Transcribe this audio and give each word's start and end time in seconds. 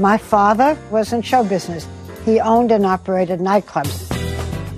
My 0.00 0.16
father 0.16 0.78
was 0.90 1.12
in 1.12 1.20
show 1.20 1.44
business. 1.44 1.86
He 2.24 2.40
owned 2.40 2.72
and 2.72 2.86
operated 2.86 3.38
nightclubs. 3.38 4.08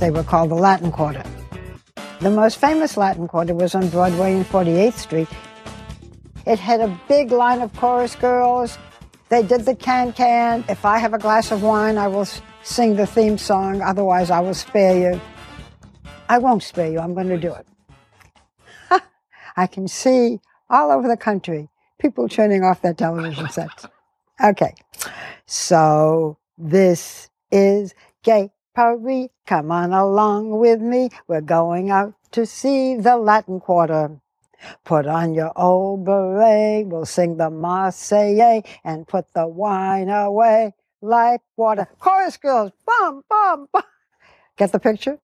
They 0.01 0.11
were 0.11 0.25
called 0.25 0.51
the 0.51 0.57
Latin 0.57 0.91
Quarter. 0.91 1.23
The 2.19 2.31
most 2.31 2.59
famous 2.59 2.97
Latin 2.97 3.29
Quarter 3.29 3.55
was 3.55 3.77
on 3.77 3.89
Broadway 3.89 4.33
and 4.33 4.45
48th 4.45 4.95
Street. 4.95 5.29
It 6.45 6.59
had 6.59 6.81
a 6.81 7.01
big 7.07 7.31
line 7.31 7.61
of 7.61 7.73
chorus 7.77 8.17
girls. 8.17 8.77
They 9.29 9.45
did 9.45 9.65
the 9.65 9.77
can 9.77 10.13
can. 10.13 10.65
If 10.69 10.85
I 10.85 10.99
have 10.99 11.15
a 11.15 11.19
glass 11.19 11.53
of 11.53 11.63
wine, 11.63 11.99
I 11.99 12.09
will 12.09 12.27
sing 12.65 12.97
the 12.97 13.07
theme 13.07 13.39
song. 13.39 13.81
Otherwise, 13.81 14.29
I 14.29 14.41
will 14.41 14.55
spare 14.55 15.13
you. 15.13 15.21
I 16.29 16.39
won't 16.39 16.65
spare 16.65 16.91
you. 16.91 16.99
I'm 16.99 17.15
going 17.15 17.29
to 17.29 17.39
do 17.39 17.55
it. 17.55 17.67
I 19.57 19.69
can 19.69 19.87
see 19.87 20.41
all 20.69 20.91
over 20.91 21.07
the 21.07 21.17
country 21.17 21.69
people 22.01 22.29
turning 22.29 22.65
off 22.65 22.83
their 22.83 22.95
television 22.95 23.49
sets. 23.51 23.87
Okay. 24.43 24.75
So 25.47 26.39
this 26.59 27.31
is 27.51 27.95
Gay 28.25 28.51
Paris. 28.75 29.29
Come 29.47 29.71
on 29.71 29.93
along 29.93 30.59
with 30.59 30.81
me. 30.81 31.11
We're 31.29 31.41
going 31.41 31.91
out 31.91 32.15
to 32.33 32.47
see 32.47 32.97
the 32.97 33.17
Latin 33.17 33.61
Quarter. 33.61 34.21
Put 34.85 35.07
on 35.07 35.35
your 35.35 35.53
old 35.57 36.05
beret. 36.05 36.87
We'll 36.87 37.07
sing 37.07 37.37
the 37.37 37.51
Marseillaise 37.51 38.67
and 38.85 39.07
put 39.07 39.27
the 39.35 39.47
wine 39.47 40.09
away 40.09 40.73
like 41.01 41.43
water. 41.57 41.89
Chorus 41.99 42.37
girls, 42.37 42.73
bum, 42.87 43.23
bum, 43.29 43.69
bum. 43.73 43.83
Get 44.57 44.73
the 44.73 44.81
picture? 44.81 45.19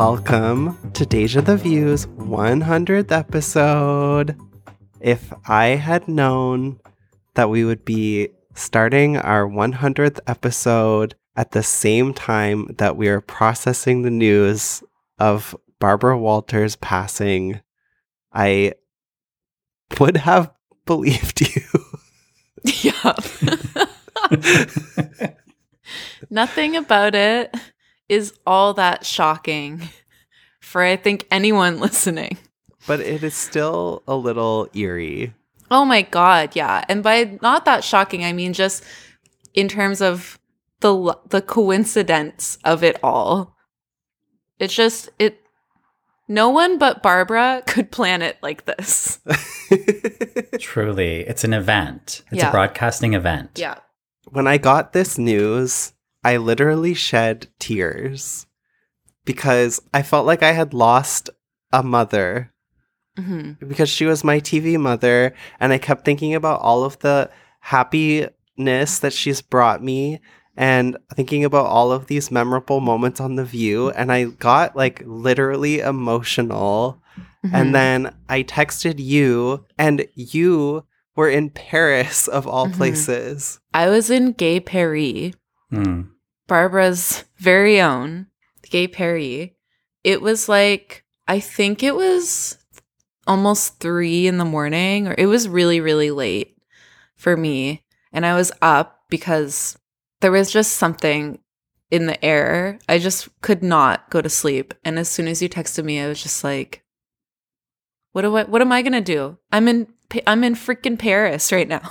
Welcome 0.00 0.92
to 0.92 1.04
Deja 1.04 1.42
the 1.42 1.58
Views 1.58 2.06
100th 2.06 3.12
episode. 3.12 4.34
If 4.98 5.30
I 5.46 5.66
had 5.76 6.08
known 6.08 6.80
that 7.34 7.50
we 7.50 7.66
would 7.66 7.84
be 7.84 8.30
starting 8.54 9.18
our 9.18 9.46
100th 9.46 10.18
episode 10.26 11.16
at 11.36 11.50
the 11.50 11.62
same 11.62 12.14
time 12.14 12.74
that 12.78 12.96
we 12.96 13.08
are 13.08 13.20
processing 13.20 14.00
the 14.00 14.10
news 14.10 14.82
of 15.18 15.54
Barbara 15.80 16.16
Walters 16.16 16.76
passing, 16.76 17.60
I 18.32 18.72
would 19.98 20.16
have 20.16 20.50
believed 20.86 21.42
you. 21.42 21.62
Yeah. 22.82 23.16
Nothing 26.30 26.76
about 26.76 27.14
it 27.14 27.54
is 28.10 28.34
all 28.46 28.74
that 28.74 29.06
shocking 29.06 29.88
for 30.60 30.82
I 30.82 30.96
think 30.96 31.26
anyone 31.30 31.78
listening. 31.86 32.36
but 32.86 33.00
it 33.00 33.22
is 33.22 33.34
still 33.34 34.02
a 34.06 34.14
little 34.16 34.68
eerie. 34.74 35.32
Oh 35.70 35.84
my 35.84 36.02
god, 36.02 36.56
yeah. 36.56 36.84
And 36.88 37.02
by 37.02 37.38
not 37.40 37.64
that 37.64 37.84
shocking, 37.84 38.24
I 38.24 38.32
mean 38.32 38.52
just 38.52 38.82
in 39.54 39.68
terms 39.68 40.02
of 40.02 40.38
the 40.80 41.16
the 41.28 41.40
coincidence 41.42 42.58
of 42.64 42.82
it 42.82 42.98
all. 43.02 43.56
It's 44.58 44.74
just 44.74 45.08
it 45.18 45.38
no 46.28 46.48
one 46.50 46.78
but 46.78 47.02
Barbara 47.02 47.62
could 47.66 47.90
plan 47.90 48.22
it 48.22 48.36
like 48.42 48.64
this. 48.66 49.18
Truly, 50.58 51.20
it's 51.20 51.44
an 51.44 51.52
event. 51.52 52.22
It's 52.30 52.42
Yeah. 52.42 52.48
a 52.48 52.52
broadcasting 52.52 53.14
event. 53.14 53.50
Yeah. 53.56 53.76
when 54.30 54.46
I 54.46 54.58
got 54.58 54.92
this 54.92 55.18
news, 55.18 55.92
I 56.22 56.36
literally 56.36 56.94
shed 56.94 57.48
tears 57.58 58.46
because 59.24 59.80
I 59.94 60.02
felt 60.02 60.26
like 60.26 60.42
I 60.42 60.52
had 60.52 60.74
lost 60.74 61.30
a 61.72 61.82
mother 61.82 62.52
hmm 63.16 63.52
because 63.66 63.88
she 63.88 64.06
was 64.06 64.22
my 64.24 64.38
TV 64.40 64.78
mother. 64.78 65.34
And 65.58 65.72
I 65.72 65.78
kept 65.78 66.04
thinking 66.04 66.34
about 66.34 66.60
all 66.60 66.84
of 66.84 66.98
the 67.00 67.30
happiness 67.60 68.98
that 69.00 69.12
she's 69.12 69.42
brought 69.42 69.82
me 69.82 70.20
and 70.56 70.96
thinking 71.14 71.44
about 71.44 71.66
all 71.66 71.92
of 71.92 72.06
these 72.06 72.30
memorable 72.30 72.80
moments 72.80 73.20
on 73.20 73.34
The 73.36 73.44
View. 73.44 73.90
And 73.90 74.12
I 74.12 74.24
got 74.24 74.76
like 74.76 75.02
literally 75.04 75.80
emotional. 75.80 77.02
Mm-hmm. 77.44 77.54
And 77.54 77.74
then 77.74 78.14
I 78.28 78.42
texted 78.42 78.98
you, 78.98 79.64
and 79.78 80.06
you 80.14 80.84
were 81.16 81.30
in 81.30 81.48
Paris 81.50 82.28
of 82.28 82.46
all 82.46 82.66
Mhm. 82.68 82.74
places. 82.74 83.60
I 83.72 83.88
was 83.88 84.10
in 84.10 84.32
Gay 84.32 84.60
Paris. 84.60 85.32
Hmm. 85.70 86.02
Barbara's 86.50 87.22
very 87.36 87.80
own 87.80 88.26
Gay 88.68 88.88
Perry. 88.88 89.56
It 90.02 90.20
was 90.20 90.48
like 90.48 91.04
I 91.28 91.38
think 91.38 91.84
it 91.84 91.94
was 91.94 92.58
almost 93.24 93.78
three 93.78 94.26
in 94.26 94.38
the 94.38 94.44
morning, 94.44 95.06
or 95.06 95.14
it 95.16 95.26
was 95.26 95.48
really, 95.48 95.80
really 95.80 96.10
late 96.10 96.56
for 97.14 97.36
me. 97.36 97.84
And 98.12 98.26
I 98.26 98.34
was 98.34 98.50
up 98.60 99.04
because 99.08 99.78
there 100.22 100.32
was 100.32 100.50
just 100.50 100.72
something 100.72 101.38
in 101.88 102.06
the 102.06 102.22
air. 102.24 102.80
I 102.88 102.98
just 102.98 103.28
could 103.42 103.62
not 103.62 104.10
go 104.10 104.20
to 104.20 104.28
sleep. 104.28 104.74
And 104.84 104.98
as 104.98 105.08
soon 105.08 105.28
as 105.28 105.40
you 105.40 105.48
texted 105.48 105.84
me, 105.84 106.00
I 106.00 106.08
was 106.08 106.20
just 106.20 106.42
like, 106.42 106.82
"What 108.10 108.22
do 108.22 108.36
I? 108.36 108.42
What 108.42 108.60
am 108.60 108.72
I 108.72 108.82
gonna 108.82 109.00
do? 109.00 109.38
I'm 109.52 109.68
in. 109.68 109.86
I'm 110.26 110.42
in 110.42 110.56
freaking 110.56 110.98
Paris 110.98 111.52
right 111.52 111.68
now." 111.68 111.88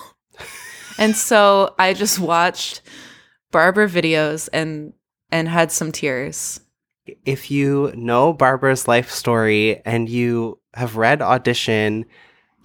and 0.97 1.15
so 1.15 1.75
I 1.79 1.93
just 1.93 2.19
watched 2.19 2.81
Barbara 3.51 3.87
videos 3.87 4.49
and 4.53 4.93
and 5.31 5.47
had 5.47 5.71
some 5.71 5.91
tears. 5.91 6.61
if 7.25 7.49
you 7.49 7.91
know 7.95 8.31
Barbara's 8.33 8.87
life 8.87 9.09
story 9.09 9.81
and 9.83 10.07
you 10.07 10.59
have 10.75 10.95
read 10.95 11.21
Audition, 11.23 12.05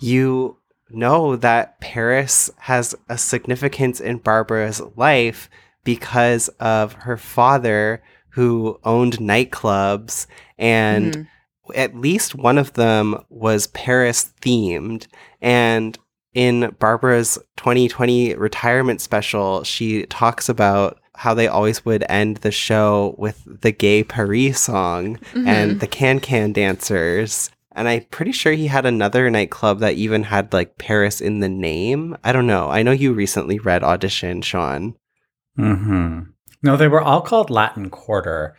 you 0.00 0.58
know 0.90 1.34
that 1.36 1.80
Paris 1.80 2.50
has 2.58 2.94
a 3.08 3.16
significance 3.16 4.00
in 4.00 4.18
Barbara's 4.18 4.82
life 4.96 5.48
because 5.82 6.48
of 6.60 6.92
her 6.92 7.16
father 7.16 8.02
who 8.30 8.78
owned 8.84 9.16
nightclubs 9.18 10.26
and 10.58 11.14
Mhm. 11.14 11.26
at 11.74 11.96
least 11.96 12.34
one 12.34 12.58
of 12.58 12.74
them 12.74 13.16
was 13.30 13.66
Paris 13.68 14.30
themed. 14.42 15.06
And 15.40 15.98
in 16.34 16.74
Barbara's 16.78 17.38
2020 17.56 18.34
retirement 18.34 19.00
special, 19.00 19.62
she 19.64 20.04
talks 20.06 20.48
about 20.48 20.98
how 21.16 21.32
they 21.32 21.46
always 21.46 21.84
would 21.84 22.04
end 22.08 22.38
the 22.38 22.50
show 22.50 23.14
with 23.18 23.42
the 23.46 23.70
Gay 23.70 24.02
Paris 24.02 24.60
song 24.60 25.16
Mhm. 25.34 25.46
and 25.46 25.80
the 25.80 25.86
Can 25.86 26.18
Can 26.18 26.52
dancers. 26.52 27.50
And 27.76 27.88
I'm 27.88 28.02
pretty 28.10 28.32
sure 28.32 28.52
he 28.52 28.66
had 28.68 28.84
another 28.86 29.30
nightclub 29.30 29.78
that 29.80 29.94
even 29.94 30.24
had 30.24 30.52
like 30.52 30.76
Paris 30.78 31.20
in 31.20 31.40
the 31.40 31.48
name. 31.48 32.16
I 32.24 32.32
don't 32.32 32.46
know. 32.46 32.68
I 32.68 32.82
know 32.82 32.92
you 32.92 33.12
recently 33.12 33.58
read 33.58 33.82
Audition, 33.84 34.42
Sean. 34.42 34.94
hmm 35.56 36.20
No, 36.62 36.76
they 36.76 36.88
were 36.88 37.00
all 37.02 37.20
called 37.20 37.50
Latin 37.50 37.90
Quarter, 37.90 38.56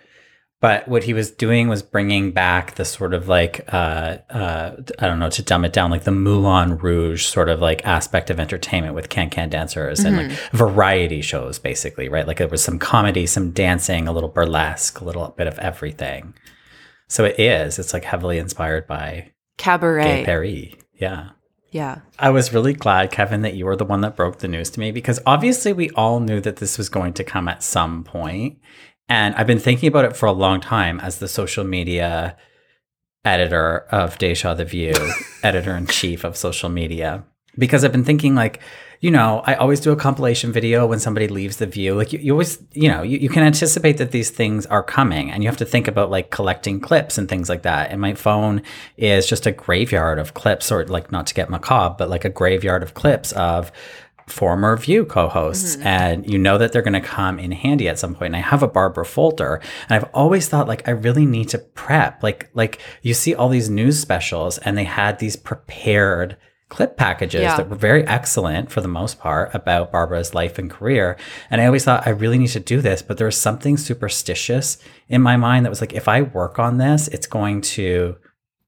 but 0.65 0.87
what 0.87 1.03
he 1.03 1.13
was 1.13 1.29
doing 1.29 1.67
was 1.67 1.83
bringing 1.83 2.31
back 2.31 2.73
the 2.73 2.85
sort 2.85 3.13
of 3.13 3.27
like 3.27 3.71
uh, 3.71 4.17
uh, 4.31 4.75
I 4.97 5.05
don't 5.05 5.19
know 5.19 5.29
to 5.29 5.43
dumb 5.43 5.63
it 5.63 5.73
down, 5.73 5.91
like 5.91 6.05
the 6.05 6.11
Moulin 6.11 6.79
Rouge 6.79 7.23
sort 7.23 7.49
of 7.49 7.61
like 7.61 7.85
aspect 7.85 8.31
of 8.31 8.39
entertainment 8.39 8.95
with 8.95 9.09
can 9.09 9.29
can 9.29 9.51
dancers 9.51 9.99
and 10.03 10.17
like 10.17 10.31
variety 10.53 11.21
shows, 11.21 11.59
basically, 11.59 12.09
right? 12.09 12.25
Like 12.25 12.37
there 12.37 12.47
was 12.47 12.63
some 12.63 12.79
comedy, 12.79 13.27
some 13.27 13.51
dancing, 13.51 14.07
a 14.07 14.11
little 14.11 14.27
burlesque, 14.27 14.99
a 15.01 15.05
little 15.05 15.35
bit 15.37 15.45
of 15.45 15.59
everything. 15.59 16.33
So 17.09 17.25
it 17.25 17.39
is. 17.39 17.77
It's 17.77 17.93
like 17.93 18.05
heavily 18.05 18.39
inspired 18.39 18.87
by 18.87 19.33
Cabaret. 19.59 20.03
Gay 20.03 20.25
Paris. 20.25 20.73
Yeah. 20.95 21.29
Yeah. 21.69 21.99
I 22.17 22.31
was 22.31 22.53
really 22.53 22.73
glad, 22.73 23.11
Kevin, 23.11 23.43
that 23.43 23.53
you 23.53 23.65
were 23.65 23.75
the 23.75 23.85
one 23.85 24.01
that 24.01 24.15
broke 24.15 24.39
the 24.39 24.47
news 24.47 24.71
to 24.71 24.79
me 24.79 24.91
because 24.91 25.19
obviously 25.27 25.73
we 25.73 25.91
all 25.91 26.19
knew 26.19 26.41
that 26.41 26.55
this 26.55 26.79
was 26.79 26.89
going 26.89 27.13
to 27.13 27.23
come 27.23 27.47
at 27.47 27.61
some 27.61 28.03
point. 28.03 28.57
And 29.07 29.35
I've 29.35 29.47
been 29.47 29.59
thinking 29.59 29.87
about 29.87 30.05
it 30.05 30.15
for 30.15 30.25
a 30.25 30.31
long 30.31 30.59
time 30.61 30.99
as 30.99 31.19
the 31.19 31.27
social 31.27 31.63
media 31.63 32.37
editor 33.23 33.79
of 33.91 34.17
Deja 34.17 34.53
the 34.53 34.65
View, 34.65 34.93
editor 35.43 35.75
in 35.75 35.87
chief 35.87 36.23
of 36.23 36.37
social 36.37 36.69
media. 36.69 37.23
Because 37.57 37.85
I've 37.85 37.91
been 37.91 38.03
thinking, 38.03 38.35
like, 38.35 38.61
you 38.99 39.11
know, 39.11 39.41
I 39.45 39.55
always 39.55 39.79
do 39.79 39.91
a 39.91 39.95
compilation 39.95 40.51
video 40.51 40.85
when 40.87 40.99
somebody 40.99 41.27
leaves 41.27 41.57
the 41.57 41.65
view. 41.65 41.95
Like, 41.95 42.11
you, 42.11 42.19
you 42.19 42.31
always, 42.33 42.61
you 42.71 42.89
know, 42.89 43.01
you, 43.01 43.17
you 43.17 43.29
can 43.29 43.43
anticipate 43.43 43.97
that 43.97 44.11
these 44.11 44.29
things 44.29 44.65
are 44.65 44.83
coming 44.83 45.31
and 45.31 45.43
you 45.43 45.49
have 45.49 45.57
to 45.57 45.65
think 45.65 45.87
about 45.87 46.09
like 46.09 46.31
collecting 46.31 46.79
clips 46.79 47.17
and 47.17 47.29
things 47.29 47.47
like 47.47 47.61
that. 47.63 47.91
And 47.91 48.01
my 48.01 48.13
phone 48.13 48.61
is 48.97 49.27
just 49.27 49.45
a 49.45 49.51
graveyard 49.51 50.19
of 50.19 50.33
clips, 50.33 50.71
or 50.71 50.85
like, 50.85 51.11
not 51.11 51.27
to 51.27 51.33
get 51.33 51.49
macabre, 51.49 51.95
but 51.97 52.09
like 52.09 52.25
a 52.25 52.29
graveyard 52.29 52.83
of 52.83 52.93
clips 52.93 53.31
of 53.33 53.71
former 54.27 54.75
View 54.77 55.05
co-hosts, 55.05 55.75
mm-hmm. 55.75 55.87
and 55.87 56.31
you 56.31 56.37
know 56.37 56.57
that 56.57 56.71
they're 56.71 56.81
going 56.81 56.93
to 56.93 57.01
come 57.01 57.39
in 57.39 57.51
handy 57.51 57.87
at 57.87 57.99
some 57.99 58.15
point. 58.15 58.27
And 58.27 58.37
I 58.37 58.47
have 58.47 58.63
a 58.63 58.67
Barbara 58.67 59.05
folder, 59.05 59.61
and 59.87 59.91
I've 59.91 60.09
always 60.13 60.47
thought 60.47 60.67
like 60.67 60.87
I 60.87 60.91
really 60.91 61.25
need 61.25 61.49
to 61.49 61.57
prep. 61.59 62.23
Like 62.23 62.49
like 62.53 62.79
you 63.01 63.13
see 63.13 63.35
all 63.35 63.49
these 63.49 63.69
news 63.69 63.99
specials, 63.99 64.57
and 64.59 64.77
they 64.77 64.83
had 64.83 65.19
these 65.19 65.35
prepared 65.35 66.37
clip 66.67 66.97
packages 66.97 67.41
Yeah. 67.41 67.57
that 67.57 67.69
were 67.69 67.75
very 67.75 68.05
excellent 68.07 68.71
for 68.71 68.81
the 68.81 68.87
most 68.87 69.19
part 69.19 69.53
about 69.53 69.91
Barbara's 69.91 70.33
life 70.33 70.57
and 70.57 70.69
career. 70.69 71.15
And 71.51 71.61
I 71.61 71.67
always 71.67 71.85
thought 71.85 72.07
I 72.07 72.09
really 72.09 72.39
need 72.39 72.49
to 72.49 72.59
do 72.59 72.81
this, 72.81 73.03
but 73.03 73.17
there 73.17 73.27
was 73.27 73.39
something 73.39 73.77
superstitious 73.77 74.79
in 75.07 75.21
my 75.21 75.37
mind 75.37 75.65
that 75.65 75.69
was 75.69 75.79
like, 75.79 75.93
if 75.93 76.07
I 76.07 76.23
work 76.23 76.57
on 76.57 76.77
this, 76.79 77.07
it's 77.09 77.27
going 77.27 77.61
to 77.61 78.17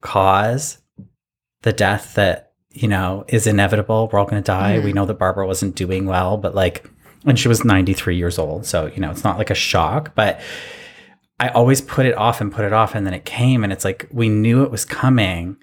cause 0.02 0.78
the 1.64 1.74
death 1.74 2.14
that, 2.14 2.47
you 2.82 2.88
know, 2.88 3.26
is 3.28 3.48
inevitable. 3.48 4.10
We're 4.12 4.20
all 4.20 4.26
going 4.26 4.42
to 4.42 4.46
die. 4.46 4.80
We 4.80 4.94
know 4.94 5.06
that 5.06 5.16
Barbara 5.20 5.46
wasn't 5.48 5.76
doing 5.76 6.06
well, 6.06 6.38
but 6.38 6.54
like, 6.56 6.90
and 7.26 7.38
she 7.40 7.48
was 7.48 7.66
93 7.66 8.16
years 8.16 8.38
old. 8.40 8.66
So, 8.66 8.86
you 8.88 9.00
know, 9.00 9.12
it's 9.12 9.24
not 9.24 9.38
like 9.38 9.50
a 9.50 9.56
shock, 9.56 10.14
but 10.16 10.40
I 11.40 11.50
always 11.50 11.82
put 11.82 12.06
it 12.06 12.16
off 12.18 12.42
and 12.42 12.52
put 12.52 12.66
it 12.66 12.74
off. 12.74 12.96
And 12.96 13.06
then 13.06 13.14
it 13.14 13.26
came 13.26 13.64
and 13.64 13.72
it's 13.74 13.86
like, 13.86 14.08
we 14.12 14.30
knew 14.30 14.64
it 14.64 14.72
was 14.72 14.86
coming, 14.86 15.58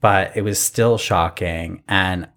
but 0.00 0.36
it 0.36 0.42
was 0.42 0.58
still 0.60 0.98
shocking. 0.98 1.82
And 1.88 2.28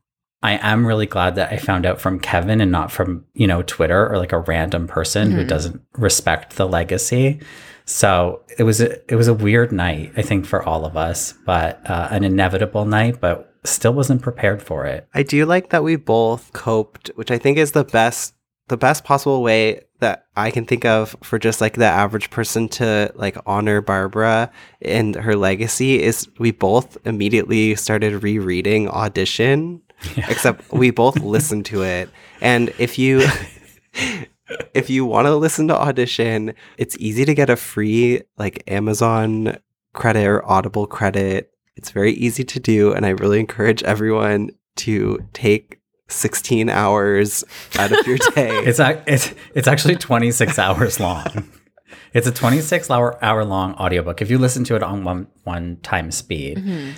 I 0.41 0.57
am 0.57 0.85
really 0.85 1.05
glad 1.05 1.35
that 1.35 1.51
I 1.53 1.57
found 1.57 1.85
out 1.85 2.01
from 2.01 2.19
Kevin 2.19 2.59
and 2.59 2.71
not 2.71 2.91
from, 2.91 3.25
you 3.33 3.47
know, 3.47 3.61
Twitter 3.61 4.09
or 4.11 4.17
like 4.17 4.33
a 4.33 4.39
random 4.39 4.87
person 4.87 5.31
who 5.31 5.43
Mhm. 5.43 5.47
doesn't 5.47 5.81
respect 5.97 6.55
the 6.57 6.67
legacy. 6.67 7.39
So 7.85 8.41
it 8.57 8.63
was 8.63 8.81
a, 8.81 8.99
it 9.11 9.15
was 9.15 9.27
a 9.27 9.33
weird 9.33 9.71
night, 9.71 10.11
I 10.17 10.21
think, 10.21 10.45
for 10.45 10.61
all 10.63 10.85
of 10.85 10.97
us, 10.97 11.33
but 11.45 11.79
uh, 11.89 12.07
an 12.11 12.23
inevitable 12.23 12.85
night, 12.85 13.19
but 13.21 13.52
still 13.63 13.93
wasn't 13.93 14.21
prepared 14.21 14.61
for 14.61 14.85
it. 14.85 15.07
I 15.13 15.23
do 15.23 15.45
like 15.45 15.69
that 15.69 15.83
we 15.83 15.95
both 15.95 16.51
coped, 16.53 17.11
which 17.15 17.31
I 17.31 17.37
think 17.37 17.57
is 17.57 17.71
the 17.71 17.83
best 17.83 18.33
the 18.67 18.77
best 18.77 19.03
possible 19.03 19.43
way 19.43 19.81
that 19.99 20.25
I 20.35 20.49
can 20.49 20.65
think 20.65 20.85
of 20.85 21.15
for 21.21 21.37
just 21.37 21.61
like 21.61 21.75
the 21.75 21.85
average 21.85 22.29
person 22.29 22.69
to 22.69 23.11
like 23.15 23.37
honor 23.45 23.81
Barbara 23.81 24.51
and 24.81 25.15
her 25.15 25.35
legacy 25.35 26.01
is 26.01 26.29
we 26.39 26.51
both 26.51 26.97
immediately 27.05 27.75
started 27.75 28.23
rereading 28.23 28.89
audition 28.89 29.81
except 30.15 30.71
we 30.71 30.91
both 30.91 31.19
listened 31.19 31.65
to 31.67 31.83
it 31.83 32.09
and 32.41 32.73
if 32.77 32.97
you 32.97 33.27
if 34.73 34.89
you 34.89 35.05
want 35.05 35.25
to 35.25 35.35
listen 35.35 35.67
to 35.67 35.77
audition 35.77 36.53
it's 36.77 36.97
easy 36.99 37.25
to 37.25 37.33
get 37.33 37.49
a 37.49 37.55
free 37.55 38.21
like 38.37 38.63
Amazon 38.67 39.57
credit 39.93 40.25
or 40.25 40.45
Audible 40.49 40.87
credit 40.87 41.52
it's 41.75 41.91
very 41.91 42.13
easy 42.13 42.43
to 42.43 42.59
do 42.59 42.93
and 42.93 43.05
I 43.05 43.09
really 43.09 43.39
encourage 43.39 43.83
everyone 43.83 44.51
to 44.77 45.19
take 45.33 45.79
16 46.09 46.69
hours 46.69 47.43
out 47.79 47.91
of 47.91 48.05
your 48.07 48.17
day. 48.35 48.49
It's 48.65 48.79
ac- 48.79 49.01
it's 49.07 49.33
it's 49.55 49.67
actually 49.67 49.95
26 49.95 50.59
hours 50.59 50.99
long. 50.99 51.25
It's 52.15 52.27
a 52.27 52.31
26 52.31 52.91
hour 52.91 53.17
hour 53.23 53.43
long 53.43 53.73
audiobook 53.73 54.21
if 54.21 54.29
you 54.29 54.37
listen 54.37 54.63
to 54.65 54.75
it 54.75 54.83
on 54.83 55.03
one 55.03 55.27
one 55.45 55.77
time 55.81 56.11
speed. 56.11 56.57
Mhm. 56.59 56.93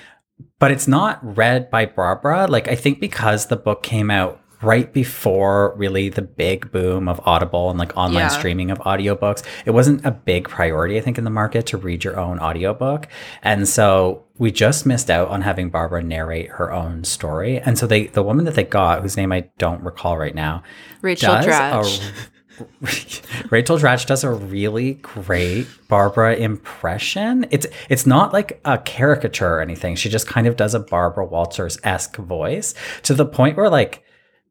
But 0.59 0.71
it's 0.71 0.87
not 0.89 1.19
read 1.37 1.69
by 1.69 1.85
Barbara. 1.85 2.47
Like 2.47 2.67
I 2.67 2.75
think 2.75 2.99
because 2.99 3.47
the 3.47 3.55
book 3.55 3.81
came 3.81 4.11
out 4.11 4.41
right 4.65 4.91
before 4.91 5.73
really 5.77 6.09
the 6.09 6.21
big 6.21 6.71
boom 6.71 7.07
of 7.07 7.21
Audible 7.25 7.69
and 7.69 7.77
like 7.79 7.95
online 7.95 8.23
Yeah. 8.23 8.27
streaming 8.29 8.71
of 8.71 8.79
audiobooks, 8.79 9.43
it 9.65 9.71
wasn't 9.71 10.05
a 10.05 10.11
big 10.11 10.49
priority 10.49 10.97
I 10.97 11.01
think 11.01 11.17
in 11.17 11.23
the 11.23 11.29
market 11.29 11.65
to 11.67 11.77
read 11.77 12.03
your 12.03 12.19
own 12.19 12.39
audiobook. 12.39 13.07
And 13.43 13.67
so 13.67 14.23
we 14.37 14.51
just 14.51 14.85
missed 14.85 15.09
out 15.09 15.29
on 15.29 15.41
having 15.41 15.69
Barbara 15.69 16.03
narrate 16.03 16.49
her 16.49 16.73
own 16.73 17.03
story. 17.03 17.59
And 17.59 17.77
so 17.77 17.87
they 17.87 18.07
the 18.07 18.23
woman 18.23 18.45
that 18.45 18.55
they 18.55 18.63
got, 18.63 19.01
whose 19.01 19.15
name 19.15 19.31
I 19.31 19.49
don't 19.57 19.81
recall 19.83 20.17
right 20.17 20.35
now, 20.35 20.63
Rachel 21.01 21.35
Dratch. 21.35 22.01
Rachel 23.51 23.77
Dratch 23.77 24.05
does 24.05 24.23
a 24.23 24.31
really 24.31 24.93
great 24.95 25.67
Barbara 25.89 26.35
impression. 26.35 27.45
It's 27.51 27.67
it's 27.89 28.05
not 28.05 28.31
like 28.33 28.61
a 28.65 28.77
caricature 28.77 29.55
or 29.55 29.61
anything. 29.61 29.95
She 29.95 30.09
just 30.09 30.27
kind 30.27 30.47
of 30.47 30.55
does 30.55 30.73
a 30.73 30.79
Barbara 30.79 31.25
Walters 31.25 31.77
esque 31.83 32.15
voice 32.17 32.73
to 33.03 33.13
the 33.13 33.25
point 33.25 33.57
where 33.57 33.69
like. 33.69 34.01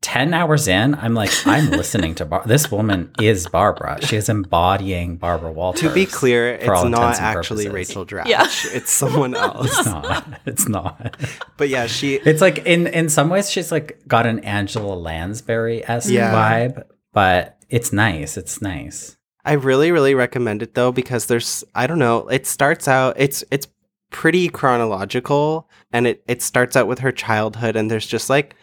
10 0.05 0.35
hours 0.35 0.69
in, 0.69 0.95
I'm 0.97 1.15
like, 1.15 1.31
I'm 1.47 1.71
listening 1.71 2.15
to 2.17 2.27
Bar- 2.27 2.43
this 2.45 2.71
woman 2.71 3.11
is 3.19 3.47
Barbara. 3.49 3.99
She 4.03 4.17
is 4.17 4.29
embodying 4.29 5.17
Barbara 5.17 5.51
Walters. 5.51 5.81
to 5.81 5.95
be 5.95 6.05
clear, 6.05 6.55
it's 6.57 6.67
not 6.85 7.19
actually 7.19 7.65
purposes. 7.65 7.97
Rachel 7.97 8.05
Dratch. 8.07 8.27
Yeah. 8.27 8.43
It's 8.77 8.91
someone 8.93 9.35
else. 9.47 9.67
It's 9.79 9.87
not. 9.87 10.41
It's 10.45 10.69
not. 10.69 11.17
but 11.57 11.71
yeah, 11.71 11.87
she 11.87 12.17
It's 12.17 12.43
like 12.43 12.59
in 12.67 12.87
in 12.89 13.09
some 13.09 13.31
ways 13.31 13.51
she's 13.51 13.73
like 13.73 13.99
got 14.07 14.27
an 14.27 14.41
Angela 14.41 14.95
Lansbury 14.95 15.83
esque 15.89 16.11
Yeah. 16.11 16.33
vibe, 16.35 16.83
but 17.15 17.57
it's 17.71 17.91
nice. 17.93 18.37
It's 18.37 18.61
nice. 18.61 19.17
I 19.43 19.55
really 19.55 19.91
really 19.91 20.15
recommend 20.15 20.63
it 20.63 20.75
though 20.75 20.93
because 20.93 21.27
there's 21.27 21.65
I 21.75 21.87
don't 21.87 21.99
know, 21.99 22.29
it 22.29 22.47
starts 22.47 22.87
out 22.89 23.17
it's 23.19 23.43
it's 23.51 23.69
pretty 24.11 24.49
chronological 24.49 25.69
and 25.93 26.07
it 26.07 26.23
it 26.29 26.43
starts 26.43 26.77
out 26.77 26.87
with 26.87 26.99
her 27.01 27.11
childhood 27.11 27.75
and 27.75 27.91
there's 27.91 28.07
just 28.07 28.29
like 28.31 28.55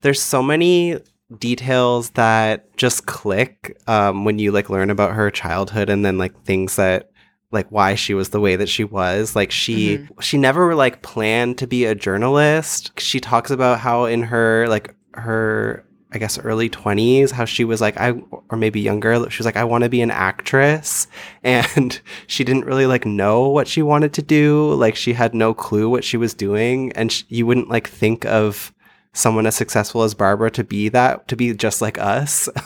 there's 0.00 0.20
so 0.20 0.42
many 0.42 1.00
details 1.38 2.10
that 2.10 2.76
just 2.76 3.06
click 3.06 3.76
um, 3.86 4.24
when 4.24 4.38
you 4.38 4.50
like 4.52 4.70
learn 4.70 4.90
about 4.90 5.12
her 5.12 5.30
childhood 5.30 5.90
and 5.90 6.04
then 6.04 6.18
like 6.18 6.44
things 6.44 6.76
that 6.76 7.10
like 7.50 7.66
why 7.70 7.94
she 7.94 8.14
was 8.14 8.30
the 8.30 8.40
way 8.40 8.56
that 8.56 8.68
she 8.68 8.84
was. 8.84 9.34
Like 9.34 9.50
she 9.50 10.06
she 10.20 10.38
never 10.38 10.74
like 10.74 11.02
planned 11.02 11.58
to 11.58 11.66
be 11.66 11.84
a 11.84 11.94
journalist. 11.94 12.98
She 12.98 13.20
talks 13.20 13.50
about 13.50 13.80
how 13.80 14.04
in 14.04 14.22
her 14.24 14.66
like 14.68 14.94
her 15.14 15.84
i 16.10 16.18
guess 16.18 16.38
early 16.38 16.70
20s 16.70 17.30
how 17.30 17.44
she 17.44 17.64
was 17.64 17.80
like 17.82 17.98
i 17.98 18.12
or 18.50 18.56
maybe 18.56 18.80
younger 18.80 19.28
she 19.28 19.40
was 19.40 19.44
like 19.44 19.56
i 19.56 19.64
want 19.64 19.84
to 19.84 19.90
be 19.90 20.00
an 20.00 20.10
actress. 20.10 21.06
And 21.44 22.00
she 22.26 22.44
didn't 22.44 22.64
really 22.64 22.86
like 22.86 23.06
know 23.06 23.48
what 23.48 23.68
she 23.68 23.80
wanted 23.80 24.12
to 24.14 24.22
do. 24.22 24.74
Like 24.74 24.96
she 24.96 25.12
had 25.12 25.34
no 25.34 25.54
clue 25.54 25.88
what 25.88 26.04
she 26.04 26.16
was 26.16 26.34
doing. 26.34 26.92
And 26.92 27.10
sh- 27.12 27.24
you 27.28 27.46
wouldn't 27.46 27.68
like 27.68 27.88
think 27.88 28.26
of 28.26 28.72
someone 29.12 29.46
as 29.46 29.56
successful 29.56 30.02
as 30.02 30.14
barbara 30.14 30.50
to 30.52 30.64
be 30.64 30.88
that 30.88 31.28
to 31.28 31.36
be 31.36 31.52
just 31.54 31.80
like 31.80 31.98
us. 31.98 32.48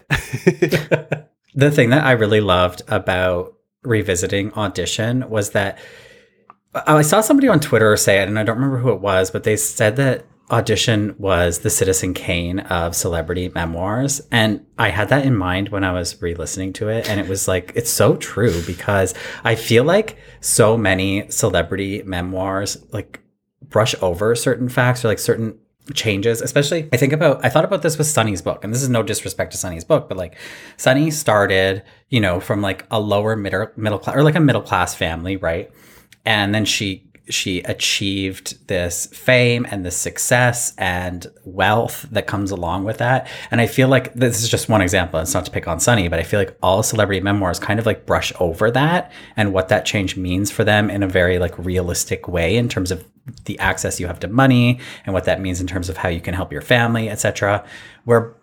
The 1.54 1.70
thing 1.70 1.90
that 1.90 2.04
I 2.04 2.12
really 2.12 2.40
loved 2.40 2.82
about 2.88 3.54
revisiting 3.82 4.54
audition 4.54 5.28
was 5.28 5.50
that 5.50 5.78
I 6.74 7.02
saw 7.02 7.20
somebody 7.20 7.48
on 7.48 7.60
Twitter 7.60 7.94
say 7.96 8.22
it, 8.22 8.28
and 8.28 8.38
I 8.38 8.44
don't 8.44 8.56
remember 8.56 8.78
who 8.78 8.92
it 8.92 9.00
was, 9.00 9.30
but 9.30 9.44
they 9.44 9.56
said 9.56 9.96
that 9.96 10.24
audition 10.50 11.14
was 11.18 11.58
the 11.58 11.70
Citizen 11.70 12.14
Kane 12.14 12.60
of 12.60 12.96
celebrity 12.96 13.50
memoirs, 13.50 14.22
and 14.30 14.64
I 14.78 14.88
had 14.88 15.10
that 15.10 15.26
in 15.26 15.36
mind 15.36 15.68
when 15.68 15.84
I 15.84 15.92
was 15.92 16.20
re-listening 16.22 16.72
to 16.74 16.88
it, 16.88 17.08
and 17.10 17.20
it 17.20 17.28
was 17.28 17.46
like 17.46 17.72
it's 17.74 17.90
so 17.90 18.16
true 18.16 18.62
because 18.66 19.14
I 19.44 19.54
feel 19.54 19.84
like 19.84 20.16
so 20.40 20.78
many 20.78 21.30
celebrity 21.30 22.02
memoirs 22.02 22.78
like 22.92 23.20
brush 23.62 23.94
over 24.00 24.34
certain 24.34 24.70
facts 24.70 25.04
or 25.04 25.08
like 25.08 25.18
certain 25.18 25.58
changes 25.94 26.40
especially 26.40 26.88
i 26.92 26.96
think 26.96 27.12
about 27.12 27.44
i 27.44 27.48
thought 27.48 27.64
about 27.64 27.82
this 27.82 27.98
with 27.98 28.06
sunny's 28.06 28.40
book 28.40 28.62
and 28.62 28.72
this 28.72 28.82
is 28.82 28.88
no 28.88 29.02
disrespect 29.02 29.50
to 29.50 29.58
sunny's 29.58 29.82
book 29.82 30.08
but 30.08 30.16
like 30.16 30.36
sunny 30.76 31.10
started 31.10 31.82
you 32.08 32.20
know 32.20 32.38
from 32.38 32.62
like 32.62 32.86
a 32.92 33.00
lower 33.00 33.34
middle 33.34 33.66
middle 33.76 33.98
class 33.98 34.14
or 34.14 34.22
like 34.22 34.36
a 34.36 34.40
middle 34.40 34.62
class 34.62 34.94
family 34.94 35.36
right? 35.36 35.70
And 36.24 36.54
then 36.54 36.64
she 36.64 37.04
she 37.28 37.60
achieved 37.62 38.66
this 38.66 39.06
fame 39.06 39.66
and 39.70 39.86
this 39.86 39.96
success 39.96 40.74
and 40.76 41.26
wealth 41.44 42.06
that 42.10 42.26
comes 42.26 42.50
along 42.50 42.84
with 42.84 42.98
that. 42.98 43.28
And 43.50 43.60
i 43.60 43.66
feel 43.66 43.88
like 43.88 44.12
this 44.14 44.42
is 44.42 44.48
just 44.48 44.68
one 44.68 44.80
example. 44.80 45.20
It's 45.20 45.34
not 45.34 45.44
to 45.44 45.50
pick 45.50 45.68
on 45.68 45.80
sunny 45.80 46.08
but 46.08 46.18
i 46.18 46.22
feel 46.22 46.40
like 46.40 46.56
all 46.62 46.82
celebrity 46.82 47.20
memoirs 47.20 47.58
kind 47.58 47.78
of 47.78 47.86
like 47.86 48.06
brush 48.06 48.32
over 48.40 48.70
that 48.70 49.12
and 49.36 49.52
what 49.52 49.68
that 49.68 49.84
change 49.84 50.16
means 50.16 50.50
for 50.50 50.64
them 50.64 50.90
in 50.90 51.02
a 51.02 51.08
very 51.08 51.38
like 51.38 51.56
realistic 51.58 52.28
way 52.28 52.56
in 52.56 52.68
terms 52.68 52.90
of 52.90 53.04
the 53.44 53.58
access 53.58 54.00
you 54.00 54.06
have 54.06 54.20
to 54.20 54.28
money 54.28 54.80
and 55.06 55.14
what 55.14 55.24
that 55.24 55.40
means 55.40 55.60
in 55.60 55.66
terms 55.66 55.88
of 55.88 55.96
how 55.96 56.08
you 56.08 56.20
can 56.20 56.34
help 56.34 56.52
your 56.52 56.60
family 56.60 57.08
etc 57.08 57.64
where 58.04 58.34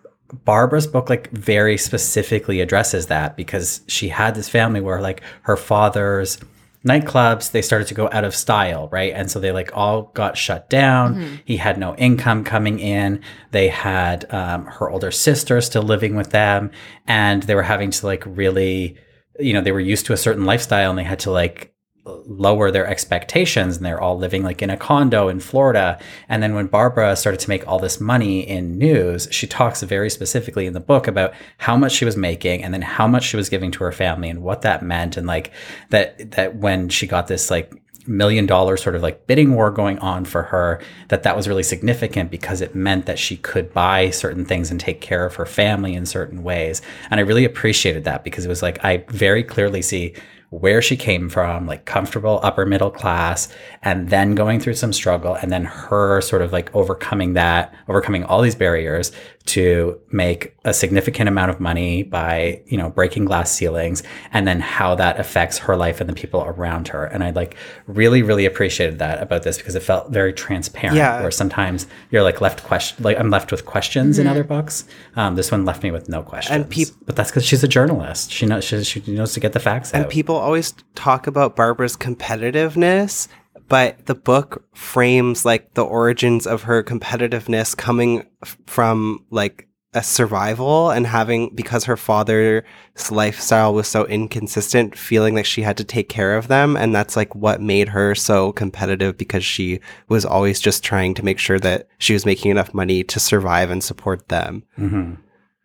Barbara's 0.46 0.88
book 0.88 1.10
like 1.10 1.30
very 1.32 1.78
specifically 1.78 2.62
addresses 2.62 3.08
that 3.08 3.36
because 3.36 3.82
she 3.88 4.10
had 4.10 4.36
this 4.36 4.48
family 4.48 4.80
where 4.80 5.02
like 5.02 5.22
her 5.44 5.58
father's 5.58 6.38
nightclubs 6.86 7.52
they 7.52 7.62
started 7.62 7.88
to 7.88 7.94
go 7.94 8.10
out 8.12 8.24
of 8.24 8.34
style 8.36 8.88
right? 8.92 9.14
And 9.14 9.30
so 9.30 9.40
they 9.40 9.52
like 9.52 9.76
all 9.76 10.04
got 10.14 10.38
shut 10.38 10.70
down. 10.70 11.40
He 11.46 11.58
had 11.58 11.78
no 11.78 11.96
income 11.96 12.44
coming 12.44 12.80
in. 12.80 13.22
They 13.52 13.68
had 13.68 14.32
um, 14.34 14.66
her 14.66 14.90
older 14.90 15.12
sister 15.12 15.60
still 15.62 15.84
living 15.84 16.16
with 16.16 16.30
them. 16.32 16.72
And 17.08 17.44
they 17.44 17.56
were 17.56 17.64
having 17.64 17.92
to 17.92 18.06
like 18.06 18.24
really 18.26 18.98
you 19.40 19.54
know 19.54 19.62
they 19.62 19.72
were 19.72 19.80
used 19.80 20.06
to 20.06 20.14
a 20.14 20.18
certain 20.18 20.46
lifestyle 20.46 20.90
and 20.90 21.00
they 21.00 21.04
had 21.04 21.20
to 21.20 21.32
like 21.32 21.74
lower 22.06 22.72
their 22.72 22.88
expectations 22.88 23.78
and 23.78 23.86
they're 23.86 24.02
all 24.02 24.18
living 24.18 24.44
like 24.44 24.62
in 24.62 24.70
a 24.70 24.78
condo 24.78 25.28
in 25.28 25.40
Florida. 25.40 26.00
And 26.28 26.42
then 26.42 26.54
when 26.56 26.68
Barbara 26.68 27.16
started 27.16 27.40
to 27.42 27.50
make 27.50 27.68
all 27.68 27.80
this 27.80 28.00
money 28.00 28.40
in 28.48 28.78
news, 28.78 29.28
she 29.32 29.48
talks 29.48 29.84
very 29.84 30.10
specifically 30.10 30.66
in 30.66 30.74
the 30.74 30.80
book 30.80 31.08
about 31.08 31.34
how 31.58 31.76
much 31.76 31.92
she 31.92 32.06
was 32.06 32.18
making 32.18 32.64
and 32.64 32.74
then 32.74 32.82
how 32.82 33.08
much 33.08 33.24
she 33.24 33.38
was 33.38 33.50
giving 33.50 33.72
to 33.72 33.84
her 33.84 33.92
family 33.92 34.30
and 34.30 34.42
what 34.42 34.62
that 34.62 34.84
meant 34.84 35.18
and 35.18 35.28
like 35.28 35.52
that 35.90 36.32
that 36.32 36.56
when 36.56 36.90
she 36.90 37.08
got 37.08 37.28
this 37.28 37.52
like 37.52 37.74
million 38.08 38.46
dollar 38.46 38.76
sort 38.76 38.96
of 38.96 39.04
like 39.04 39.28
bidding 39.28 39.54
war 39.54 39.70
going 39.70 40.00
on 40.00 40.26
for 40.26 40.42
her 40.42 40.82
that 41.10 41.24
that 41.24 41.36
was 41.36 41.48
really 41.48 41.64
significant 41.64 42.32
because 42.32 42.60
it 42.60 42.74
meant 42.74 43.06
that 43.06 43.20
she 43.20 43.38
could 43.38 43.72
buy 43.72 44.10
certain 44.10 44.46
things 44.46 44.72
and 44.72 44.80
take 44.80 45.00
care 45.00 45.26
of 45.26 45.36
her 45.36 45.46
family 45.46 45.94
in 45.94 46.06
certain 46.06 46.42
ways 46.42 46.82
and 47.12 47.20
i 47.20 47.24
really 47.24 47.46
appreciated 47.46 48.06
that 48.06 48.24
because 48.24 48.46
it 48.46 48.50
was 48.50 48.64
like 48.64 48.84
i 48.84 48.98
very 49.10 49.44
clearly 49.44 49.82
see 49.82 50.14
where 50.50 50.82
she 50.82 50.98
came 50.98 51.30
from, 51.30 51.68
like 51.68 51.86
comfortable 51.86 52.40
upper 52.44 52.66
middle 52.66 52.90
class, 52.90 53.48
and 53.84 54.10
then 54.10 54.36
going 54.36 54.60
through 54.60 54.74
some 54.74 54.94
struggle, 54.94 55.36
and 55.36 55.52
then 55.52 55.66
her 55.66 56.22
sort 56.22 56.42
of 56.42 56.52
like 56.52 56.74
overcoming 56.76 57.34
that, 57.34 57.74
overcoming 57.88 58.24
all 58.24 58.42
these 58.42 58.56
barriers 58.56 59.12
to 59.50 60.00
make 60.12 60.56
a 60.66 60.74
significant 60.74 61.28
amount 61.28 61.50
of 61.50 61.60
money 61.60 62.04
by, 62.04 62.62
you 62.68 62.78
know, 62.78 62.90
breaking 62.90 63.26
glass 63.26 63.52
ceilings, 63.52 64.04
and 64.32 64.48
then 64.48 64.60
how 64.60 64.96
that 64.96 65.20
affects 65.20 65.58
her 65.58 65.76
life 65.76 66.00
and 66.02 66.10
the 66.10 66.14
people 66.14 66.44
around 66.44 66.88
her. 66.90 67.06
And 67.06 67.24
I 67.24 67.32
like 67.32 67.56
really, 67.88 68.22
really 68.22 68.46
appreciated 68.46 69.00
that 69.00 69.22
about 69.22 69.44
this 69.44 69.58
because 69.58 69.76
it 69.76 69.84
felt 69.84 70.12
very 70.12 70.34
transparent. 70.34 70.98
Yeah. 70.98 71.22
Where 71.22 71.32
sometimes 71.32 71.88
you're 72.12 72.24
like 72.24 72.42
left 72.42 72.64
question, 72.64 73.04
like 73.04 73.20
I'm 73.20 73.30
left 73.30 73.52
with 73.52 73.66
questions 73.66 74.20
in 74.20 74.28
other 74.28 74.44
books. 74.44 74.86
Um, 75.16 75.36
this 75.36 75.52
one 75.52 75.66
left 75.66 75.84
me 75.84 75.92
with 75.92 76.10
no 76.10 76.22
questions. 76.22 76.56
and 76.56 76.70
peop- 76.70 76.90
but 77.06 77.16
that's 77.16 77.32
because 77.32 77.46
she's 77.46 77.64
a 77.64 77.68
journalist. 77.68 78.32
She 78.32 78.46
knows 78.46 78.64
she, 78.64 78.84
she 78.84 79.02
knows 79.08 79.34
to 79.34 79.40
get 79.40 79.54
the 79.54 79.60
facts 79.60 79.90
out. 79.94 79.96
And 79.96 80.06
out. 80.06 80.12
people 80.12 80.36
always 80.36 80.74
talk 80.96 81.28
about 81.28 81.56
Barbara's 81.56 81.98
competitiveness, 81.98 83.28
but 83.70 84.06
the 84.08 84.16
book 84.16 84.66
frames 84.74 85.46
like 85.46 85.74
the 85.74 85.86
origins 85.86 86.46
of 86.46 86.64
her 86.64 86.84
competitiveness 86.84 87.76
coming 87.78 88.26
f- 88.44 88.58
from 88.66 89.26
like 89.30 89.68
a 89.94 90.04
survival 90.04 90.92
and 90.92 91.08
having 91.08 91.56
because 91.56 91.86
her 91.86 91.98
father's 91.98 92.64
lifestyle 93.10 93.74
was 93.74 93.88
so 93.88 94.06
inconsistent 94.06 94.96
feeling 94.96 95.34
like 95.34 95.46
she 95.46 95.64
had 95.64 95.78
to 95.78 95.84
take 95.84 96.10
care 96.10 96.38
of 96.38 96.48
them. 96.48 96.78
And 96.78 96.94
that's 96.94 97.16
like 97.16 97.34
what 97.34 97.60
made 97.60 97.90
her 97.90 98.14
so 98.14 98.52
competitive 98.52 99.18
because 99.18 99.44
she 99.44 99.80
was 100.08 100.26
always 100.26 100.60
just 100.60 100.84
trying 100.84 101.16
to 101.16 101.26
make 101.26 101.40
sure 101.40 101.60
that 101.62 101.88
she 101.98 102.14
was 102.14 102.24
making 102.24 102.52
enough 102.52 102.72
money 102.72 103.04
to 103.06 103.20
survive 103.20 103.72
and 103.72 103.84
support 103.84 104.28
them. 104.28 104.64
Hmm 104.76 105.16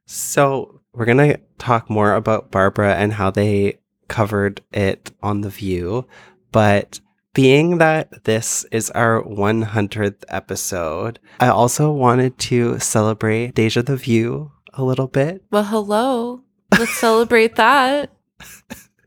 so 0.07 0.81
we're 0.93 1.05
gonna 1.05 1.39
talk 1.59 1.89
more 1.91 2.15
about 2.15 2.51
Barbara 2.51 2.95
and 2.95 3.13
how 3.13 3.31
they 3.31 3.79
covered 4.09 4.61
it 4.73 5.13
on 5.23 5.41
the 5.41 5.49
View, 5.49 6.07
but 6.53 7.01
being 7.35 7.79
that 7.79 8.25
this 8.25 8.65
is 8.71 8.91
our 8.93 9.23
100th 9.23 10.25
episode, 10.29 11.19
I 11.41 11.49
also 11.49 11.91
wanted 11.93 12.39
to 12.39 12.79
celebrate 12.79 13.55
Deja 13.55 13.83
the 13.83 13.97
View 13.97 14.53
a 14.73 14.83
little 14.83 15.09
bit. 15.09 15.45
Well, 15.51 15.65
hello. 15.65 16.43
Let's 16.71 16.95
celebrate 16.95 17.57
that. 17.57 18.11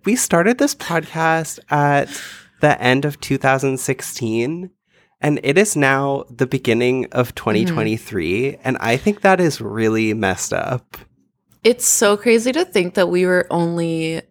We 0.05 0.15
started 0.15 0.57
this 0.57 0.73
podcast 0.73 1.59
at 1.69 2.07
the 2.61 2.81
end 2.81 3.03
of 3.03 3.19
2016. 3.19 4.69
And 5.19 5.39
it 5.43 5.57
is 5.57 5.75
now 5.75 6.23
the 6.29 6.47
beginning 6.47 7.07
of 7.11 7.35
2023. 7.35 8.51
Mm-hmm. 8.53 8.61
And 8.63 8.77
I 8.79 8.95
think 8.95 9.19
that 9.19 9.41
is 9.41 9.59
really 9.59 10.13
messed 10.13 10.53
up. 10.53 10.95
It's 11.65 11.85
so 11.85 12.15
crazy 12.15 12.53
to 12.53 12.63
think 12.63 12.93
that 12.93 13.09
we 13.09 13.25
were 13.25 13.47
only 13.51 14.21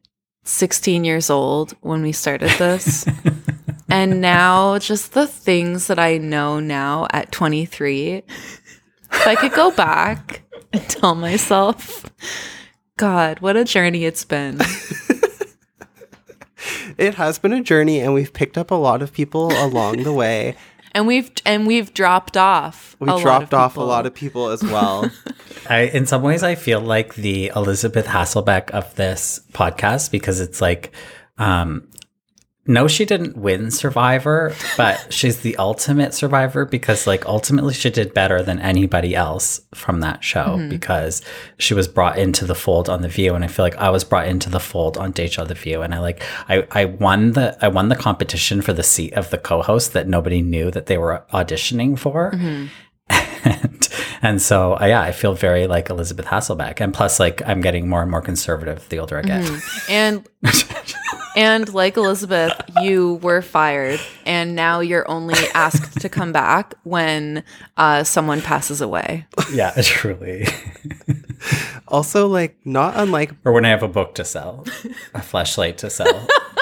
16 0.44 1.04
years 1.04 1.28
old 1.28 1.72
when 1.82 2.00
we 2.00 2.12
started 2.12 2.52
this. 2.52 3.04
and 3.88 4.20
now, 4.20 4.78
just 4.78 5.12
the 5.12 5.26
things 5.26 5.86
that 5.86 5.98
I 5.98 6.18
know 6.18 6.60
now 6.60 7.06
at 7.10 7.32
23, 7.32 8.22
if 8.26 9.26
I 9.26 9.34
could 9.36 9.52
go 9.52 9.70
back 9.70 10.42
and 10.72 10.82
tell 10.88 11.14
myself, 11.14 12.10
God, 12.96 13.40
what 13.40 13.56
a 13.56 13.64
journey 13.64 14.04
it's 14.04 14.24
been. 14.24 14.60
It 16.98 17.14
has 17.14 17.38
been 17.38 17.52
a 17.52 17.62
journey, 17.62 18.00
and 18.00 18.14
we've 18.14 18.32
picked 18.32 18.56
up 18.56 18.70
a 18.70 18.74
lot 18.74 19.02
of 19.02 19.12
people 19.12 19.52
along 19.62 20.02
the 20.02 20.12
way. 20.12 20.56
And 20.92 21.06
we've 21.06 21.30
and 21.44 21.66
we've 21.66 21.92
dropped 21.92 22.38
off. 22.38 22.96
We 22.98 23.08
a 23.08 23.12
lot 23.12 23.20
dropped 23.20 23.52
of 23.52 23.60
off 23.60 23.76
a 23.76 23.82
lot 23.82 24.06
of 24.06 24.14
people 24.14 24.48
as 24.48 24.62
well. 24.62 25.10
I, 25.68 25.80
in 25.80 26.06
some 26.06 26.22
ways, 26.22 26.42
I 26.42 26.54
feel 26.54 26.80
like 26.80 27.16
the 27.16 27.52
Elisabeth 27.54 28.06
Hasselbeck 28.06 28.70
of 28.70 28.94
this 28.94 29.42
podcast 29.52 30.10
because 30.10 30.40
it's 30.40 30.62
like, 30.62 30.92
um, 31.36 31.86
no, 32.66 32.88
she 32.88 33.04
didn't 33.04 33.36
win 33.36 33.70
Survivor, 33.70 34.54
but 34.76 35.06
she's 35.12 35.40
the 35.40 35.56
ultimate 35.56 36.14
survivor 36.14 36.64
because, 36.64 37.06
like, 37.06 37.24
ultimately 37.26 37.74
she 37.74 37.90
did 37.90 38.12
better 38.12 38.42
than 38.42 38.58
anybody 38.58 39.14
else 39.14 39.60
from 39.74 40.00
that 40.00 40.24
show 40.24 40.56
mm-hmm. 40.56 40.68
because 40.68 41.22
she 41.58 41.74
was 41.74 41.86
brought 41.86 42.18
into 42.18 42.44
the 42.44 42.54
fold 42.54 42.88
on 42.88 43.02
The 43.02 43.08
View, 43.08 43.34
and 43.34 43.44
I 43.44 43.48
feel 43.48 43.64
like 43.64 43.76
I 43.76 43.90
was 43.90 44.04
brought 44.04 44.26
into 44.26 44.50
the 44.50 44.60
fold 44.60 44.98
on 44.98 45.12
Deja 45.12 45.44
The 45.44 45.54
View, 45.54 45.82
and 45.82 45.94
I 45.94 46.00
like 46.00 46.22
I 46.48 46.66
I 46.72 46.84
won 46.86 47.32
the 47.32 47.56
I 47.64 47.68
won 47.68 47.88
the 47.88 47.96
competition 47.96 48.62
for 48.62 48.72
the 48.72 48.82
seat 48.82 49.12
of 49.14 49.30
the 49.30 49.38
co-host 49.38 49.92
that 49.92 50.08
nobody 50.08 50.42
knew 50.42 50.70
that 50.72 50.86
they 50.86 50.98
were 50.98 51.24
auditioning 51.32 51.98
for. 51.98 52.32
Mm-hmm. 52.32 52.66
And, 53.46 53.88
and 54.22 54.42
so 54.42 54.72
uh, 54.80 54.86
yeah, 54.86 55.00
I 55.00 55.12
feel 55.12 55.32
very 55.32 55.68
like 55.68 55.88
Elisabeth 55.88 56.26
Hasselbeck, 56.26 56.80
and 56.80 56.92
plus, 56.92 57.20
like 57.20 57.42
I'm 57.46 57.60
getting 57.60 57.88
more 57.88 58.02
and 58.02 58.10
more 58.10 58.20
conservative 58.20 58.88
the 58.88 58.98
older 58.98 59.18
I 59.18 59.22
get. 59.22 59.44
Mm-hmm. 59.44 59.92
And 59.92 60.28
and 61.36 61.72
like 61.72 61.96
Elizabeth, 61.96 62.52
you 62.80 63.14
were 63.22 63.42
fired, 63.42 64.00
and 64.24 64.56
now 64.56 64.80
you're 64.80 65.08
only 65.08 65.36
asked 65.54 66.00
to 66.00 66.08
come 66.08 66.32
back 66.32 66.74
when 66.82 67.44
uh, 67.76 68.02
someone 68.02 68.40
passes 68.40 68.80
away. 68.80 69.26
yeah, 69.52 69.72
truly. 69.82 70.46
also, 71.86 72.26
like, 72.26 72.56
not 72.64 72.94
unlike 72.96 73.32
or 73.44 73.52
when 73.52 73.64
I 73.64 73.68
have 73.68 73.82
a 73.82 73.88
book 73.88 74.14
to 74.16 74.24
sell, 74.24 74.64
a 75.14 75.22
flashlight 75.22 75.78
to 75.78 75.90
sell. 75.90 76.26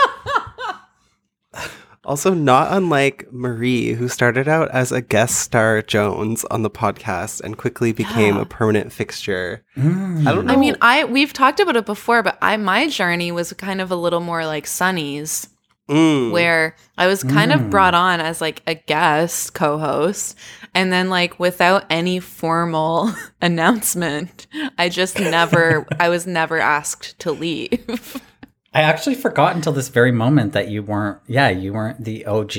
also 2.05 2.35
not 2.35 2.73
unlike 2.73 3.27
Marie, 3.33 3.93
who 3.95 4.09
started 4.09 4.49
out 4.49 4.71
as 4.71 4.93
a 4.93 5.01
guest 5.01 5.39
star 5.41 5.83
Jones 5.83 6.45
on 6.47 6.63
the 6.63 6.71
podcast 6.71 7.41
and 7.41 7.57
quickly 7.59 7.93
became 7.93 8.37
a 8.37 8.45
permanent 8.47 8.93
fixture. 8.93 9.65
I 9.77 9.81
don't 9.81 10.47
know. 10.47 10.53
I 10.53 10.57
mean, 10.57 10.77
I 10.81 11.05
we've 11.05 11.33
talked 11.33 11.61
about 11.61 11.77
it 11.77 11.87
before, 11.87 12.23
but 12.23 12.39
I 12.43 12.57
my 12.57 12.89
journey 12.89 13.33
was 13.33 13.53
kind 13.55 13.81
of 13.81 13.91
a 13.91 13.97
little 13.97 14.21
more 14.21 14.45
like 14.47 14.67
Sunny's, 14.67 15.49
Mm. 15.87 16.31
where 16.31 16.77
I 16.97 17.07
was 17.09 17.23
kind 17.23 17.53
of 17.53 17.69
brought 17.69 17.93
on 17.93 18.19
as 18.19 18.41
like 18.41 18.63
a 18.67 18.75
guest 18.75 19.53
co-host, 19.53 20.35
and 20.75 20.91
then 20.91 21.11
like 21.11 21.39
without 21.39 21.85
any 21.91 22.21
formal 22.21 23.13
announcement, 23.43 24.47
I 24.79 24.89
just 24.89 25.19
never, 25.21 25.87
I 26.01 26.09
was 26.09 26.27
never 26.27 26.59
asked 26.59 27.19
to 27.19 27.33
leave. 27.33 28.19
I 28.75 28.83
actually 28.83 29.15
forgot 29.15 29.55
until 29.55 29.73
this 29.73 29.89
very 29.89 30.11
moment 30.11 30.53
that 30.53 30.69
you 30.69 30.83
weren't. 30.83 31.21
Yeah, 31.29 31.49
you 31.49 31.73
weren't 31.73 32.05
the 32.05 32.27
OG. 32.27 32.57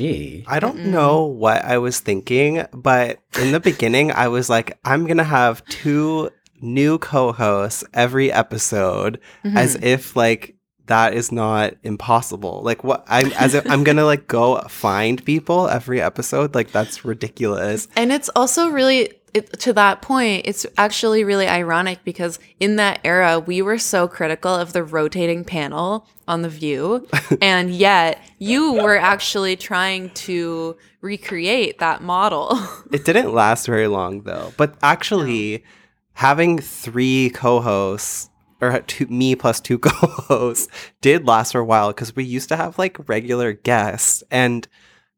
I 0.47 0.59
don't 0.59 0.85
know 0.85 1.25
what 1.25 1.63
I 1.65 1.77
was 1.77 1.99
thinking, 1.99 2.65
but 2.73 3.19
in 3.39 3.51
the 3.51 3.59
beginning, 3.59 4.13
I 4.13 4.29
was 4.29 4.49
like, 4.49 4.79
I'm 4.85 5.05
going 5.05 5.17
to 5.17 5.25
have 5.25 5.65
two 5.65 6.29
new 6.61 6.97
co 6.97 7.33
hosts 7.33 7.83
every 7.93 8.31
episode 8.31 9.19
mm-hmm. 9.43 9.57
as 9.57 9.75
if 9.75 10.15
like 10.15 10.55
that 10.85 11.13
is 11.13 11.33
not 11.33 11.73
impossible. 11.83 12.61
Like, 12.63 12.83
what 12.83 13.03
I'm 13.07 13.33
as 13.33 13.53
if 13.53 13.69
I'm 13.69 13.83
going 13.83 13.97
to 13.97 14.05
like 14.05 14.27
go 14.27 14.61
find 14.69 15.23
people 15.25 15.67
every 15.67 16.01
episode. 16.01 16.55
Like, 16.55 16.71
that's 16.71 17.03
ridiculous. 17.03 17.89
And 17.97 18.13
it's 18.13 18.29
also 18.35 18.69
really 18.69 19.11
it, 19.35 19.59
to 19.59 19.73
that 19.73 20.01
point, 20.01 20.47
it's 20.47 20.65
actually 20.77 21.25
really 21.25 21.45
ironic 21.45 21.99
because 22.05 22.39
in 22.61 22.77
that 22.77 23.01
era, 23.03 23.37
we 23.37 23.61
were 23.61 23.77
so 23.77 24.07
critical 24.07 24.55
of 24.55 24.71
the 24.71 24.81
rotating 24.81 25.43
panel 25.43 26.07
on 26.25 26.41
The 26.41 26.47
View. 26.47 27.05
and 27.41 27.69
yet 27.69 28.17
you 28.39 28.73
were 28.73 28.95
actually 28.97 29.57
trying 29.57 30.11
to 30.11 30.77
recreate 31.01 31.79
that 31.79 32.01
model. 32.01 32.57
It 32.91 33.03
didn't 33.03 33.33
last 33.33 33.65
very 33.65 33.87
long 33.87 34.21
though. 34.21 34.53
But 34.55 34.75
actually, 34.81 35.65
having 36.13 36.59
three 36.59 37.29
co-hosts 37.31 38.29
or 38.61 38.79
two, 38.81 39.05
me 39.07 39.35
plus 39.35 39.59
two 39.59 39.77
co-hosts 39.79 40.69
did 41.01 41.27
last 41.27 41.51
for 41.51 41.59
a 41.59 41.65
while 41.65 41.89
because 41.89 42.15
we 42.15 42.23
used 42.23 42.47
to 42.49 42.55
have 42.55 42.79
like 42.79 43.09
regular 43.09 43.51
guests 43.51 44.23
and 44.31 44.65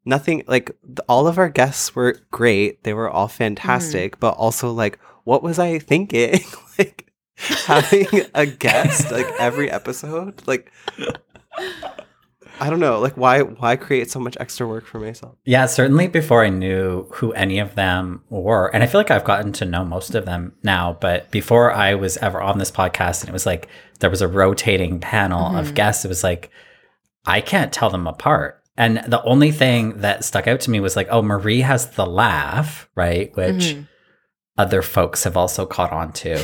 nothing 0.07 0.43
like 0.47 0.71
all 1.07 1.27
of 1.27 1.37
our 1.37 1.49
guests 1.49 1.93
were 1.93 2.17
great. 2.31 2.83
They 2.83 2.93
were 2.93 3.09
all 3.09 3.27
mm-hmm. 3.27 3.37
fantastic, 3.37 4.19
but 4.19 4.31
also 4.31 4.71
like 4.71 4.97
what 5.25 5.43
was 5.43 5.59
I 5.59 5.79
thinking? 5.79 6.39
like 6.79 7.11
having 7.37 8.07
a 8.33 8.45
guest 8.45 9.11
like 9.11 9.27
every 9.37 9.69
episode 9.69 10.41
like 10.47 10.71
I 12.59 12.69
don't 12.71 12.79
know, 12.79 12.99
like 12.99 13.15
why 13.15 13.41
why 13.41 13.75
create 13.75 14.09
so 14.09 14.19
much 14.19 14.37
extra 14.39 14.67
work 14.67 14.85
for 14.85 14.99
myself? 14.99 15.35
Yeah, 15.45 15.65
certainly 15.67 16.07
before 16.07 16.43
I 16.43 16.49
knew 16.49 17.07
who 17.15 17.31
any 17.33 17.59
of 17.59 17.75
them 17.75 18.23
were. 18.29 18.67
And 18.73 18.83
I 18.83 18.87
feel 18.87 18.99
like 18.99 19.11
I've 19.11 19.23
gotten 19.23 19.51
to 19.53 19.65
know 19.65 19.85
most 19.85 20.15
of 20.15 20.25
them 20.25 20.53
now, 20.63 20.97
but 20.99 21.29
before 21.29 21.71
I 21.71 21.93
was 21.93 22.17
ever 22.17 22.41
on 22.41 22.57
this 22.57 22.71
podcast 22.71 23.21
and 23.21 23.29
it 23.29 23.33
was 23.33 23.45
like 23.45 23.67
there 23.99 24.09
was 24.09 24.21
a 24.21 24.27
rotating 24.27 24.99
panel 24.99 25.55
of 25.55 25.65
mm-hmm. 25.65 25.75
guests, 25.75 26.05
it 26.05 26.09
was 26.09 26.23
like 26.23 26.49
I 27.25 27.41
can't 27.41 27.73
tell 27.73 27.89
them 27.89 28.07
apart. 28.07 28.56
And 28.77 28.98
the 29.07 29.24
only 29.24 29.51
thing 29.51 30.01
that 30.01 30.24
stuck 30.24 30.48
out 30.48 30.60
to 30.62 30.72
me 30.72 30.79
was 30.79 30.96
like, 30.96 31.07
oh, 31.10 31.22
Marie 31.24 31.62
has 31.62 31.89
the 31.91 32.05
laugh, 32.05 32.88
right? 32.96 33.36
Which 33.36 33.75
other 34.57 34.81
folks 34.81 35.24
have 35.24 35.36
also 35.36 35.65
caught 35.65 35.91
on 35.91 36.13
to. 36.13 36.43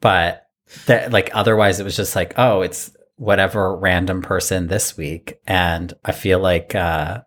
But 0.00 0.46
that 0.86 1.12
like 1.12 1.30
otherwise 1.34 1.80
it 1.80 1.84
was 1.84 1.96
just 1.96 2.14
like, 2.16 2.34
oh, 2.36 2.62
it's 2.62 2.90
whatever 3.16 3.76
random 3.76 4.22
person 4.22 4.66
this 4.68 4.96
week. 4.96 5.38
And 5.46 5.92
I 6.04 6.12
feel 6.12 6.38
like 6.38 6.74
uh 6.74 7.22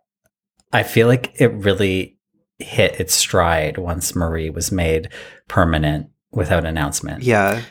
I 0.74 0.84
feel 0.84 1.08
like 1.08 1.34
it 1.39 1.54
really 1.54 2.18
hit 2.60 3.00
its 3.00 3.13
stride 3.13 3.77
once 3.77 4.16
Marie 4.16 4.50
was 4.50 4.72
made 4.72 5.10
permanent 5.48 6.10
without 6.32 6.66
announcement. 6.66 7.24
Yeah. 7.24 7.62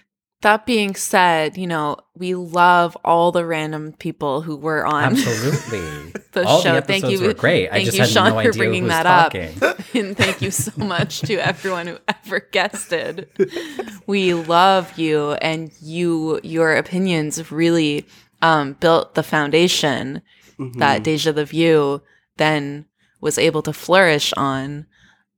That 0.46 0.64
being 0.64 0.94
said, 0.94 1.56
you 1.58 1.66
know, 1.66 1.96
we 2.14 2.36
love 2.36 2.96
all 3.04 3.32
the 3.32 3.44
random 3.44 3.92
people 3.98 4.42
who 4.42 4.54
were 4.56 4.86
on 4.86 5.02
Absolutely. 5.16 6.12
the 6.32 6.44
All 6.46 6.60
show. 6.62 6.76
the 6.76 6.82
thank 6.82 7.08
you, 7.10 7.20
were 7.20 7.34
great. 7.34 7.68
I 7.68 7.72
Thank 7.72 7.86
just 7.86 7.96
you, 7.96 8.02
had 8.04 8.10
Sean, 8.10 8.28
no 8.28 8.34
for 8.34 8.38
idea 8.40 8.52
bringing 8.52 8.86
that 8.86 9.02
talking. 9.02 9.50
up. 9.60 9.78
and 9.94 10.16
thank 10.16 10.40
you 10.40 10.52
so 10.52 10.70
much 10.76 11.18
to 11.22 11.34
everyone 11.38 11.88
who 11.88 11.98
ever 12.06 12.38
guested. 12.40 13.28
We 14.06 14.34
love 14.34 14.96
you, 14.96 15.32
and 15.32 15.72
you 15.82 16.38
your 16.44 16.76
opinions 16.76 17.50
really 17.50 18.06
um, 18.40 18.74
built 18.74 19.14
the 19.16 19.22
foundation 19.24 20.22
Mm-hmm. 20.58 20.78
that 20.78 21.02
Deja 21.02 21.32
the 21.32 21.44
View 21.44 22.00
then 22.38 22.86
was 23.20 23.36
able 23.36 23.60
to 23.62 23.72
flourish 23.74 24.32
on. 24.38 24.86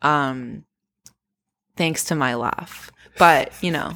Um, 0.02 0.64
thanks 1.76 2.04
to 2.04 2.14
my 2.14 2.34
laugh, 2.34 2.92
but 3.18 3.52
you 3.62 3.70
know. 3.72 3.94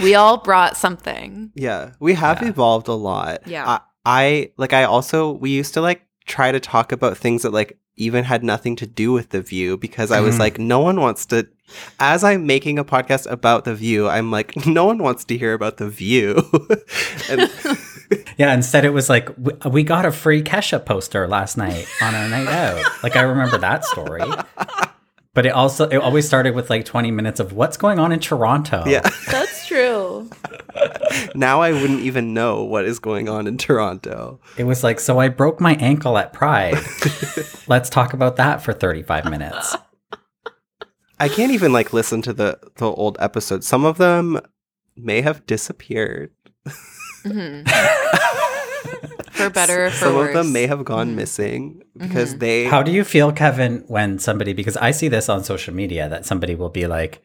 We 0.00 0.14
all 0.14 0.38
brought 0.38 0.76
something. 0.76 1.50
Yeah, 1.54 1.90
we 2.00 2.14
have 2.14 2.42
Yeah. 2.42 2.48
evolved 2.48 2.88
a 2.88 2.94
lot. 2.94 3.46
Yeah. 3.46 3.66
I, 3.68 3.80
I 4.04 4.50
like. 4.56 4.72
I 4.72 4.84
also 4.84 5.32
we 5.32 5.50
used 5.50 5.74
to 5.74 5.80
like 5.80 6.02
try 6.26 6.52
to 6.52 6.60
talk 6.60 6.92
about 6.92 7.16
things 7.16 7.42
that 7.42 7.52
like 7.52 7.78
even 7.96 8.24
had 8.24 8.42
nothing 8.42 8.74
to 8.76 8.86
do 8.86 9.12
with 9.12 9.30
the 9.30 9.42
view 9.42 9.76
because 9.76 10.10
I 10.10 10.20
was 10.20 10.36
Mhm. 10.36 10.40
like, 10.40 10.58
no 10.58 10.80
one 10.80 11.00
wants 11.00 11.26
to. 11.26 11.46
As 12.00 12.24
I'm 12.24 12.46
making 12.46 12.78
a 12.78 12.84
podcast 12.84 13.30
about 13.30 13.64
the 13.64 13.74
view, 13.74 14.08
I'm 14.08 14.30
like, 14.30 14.66
no 14.66 14.84
one 14.86 14.98
wants 14.98 15.24
to 15.26 15.36
hear 15.38 15.52
about 15.52 15.76
the 15.76 15.88
view. 15.88 16.42
and, 17.30 17.50
Yeah, 18.38 18.52
instead 18.54 18.84
it 18.84 18.90
was 18.90 19.08
like 19.08 19.28
we, 19.38 19.52
we 19.70 19.82
got 19.84 20.04
a 20.04 20.10
free 20.12 20.42
Kesha 20.42 20.84
poster 20.84 21.26
last 21.28 21.56
night 21.56 21.86
on 22.02 22.14
our 22.14 22.28
night 22.28 22.46
out. 22.48 22.84
Like 23.02 23.16
I 23.16 23.22
remember 23.22 23.56
that 23.58 23.84
story. 23.84 24.22
But 25.34 25.46
it 25.46 25.50
also 25.52 25.88
it 25.88 25.96
always 25.96 26.26
started 26.26 26.54
with 26.54 26.68
like 26.68 26.84
20 26.84 27.10
minutes 27.10 27.40
of 27.40 27.52
what's 27.54 27.76
going 27.78 27.98
on 27.98 28.12
in 28.12 28.20
Toronto. 28.20 28.84
yeah. 28.86 29.00
That's 29.30 29.61
true. 29.61 29.61
Now 31.34 31.60
I 31.60 31.72
wouldn't 31.72 32.00
even 32.00 32.32
know 32.34 32.62
what 32.64 32.84
is 32.84 32.98
going 32.98 33.28
on 33.28 33.46
in 33.46 33.58
Toronto. 33.58 34.40
It 34.56 34.64
was 34.64 34.82
like 34.82 35.00
so 35.00 35.18
I 35.20 35.28
broke 35.28 35.60
my 35.60 35.74
ankle 35.74 36.16
at 36.18 36.32
Pride. 36.32 36.78
Let's 37.68 37.90
talk 37.90 38.12
about 38.14 38.36
that 38.36 38.62
for 38.62 38.72
35 38.72 39.30
minutes. 39.30 39.76
I 41.20 41.28
can't 41.28 41.52
even 41.52 41.72
like 41.72 41.92
listen 41.92 42.22
to 42.22 42.32
the 42.32 42.58
the 42.76 42.86
old 42.86 43.16
episodes. 43.20 43.66
Some 43.66 43.84
of 43.84 43.98
them 43.98 44.40
may 44.96 45.20
have 45.20 45.46
disappeared. 45.46 46.30
Mhm. 47.24 47.68
for 49.30 49.48
better 49.50 49.86
or 49.86 49.90
for 49.90 49.96
Some 50.06 50.14
worse. 50.16 50.28
of 50.28 50.34
them 50.34 50.52
may 50.52 50.66
have 50.66 50.84
gone 50.84 51.12
Mhm. 51.12 51.14
missing 51.14 51.82
because 51.96 52.34
Mhm. 52.34 52.38
they 52.40 52.64
How 52.64 52.82
do 52.82 52.90
you 52.92 53.04
feel 53.04 53.32
Kevin 53.32 53.84
when 53.86 54.18
somebody 54.18 54.52
because 54.52 54.76
I 54.76 54.90
see 54.90 55.08
this 55.08 55.28
on 55.28 55.44
social 55.44 55.74
media 55.74 56.08
that 56.08 56.26
somebody 56.26 56.54
will 56.54 56.68
be 56.68 56.86
like 56.86 57.22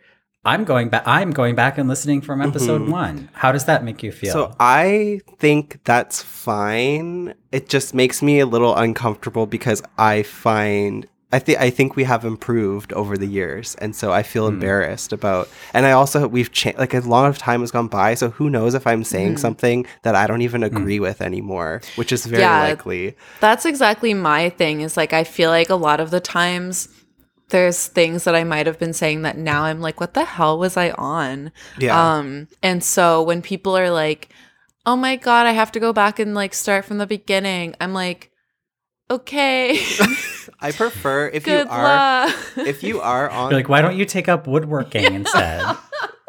I'm 0.47 0.63
going 0.63 0.87
back 0.87 1.03
I'm 1.05 1.31
going 1.31 1.55
back 1.55 1.77
and 1.77 1.89
listening 1.89 2.21
from 2.21 2.41
episode 2.41 2.81
Mhm. 2.83 2.89
1. 2.89 3.29
How 3.33 3.51
does 3.51 3.65
that 3.65 3.83
make 3.83 4.01
you 4.01 4.13
feel? 4.13 4.31
So 4.31 4.55
I 4.61 5.19
think 5.39 5.79
that's 5.83 6.21
fine. 6.23 7.33
It 7.51 7.67
just 7.67 7.93
makes 7.93 8.21
me 8.21 8.39
a 8.39 8.45
little 8.45 8.73
uncomfortable 8.75 9.45
because 9.45 9.83
I 9.97 10.23
find 10.23 11.05
I 11.33 11.39
think 11.39 11.59
I 11.59 11.69
think 11.69 11.97
we 11.97 12.05
have 12.05 12.23
improved 12.23 12.93
over 12.93 13.17
the 13.17 13.27
years, 13.27 13.75
and 13.81 13.93
so 13.93 14.13
I 14.13 14.23
feel 14.23 14.47
Hmm. 14.47 14.53
embarrassed 14.53 15.11
about. 15.11 15.49
And 15.73 15.85
I 15.85 15.91
also 15.91 16.25
we've 16.25 16.53
changed. 16.53 16.79
Like 16.79 16.93
a 16.93 17.01
lot 17.01 17.27
of 17.27 17.37
time 17.37 17.59
has 17.59 17.71
gone 17.71 17.89
by, 17.89 18.13
so 18.15 18.29
who 18.29 18.49
knows 18.49 18.73
if 18.73 18.87
I'm 18.87 19.03
saying 19.03 19.33
Mhm. 19.35 19.39
something 19.39 19.85
that 20.03 20.15
I 20.15 20.25
don't 20.27 20.41
even 20.41 20.61
Hmm. 20.61 20.67
agree 20.71 21.01
with 21.01 21.21
anymore, 21.21 21.81
which 21.97 22.13
is 22.13 22.25
very 22.25 22.43
Yeah. 22.43 22.61
likely. 22.69 23.17
That's 23.41 23.65
exactly 23.65 24.13
my 24.13 24.47
thing. 24.51 24.79
Is 24.79 24.95
like 24.95 25.11
I 25.11 25.25
feel 25.25 25.49
like 25.49 25.69
a 25.69 25.75
lot 25.75 25.99
of 25.99 26.11
the 26.11 26.21
times 26.21 26.87
there's 27.49 27.87
things 27.87 28.25
that 28.25 28.35
I 28.35 28.43
might 28.43 28.67
have 28.67 28.77
been 28.79 28.93
saying 28.93 29.21
that 29.21 29.37
now 29.37 29.63
I'm 29.63 29.79
like, 29.81 29.99
what 29.99 30.13
the 30.13 30.25
hell 30.25 30.59
was 30.59 30.75
I 30.77 30.91
on? 30.91 31.51
Yeah. 31.79 32.17
Um, 32.17 32.47
and 32.61 32.83
so 32.83 33.23
when 33.23 33.41
people 33.41 33.77
are 33.77 33.89
like, 33.89 34.29
"Oh 34.85 34.95
my 34.95 35.15
god, 35.15 35.47
I 35.47 35.51
have 35.51 35.71
to 35.73 35.79
go 35.79 35.93
back 35.93 36.19
and 36.19 36.33
like 36.35 36.53
start 36.53 36.85
from 36.85 36.97
the 36.97 37.07
beginning," 37.07 37.75
I'm 37.79 37.93
like, 37.93 38.31
"Okay, 39.09 39.79
I 40.59 40.71
prefer 40.71 41.27
if 41.29 41.45
good 41.45 41.67
you 41.67 41.71
are 41.71 42.27
luck." 42.27 42.35
if 42.57 42.83
you 42.83 42.99
are 43.01 43.29
on 43.29 43.51
You're 43.51 43.59
like 43.59 43.69
why 43.69 43.81
don't 43.81 43.95
you 43.97 44.05
take 44.05 44.27
up 44.27 44.47
woodworking 44.47 45.13
instead? 45.13 45.63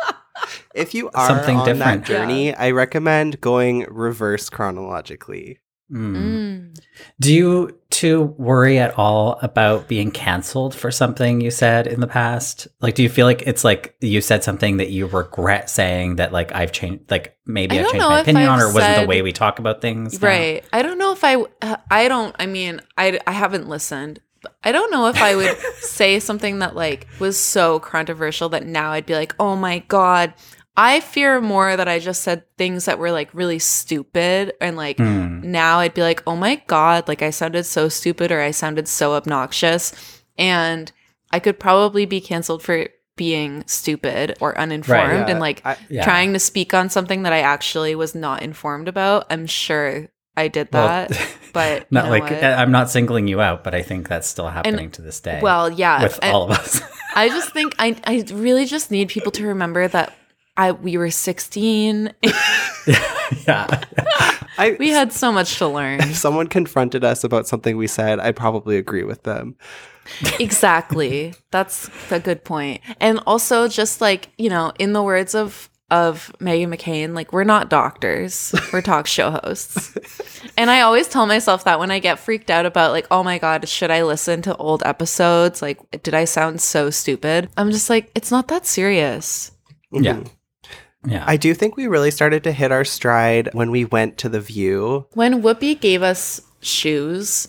if 0.75 0.94
you 0.94 1.10
are 1.14 1.26
Something 1.26 1.56
on 1.56 1.64
different. 1.64 2.04
that 2.04 2.06
journey, 2.06 2.54
I 2.54 2.70
recommend 2.70 3.40
going 3.40 3.87
reverse 3.90 4.48
chronologically. 4.48 5.58
Hmm. 5.90 6.16
Mm. 6.16 6.78
Do 7.19 7.34
you 7.34 7.78
two 7.99 8.23
worry 8.39 8.78
at 8.78 8.97
all 8.97 9.39
about 9.43 9.89
being 9.89 10.13
canceled 10.13 10.73
for 10.73 10.93
something 10.93 11.41
you 11.41 11.50
said 11.50 11.89
in 11.89 11.99
the 11.99 12.06
past? 12.06 12.69
Like, 12.80 12.95
do 12.95 13.02
you 13.02 13.08
feel 13.08 13.26
like 13.26 13.43
it's 13.45 13.65
like 13.65 13.97
you 14.00 14.21
said 14.21 14.45
something 14.45 14.76
that 14.76 14.91
you 14.91 15.06
regret 15.06 15.69
saying 15.69 16.17
that 16.17 16.32
like 16.32 16.54
I've 16.54 16.71
changed, 16.71 17.11
like 17.11 17.37
maybe 17.45 17.76
I 17.76 17.82
I've 17.82 17.91
changed 17.91 18.06
my 18.06 18.21
opinion 18.21 18.49
on, 18.49 18.61
I've 18.61 18.67
or 18.67 18.73
was 18.73 18.84
it 18.84 19.00
the 19.00 19.06
way 19.08 19.23
we 19.23 19.32
talk 19.32 19.58
about 19.58 19.80
things? 19.80 20.21
now? 20.23 20.28
Right. 20.28 20.65
I 20.73 20.82
don't 20.82 20.99
know 20.99 21.13
if 21.13 21.25
I 21.25 21.37
uh, 21.63 21.76
I 21.91 22.06
don't 22.06 22.37
I 22.39 22.47
mean, 22.47 22.80
I 22.97 23.19
I 23.26 23.32
haven't 23.32 23.69
listened. 23.69 24.21
I 24.63 24.71
don't 24.71 24.93
know 24.93 25.08
if 25.08 25.21
I 25.21 25.34
would 25.34 25.56
say 25.80 26.21
something 26.21 26.61
that 26.61 26.76
like 26.76 27.08
was 27.19 27.37
so 27.37 27.80
controversial 27.80 28.49
that 28.50 28.65
now 28.65 28.93
I'd 28.93 29.06
be 29.06 29.15
like, 29.15 29.34
"Oh 29.41 29.56
my 29.56 29.80
god." 29.80 30.34
I 30.80 31.00
fear 31.00 31.41
more 31.41 31.76
that 31.76 31.89
I 31.89 31.99
just 31.99 32.23
said 32.23 32.45
things 32.56 32.84
that 32.84 33.00
were 33.00 33.11
like 33.11 33.34
really 33.34 33.58
stupid 33.58 34.52
and 34.61 34.76
like 34.76 34.99
Hmm. 34.99 35.37
Now 35.49 35.80
I'd 35.80 35.95
be 35.95 36.02
like, 36.02 36.23
"Oh 36.26 36.37
my 36.37 36.63
god, 36.67 37.08
like 37.08 37.23
I 37.23 37.30
sounded 37.30 37.65
so 37.65 37.89
stupid 37.89 38.30
or 38.30 38.41
I 38.41 38.52
sounded 38.52 38.87
so 38.87 39.15
obnoxious." 39.15 39.93
And 40.37 40.93
I 41.32 41.41
could 41.41 41.58
probably 41.58 42.06
be 42.06 42.21
canceled 42.21 42.63
for 42.63 42.89
being 43.17 43.65
stupid 43.67 44.37
or 44.41 44.56
uninformed 44.56 45.26
yeah. 45.26 45.26
and 45.28 45.41
like 45.41 45.61
I, 45.67 45.76
Yeah. 45.89 46.04
trying 46.04 46.32
to 46.34 46.39
speak 46.39 46.73
on 46.73 46.89
something 46.89 47.25
that 47.25 47.32
I 47.32 47.41
actually 47.41 47.97
was 47.97 48.15
not 48.15 48.43
informed 48.43 48.87
about. 48.87 49.26
I'm 49.28 49.47
sure 49.47 50.06
I 50.37 50.47
did 50.47 50.69
Well, 50.73 50.87
that, 50.87 51.11
but 51.52 51.80
you 51.80 51.87
not 51.91 52.04
know 52.04 52.11
like 52.13 52.23
what? 52.30 52.45
I'm 52.45 52.71
not 52.71 52.91
singling 52.91 53.26
you 53.26 53.41
out, 53.41 53.65
but 53.65 53.75
I 53.75 53.82
think 53.82 54.08
that's 54.08 54.28
still 54.28 54.47
happening 54.49 54.93
to 54.93 55.02
this 55.02 55.19
day. 55.19 55.41
well, 55.43 55.69
yeah. 55.69 56.04
with 56.04 56.19
and 56.23 56.32
all 56.32 56.45
of 56.45 56.52
us. 56.52 56.80
I 57.17 57.28
just 57.28 57.52
think 57.52 57.75
I 57.80 57.97
I 58.06 58.25
really 58.32 58.65
just 58.67 58.93
need 58.93 59.08
people 59.08 59.32
to 59.32 59.47
remember 59.49 59.89
that 59.89 60.15
I 60.56 60.71
we 60.71 60.97
were 60.97 61.11
16. 61.11 62.15
yeah. 63.47 63.84
I, 64.58 64.76
we 64.78 64.90
had 64.90 65.12
so 65.12 65.30
much 65.32 65.58
to 65.58 65.68
learn. 65.68 66.00
if 66.00 66.16
someone 66.16 66.49
confronted 66.49 67.04
us 67.04 67.25
about 67.25 67.47
something 67.47 67.76
we 67.76 67.86
said, 67.86 68.18
I'd 68.18 68.36
probably 68.36 68.76
agree 68.76 69.04
with 69.04 69.23
them. 69.23 69.56
exactly. 70.40 71.34
That's 71.50 71.90
a 72.10 72.21
good 72.21 72.44
point. 72.44 72.80
And 73.00 73.21
also 73.26 73.68
just 73.68 74.00
like, 74.00 74.30
you 74.36 74.50
know, 74.50 74.73
in 74.78 74.92
the 74.92 75.02
words 75.02 75.34
of 75.34 75.71
of 75.90 76.30
Meghan 76.38 76.68
McCain, 76.68 77.14
like 77.14 77.32
we're 77.32 77.44
not 77.44 77.71
doctors. 77.71 78.54
We're 78.73 78.82
talk 78.82 79.06
show 79.06 79.30
hosts. 79.30 80.42
and 80.58 80.71
I 80.71 80.82
always 80.82 81.08
tell 81.08 81.26
myself 81.26 81.64
that 81.64 81.78
when 81.78 81.90
I 81.90 81.99
get 81.99 82.18
freaked 82.18 82.50
out 82.50 82.66
about 82.66 82.92
like, 82.92 83.06
oh 83.10 83.23
my 83.23 83.38
god, 83.38 83.66
should 83.68 83.90
I 83.90 84.02
listen 84.02 84.42
to 84.42 84.56
old 84.56 84.82
episodes? 84.84 85.62
Like 85.62 85.78
did 86.02 86.12
I 86.12 86.25
sound 86.26 86.60
so 86.60 86.90
stupid? 86.90 87.49
I'm 87.56 87.71
just 87.71 87.88
like, 87.88 88.10
it's 88.14 88.30
not 88.30 88.49
that 88.49 88.66
serious. 88.66 89.52
Mm-hmm. 89.92 90.04
Yeah. 90.04 90.23
Yeah. 91.06 91.25
I 91.26 91.37
do 91.37 91.54
think 91.54 91.76
we 91.76 91.87
really 91.87 92.11
started 92.11 92.45
to 92.45 92.52
hit 92.52 92.73
our 92.73 92.84
stride 92.84 93.50
when 93.52 93.71
we 93.71 93.84
went 93.84 94.19
to 94.19 94.28
the 94.28 94.41
View. 94.41 95.06
When 95.13 95.43
Whoopi 95.43 95.80
gave 95.80 96.02
us 96.02 96.41
shoes, 96.61 97.47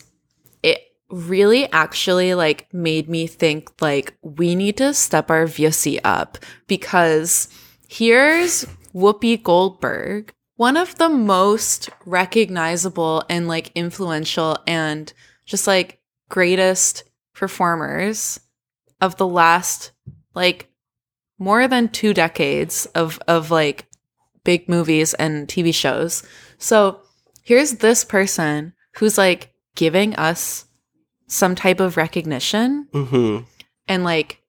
it 0.62 0.80
really 1.10 1.70
actually 1.72 2.34
like 2.34 2.72
made 2.72 3.08
me 3.08 3.26
think 3.26 3.70
like 3.82 4.16
we 4.22 4.54
need 4.54 4.76
to 4.76 4.94
step 4.94 5.30
our 5.30 5.46
VSC 5.46 6.00
up 6.04 6.38
because 6.68 7.48
here's 7.88 8.66
Whoopi 8.94 9.42
Goldberg, 9.42 10.32
one 10.56 10.76
of 10.76 10.96
the 10.96 11.08
most 11.08 11.90
recognizable 12.06 13.24
and 13.28 13.48
like 13.48 13.72
influential 13.74 14.58
and 14.66 15.12
just 15.44 15.66
like 15.66 16.00
greatest 16.28 17.02
performers 17.34 18.38
of 19.00 19.16
the 19.16 19.26
last 19.26 19.90
like 20.34 20.69
more 21.40 21.66
than 21.66 21.88
two 21.88 22.14
decades 22.14 22.86
of 22.94 23.18
of 23.26 23.50
like 23.50 23.88
big 24.44 24.68
movies 24.68 25.14
and 25.14 25.48
TV 25.48 25.74
shows. 25.74 26.22
So 26.58 27.00
here's 27.42 27.72
this 27.76 28.04
person 28.04 28.74
who's 28.96 29.18
like 29.18 29.52
giving 29.74 30.14
us 30.14 30.66
some 31.26 31.54
type 31.54 31.80
of 31.80 31.96
recognition 31.96 32.86
hmm 32.92 33.38
and 33.88 34.04
like 34.04 34.40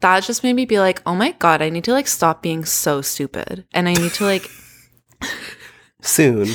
that 0.00 0.22
just 0.22 0.44
made 0.44 0.52
me 0.54 0.64
be 0.64 0.78
like, 0.78 1.02
"Oh 1.06 1.14
my 1.14 1.32
god, 1.32 1.60
I 1.60 1.70
need 1.70 1.84
to 1.84 1.92
like 1.92 2.06
stop 2.06 2.40
being 2.42 2.64
so 2.64 3.00
stupid." 3.02 3.66
And 3.72 3.88
I 3.88 3.94
need 3.94 4.12
to 4.14 4.24
like 4.24 4.48
Soon. 6.02 6.46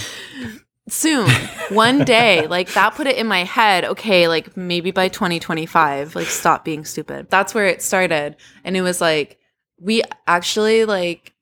soon, 0.88 1.30
one 1.70 2.06
day, 2.06 2.48
like 2.48 2.72
that 2.74 2.96
put 2.96 3.08
it 3.08 3.18
in 3.18 3.28
my 3.28 3.44
head, 3.44 3.84
okay, 3.84 4.28
like 4.30 4.56
maybe 4.56 4.92
by 4.92 5.10
2025, 5.10 6.16
like 6.16 6.28
stop 6.28 6.64
being 6.64 6.86
stupid. 6.86 7.30
That's 7.30 7.54
where 7.54 7.66
it 7.66 7.82
started. 7.82 8.38
And 8.64 8.78
it 8.78 8.82
was 8.82 9.02
like 9.02 9.40
we 9.80 10.02
actually 10.28 10.86
like 10.86 11.34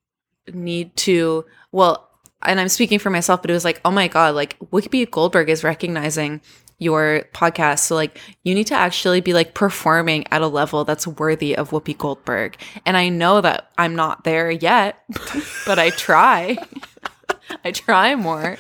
need 0.54 0.96
to 0.98 1.46
well, 1.72 2.10
and 2.42 2.60
I'm 2.60 2.70
speaking 2.70 3.00
for 3.00 3.10
myself, 3.10 3.42
but 3.42 3.50
it 3.52 3.54
was 3.54 3.64
like, 3.66 3.80
oh 3.86 3.92
my 3.92 4.08
god, 4.08 4.36
like 4.36 4.58
Whoopi 4.60 5.10
Goldberg 5.10 5.50
is 5.50 5.64
recognizing 5.64 6.42
your 6.80 7.24
podcast. 7.34 7.80
So 7.80 7.96
like 7.96 8.20
you 8.44 8.56
need 8.56 8.66
to 8.68 8.74
actually 8.74 9.22
be 9.22 9.34
like 9.34 9.54
performing 9.54 10.26
at 10.32 10.42
a 10.42 10.48
level 10.48 10.84
that's 10.84 11.06
worthy 11.06 11.56
of 11.56 11.70
Whoopi 11.70 11.96
Goldberg. 11.98 12.58
And 12.86 12.98
I 12.98 13.10
know 13.10 13.40
that 13.42 13.70
I'm 13.78 13.96
not 13.96 14.24
there 14.24 14.50
yet, 14.50 15.04
but 15.68 15.78
I 15.78 15.92
try. 15.92 16.58
I 17.66 17.72
try 17.72 18.16
more. 18.16 18.58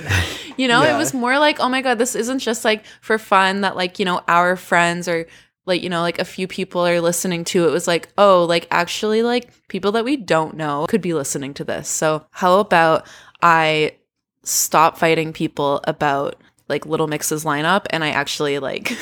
You 0.57 0.67
know, 0.67 0.83
Yeah. 0.83 0.93
it 0.95 0.97
was 0.99 1.13
more 1.13 1.39
like, 1.39 1.59
oh 1.59 1.69
my 1.69 1.81
God, 1.81 1.97
this 1.97 2.13
isn't 2.13 2.39
just 2.39 2.63
like 2.63 2.85
for 3.01 3.17
fun 3.17 3.61
that 3.61 3.75
like, 3.75 3.97
you 3.99 4.05
know, 4.05 4.21
our 4.27 4.55
friends 4.55 5.07
or 5.07 5.25
like, 5.65 5.81
you 5.83 5.89
know, 5.89 6.01
like 6.01 6.19
a 6.19 6.25
few 6.25 6.47
people 6.47 6.85
are 6.85 6.99
listening 7.01 7.43
to. 7.45 7.67
It 7.67 7.71
was 7.71 7.87
like, 7.87 8.09
oh, 8.17 8.45
like 8.45 8.67
actually 8.71 9.21
like 9.23 9.49
people 9.67 9.91
that 9.93 10.03
we 10.05 10.17
don't 10.17 10.55
know 10.55 10.85
could 10.87 11.01
be 11.01 11.13
listening 11.13 11.53
to 11.55 11.63
this. 11.63 11.87
So 11.87 12.25
how 12.31 12.59
about 12.59 13.07
I 13.41 13.97
stop 14.43 14.97
fighting 14.97 15.33
people 15.33 15.81
about 15.85 16.41
like 16.67 16.85
Little 16.85 17.07
Mix's 17.07 17.43
lineup 17.43 17.85
and 17.91 18.03
I 18.03 18.09
actually 18.09 18.57
like 18.59 18.87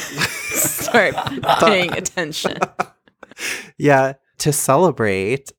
start 0.50 1.16
paying 1.60 1.92
attention. 1.94 2.58
Yeah, 3.78 4.14
to 4.40 4.52
celebrate, 4.52 5.54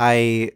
I 0.00 0.50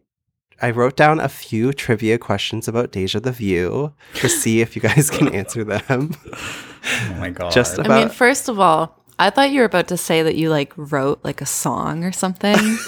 I 0.60 0.70
wrote 0.70 0.96
down 0.96 1.20
a 1.20 1.28
few 1.28 1.72
trivia 1.72 2.18
questions 2.18 2.66
about 2.66 2.90
Deja 2.90 3.20
the 3.20 3.30
View 3.30 3.94
to 4.14 4.28
see 4.28 4.60
if 4.60 4.74
you 4.74 4.82
guys 4.82 5.08
can 5.08 5.28
answer 5.34 5.62
them. 5.62 6.10
Oh 6.34 7.14
my 7.20 7.30
god. 7.30 7.52
Just 7.52 7.78
about- 7.78 7.90
I 7.92 8.00
mean, 8.00 8.08
first 8.08 8.48
of 8.48 8.58
all, 8.58 8.97
I 9.18 9.30
thought 9.30 9.50
you 9.50 9.60
were 9.60 9.66
about 9.66 9.88
to 9.88 9.96
say 9.96 10.22
that 10.22 10.36
you 10.36 10.50
like 10.50 10.72
wrote 10.76 11.20
like 11.24 11.40
a 11.40 11.46
song 11.46 12.04
or 12.04 12.12
something. 12.12 12.56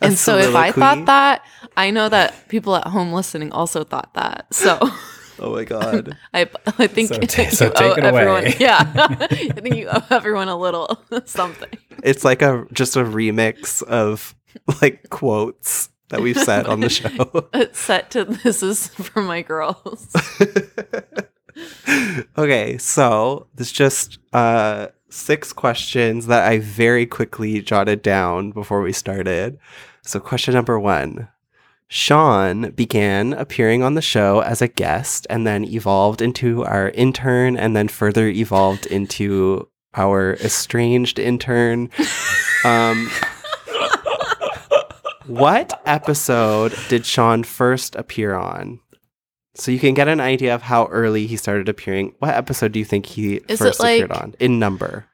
and 0.00 0.16
so 0.18 0.38
if 0.38 0.54
I 0.54 0.70
soliloquy. 0.70 0.80
thought 0.80 1.06
that, 1.06 1.44
I 1.76 1.90
know 1.90 2.08
that 2.08 2.48
people 2.48 2.76
at 2.76 2.86
home 2.86 3.12
listening 3.12 3.52
also 3.52 3.84
thought 3.84 4.14
that. 4.14 4.52
So 4.54 4.78
Oh 5.38 5.52
my 5.54 5.64
god. 5.64 6.16
I, 6.34 6.48
I 6.78 6.86
think 6.86 7.08
So 7.08 7.18
ta- 7.18 7.50
so 7.50 7.64
you 7.66 7.72
take 7.72 7.80
owe 7.80 7.92
it 7.94 8.04
everyone, 8.04 8.42
away. 8.44 8.56
Yeah, 8.60 8.92
I 8.96 9.26
think 9.60 9.76
you 9.76 9.88
owe 9.88 10.04
everyone 10.10 10.48
a 10.48 10.56
little 10.56 11.02
something. 11.24 11.70
it's 12.04 12.24
like 12.24 12.42
a 12.42 12.64
just 12.72 12.94
a 12.96 13.02
remix 13.02 13.82
of 13.82 14.34
like 14.80 15.08
quotes 15.10 15.88
that 16.10 16.20
we've 16.20 16.38
said 16.38 16.66
on 16.66 16.80
the 16.80 16.90
show. 16.90 17.48
It's 17.54 17.78
set 17.80 18.10
to 18.12 18.24
this 18.24 18.62
is 18.62 18.88
for 18.88 19.22
my 19.22 19.42
girls. 19.42 20.12
Okay, 22.38 22.78
so 22.78 23.46
there's 23.54 23.72
just 23.72 24.18
uh 24.32 24.88
six 25.08 25.52
questions 25.52 26.26
that 26.26 26.46
I 26.46 26.58
very 26.58 27.04
quickly 27.06 27.60
jotted 27.60 28.02
down 28.02 28.50
before 28.50 28.80
we 28.80 28.92
started. 28.92 29.58
So 30.02 30.18
question 30.20 30.54
number 30.54 30.80
1. 30.80 31.28
Sean 31.88 32.70
began 32.70 33.34
appearing 33.34 33.82
on 33.82 33.94
the 33.94 34.00
show 34.00 34.40
as 34.40 34.62
a 34.62 34.68
guest 34.68 35.26
and 35.28 35.46
then 35.46 35.64
evolved 35.64 36.22
into 36.22 36.64
our 36.64 36.88
intern 36.90 37.58
and 37.58 37.76
then 37.76 37.88
further 37.88 38.26
evolved 38.28 38.86
into 38.86 39.68
our 39.94 40.34
estranged 40.34 41.18
intern. 41.18 41.90
Um 42.64 43.10
What 45.26 45.80
episode 45.86 46.74
did 46.88 47.06
Sean 47.06 47.44
first 47.44 47.94
appear 47.94 48.34
on? 48.34 48.80
So 49.54 49.70
you 49.70 49.78
can 49.78 49.92
get 49.94 50.08
an 50.08 50.20
idea 50.20 50.54
of 50.54 50.62
how 50.62 50.86
early 50.86 51.26
he 51.26 51.36
started 51.36 51.68
appearing. 51.68 52.14
What 52.20 52.30
episode 52.34 52.72
do 52.72 52.78
you 52.78 52.84
think 52.86 53.04
he 53.06 53.36
Is 53.48 53.58
first 53.58 53.80
it 53.80 53.82
appeared 53.84 54.10
like- 54.10 54.22
on 54.22 54.34
in 54.40 54.58
number? 54.58 55.06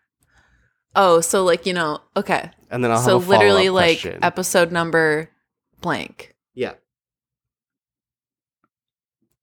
Oh, 0.94 1.20
so 1.20 1.44
like 1.44 1.66
you 1.66 1.72
know, 1.74 2.00
okay. 2.16 2.50
And 2.70 2.82
then 2.84 2.90
I'll 2.90 2.98
so 2.98 3.18
have 3.18 3.28
a 3.28 3.30
literally 3.30 3.68
like 3.70 4.00
question. 4.00 4.18
episode 4.22 4.72
number 4.72 5.28
blank. 5.80 6.34
yeah. 6.54 6.74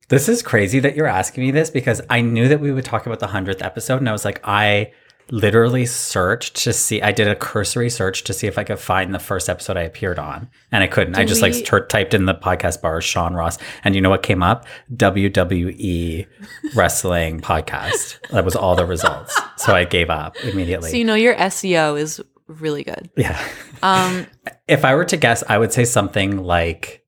This 0.08 0.30
is 0.30 0.44
crazy 0.44 0.80
that 0.82 0.96
you're 0.96 1.08
asking 1.08 1.44
me 1.46 1.52
this 1.52 1.70
because 1.72 2.00
I 2.12 2.22
knew 2.22 2.48
that 2.48 2.60
we 2.60 2.72
would 2.72 2.86
talk 2.86 3.08
about 3.08 3.20
the 3.20 3.26
100th 3.28 3.64
episode. 3.64 3.98
And 3.98 4.08
I 4.08 4.12
was 4.12 4.24
like, 4.24 4.40
I 4.44 4.92
literally 5.32 5.86
searched 5.86 6.56
to 6.64 6.72
see, 6.74 7.02
I 7.02 7.12
did 7.12 7.28
a 7.28 7.36
cursory 7.36 7.90
search 7.90 8.24
to 8.26 8.34
see 8.34 8.48
if 8.48 8.58
I 8.58 8.64
could 8.64 8.80
find 8.80 9.14
the 9.14 9.20
first 9.20 9.50
episode 9.50 9.76
I 9.78 9.82
appeared 9.82 10.20
on. 10.20 10.50
And 10.72 10.84
I 10.84 10.88
couldn't. 10.88 11.18
I 11.18 11.26
just 11.26 11.42
we- 11.42 11.52
like 11.52 11.90
typed 11.90 12.14
in 12.14 12.26
the 12.26 12.36
podcast 12.36 12.82
bar 12.82 13.02
Sean 13.02 13.34
Ross. 13.34 13.58
And 13.84 13.96
you 13.96 14.02
know 14.02 14.10
what 14.10 14.22
came 14.24 14.44
up? 14.44 14.66
WWE 14.94 16.28
wrestling 16.76 17.42
podcast. 17.42 18.20
That 18.30 18.46
was 18.46 18.56
all 18.56 18.76
the 18.76 18.86
results. 18.86 19.36
So 19.58 19.74
I 19.74 19.84
gave 19.86 20.10
up 20.10 20.36
immediately. 20.44 20.92
So 20.92 20.98
you 20.98 21.04
know 21.06 21.16
your 21.16 21.36
SEO 21.36 22.00
is 22.00 22.22
really 22.48 22.84
good. 22.84 23.10
yeah. 23.18 23.44
Um, 23.82 24.28
If 24.68 24.84
I 24.86 24.96
were 24.96 25.06
to 25.06 25.18
guess, 25.18 25.44
I 25.48 25.58
would 25.60 25.72
say 25.74 25.86
something 25.86 26.38
like 26.44 27.04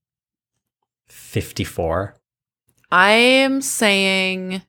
54. 1.08 2.16
I 2.92 3.12
am 3.12 3.62
saying 3.62 4.62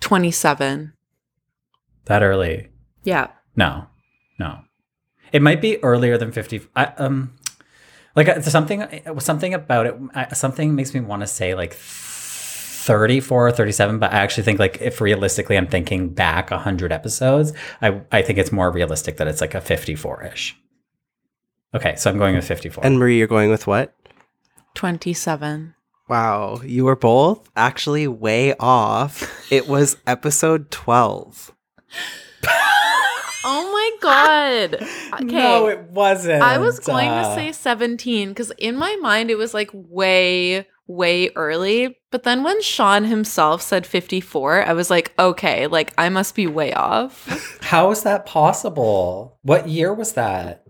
twenty-seven. 0.00 0.92
That 2.06 2.22
early. 2.22 2.68
Yeah. 3.04 3.28
No, 3.56 3.86
no. 4.38 4.60
It 5.32 5.42
might 5.42 5.60
be 5.60 5.82
earlier 5.82 6.18
than 6.18 6.32
fifty. 6.32 6.60
I, 6.76 6.86
um, 6.98 7.34
like 8.14 8.28
uh, 8.28 8.40
something, 8.42 8.84
something 9.18 9.54
about 9.54 9.86
it. 9.86 9.96
Something 10.36 10.74
makes 10.74 10.92
me 10.94 11.00
want 11.00 11.22
to 11.22 11.26
say 11.26 11.54
like 11.54 11.72
thirty-four 11.74 13.48
or 13.48 13.52
thirty-seven. 13.52 13.98
But 13.98 14.12
I 14.12 14.18
actually 14.18 14.44
think 14.44 14.58
like 14.58 14.80
if 14.80 15.00
realistically, 15.00 15.56
I'm 15.56 15.66
thinking 15.68 16.10
back 16.10 16.50
hundred 16.50 16.92
episodes. 16.92 17.52
I 17.80 18.02
I 18.10 18.22
think 18.22 18.38
it's 18.38 18.52
more 18.52 18.70
realistic 18.70 19.16
that 19.16 19.28
it's 19.28 19.40
like 19.40 19.54
a 19.54 19.60
fifty-four-ish. 19.60 20.56
Okay, 21.74 21.96
so 21.96 22.10
I'm 22.10 22.18
going 22.18 22.34
with 22.34 22.46
fifty-four. 22.46 22.84
And 22.84 22.98
Marie, 22.98 23.16
you're 23.18 23.26
going 23.26 23.50
with 23.50 23.66
what? 23.66 23.94
Twenty-seven. 24.74 25.74
Wow, 26.08 26.60
you 26.62 26.84
were 26.84 26.96
both 26.96 27.48
actually 27.56 28.06
way 28.06 28.54
off. 28.60 29.50
It 29.50 29.66
was 29.66 29.96
episode 30.06 30.70
12. 30.70 31.54
Oh 33.44 33.70
my 33.72 33.90
god. 34.00 34.86
Okay. 35.14 35.24
no, 35.26 35.66
it 35.68 35.78
wasn't. 35.90 36.42
I 36.42 36.56
was 36.56 36.78
going 36.80 37.08
to 37.10 37.14
Uh, 37.14 37.34
say 37.34 37.52
17 37.52 38.30
because 38.30 38.50
in 38.56 38.76
my 38.76 38.96
mind 39.02 39.30
it 39.30 39.36
was 39.36 39.52
like 39.52 39.68
way, 39.74 40.66
way 40.86 41.28
early. 41.36 41.98
But 42.10 42.22
then 42.22 42.42
when 42.42 42.62
Sean 42.62 43.04
himself 43.04 43.60
said 43.60 43.86
54, 43.86 44.64
I 44.66 44.72
was 44.72 44.88
like, 44.88 45.12
okay, 45.18 45.66
like 45.66 45.92
I 45.98 46.08
must 46.08 46.34
be 46.34 46.46
way 46.46 46.72
off. 46.72 47.58
How 47.62 47.90
is 47.90 48.04
that 48.04 48.24
possible? 48.24 49.38
What 49.42 49.68
year 49.68 49.92
was 49.92 50.14
that? 50.14 50.64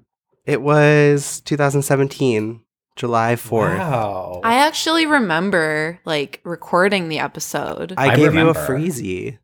It 0.45 0.61
was 0.61 1.41
2017, 1.43 2.61
July 2.97 3.37
4th. 3.37 3.79
Wow. 3.79 4.41
I 4.43 4.55
actually 4.57 5.07
remember 5.07 6.01
like 6.05 6.41
recording 6.43 7.09
the 7.11 7.21
episode. 7.21 7.95
I, 7.97 8.09
I 8.09 8.17
gave 8.17 8.35
you 8.35 8.41
a 8.41 8.47
remember. 8.47 8.67
freezy. 8.67 9.39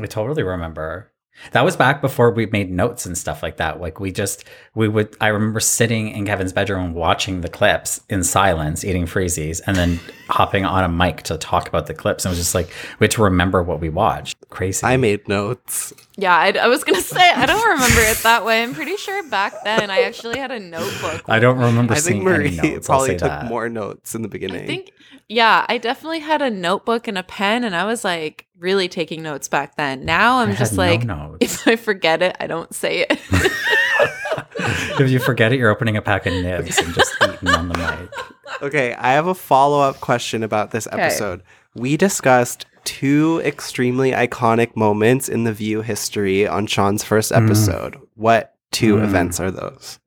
I 0.00 0.06
totally 0.06 0.42
remember. 0.42 1.12
That 1.52 1.64
was 1.64 1.76
back 1.76 2.02
before 2.02 2.30
we 2.30 2.46
made 2.46 2.70
notes 2.70 3.06
and 3.06 3.16
stuff 3.16 3.42
like 3.42 3.56
that. 3.56 3.80
Like 3.80 3.98
we 3.98 4.12
just 4.12 4.44
we 4.74 4.86
would 4.86 5.16
I 5.18 5.28
remember 5.28 5.60
sitting 5.60 6.10
in 6.10 6.26
Kevin's 6.26 6.52
bedroom 6.52 6.92
watching 6.92 7.40
the 7.40 7.48
clips 7.48 8.02
in 8.10 8.22
silence, 8.22 8.84
eating 8.84 9.06
freezies, 9.06 9.60
and 9.66 9.74
then 9.74 9.98
hopping 10.28 10.66
on 10.66 10.84
a 10.84 10.88
mic 10.90 11.22
to 11.22 11.38
talk 11.38 11.68
about 11.68 11.86
the 11.86 11.94
clips. 11.94 12.24
And 12.24 12.30
it 12.30 12.32
was 12.32 12.38
just 12.38 12.54
like 12.54 12.68
we 13.00 13.04
had 13.04 13.10
to 13.12 13.22
remember 13.22 13.62
what 13.62 13.80
we 13.80 13.88
watched. 13.88 14.36
Crazy. 14.50 14.84
I 14.86 14.98
made 14.98 15.26
notes. 15.26 15.94
yeah, 16.16 16.36
I, 16.36 16.50
I 16.50 16.66
was 16.68 16.84
going 16.84 16.96
to 17.00 17.06
say, 17.06 17.30
I 17.30 17.46
don't 17.46 17.66
remember 17.66 18.00
it 18.02 18.18
that 18.18 18.44
way. 18.44 18.62
I'm 18.62 18.74
pretty 18.74 18.96
sure 18.96 19.26
back 19.28 19.54
then 19.64 19.90
I 19.90 20.02
actually 20.02 20.38
had 20.38 20.50
a 20.50 20.60
notebook. 20.60 21.22
I 21.28 21.38
don't 21.38 21.58
remember 21.58 21.94
I 21.94 21.96
think 21.96 22.04
seeing 22.04 22.24
Marie 22.24 22.48
any 22.48 22.56
notes. 22.56 22.88
I'll 22.88 22.98
probably 22.98 23.08
say 23.08 23.16
took 23.18 23.28
that. 23.28 23.46
more 23.46 23.70
notes 23.70 24.14
in 24.14 24.20
the 24.20 24.28
beginning. 24.28 24.64
I 24.64 24.66
think, 24.66 24.92
yeah, 25.28 25.64
I 25.68 25.78
definitely 25.78 26.20
had 26.20 26.42
a 26.42 26.50
notebook 26.50 27.08
and 27.08 27.16
a 27.18 27.22
pen, 27.22 27.64
and 27.64 27.74
I 27.74 27.84
was 27.84 28.04
like 28.04 28.46
really 28.58 28.88
taking 28.88 29.22
notes 29.22 29.48
back 29.48 29.76
then. 29.76 30.04
Now 30.04 30.38
I'm 30.38 30.50
I 30.50 30.54
just 30.54 30.76
had 30.76 31.06
no 31.06 31.28
like, 31.30 31.36
if 31.40 31.66
I 31.66 31.76
forget 31.76 32.22
it, 32.22 32.36
I 32.40 32.46
don't 32.46 32.74
say 32.74 33.06
it. 33.08 33.18
if 35.00 35.10
you 35.10 35.18
forget 35.18 35.52
it, 35.52 35.58
you're 35.58 35.70
opening 35.70 35.96
a 35.96 36.02
pack 36.02 36.26
of 36.26 36.32
nibs 36.32 36.78
and 36.78 36.94
just 36.94 37.14
eating 37.22 37.48
on 37.48 37.68
the 37.68 37.78
mic. 37.78 38.62
Okay, 38.62 38.94
I 38.94 39.12
have 39.12 39.26
a 39.26 39.34
follow 39.34 39.80
up 39.80 40.00
question 40.00 40.42
about 40.42 40.70
this 40.70 40.86
episode. 40.92 41.42
We 41.74 41.96
discussed 41.96 42.66
two 42.84 43.40
extremely 43.44 44.10
iconic 44.12 44.76
moments 44.76 45.28
in 45.28 45.44
the 45.44 45.52
View 45.52 45.82
history 45.82 46.46
on 46.46 46.66
Sean's 46.66 47.02
first 47.04 47.32
episode. 47.32 47.98
What 48.14 48.54
two 48.70 48.96
Mm. 48.96 49.04
events 49.04 49.40
are 49.40 49.50
those? 49.50 49.98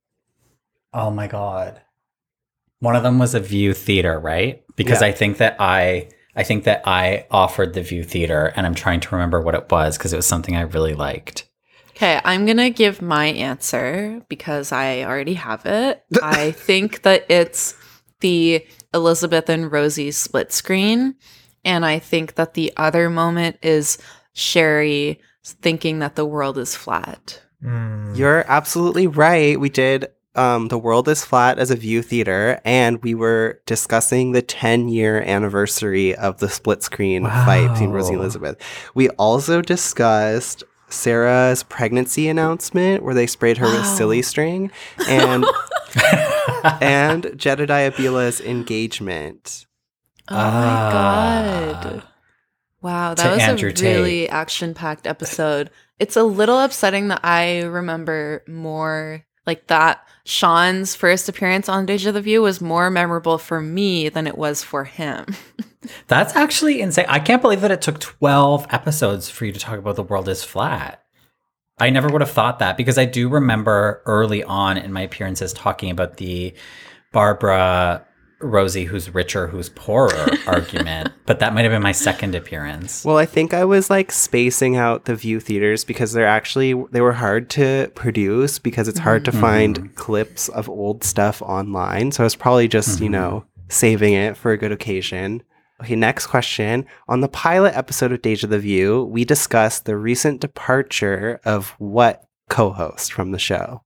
Oh 0.94 1.10
my 1.12 1.28
god. 1.28 1.82
One 2.80 2.96
of 2.96 3.04
them 3.04 3.20
was 3.20 3.34
a 3.34 3.40
View 3.40 3.74
Theater, 3.74 4.20
right? 4.20 4.64
Because 4.76 5.02
Yeah. 5.02 5.08
I 5.08 5.12
think 5.12 5.38
that 5.38 5.56
I 5.60 6.10
I 6.38 6.44
think 6.44 6.66
that 6.66 6.82
I 6.86 7.26
offered 7.32 7.74
the 7.74 7.82
View 7.82 8.04
Theater 8.04 8.52
and 8.56 8.66
I'm 8.66 8.76
trying 8.76 9.00
to 9.00 9.16
remember 9.16 9.40
what 9.40 9.56
it 9.56 9.72
was 9.72 9.98
because 9.98 10.12
it 10.12 10.18
was 10.18 10.28
something 10.28 10.56
I 10.56 10.62
really 10.62 10.94
liked. 10.94 11.48
Okay, 11.92 12.20
I'm 12.26 12.46
gonna 12.46 12.70
give 12.70 13.02
my 13.02 13.28
answer 13.28 14.22
because 14.28 14.74
I 14.74 15.04
already 15.04 15.36
have 15.36 15.66
it. 15.66 16.04
I 16.22 16.52
think 16.52 17.04
that 17.04 17.26
it's 17.30 17.76
the 18.20 18.66
Elizabeth 18.94 19.50
and 19.50 19.72
Rosie 19.72 20.12
split 20.12 20.52
screen. 20.52 21.16
And 21.64 21.86
I 21.86 22.00
think 22.00 22.36
that 22.36 22.54
the 22.54 22.74
other 22.78 23.10
moment 23.10 23.58
is 23.62 23.98
Sherri 24.34 25.22
thinking 25.44 26.00
that 26.00 26.16
the 26.16 26.26
world 26.26 26.58
is 26.58 26.76
flat. 26.76 27.42
You're 28.14 28.46
absolutely 28.48 29.08
right. 29.08 29.60
We 29.60 29.70
did 29.70 30.08
um, 30.38 30.68
The 30.70 30.78
World 30.78 31.08
is 31.08 31.24
Flat 31.26 31.60
as 31.60 31.72
a 31.72 31.76
View 31.76 32.02
Theater, 32.02 32.60
and 32.66 33.02
we 33.04 33.14
were 33.16 33.60
discussing 33.66 34.32
the 34.32 34.42
10 34.42 34.88
year 34.90 35.22
anniversary 35.22 36.16
of 36.16 36.40
the 36.40 36.50
split 36.50 36.84
screen 36.84 37.24
fight 37.24 37.70
between 37.72 37.92
Rosie 37.92 38.14
and 38.14 38.22
Elizabeth. 38.22 38.58
We 38.94 39.10
also 39.12 39.62
discussed 39.62 40.64
Sarah's 40.90 41.64
pregnancy 41.64 42.28
announcement 42.30 43.04
where 43.04 43.14
they 43.16 43.28
sprayed 43.28 43.58
her 43.58 43.66
with 43.66 43.86
silly 43.86 44.22
string 44.22 44.72
and 45.08 45.46
and 46.82 47.32
Jedediah 47.36 47.92
Bila's 47.92 48.42
engagement. 48.42 49.66
Oh 50.30 50.36
Ah. 50.36 51.72
my 51.76 51.84
god. 51.84 52.04
Wow, 52.82 53.14
that 53.16 53.24
To 53.24 53.30
was 53.32 53.40
Andrew 53.42 53.70
a 53.70 53.74
Tate. 53.74 53.96
really 53.98 54.30
action-packed 54.30 55.08
episode. 55.08 55.72
It's 56.00 56.16
a 56.16 56.24
little 56.24 56.60
upsetting 56.60 57.08
that 57.08 57.22
I 57.24 57.64
remember 57.64 58.44
more 58.48 59.26
like 59.48 59.68
that 59.68 60.06
Sean's 60.28 60.96
first 60.96 61.30
appearance 61.30 61.70
on 61.70 61.86
Deja 61.86 62.12
the 62.12 62.20
View 62.20 62.42
was 62.42 62.60
more 62.60 62.90
memorable 62.90 63.38
for 63.38 63.62
me 63.62 64.10
than 64.10 64.26
it 64.26 64.38
was 64.38 64.64
for 64.64 64.84
him. 64.84 65.26
That's 66.08 66.36
actually 66.36 66.82
insane. 66.82 67.06
I 67.08 67.20
can't 67.20 67.44
believe 67.44 67.62
that 67.62 67.70
it 67.70 67.84
took 67.84 68.00
12 68.00 68.66
episodes 68.72 69.30
for 69.30 69.46
you 69.46 69.52
to 69.52 69.60
talk 69.60 69.78
about 69.78 69.96
the 69.96 70.04
world 70.04 70.28
is 70.28 70.44
flat. 70.44 71.04
I 71.80 71.92
never 71.92 72.10
would 72.10 72.22
have 72.22 72.32
thought 72.32 72.58
that 72.60 72.76
because 72.76 72.98
I 72.98 73.06
do 73.06 73.30
remember 73.30 74.02
early 74.06 74.44
on 74.44 74.78
in 74.78 74.92
my 74.92 75.02
appearances 75.02 75.54
talking 75.54 75.92
about 75.92 76.18
the 76.18 76.56
Barbara 77.12 78.04
Rosie 78.40 78.86
who's 78.86 79.14
richer, 79.14 79.48
who's 79.48 79.70
poorer 79.70 80.28
argument, 80.48 81.14
but 81.26 81.40
that 81.40 81.54
might 81.54 81.64
have 81.64 81.72
been 81.72 81.82
my 81.82 81.92
second 81.92 82.36
appearance. 82.36 83.06
Well, 83.06 83.18
I 83.18 83.26
think 83.26 83.54
I 83.54 83.66
was 83.66 83.90
like 83.90 84.12
spacing 84.12 84.76
out 84.76 85.06
the 85.06 85.16
view 85.16 85.40
theaters 85.40 85.84
because 85.84 86.12
they're 86.12 86.28
actually 86.28 86.74
they 86.92 87.02
were 87.02 87.14
hard 87.14 87.50
to 87.52 87.92
produce 87.96 88.60
because 88.60 88.88
it's 88.88 89.00
hard 89.00 89.26
to 89.26 89.32
mm-hmm. 89.32 89.42
find 89.42 89.96
clips 89.96 90.50
of 90.50 90.70
old 90.70 91.04
stuff 91.04 91.42
online. 91.42 92.12
So 92.12 92.24
I 92.24 92.26
was 92.26 92.36
probably 92.36 92.68
just, 92.68 93.00
you 93.00 93.06
mm-hmm. 93.06 93.14
know, 93.14 93.46
saving 93.70 94.14
it 94.14 94.38
for 94.38 94.52
a 94.52 94.58
good 94.58 94.72
occasion. 94.72 95.44
Okay, 95.82 95.96
next 95.96 96.28
question. 96.28 96.86
On 97.08 97.20
the 97.20 97.28
pilot 97.28 97.76
episode 97.76 98.14
of 98.14 98.22
Deja 98.22 98.48
the 98.48 98.60
View, 98.60 99.04
we 99.04 99.26
discussed 99.26 99.86
the 99.86 99.98
recent 99.98 100.40
departure 100.40 101.42
of 101.44 101.70
what 101.80 102.26
co-host 102.50 103.12
from 103.12 103.32
the 103.32 103.40
show? 103.40 103.84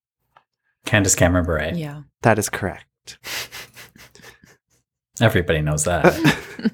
Candace 0.85 1.15
Cameron 1.15 1.45
Bure. 1.45 1.71
yeah. 1.73 2.01
That 2.21 2.39
is 2.39 2.49
correct. 2.49 3.17
Everybody 5.21 5.61
knows 5.61 5.83
that. 5.83 6.13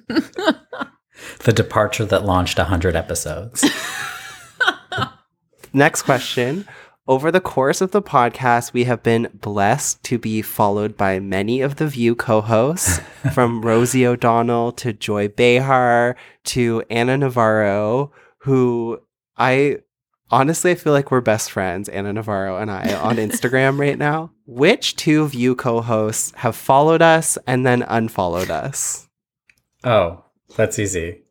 the 1.44 1.54
departure 1.54 2.06
that 2.06 2.26
launched 2.26 2.58
100 2.58 2.96
episodes. 2.96 3.66
Next 5.74 6.04
question. 6.04 6.66
Over 7.08 7.32
the 7.32 7.42
course 7.42 7.82
of 7.82 7.92
the 7.92 8.02
podcast, 8.02 8.74
we 8.74 8.86
have 8.86 9.04
been 9.04 9.30
blessed 9.34 10.04
to 10.06 10.18
be 10.18 10.42
followed 10.42 10.98
by 10.98 11.20
many 11.20 11.62
of 11.62 11.76
the 11.76 11.88
View 11.88 12.16
co 12.16 12.42
hosts, 12.42 13.00
from 13.34 13.62
Rosie 13.62 14.08
O'Donnell 14.08 14.72
to 14.74 14.92
Joy 14.92 15.28
Behar 15.28 16.16
to 16.46 16.84
Ana 16.90 17.18
Navarro, 17.18 18.12
who 18.40 19.00
I 19.38 19.80
honestly 20.32 20.72
I 20.72 20.76
feel 20.76 20.94
like 20.94 21.12
we're 21.12 21.22
best 21.22 21.52
friends, 21.52 21.90
Ana 21.90 22.14
Navarro 22.14 22.58
and 22.58 22.70
I, 22.72 22.94
on 22.96 23.18
Instagram 23.18 23.80
right 23.80 23.98
now. 23.98 24.32
Which 24.46 24.96
two 24.96 25.28
View 25.28 25.56
co 25.56 25.82
hosts 25.82 26.32
have 26.38 26.56
followed 26.56 27.02
us 27.02 27.38
and 27.48 27.66
then 27.66 27.82
unfollowed 27.84 28.50
us? 28.52 29.08
Oh, 29.84 30.24
that's 30.56 30.80
easy. 30.80 31.22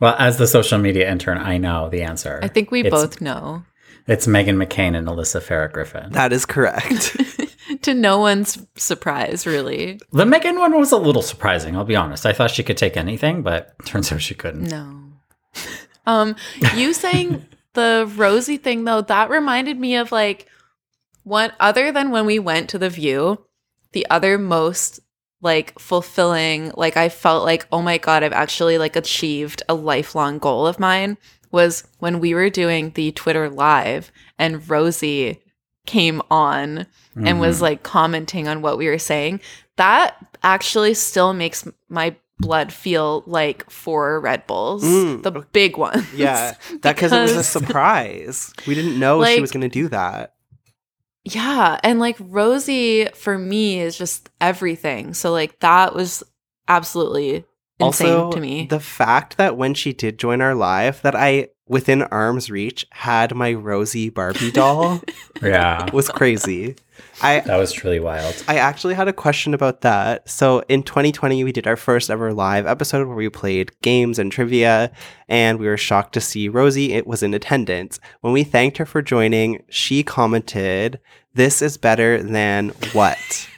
Well, 0.00 0.14
as 0.18 0.36
the 0.36 0.46
social 0.46 0.78
media 0.78 1.10
intern, 1.10 1.38
I 1.38 1.56
know 1.58 1.88
the 1.88 2.02
answer. 2.02 2.38
I 2.42 2.48
think 2.48 2.70
we 2.70 2.80
It's- 2.80 2.92
both 2.92 3.20
know. 3.20 3.64
It's 4.08 4.28
Meghan 4.28 4.62
McCain 4.64 4.96
and 4.96 5.08
Alyssa 5.08 5.40
Farah 5.42 5.72
Griffin. 5.72 6.12
That 6.12 6.32
is 6.32 6.46
correct. 6.46 7.16
to 7.82 7.92
no 7.92 8.20
one's 8.20 8.56
surprise, 8.76 9.48
really. 9.48 9.98
The 10.12 10.24
Meghan 10.24 10.58
one 10.60 10.78
was 10.78 10.92
a 10.92 10.96
little 10.96 11.22
surprising, 11.22 11.74
I'll 11.76 11.84
be 11.84 11.96
honest. 11.96 12.24
I 12.24 12.32
thought 12.32 12.52
she 12.52 12.62
could 12.62 12.76
take 12.76 12.96
anything, 12.96 13.42
but 13.42 13.74
turns 13.84 14.12
out 14.12 14.22
she 14.22 14.34
couldn't. 14.34 14.64
No. 14.70 15.02
Um, 16.08 16.36
you 16.76 16.92
saying 16.92 17.44
the 17.76 18.12
Rosie 18.16 18.56
thing 18.56 18.84
though, 18.84 19.02
that 19.02 19.30
reminded 19.30 19.78
me 19.78 19.94
of 19.94 20.10
like 20.10 20.46
one 21.22 21.52
other 21.60 21.92
than 21.92 22.10
when 22.10 22.26
we 22.26 22.38
went 22.40 22.68
to 22.70 22.78
the 22.78 22.90
view, 22.90 23.46
the 23.92 24.06
other 24.10 24.36
most 24.38 25.00
like 25.40 25.78
fulfilling, 25.78 26.72
like 26.76 26.96
I 26.96 27.08
felt 27.08 27.44
like, 27.44 27.66
oh 27.70 27.82
my 27.82 27.98
god, 27.98 28.22
I've 28.24 28.32
actually 28.32 28.78
like 28.78 28.96
achieved 28.96 29.62
a 29.68 29.74
lifelong 29.74 30.38
goal 30.38 30.66
of 30.66 30.80
mine 30.80 31.16
was 31.52 31.84
when 32.00 32.18
we 32.20 32.34
were 32.34 32.50
doing 32.50 32.90
the 32.90 33.12
Twitter 33.12 33.48
live 33.48 34.10
and 34.38 34.68
Rosie 34.68 35.40
came 35.86 36.20
on 36.30 36.86
and 37.14 37.38
was 37.40 37.58
Mhm. 37.58 37.62
like 37.62 37.82
commenting 37.84 38.48
on 38.48 38.60
what 38.60 38.76
we 38.76 38.88
were 38.88 38.98
saying. 38.98 39.40
That 39.76 40.16
actually 40.42 40.94
still 40.94 41.32
makes 41.32 41.66
my 41.88 42.16
blood 42.38 42.72
feel 42.72 43.22
like 43.26 43.68
four 43.70 44.20
Red 44.20 44.46
Bulls, 44.46 44.84
Mm, 44.84 45.22
the 45.22 45.30
big 45.30 45.76
ones. 45.76 46.06
yeah, 46.14 46.54
that 46.82 46.94
because 46.96 47.12
it 47.12 47.20
was 47.22 47.36
a 47.36 47.42
surprise. 47.58 48.52
We 48.66 48.74
didn't 48.74 48.98
know 48.98 49.24
she 49.24 49.40
was 49.40 49.50
going 49.52 49.62
to 49.62 49.68
do 49.68 49.88
that. 49.88 50.34
Yeah, 51.24 51.80
and 51.82 51.98
like 51.98 52.16
Rosie 52.20 53.06
for 53.14 53.36
me 53.36 53.80
is 53.80 53.98
just 53.98 54.30
everything. 54.40 55.12
So 55.14 55.32
like 55.32 55.58
that 55.60 55.94
was 55.94 56.22
absolutely 56.68 57.44
also, 57.80 58.32
to 58.32 58.40
me. 58.40 58.66
the 58.66 58.80
fact 58.80 59.36
that 59.36 59.56
when 59.56 59.74
she 59.74 59.92
did 59.92 60.18
join 60.18 60.40
our 60.40 60.54
live, 60.54 61.02
that 61.02 61.14
I 61.14 61.48
within 61.68 62.02
arm's 62.02 62.50
reach 62.50 62.86
had 62.92 63.34
my 63.34 63.52
Rosie 63.52 64.08
Barbie 64.08 64.52
doll 64.52 65.02
Yeah, 65.42 65.90
was 65.92 66.08
crazy. 66.08 66.76
I 67.20 67.40
that 67.40 67.56
was 67.56 67.72
truly 67.72 68.00
wild. 68.00 68.42
I 68.48 68.56
actually 68.56 68.94
had 68.94 69.08
a 69.08 69.12
question 69.12 69.52
about 69.52 69.82
that. 69.82 70.28
So 70.28 70.60
in 70.68 70.82
2020, 70.82 71.44
we 71.44 71.52
did 71.52 71.66
our 71.66 71.76
first 71.76 72.10
ever 72.10 72.32
live 72.32 72.66
episode 72.66 73.06
where 73.06 73.16
we 73.16 73.28
played 73.28 73.78
games 73.82 74.18
and 74.18 74.32
trivia, 74.32 74.92
and 75.28 75.58
we 75.58 75.66
were 75.66 75.76
shocked 75.76 76.14
to 76.14 76.20
see 76.20 76.48
Rosie. 76.48 76.92
It 76.92 77.06
was 77.06 77.22
in 77.22 77.34
attendance. 77.34 78.00
When 78.20 78.32
we 78.32 78.44
thanked 78.44 78.78
her 78.78 78.86
for 78.86 79.02
joining, 79.02 79.62
she 79.68 80.02
commented, 80.02 81.00
"This 81.34 81.60
is 81.60 81.76
better 81.76 82.22
than 82.22 82.70
what?" 82.92 83.48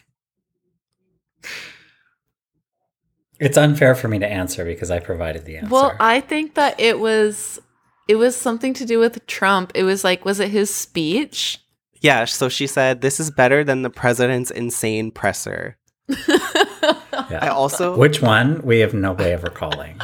It's 3.40 3.56
unfair 3.56 3.94
for 3.94 4.08
me 4.08 4.18
to 4.18 4.26
answer 4.26 4.64
because 4.64 4.90
I 4.90 4.98
provided 4.98 5.44
the 5.44 5.58
answer. 5.58 5.70
well, 5.70 5.96
I 6.00 6.20
think 6.20 6.54
that 6.54 6.78
it 6.78 6.98
was 6.98 7.60
it 8.08 8.16
was 8.16 8.34
something 8.34 8.74
to 8.74 8.84
do 8.84 8.98
with 8.98 9.26
Trump. 9.26 9.72
It 9.74 9.84
was 9.84 10.02
like 10.04 10.24
was 10.24 10.40
it 10.40 10.50
his 10.50 10.74
speech? 10.74 11.58
Yeah. 12.00 12.24
So 12.24 12.48
she 12.48 12.66
said, 12.66 13.00
"This 13.00 13.20
is 13.20 13.30
better 13.30 13.64
than 13.64 13.82
the 13.82 13.90
president's 13.90 14.50
insane 14.50 15.10
presser." 15.10 15.76
Yeah. 17.30 17.40
I 17.42 17.48
also 17.48 17.94
Which 17.94 18.22
one? 18.22 18.62
We 18.62 18.78
have 18.78 18.94
no 18.94 19.12
way 19.12 19.32
of 19.32 19.42
recalling. 19.42 20.00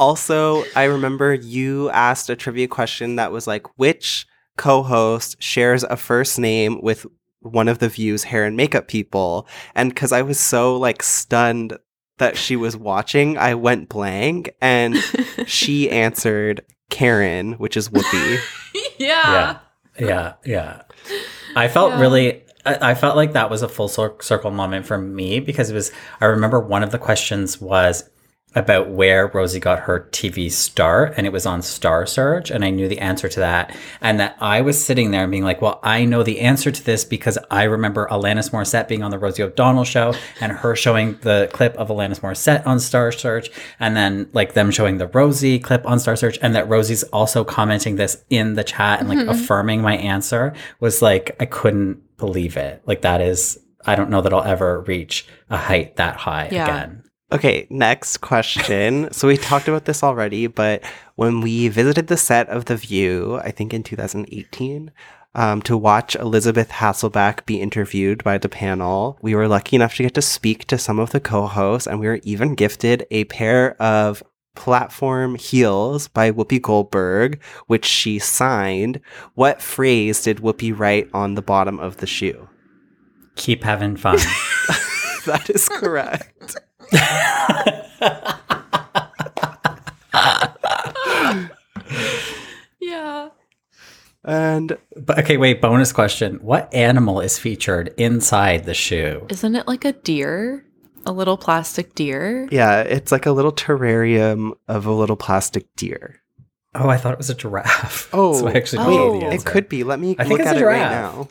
Also, 0.00 0.64
I 0.74 0.84
remember 0.84 1.34
you 1.34 1.90
asked 1.90 2.30
a 2.30 2.36
trivia 2.36 2.66
question 2.66 3.16
that 3.16 3.30
was 3.30 3.46
like, 3.46 3.66
which 3.78 4.26
co 4.56 4.82
host 4.82 5.36
shares 5.42 5.84
a 5.84 5.96
first 5.96 6.38
name 6.38 6.80
with 6.82 7.06
one 7.40 7.68
of 7.68 7.78
the 7.78 7.88
View's 7.88 8.24
hair 8.24 8.44
and 8.44 8.56
makeup 8.56 8.88
people? 8.88 9.46
And 9.74 9.90
because 9.90 10.12
I 10.12 10.22
was 10.22 10.40
so 10.40 10.76
like 10.76 11.02
stunned 11.02 11.76
that 12.18 12.36
she 12.36 12.56
was 12.56 12.76
watching, 12.76 13.36
I 13.38 13.54
went 13.54 13.88
blank 13.88 14.54
and 14.60 14.96
she 15.46 15.90
answered 15.90 16.62
Karen, 16.90 17.54
which 17.54 17.76
is 17.76 17.88
Whoopi. 17.88 18.38
yeah. 18.98 19.58
Yeah, 19.98 20.34
yeah. 20.44 20.82
I 21.56 21.68
felt 21.68 21.92
Yeah. 21.92 22.00
really. 22.00 22.42
I, 22.66 22.90
I 22.90 22.94
felt 22.94 23.16
like 23.16 23.32
that 23.34 23.50
was 23.50 23.62
a 23.62 23.68
full 23.68 23.88
circle 23.88 24.50
moment 24.50 24.86
for 24.86 24.98
me 24.98 25.38
because 25.40 25.70
it 25.70 25.74
was. 25.74 25.92
I 26.20 26.26
remember 26.26 26.58
one 26.60 26.82
of 26.82 26.90
the 26.90 26.98
questions 26.98 27.60
was 27.60 28.08
about 28.54 28.88
where 28.88 29.26
Rosie 29.28 29.60
got 29.60 29.80
her 29.80 30.08
TV 30.12 30.50
start, 30.50 31.14
and 31.16 31.26
it 31.26 31.32
was 31.32 31.46
on 31.46 31.62
Star 31.62 32.06
Search, 32.06 32.50
and 32.50 32.64
I 32.64 32.70
knew 32.70 32.88
the 32.88 33.00
answer 33.00 33.28
to 33.28 33.40
that, 33.40 33.74
and 34.00 34.20
that 34.20 34.36
I 34.40 34.60
was 34.60 34.82
sitting 34.82 35.10
there 35.10 35.22
and 35.22 35.30
being 35.30 35.44
like, 35.44 35.60
"Well, 35.60 35.80
I 35.82 36.04
know 36.04 36.22
the 36.22 36.40
answer 36.40 36.70
to 36.70 36.84
this 36.84 37.04
because 37.04 37.38
I 37.50 37.64
remember 37.64 38.06
Alanis 38.10 38.50
Morissette 38.50 38.88
being 38.88 39.02
on 39.02 39.10
the 39.10 39.18
Rosie 39.18 39.42
O'Donnell 39.42 39.84
show, 39.84 40.14
and 40.40 40.52
her 40.52 40.76
showing 40.76 41.18
the 41.22 41.48
clip 41.52 41.74
of 41.76 41.88
Alanis 41.88 42.20
Morissette 42.20 42.66
on 42.66 42.78
Star 42.80 43.10
Search, 43.12 43.50
and 43.80 43.96
then 43.96 44.28
like 44.32 44.54
them 44.54 44.70
showing 44.70 44.98
the 44.98 45.08
Rosie 45.08 45.58
clip 45.58 45.86
on 45.86 45.98
Star 45.98 46.16
Search, 46.16 46.38
and 46.40 46.54
that 46.54 46.68
Rosie's 46.68 47.02
also 47.04 47.44
commenting 47.44 47.96
this 47.96 48.24
in 48.30 48.54
the 48.54 48.64
chat 48.64 49.00
and 49.00 49.08
like 49.08 49.18
mm-hmm. 49.18 49.30
affirming 49.30 49.82
my 49.82 49.96
answer 49.96 50.54
was 50.80 51.02
like 51.02 51.36
I 51.40 51.46
couldn't 51.46 52.16
believe 52.16 52.56
it. 52.56 52.82
Like 52.86 53.02
that 53.02 53.20
is." 53.20 53.58
I 53.86 53.96
don't 53.96 54.08
know 54.08 54.22
that 54.22 54.32
I'll 54.32 54.42
ever 54.42 54.80
reach 54.80 55.26
a 55.50 55.58
height 55.58 55.96
that 55.96 56.16
high 56.16 56.48
Yeah. 56.50 56.64
again. 56.64 57.03
Okay, 57.32 57.66
next 57.70 58.18
question. 58.18 59.08
so 59.12 59.28
we 59.28 59.36
talked 59.36 59.68
about 59.68 59.86
this 59.86 60.02
already, 60.02 60.46
but 60.46 60.82
when 61.16 61.40
we 61.40 61.68
visited 61.68 62.06
the 62.06 62.16
set 62.16 62.48
of 62.48 62.66
The 62.66 62.76
View, 62.76 63.40
I 63.42 63.50
think 63.50 63.72
in 63.72 63.82
2018, 63.82 64.92
um, 65.36 65.62
to 65.62 65.76
watch 65.76 66.14
Elisabeth 66.14 66.70
Hasselbeck 66.70 67.44
be 67.44 67.60
interviewed 67.60 68.22
by 68.22 68.38
the 68.38 68.48
panel, 68.48 69.18
we 69.20 69.34
were 69.34 69.48
lucky 69.48 69.74
enough 69.76 69.96
to 69.96 70.04
get 70.04 70.14
to 70.14 70.22
speak 70.22 70.66
to 70.66 70.78
some 70.78 70.98
of 70.98 71.10
the 71.10 71.20
co-hosts, 71.20 71.88
and 71.88 71.98
we 71.98 72.06
were 72.06 72.20
even 72.22 72.54
gifted 72.54 73.06
a 73.10 73.24
pair 73.24 73.80
of 73.82 74.22
platform 74.54 75.34
heels 75.34 76.06
by 76.06 76.30
Whoopi 76.30 76.62
Goldberg, 76.62 77.42
which 77.66 77.84
she 77.84 78.18
signed. 78.18 79.00
What 79.34 79.60
phrase 79.60 80.22
did 80.22 80.38
Whoopi 80.38 80.76
write 80.76 81.08
on 81.12 81.34
the 81.34 81.42
bottom 81.42 81.80
of 81.80 81.96
the 81.96 82.06
shoe? 82.06 82.48
Keep 83.34 83.64
having 83.64 83.96
fun. 83.96 84.16
that 85.26 85.50
is 85.50 85.68
correct. 85.68 86.56
Yeah. 92.80 93.30
And 94.24 94.78
but 94.96 95.18
okay, 95.20 95.36
wait, 95.36 95.60
bonus 95.60 95.92
question. 95.92 96.36
What 96.36 96.72
animal 96.72 97.20
is 97.20 97.38
featured 97.38 97.92
inside 97.98 98.64
the 98.64 98.74
shoe? 98.74 99.26
Isn't 99.28 99.54
it 99.56 99.66
like 99.66 99.84
a 99.84 99.92
deer? 99.92 100.64
A 101.06 101.12
little 101.12 101.36
plastic 101.36 101.94
deer? 101.94 102.48
yeah, 102.50 102.80
it's 102.80 103.12
like 103.12 103.26
a 103.26 103.32
little 103.32 103.52
terrarium 103.52 104.52
of 104.68 104.86
a 104.86 104.92
little 104.92 105.16
plastic 105.16 105.66
deer. 105.76 106.22
Oh, 106.74 106.88
I 106.88 106.96
thought 106.96 107.12
it 107.12 107.18
was 107.18 107.28
a 107.30 107.34
giraffe. 107.34 108.08
Oh, 108.14 108.32
so 108.38 108.48
I 108.48 108.52
actually 108.52 108.84
Oh. 108.86 109.18
wait, 109.18 109.34
It 109.34 109.44
could 109.44 109.68
be. 109.68 109.84
Let 109.84 110.00
me 110.00 110.16
I 110.18 110.24
think 110.24 110.30
look 110.30 110.40
it's 110.40 110.48
at 110.48 110.56
a 110.56 110.60
it 110.60 110.64
right 110.64 110.78
giraffe. 110.78 111.14
now. 111.16 111.28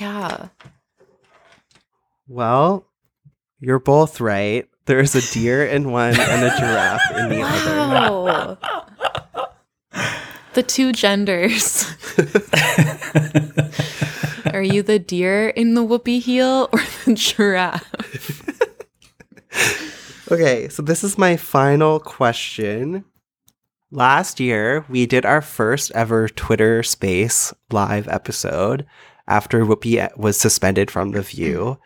Yeah. 0.00 0.48
Well, 2.26 2.86
you're 3.60 3.78
both 3.78 4.20
right. 4.20 4.68
There's 4.86 5.14
a 5.14 5.22
deer 5.32 5.64
in 5.64 5.90
one 5.90 6.18
and 6.18 6.44
a 6.44 6.50
giraffe 6.58 7.10
in 7.16 7.28
the 7.30 7.42
other. 7.42 7.76
Wow. 7.76 8.58
the 10.54 10.62
two 10.62 10.92
genders. 10.92 11.86
Are 14.52 14.62
you 14.62 14.82
the 14.82 14.98
deer 14.98 15.48
in 15.48 15.74
the 15.74 15.82
whoopee 15.82 16.20
heel 16.20 16.68
or 16.72 16.80
the 17.04 17.14
giraffe? 17.14 17.90
Okay, 20.30 20.68
so 20.68 20.82
this 20.82 21.04
is 21.04 21.18
my 21.18 21.36
final 21.36 22.00
question. 22.00 23.04
Last 23.90 24.40
year, 24.40 24.84
we 24.88 25.06
did 25.06 25.26
our 25.26 25.42
first 25.42 25.90
ever 25.92 26.28
Twitter 26.28 26.82
Space 26.82 27.52
live 27.70 28.08
episode 28.08 28.86
after 29.28 29.64
Whoopi 29.64 30.16
was 30.16 30.38
suspended 30.38 30.90
from 30.90 31.10
The 31.10 31.22
View. 31.22 31.78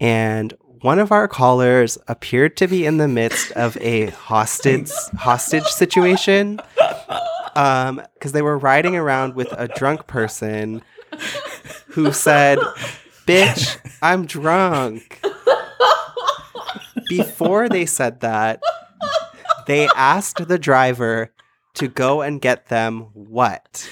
And 0.00 0.52
one 0.80 0.98
of 0.98 1.12
our 1.12 1.28
callers 1.28 1.98
appeared 2.08 2.56
to 2.56 2.66
be 2.66 2.86
in 2.86 2.96
the 2.96 3.08
midst 3.08 3.52
of 3.52 3.76
a 3.80 4.06
hostage 4.06 4.90
hostage 5.16 5.66
situation. 5.66 6.60
Um, 7.56 8.02
because 8.14 8.32
they 8.32 8.42
were 8.42 8.56
riding 8.56 8.94
around 8.96 9.34
with 9.34 9.52
a 9.52 9.68
drunk 9.68 10.06
person 10.06 10.82
who 11.88 12.12
said, 12.12 12.58
Bitch, 13.26 13.78
I'm 14.00 14.24
drunk. 14.24 15.20
Before 17.08 17.68
they 17.68 17.86
said 17.86 18.20
that, 18.20 18.62
they 19.66 19.88
asked 19.96 20.46
the 20.46 20.58
driver 20.58 21.32
to 21.74 21.88
go 21.88 22.22
and 22.22 22.40
get 22.40 22.66
them 22.66 23.08
what? 23.14 23.90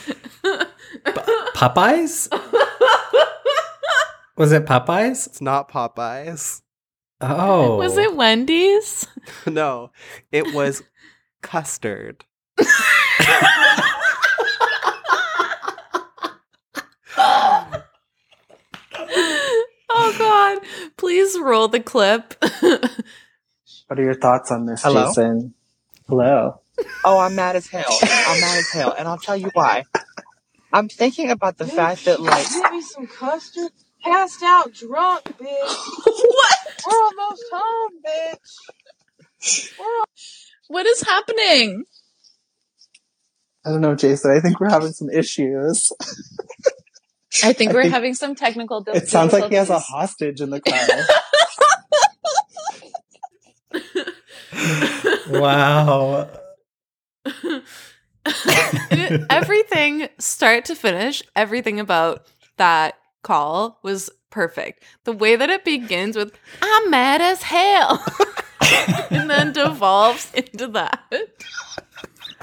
Popeyes? 1.54 2.28
was 4.36 4.52
it 4.52 4.66
Popeyes? 4.66 5.26
It's 5.26 5.40
not 5.40 5.68
Popeyes. 5.68 6.62
Oh. 7.20 7.76
Was 7.76 7.96
it 7.98 8.10
oh. 8.10 8.14
Wendy's? 8.14 9.06
No, 9.46 9.90
it 10.32 10.54
was 10.54 10.82
custard. 11.42 12.24
Oh 19.90 20.14
God! 20.18 20.58
Please 20.96 21.38
roll 21.38 21.68
the 21.68 21.80
clip. 21.80 22.34
What 23.88 23.98
are 23.98 24.02
your 24.02 24.14
thoughts 24.14 24.50
on 24.50 24.66
this, 24.66 24.82
Hello? 24.82 25.08
Jason? 25.08 25.54
Hello. 26.08 26.60
Oh, 27.04 27.18
I'm 27.18 27.34
mad 27.34 27.56
as 27.56 27.66
hell. 27.66 27.84
I'm 28.02 28.40
mad 28.40 28.58
as 28.58 28.70
hell, 28.70 28.94
and 28.98 29.08
I'll 29.08 29.18
tell 29.18 29.36
you 29.36 29.50
why. 29.54 29.84
I'm 30.72 30.88
thinking 30.88 31.30
about 31.30 31.56
the 31.58 31.66
fact 31.66 32.04
that, 32.04 32.20
like, 32.20 32.46
Give 32.50 32.70
me 32.72 32.82
some 32.82 33.06
custard. 33.06 33.72
Passed 34.02 34.42
out 34.42 34.72
drunk, 34.72 35.24
bitch. 35.24 35.76
what? 36.06 36.58
We're 36.86 37.02
almost 37.02 37.44
home, 37.52 37.92
bitch. 38.06 38.58
What 40.68 40.86
is 40.86 41.02
happening? 41.02 41.84
I 43.64 43.70
don't 43.70 43.80
know, 43.80 43.94
Jason. 43.94 44.30
I 44.30 44.40
think 44.40 44.60
we're 44.60 44.70
having 44.70 44.92
some 44.92 45.10
issues. 45.10 45.90
I 47.44 47.52
think 47.52 47.72
I 47.72 47.74
we're 47.74 47.82
think- 47.82 47.94
having 47.94 48.14
some 48.14 48.34
technical 48.34 48.80
dif- 48.82 48.96
It 48.96 49.08
sounds 49.08 49.32
like 49.32 49.48
he 49.50 49.54
has 49.56 49.70
a 49.70 49.74
difficulties. 49.74 49.94
hostage 49.94 50.40
in 50.40 50.50
the 50.50 50.60
car. 55.28 55.40
wow. 55.40 56.28
everything, 59.30 60.08
start 60.18 60.64
to 60.66 60.74
finish, 60.74 61.22
everything 61.36 61.80
about 61.80 62.26
that 62.56 62.94
call 63.28 63.78
was 63.82 64.08
perfect. 64.30 64.82
The 65.04 65.12
way 65.12 65.36
that 65.36 65.50
it 65.50 65.62
begins 65.62 66.16
with 66.16 66.32
"I'm 66.62 66.90
mad 66.90 67.20
as 67.20 67.42
hell," 67.42 68.02
and 69.10 69.28
then 69.28 69.52
devolves 69.52 70.32
into 70.34 70.66
that. 70.68 71.12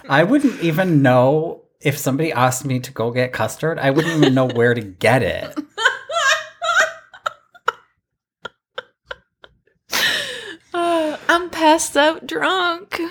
I 0.08 0.24
wouldn't 0.24 0.62
even 0.62 1.02
know 1.02 1.64
if 1.82 1.98
somebody 1.98 2.32
asked 2.32 2.66
me 2.66 2.80
to 2.82 2.92
go 2.92 3.10
get 3.10 3.34
custard. 3.34 3.80
I 3.80 3.90
wouldn't 3.90 4.16
even 4.18 4.36
know 4.36 4.46
where 4.46 4.76
to 4.76 4.82
get 4.82 5.24
it. 5.24 5.58
Uh, 10.72 11.18
I'm 11.28 11.50
passed 11.50 11.98
out 11.98 12.28
drunk. 12.28 13.02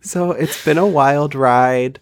So 0.00 0.32
it's 0.32 0.64
been 0.64 0.78
a 0.78 0.86
wild 0.86 1.34
ride. 1.36 2.00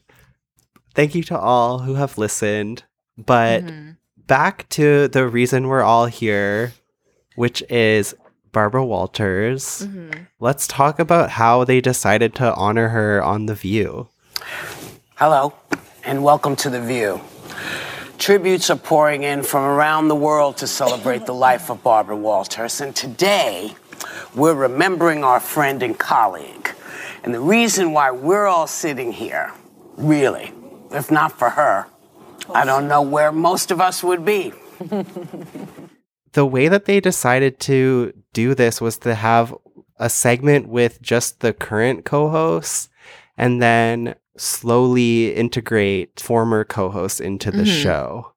Thank 0.96 1.14
you 1.14 1.22
to 1.24 1.38
all 1.38 1.80
who 1.80 1.94
have 1.96 2.16
listened. 2.16 2.85
But 3.18 3.64
Mhm. 3.66 3.96
back 4.26 4.66
to 4.70 5.09
the 5.09 5.26
reason 5.28 5.68
we're 5.68 5.82
all 5.82 6.06
here, 6.06 6.72
which 7.35 7.62
is 7.68 8.14
Barbara 8.50 8.82
Walters. 8.82 9.87
Mhm. 9.87 10.26
Let's 10.40 10.66
talk 10.66 10.98
about 10.98 11.32
how 11.32 11.64
they 11.64 11.82
decided 11.82 12.35
to 12.37 12.54
honor 12.54 12.88
her 12.88 13.22
on 13.22 13.44
The 13.44 13.54
View. 13.54 14.09
Hello, 15.16 15.52
and 16.02 16.24
welcome 16.24 16.56
to 16.56 16.70
The 16.70 16.80
View. 16.80 17.20
Tributes 18.16 18.70
are 18.70 18.76
pouring 18.76 19.22
in 19.22 19.42
from 19.42 19.64
around 19.64 20.09
the 20.09 20.14
world 20.14 20.56
to 20.56 20.66
celebrate 20.66 21.26
the 21.26 21.35
life 21.48 21.68
of 21.68 21.82
Barbara 21.82 22.16
Walters, 22.16 22.80
and 22.80 22.96
today 22.96 23.74
we're 24.35 24.54
remembering 24.54 25.24
our 25.24 25.40
friend 25.40 25.82
and 25.82 25.98
colleague. 25.98 26.70
And 27.22 27.35
the 27.35 27.40
reason 27.40 27.92
why 27.92 28.11
we're 28.11 28.46
all 28.46 28.66
sitting 28.66 29.12
here, 29.12 29.52
really, 29.98 30.52
if 30.92 31.11
not 31.11 31.33
for 31.38 31.51
her, 31.51 31.87
I 32.55 32.64
don't 32.64 32.88
know 32.88 33.03
where 33.03 33.33
most 33.33 33.70
of 33.70 33.81
us 33.81 34.03
would 34.03 34.25
be. 34.25 34.53
the 36.33 36.46
way 36.46 36.68
that 36.68 36.85
they 36.85 37.01
decided 37.01 37.59
to 37.61 38.12
do 38.33 38.55
this 38.55 38.81
was 38.81 38.99
to 38.99 39.14
have 39.14 39.55
a 39.99 40.11
segment 40.11 40.68
with 40.68 41.01
just 41.01 41.40
the 41.40 41.53
current 41.53 42.05
co-hosts 42.05 42.88
and 43.38 43.62
then 43.62 44.14
slowly 44.37 45.35
integrate 45.35 46.20
former 46.20 46.64
co-hosts 46.64 47.20
into 47.20 47.51
the 47.51 47.62
Mhm. 47.62 47.83
show. 47.83 48.33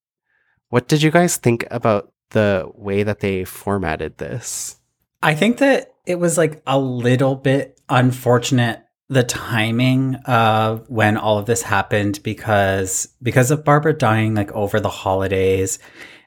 What 0.70 0.88
did 0.88 1.02
you 1.02 1.12
guys 1.12 1.36
think 1.36 1.66
about 1.70 2.14
the 2.30 2.70
way 2.76 3.04
that 3.04 3.20
they 3.20 3.44
formatted 3.44 4.18
this? 4.18 4.78
I 5.22 5.36
think 5.36 5.58
that 5.58 5.94
it 6.06 6.20
was 6.20 6.38
like 6.38 6.62
a 6.66 6.80
little 6.80 7.36
bit 7.36 7.78
unfortunate 7.90 8.82
the 9.10 9.24
timing 9.24 10.15
of 10.26 10.88
when 10.88 11.17
all 11.17 11.39
of 11.39 11.48
this 11.48 11.63
happened 11.63 12.19
because 12.24 13.08
because 13.22 13.52
of 13.52 13.65
Barbara 13.65 13.93
dying 13.93 14.36
like 14.36 14.52
over 14.52 14.80
the 14.80 14.89
holidays 14.89 15.80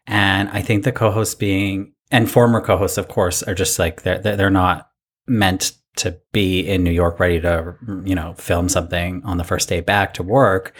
and 0.07 0.49
I 0.49 0.63
think 0.63 0.83
the 0.83 0.93
co-hosts 0.93 1.37
being 1.37 1.95
and 2.11 2.31
former 2.31 2.61
co-hosts 2.61 2.99
of 2.99 3.09
course 3.09 3.43
are 3.45 3.55
just 3.55 3.79
like 3.79 4.03
they're 4.03 4.19
they're 4.19 4.51
not 4.51 4.91
meant 5.29 5.73
to 5.97 6.19
be 6.33 6.61
in 6.61 6.83
New 6.83 6.91
York 6.91 7.21
ready 7.21 7.41
to 7.41 7.77
you 8.05 8.17
know 8.17 8.35
film 8.35 8.69
something 8.69 9.23
on 9.25 9.39
the 9.39 9.45
first 9.45 9.69
day 9.69 9.81
back 9.81 10.15
to 10.15 10.23
work. 10.23 10.75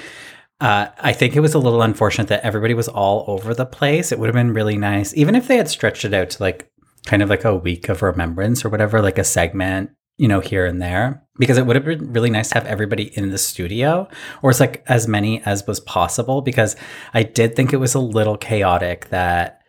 Uh, 0.61 0.87
I 1.01 1.13
think 1.13 1.35
it 1.35 1.41
was 1.41 1.55
a 1.55 1.59
little 1.59 1.83
unfortunate 1.83 2.29
that 2.29 2.45
everybody 2.45 2.73
was 2.73 2.87
all 2.87 3.25
over 3.27 3.53
the 3.53 3.67
place. 3.67 4.13
It 4.13 4.19
would 4.21 4.29
have 4.29 4.35
been 4.35 4.55
really 4.55 4.77
nice, 4.77 5.13
even 5.15 5.35
if 5.35 5.49
they 5.49 5.57
had 5.57 5.69
stretched 5.69 6.05
it 6.05 6.15
out 6.15 6.31
to 6.31 6.43
like 6.43 6.71
kind 7.05 7.21
of 7.21 7.29
like 7.29 7.45
a 7.45 7.57
week 7.57 7.89
of 7.89 8.01
remembrance 8.01 8.65
or 8.65 8.69
whatever, 8.69 9.03
like 9.03 9.19
a 9.19 9.25
segment, 9.25 9.91
you 10.23 10.29
know, 10.29 10.41
here 10.41 10.65
and 10.71 10.81
there, 10.81 11.07
because 11.39 11.59
it 11.59 11.67
would 11.67 11.75
have 11.77 11.85
been 11.85 12.13
really 12.13 12.31
nice 12.31 12.49
to 12.51 12.55
have 12.55 12.67
everybody 12.67 13.07
in 13.19 13.31
the 13.31 13.39
studio 13.39 14.09
or 14.43 14.51
it's 14.51 14.61
like 14.61 14.85
as 14.87 15.09
many 15.17 15.43
as 15.45 15.67
was 15.67 15.81
possible. 15.81 16.43
Because 16.43 16.77
I 17.13 17.23
did 17.25 17.57
think 17.57 17.73
it 17.73 17.79
was 17.79 17.95
a 17.95 17.99
little 18.19 18.37
chaotic 18.37 19.09
that 19.09 19.61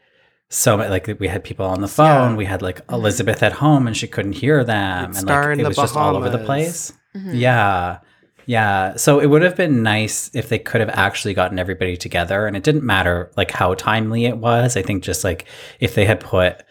so 0.50 0.76
like 0.76 1.08
we 1.20 1.28
had 1.28 1.44
people 1.44 1.66
on 1.66 1.82
the 1.82 1.88
phone, 1.88 2.32
Yeah. 2.32 2.38
we 2.38 2.46
had 2.46 2.62
like 2.62 2.82
Elisabeth 2.92 3.42
at 3.42 3.54
home 3.54 3.88
and 3.88 3.98
she 3.98 4.08
couldn't 4.08 4.34
hear 4.34 4.64
them, 4.64 5.10
You'd 5.14 5.18
and 5.18 5.28
like 5.28 5.58
it 5.60 5.64
the 5.64 5.70
was 5.70 5.78
just 5.78 5.96
all 5.98 6.16
over 6.16 6.30
the 6.30 6.38
Bahamas. 6.38 6.46
place. 6.46 6.94
Mhm. 7.18 7.32
Yeah. 7.34 7.98
Yeah. 8.46 8.96
So 8.98 9.20
it 9.20 9.28
would 9.28 9.42
have 9.42 9.56
been 9.56 9.82
nice 9.84 10.30
if 10.36 10.50
they 10.50 10.60
could 10.60 10.82
have 10.82 10.92
actually 10.94 11.34
gotten 11.34 11.58
everybody 11.58 11.96
together. 11.98 12.46
And 12.46 12.56
it 12.58 12.64
didn't 12.64 12.84
matter 12.84 13.32
like 13.38 13.52
how 13.52 13.74
timely 13.74 14.26
it 14.26 14.38
was. 14.38 14.78
I 14.78 14.82
think 14.84 15.04
just 15.04 15.24
like 15.24 15.46
if 15.80 15.96
they 15.96 16.06
had 16.06 16.20
put 16.20 16.62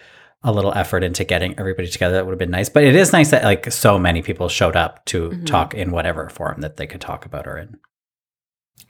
a 0.45 0.53
little 0.53 0.73
effort 0.75 1.05
into 1.05 1.25
getting 1.25 1.59
everybody 1.59 1.89
together, 1.89 2.15
that 2.15 2.27
would 2.27 2.33
have 2.33 2.39
been 2.39 2.51
nice. 2.51 2.69
But 2.69 2.85
it 2.85 2.95
is 2.97 3.13
nice 3.13 3.31
that 3.31 3.45
like 3.45 3.71
so 3.73 3.99
many 3.99 4.23
people 4.23 4.49
showed 4.49 4.77
up 4.77 5.05
to 5.07 5.31
Mhm. 5.31 5.47
talk 5.47 5.75
in 5.75 5.91
whatever 5.93 6.29
form 6.29 6.61
that 6.63 6.77
they 6.77 6.87
could 6.87 7.01
talk 7.01 7.25
about 7.25 7.47
her 7.47 7.57
in. 7.57 7.79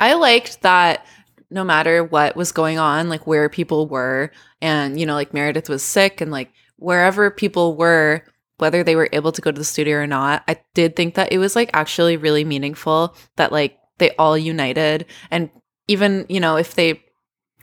I 0.01 0.15
liked 0.15 0.63
that 0.63 1.05
no 1.51 1.63
matter 1.65 2.03
what 2.03 2.35
was 2.37 2.53
going 2.53 2.79
on, 2.79 3.09
like 3.11 3.27
where 3.27 3.49
people 3.49 3.87
were, 3.87 4.31
and 4.63 4.99
you 4.99 5.05
know, 5.05 5.15
like 5.15 5.35
Meredith 5.35 5.69
was 5.69 5.83
sick, 5.83 6.21
and 6.21 6.31
like 6.31 6.51
wherever 6.77 7.31
people 7.31 7.77
were, 7.77 8.25
whether 8.57 8.83
they 8.83 8.97
were 8.97 9.11
able 9.13 9.33
to 9.33 9.43
go 9.43 9.51
to 9.51 9.59
the 9.59 9.65
studio 9.65 9.99
or 9.99 10.07
not, 10.07 10.43
I 10.49 10.57
did 10.75 10.97
think 10.97 11.15
that 11.17 11.33
it 11.33 11.39
was 11.39 11.55
like 11.55 11.71
actually 11.75 12.17
really 12.17 12.45
meaningful 12.45 13.15
that 13.37 13.53
like 13.53 13.77
they 13.99 14.15
all 14.17 14.39
united, 14.39 15.05
and 15.31 15.51
even 15.89 16.25
you 16.31 16.41
know 16.41 16.57
if 16.57 16.75
they 16.75 17.03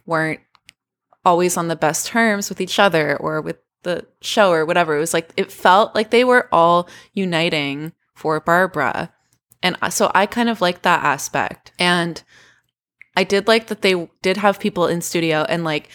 weren't 0.05 0.41
always 1.25 1.57
on 1.57 1.67
the 1.67 1.75
best 1.75 2.05
terms 2.07 2.49
with 2.49 2.61
each 2.61 2.77
other 2.79 3.17
or 3.17 3.41
with 3.41 3.57
the 3.83 4.05
show 4.21 4.51
or 4.51 4.65
whatever, 4.65 4.95
it 4.95 4.99
was 4.99 5.13
like 5.13 5.31
it 5.37 5.51
felt 5.51 5.95
like 5.95 6.09
they 6.09 6.23
were 6.23 6.49
all 6.51 6.89
uniting 7.13 7.93
for 8.13 8.39
Barbara. 8.39 9.13
And 9.61 9.77
so 9.89 10.11
I 10.15 10.25
kind 10.25 10.49
of 10.49 10.61
liked 10.61 10.83
that 10.83 11.03
aspect. 11.03 11.71
And 11.79 12.21
I 13.15 13.23
did 13.23 13.47
like 13.47 13.67
that 13.67 13.81
they 13.81 14.09
did 14.21 14.37
have 14.37 14.59
people 14.59 14.87
in 14.87 15.01
studio 15.01 15.45
and 15.47 15.63
like 15.63 15.89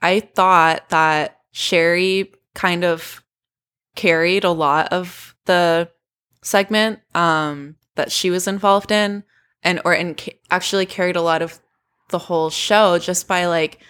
I 0.00 0.20
thought 0.20 0.88
that 0.90 1.38
Sherri 1.52 2.32
kind 2.54 2.84
of 2.84 3.22
carried 3.94 4.44
a 4.44 4.50
lot 4.50 4.92
of 4.92 5.34
the 5.44 5.90
segment 6.42 7.00
um 7.14 7.76
that 7.96 8.12
she 8.12 8.30
was 8.30 8.46
involved 8.48 8.90
in 8.90 9.24
and 9.62 9.80
or 9.84 9.92
and 9.92 10.16
ca- 10.18 10.38
actually 10.50 10.86
carried 10.86 11.16
a 11.16 11.22
lot 11.22 11.42
of 11.42 11.60
the 12.10 12.18
whole 12.18 12.50
show 12.50 12.98
just 12.98 13.26
by 13.26 13.46
like 13.46 13.80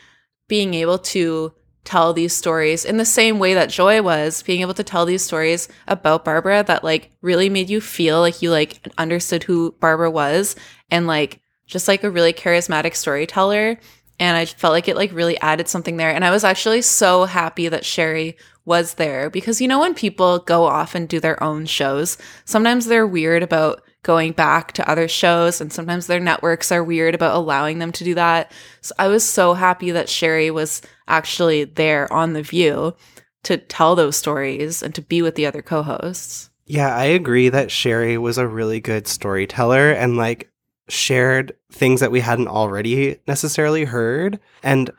being 0.49 0.75
able 0.75 0.99
to 0.99 1.53
tell 1.85 2.13
these 2.13 2.33
stories 2.33 2.85
in 2.85 2.97
the 2.97 3.05
same 3.05 3.39
way 3.39 3.55
that 3.55 3.71
Joy 3.71 4.03
was 4.03 4.43
being 4.43 4.63
able 4.63 4.75
to 4.75 4.85
tell 4.85 5.05
these 5.05 5.23
stories 5.23 5.69
about 5.87 6.25
Barbara 6.25 6.65
that 6.67 6.83
like 6.85 7.11
really 7.21 7.49
made 7.49 7.71
you 7.71 7.81
feel 7.81 8.21
like 8.21 8.43
you 8.43 8.51
like 8.51 8.89
understood 8.99 9.43
who 9.45 9.73
Barbara 9.81 10.11
was 10.11 10.57
and 10.91 11.07
like 11.07 11.41
just 11.67 11.89
like 11.89 12.03
a 12.03 12.11
really 12.11 12.33
charismatic 12.33 12.95
storyteller. 12.95 13.79
And 14.19 14.37
I 14.37 14.45
felt 14.45 14.73
like 14.73 14.89
it 14.89 14.97
like 14.97 15.13
really 15.13 15.39
added 15.41 15.69
something 15.69 15.97
there. 15.97 16.11
And 16.11 16.25
I 16.25 16.31
was 16.31 16.45
actually 16.45 16.83
so 16.83 17.25
happy 17.25 17.69
that 17.69 17.85
Sherri 17.85 18.37
was 18.65 18.95
there 18.95 19.29
because 19.29 19.61
you 19.61 19.69
know 19.69 19.81
when 19.81 19.95
people 19.95 20.39
go 20.39 20.65
off 20.65 20.95
and 20.95 21.09
do 21.09 21.21
their 21.21 21.43
own 21.43 21.67
shows 21.67 22.17
sometimes 22.45 22.87
they're 22.87 23.07
weird 23.07 23.43
about 23.43 23.83
going 24.05 24.33
back 24.33 24.71
to 24.73 24.89
other 24.89 25.09
shows 25.09 25.61
and 25.61 25.73
sometimes 25.73 26.07
their 26.07 26.21
networks 26.21 26.71
are 26.71 26.85
weird 26.85 27.15
about 27.15 27.35
allowing 27.35 27.81
them 27.81 27.91
to 27.91 28.05
do 28.05 28.15
that 28.15 28.53
so 28.81 28.95
I 28.99 29.09
was 29.09 29.25
so 29.25 29.55
happy 29.55 29.91
that 29.91 30.09
Sherri 30.09 30.53
was 30.53 30.81
actually 31.09 31.65
there 31.65 32.11
on 32.13 32.35
the 32.35 32.43
view 32.43 32.95
to 33.43 33.57
tell 33.57 33.97
those 33.97 34.17
stories 34.17 34.83
and 34.83 34.95
to 34.95 35.03
be 35.03 35.21
with 35.21 35.35
the 35.35 35.47
other 35.47 35.63
co-hosts 35.63 36.51
Yeah, 36.67 36.95
I 36.95 37.07
agree 37.07 37.49
that 37.49 37.73
Sherri 37.73 38.17
was 38.17 38.39
a 38.39 38.47
really 38.47 38.81
good 38.81 39.09
storyteller 39.09 39.91
and 39.91 40.17
like 40.17 40.51
shared 40.89 41.55
things 41.73 42.01
that 42.01 42.13
we 42.13 42.21
hadn't 42.21 42.49
already 42.49 43.19
necessarily 43.27 43.85
heard. 43.85 44.39
And 44.63 44.91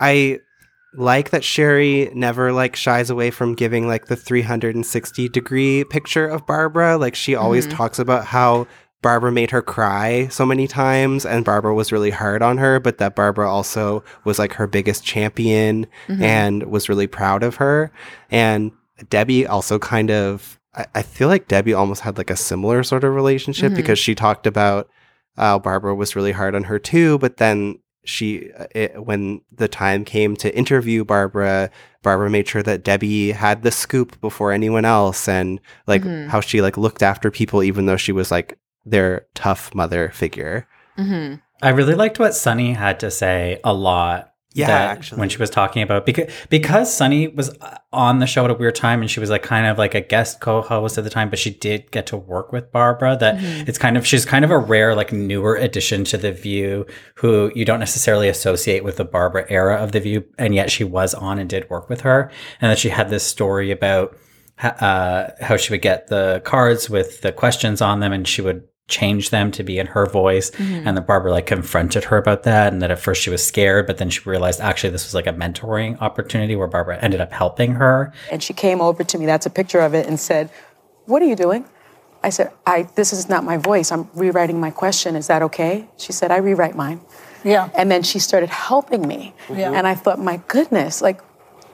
I 0.00 0.40
like 0.94 1.30
that 1.30 1.44
Sherri 1.44 2.10
never 2.14 2.52
like 2.52 2.74
shies 2.76 3.10
away 3.10 3.30
from 3.30 3.54
giving 3.54 3.86
like 3.86 4.06
the 4.06 4.16
360 4.16 5.28
degree 5.28 5.84
picture 5.84 6.26
of 6.26 6.46
Barbara. 6.46 6.96
Like 6.96 7.14
she 7.14 7.34
always 7.34 7.66
Mhm. 7.66 7.76
talks 7.76 7.98
about 7.98 8.26
how 8.26 8.66
Barbara 9.02 9.32
made 9.32 9.50
her 9.52 9.62
cry 9.62 10.28
so 10.30 10.44
many 10.44 10.66
times 10.66 11.24
and 11.24 11.44
Barbara 11.44 11.74
was 11.74 11.90
really 11.92 12.10
hard 12.10 12.42
on 12.42 12.58
her, 12.58 12.78
but 12.80 12.98
that 12.98 13.14
Barbara 13.16 13.48
also 13.50 14.02
was 14.24 14.38
like 14.38 14.54
her 14.54 14.66
biggest 14.66 15.04
champion 15.04 15.86
Mhm. 16.08 16.20
and 16.22 16.62
was 16.64 16.88
really 16.88 17.06
proud 17.06 17.42
of 17.42 17.54
her. 17.56 17.90
And 18.30 18.72
Debbie 19.08 19.46
also 19.46 19.78
kind 19.78 20.10
of, 20.10 20.58
I, 20.74 20.84
I 20.96 21.02
feel 21.02 21.28
like 21.28 21.48
Debbie 21.48 21.72
almost 21.72 22.02
had 22.02 22.18
like 22.18 22.30
a 22.30 22.36
similar 22.36 22.82
sort 22.82 23.04
of 23.04 23.14
relationship 23.14 23.72
Mhm. 23.72 23.76
because 23.76 23.98
she 23.98 24.14
talked 24.14 24.46
about 24.46 24.88
how 25.36 25.58
Barbara 25.58 25.94
was 25.94 26.14
really 26.14 26.32
hard 26.32 26.54
on 26.54 26.64
her 26.64 26.78
too, 26.78 27.16
but 27.18 27.38
then 27.38 27.78
she, 28.04 28.50
uh, 28.58 28.66
it, 28.74 29.04
when 29.04 29.42
the 29.52 29.68
time 29.68 30.04
came 30.04 30.34
to 30.36 30.56
interview 30.56 31.04
Barbara, 31.04 31.70
Barbara 32.02 32.30
made 32.30 32.48
sure 32.48 32.62
that 32.62 32.82
Debbie 32.82 33.32
had 33.32 33.62
the 33.62 33.70
scoop 33.70 34.20
before 34.20 34.52
anyone 34.52 34.84
else 34.84 35.28
and 35.28 35.60
like 35.86 36.02
Mhm. 36.02 36.28
how 36.28 36.40
she 36.40 36.62
like 36.62 36.76
looked 36.78 37.02
after 37.02 37.30
people 37.30 37.62
even 37.62 37.86
though 37.86 37.96
she 37.98 38.12
was 38.12 38.30
like 38.30 38.58
their 38.86 39.26
tough 39.34 39.74
mother 39.74 40.10
figure. 40.14 40.66
mm-hmm. 40.98 41.34
I 41.62 41.68
really 41.70 41.94
liked 41.94 42.18
what 42.18 42.34
Sunny 42.34 42.72
had 42.72 43.00
to 43.00 43.10
say 43.10 43.60
a 43.62 43.74
lot. 43.74 44.29
Yeah, 44.52 44.68
actually. 44.68 45.20
when 45.20 45.28
she 45.28 45.38
was 45.38 45.48
talking 45.48 45.80
about 45.82 46.04
because 46.04 46.32
because 46.48 46.92
Sunny 46.92 47.28
was 47.28 47.50
uh, 47.60 47.78
on 47.92 48.18
the 48.18 48.26
show 48.26 48.44
at 48.44 48.50
a 48.50 48.54
weird 48.54 48.74
time 48.74 49.00
and 49.00 49.08
she 49.10 49.20
was 49.20 49.30
like 49.30 49.42
kind 49.44 49.66
of 49.66 49.78
like 49.78 49.94
a 49.94 50.00
guest 50.00 50.40
co-host 50.40 50.98
at 50.98 51.04
the 51.04 51.10
time, 51.10 51.30
but 51.30 51.38
she 51.38 51.50
did 51.50 51.90
get 51.92 52.06
to 52.08 52.16
work 52.16 52.50
with 52.52 52.72
Barbara. 52.72 53.16
That 53.16 53.36
Mhm. 53.36 53.68
it's 53.68 53.78
kind 53.78 53.96
of 53.96 54.04
she's 54.06 54.24
kind 54.24 54.44
of 54.44 54.50
a 54.50 54.58
rare 54.58 54.94
like 54.96 55.12
newer 55.12 55.54
addition 55.54 56.02
to 56.04 56.16
the 56.18 56.32
View 56.32 56.84
who 57.14 57.52
you 57.54 57.64
don't 57.64 57.78
necessarily 57.78 58.28
associate 58.28 58.82
with 58.82 58.96
the 58.96 59.04
Barbara 59.04 59.46
era 59.48 59.76
of 59.76 59.92
the 59.92 60.00
View, 60.00 60.24
and 60.36 60.52
yet 60.54 60.70
she 60.70 60.82
was 60.82 61.14
on 61.14 61.38
and 61.38 61.48
did 61.48 61.70
work 61.70 61.88
with 61.88 62.00
her, 62.00 62.30
and 62.60 62.72
that 62.72 62.78
she 62.78 62.88
had 62.88 63.08
this 63.08 63.22
story 63.22 63.70
about 63.70 64.16
uh, 64.62 65.30
how 65.40 65.56
she 65.56 65.72
would 65.72 65.80
get 65.80 66.08
the 66.08 66.42
cards 66.44 66.90
with 66.90 67.22
the 67.22 67.32
questions 67.32 67.80
on 67.80 68.00
them 68.00 68.12
and 68.12 68.28
she 68.28 68.42
would 68.42 68.62
change 68.90 69.30
them 69.30 69.50
to 69.52 69.62
be 69.62 69.78
in 69.78 69.86
her 69.86 70.04
voice 70.06 70.50
Mhm. 70.50 70.82
and 70.86 70.96
that 70.96 71.06
Barbara 71.06 71.30
like 71.32 71.46
confronted 71.46 72.04
her 72.04 72.16
about 72.18 72.42
that 72.42 72.72
and 72.72 72.82
that 72.82 72.90
at 72.90 72.98
first 72.98 73.22
she 73.22 73.30
was 73.30 73.42
scared 73.44 73.86
but 73.86 73.96
then 73.98 74.10
she 74.10 74.20
realized 74.28 74.60
actually 74.60 74.90
this 74.90 75.04
was 75.06 75.14
like 75.14 75.26
a 75.26 75.32
mentoring 75.32 75.96
opportunity 76.00 76.54
where 76.56 76.66
Barbara 76.66 76.98
ended 77.00 77.20
up 77.20 77.32
helping 77.32 77.74
her 77.74 78.12
And 78.30 78.42
she 78.42 78.52
came 78.52 78.80
over 78.80 79.02
to 79.04 79.18
me, 79.18 79.24
that's 79.26 79.46
a 79.46 79.50
picture 79.50 79.80
of 79.80 79.94
it, 79.94 80.06
and 80.06 80.18
said, 80.20 80.50
What 81.06 81.22
are 81.22 81.26
you 81.26 81.36
doing? 81.36 81.64
I 82.22 82.28
said, 82.30 82.50
I 82.66 82.86
this 82.96 83.12
is 83.12 83.28
not 83.28 83.44
my 83.44 83.56
voice. 83.56 83.90
I'm 83.90 84.08
rewriting 84.14 84.60
my 84.60 84.70
question. 84.70 85.16
Is 85.16 85.26
that 85.28 85.40
okay? 85.42 85.88
She 85.96 86.12
said, 86.12 86.30
I 86.30 86.36
rewrite 86.36 86.76
mine. 86.76 87.00
Yeah. 87.44 87.68
And 87.74 87.90
then 87.90 88.02
she 88.02 88.18
started 88.18 88.50
helping 88.50 89.08
me. 89.08 89.32
Yeah. 89.48 89.72
And 89.72 89.86
I 89.86 89.94
thought, 89.94 90.18
my 90.18 90.40
goodness, 90.48 91.00
like 91.00 91.20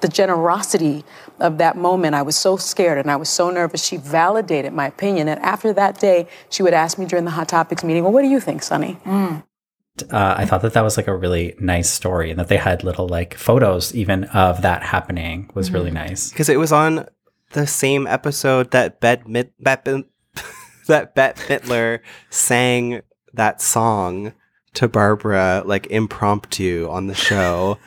the 0.00 0.08
generosity 0.08 1.04
of 1.40 1.58
that 1.58 1.76
moment, 1.76 2.14
I 2.14 2.22
was 2.22 2.36
so 2.36 2.56
scared 2.56 2.98
and 2.98 3.10
I 3.10 3.16
was 3.16 3.28
so 3.28 3.50
nervous. 3.50 3.84
She 3.84 3.96
validated 3.96 4.72
my 4.72 4.86
opinion. 4.86 5.28
And 5.28 5.40
after 5.40 5.72
that 5.72 5.98
day, 5.98 6.26
she 6.50 6.62
would 6.62 6.74
ask 6.74 6.98
me 6.98 7.06
during 7.06 7.24
the 7.24 7.30
Hot 7.32 7.48
Topics 7.48 7.82
meeting, 7.84 8.02
Well, 8.02 8.12
what 8.12 8.22
do 8.22 8.28
you 8.28 8.40
think, 8.40 8.62
Sunny? 8.62 8.98
uh, 9.06 10.34
I 10.36 10.44
thought 10.44 10.62
that 10.62 10.74
that 10.74 10.82
was 10.82 10.96
like 10.96 11.06
a 11.08 11.16
really 11.16 11.54
nice 11.58 11.90
story 11.90 12.30
and 12.30 12.38
that 12.38 12.48
they 12.48 12.58
had 12.58 12.84
little 12.84 13.08
like 13.08 13.34
photos 13.34 13.94
even 13.94 14.24
of 14.24 14.62
that 14.62 14.82
happening 14.82 15.50
was 15.54 15.70
really 15.70 15.90
nice 15.90 16.28
because 16.30 16.48
it 16.50 16.58
was 16.58 16.70
on 16.70 17.06
the 17.52 17.66
same 17.66 18.06
episode 18.06 18.72
that 18.72 19.00
Bette 19.00 19.22
Mid- 19.26 19.52
Bette, 19.58 20.04
that 20.86 21.14
Bette 21.14 21.40
Midler 21.44 22.00
sang 22.28 23.00
that 23.32 23.62
song 23.62 24.34
to 24.74 24.86
Barbara 24.88 25.62
like 25.64 25.86
impromptu 25.86 26.86
on 26.90 27.06
the 27.06 27.14
show 27.14 27.78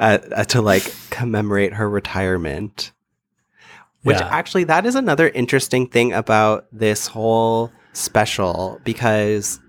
uh, 0.00 0.18
uh, 0.34 0.44
to 0.44 0.60
like 0.62 0.92
commemorate 1.10 1.74
her 1.74 1.88
retirement. 1.88 2.90
Which 4.02 4.18
Yeah. 4.18 4.28
actually, 4.30 4.64
that 4.64 4.86
is 4.86 4.94
another 4.94 5.28
interesting 5.28 5.86
thing 5.86 6.12
about 6.14 6.66
this 6.72 7.06
whole 7.06 7.70
special 7.92 8.80
because 8.82 9.60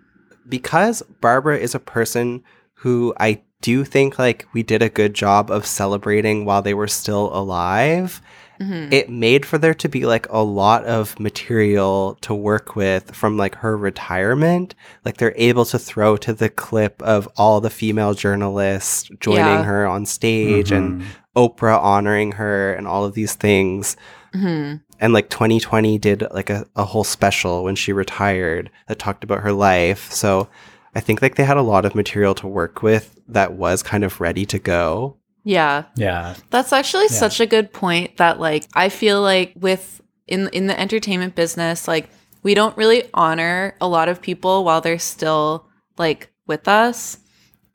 because 0.48 1.04
Barbara 1.22 1.58
is 1.58 1.76
a 1.76 1.80
person 1.80 2.44
who 2.76 3.14
I 3.20 3.42
do 3.62 3.84
think 3.84 4.18
like 4.18 4.48
we 4.54 4.64
did 4.64 4.82
a 4.82 4.90
good 4.90 5.14
job 5.14 5.52
of 5.52 5.66
celebrating 5.66 6.46
while 6.46 6.62
they 6.62 6.74
were 6.74 6.88
still 6.88 7.30
alive. 7.34 8.22
Mhm. 8.62 8.94
It 8.94 9.10
made 9.10 9.46
for 9.46 9.58
there 9.58 9.74
to 9.74 9.90
be 9.90 10.06
like 10.06 10.28
a 10.30 10.44
lot 10.44 10.84
of 10.86 11.20
material 11.20 12.18
to 12.22 12.34
work 12.36 12.76
with 12.76 13.16
from 13.16 13.38
like 13.38 13.56
her 13.56 13.76
retirement. 13.78 14.76
Like 15.06 15.18
they're 15.18 15.34
able 15.36 15.66
to 15.66 15.80
throw 15.80 16.18
to 16.18 16.34
the 16.34 16.50
clip 16.50 17.02
of 17.02 17.28
all 17.38 17.60
the 17.62 17.70
female 17.70 18.14
journalists 18.14 19.10
joining 19.20 19.40
Yeah. 19.46 19.64
her 19.64 19.88
on 19.88 20.06
stage 20.06 20.72
and 20.72 21.02
Mhm. 21.02 21.06
Oprah 21.36 21.80
honoring 21.82 22.34
her 22.34 22.74
and 22.74 22.88
all 22.88 23.06
of 23.06 23.14
these 23.14 23.34
things. 23.34 23.96
hmm 24.34 24.76
And 25.00 25.14
like 25.14 25.30
2020 25.30 25.98
did 25.98 26.24
like 26.32 26.50
a, 26.52 26.66
a 26.76 26.86
whole 26.86 27.04
special 27.04 27.64
when 27.64 27.76
she 27.76 27.92
retired 27.92 28.70
that 28.88 29.00
talked 29.00 29.24
about 29.24 29.40
her 29.42 29.52
life. 29.52 30.12
So 30.12 30.48
I 30.94 31.00
think 31.00 31.22
like 31.22 31.36
they 31.36 31.44
had 31.46 31.58
a 31.58 31.62
lot 31.64 31.86
of 31.86 31.96
material 31.96 32.36
to 32.36 32.48
work 32.48 32.84
with 32.84 33.16
that 33.28 33.54
was 33.54 33.82
kind 33.82 34.04
of 34.04 34.22
ready 34.22 34.46
to 34.46 34.60
go. 34.60 35.16
Yeah. 35.44 35.86
yeah 35.96 36.36
That's 36.50 36.74
actually 36.74 37.06
Yeah. 37.10 37.18
such 37.18 37.40
a 37.40 37.46
good 37.46 37.74
point 37.74 38.18
that 38.18 38.40
like 38.40 38.66
I 38.74 38.90
feel 38.90 39.22
like 39.22 39.54
with 39.56 40.02
in 40.28 40.50
in 40.50 40.68
the 40.68 40.80
entertainment 40.80 41.36
business 41.36 41.88
like 41.88 42.10
we 42.44 42.54
don't 42.54 42.78
really 42.78 43.04
honor 43.14 43.76
a 43.82 43.88
lot 43.88 44.10
of 44.10 44.22
people 44.22 44.64
while 44.64 44.82
they're 44.82 45.00
still 45.00 45.68
like 45.98 46.32
with 46.48 46.68
us. 46.68 47.18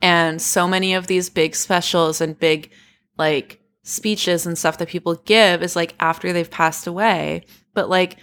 And 0.01 0.41
so 0.41 0.67
many 0.67 0.93
of 0.93 1.07
these 1.07 1.29
big 1.29 1.55
specials 1.55 2.21
and 2.21 2.37
big 2.37 2.69
like 3.17 3.61
speeches 3.83 4.45
and 4.45 4.57
stuff 4.57 4.77
that 4.77 4.89
people 4.89 5.15
give 5.25 5.63
is 5.63 5.75
like 5.75 5.95
after 5.99 6.33
they've 6.33 6.51
passed 6.51 6.85
away. 6.87 7.45
But 7.73 7.89
like 7.89 8.17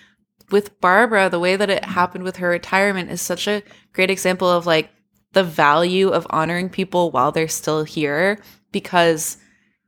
with 0.51 0.78
Barbara, 0.80 1.30
the 1.30 1.40
way 1.40 1.57
that 1.57 1.70
it 1.70 1.84
happened 1.84 2.24
with 2.24 2.36
her 2.36 2.49
retirement 2.51 3.11
is 3.11 3.22
such 3.22 3.49
a 3.49 3.62
great 3.95 4.11
example 4.11 4.49
of 4.49 4.66
like 4.66 4.90
the 5.32 5.42
value 5.45 6.11
of 6.11 6.26
honoring 6.30 6.68
people 6.68 7.11
while 7.11 7.32
they're 7.32 7.49
still 7.49 7.82
here 7.84 8.38
because 8.75 9.39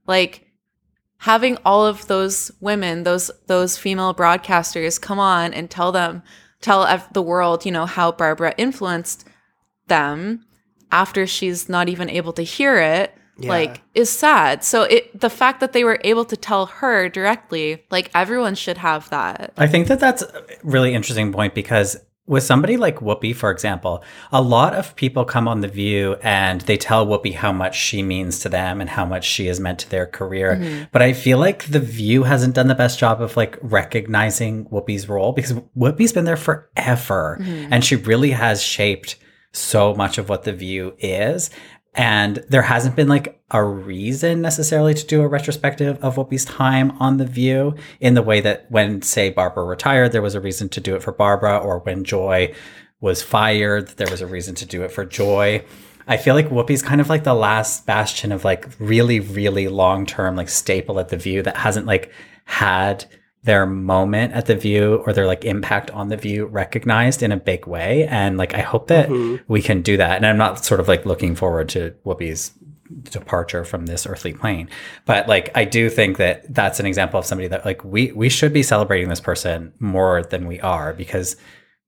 like 0.07 0.47
having 1.19 1.59
all 1.67 1.85
of 1.85 2.07
those 2.07 2.51
women 2.61 3.03
those 3.03 3.31
those 3.49 3.77
female 3.77 4.15
broadcasters 4.15 4.99
come 4.99 5.19
on 5.19 5.53
and 5.53 5.69
tell 5.71 5.93
them 5.93 6.23
tell 6.63 6.81
the 7.13 7.21
world 7.23 7.67
you 7.67 7.73
know 7.73 7.85
how 7.85 8.11
barbara 8.11 8.55
influenced 8.57 9.27
them 9.89 10.45
after 10.91 11.27
she's 11.27 11.69
not 11.69 11.89
even 11.89 12.09
able 12.09 12.33
to 12.33 12.43
hear 12.43 12.77
it 12.79 13.13
Yeah. 13.39 13.51
like 13.51 13.83
is 13.95 14.09
sad 14.11 14.65
so 14.65 14.83
it 14.85 15.21
the 15.21 15.31
fact 15.31 15.61
that 15.61 15.73
they 15.73 15.85
were 15.85 15.99
able 16.05 16.25
to 16.27 16.37
tell 16.37 16.67
her 16.81 17.09
directly 17.09 17.85
like 17.91 18.11
everyone 18.15 18.55
should 18.55 18.79
have 18.79 19.11
that 19.11 19.53
I 19.59 19.67
think 19.67 19.89
that 19.89 20.01
that's 20.01 20.23
a 20.23 20.43
really 20.63 20.95
interesting 20.95 21.33
point 21.33 21.55
because 21.55 21.97
with 22.27 22.43
somebody 22.43 22.77
like 22.77 22.97
Whoopi, 22.97 23.35
for 23.35 23.51
example, 23.51 24.03
a 24.33 24.43
lot 24.43 24.75
of 24.75 24.97
people 24.97 25.25
come 25.25 25.47
on 25.47 25.61
The 25.61 25.69
View 25.69 26.17
and 26.23 26.61
they 26.63 26.77
tell 26.77 27.07
Whoopi 27.07 27.35
how 27.35 27.53
much 27.53 27.79
she 27.79 28.03
means 28.03 28.41
to 28.41 28.49
them 28.49 28.81
and 28.81 28.91
how 28.91 29.05
much 29.05 29.25
she 29.25 29.47
has 29.47 29.61
meant 29.61 29.79
to 29.81 29.91
their 29.91 30.07
career. 30.07 30.57
Mhm. 30.61 30.89
But 30.91 31.03
I 31.03 31.13
feel 31.13 31.39
like 31.39 31.67
The 31.71 31.79
View 31.81 32.25
hasn't 32.25 32.55
done 32.55 32.67
the 32.69 32.75
best 32.75 32.99
job 32.99 33.23
of 33.23 33.37
like 33.37 33.57
recognizing 33.63 34.65
Whoopi's 34.67 35.09
role 35.09 35.33
because 35.33 35.53
Whoopi's 35.77 36.13
been 36.13 36.25
there 36.25 36.37
forever 36.37 37.39
Mhm. 37.41 37.69
and 37.71 37.85
she 37.85 37.97
really 37.97 38.33
has 38.33 38.63
shaped 38.63 39.17
so 39.53 39.95
much 39.95 40.19
of 40.19 40.29
what 40.29 40.43
The 40.43 40.53
View 40.53 40.95
is. 40.99 41.49
And 41.97 42.45
there 42.51 42.63
hasn't 42.63 42.95
been 42.95 43.09
like 43.09 43.41
a 43.51 43.65
reason 43.65 44.43
necessarily 44.43 44.93
to 44.93 45.07
do 45.07 45.23
a 45.23 45.29
retrospective 45.29 45.99
of 46.05 46.17
Whoopi's 46.17 46.45
time 46.45 46.91
on 47.01 47.17
The 47.17 47.25
View 47.25 47.75
in 48.01 48.13
the 48.13 48.23
way 48.23 48.43
that 48.43 48.71
when, 48.71 49.01
say, 49.01 49.31
Barbara 49.31 49.65
retired, 49.65 50.13
there 50.13 50.21
was 50.21 50.35
a 50.35 50.41
reason 50.41 50.69
to 50.71 50.81
do 50.81 50.95
it 50.95 51.03
for 51.03 51.13
Barbara, 51.13 51.57
or 51.57 51.79
when 51.79 52.05
Joy 52.05 52.55
was 53.01 53.23
fired, 53.23 53.89
there 53.97 54.11
was 54.11 54.21
a 54.21 54.27
reason 54.27 54.55
to 54.57 54.67
do 54.67 54.83
it 54.83 54.91
for 54.93 55.07
Joy. 55.07 55.65
I 56.07 56.19
feel 56.19 56.35
like 56.35 56.51
Whoopi's 56.51 56.83
kind 56.83 57.01
of 57.01 57.09
like 57.09 57.25
the 57.25 57.35
last 57.35 57.87
bastion 57.87 58.31
of 58.31 58.45
like 58.45 58.69
really, 58.79 59.21
really 59.21 59.69
long 59.69 60.05
term, 60.07 60.37
like 60.37 60.49
staple 60.51 61.01
at 61.01 61.09
The 61.09 61.17
View 61.17 61.43
that 61.43 61.57
hasn't 61.57 61.87
like 61.87 62.13
had 62.45 63.07
their 63.47 63.65
moment 63.67 64.33
at 64.35 64.47
the 64.47 64.55
view 64.57 65.03
or 65.07 65.13
their 65.13 65.27
like 65.27 65.45
impact 65.45 65.91
on 65.93 66.09
the 66.09 66.17
view 66.17 66.45
recognized 66.47 67.23
in 67.23 67.33
a 67.33 67.37
big 67.37 67.67
way 67.67 68.07
and 68.09 68.37
like 68.37 68.55
i 68.55 68.61
hope 68.61 68.89
that 68.89 69.09
Mhm. 69.09 69.41
we 69.49 69.63
can 69.63 69.83
do 69.83 69.97
that 69.97 70.17
and 70.17 70.27
i'm 70.27 70.37
not 70.37 70.65
sort 70.65 70.81
of 70.81 70.89
like 70.89 71.07
looking 71.07 71.35
forward 71.35 71.69
to 71.71 71.95
whoopi's 72.05 72.53
departure 73.11 73.65
from 73.65 73.87
this 73.87 74.07
earthly 74.07 74.33
plane 74.33 74.69
but 75.07 75.27
like 75.29 75.51
i 75.57 75.65
do 75.65 75.89
think 75.91 76.19
that 76.19 76.53
that's 76.55 76.79
an 76.81 76.87
example 76.87 77.19
of 77.19 77.27
somebody 77.27 77.49
that 77.49 77.65
like 77.65 77.83
we 77.85 78.13
we 78.13 78.29
should 78.29 78.53
be 78.53 78.63
celebrating 78.63 79.09
this 79.09 79.21
person 79.21 79.73
more 79.81 80.23
than 80.23 80.47
we 80.47 80.61
are 80.61 80.93
because 80.93 81.37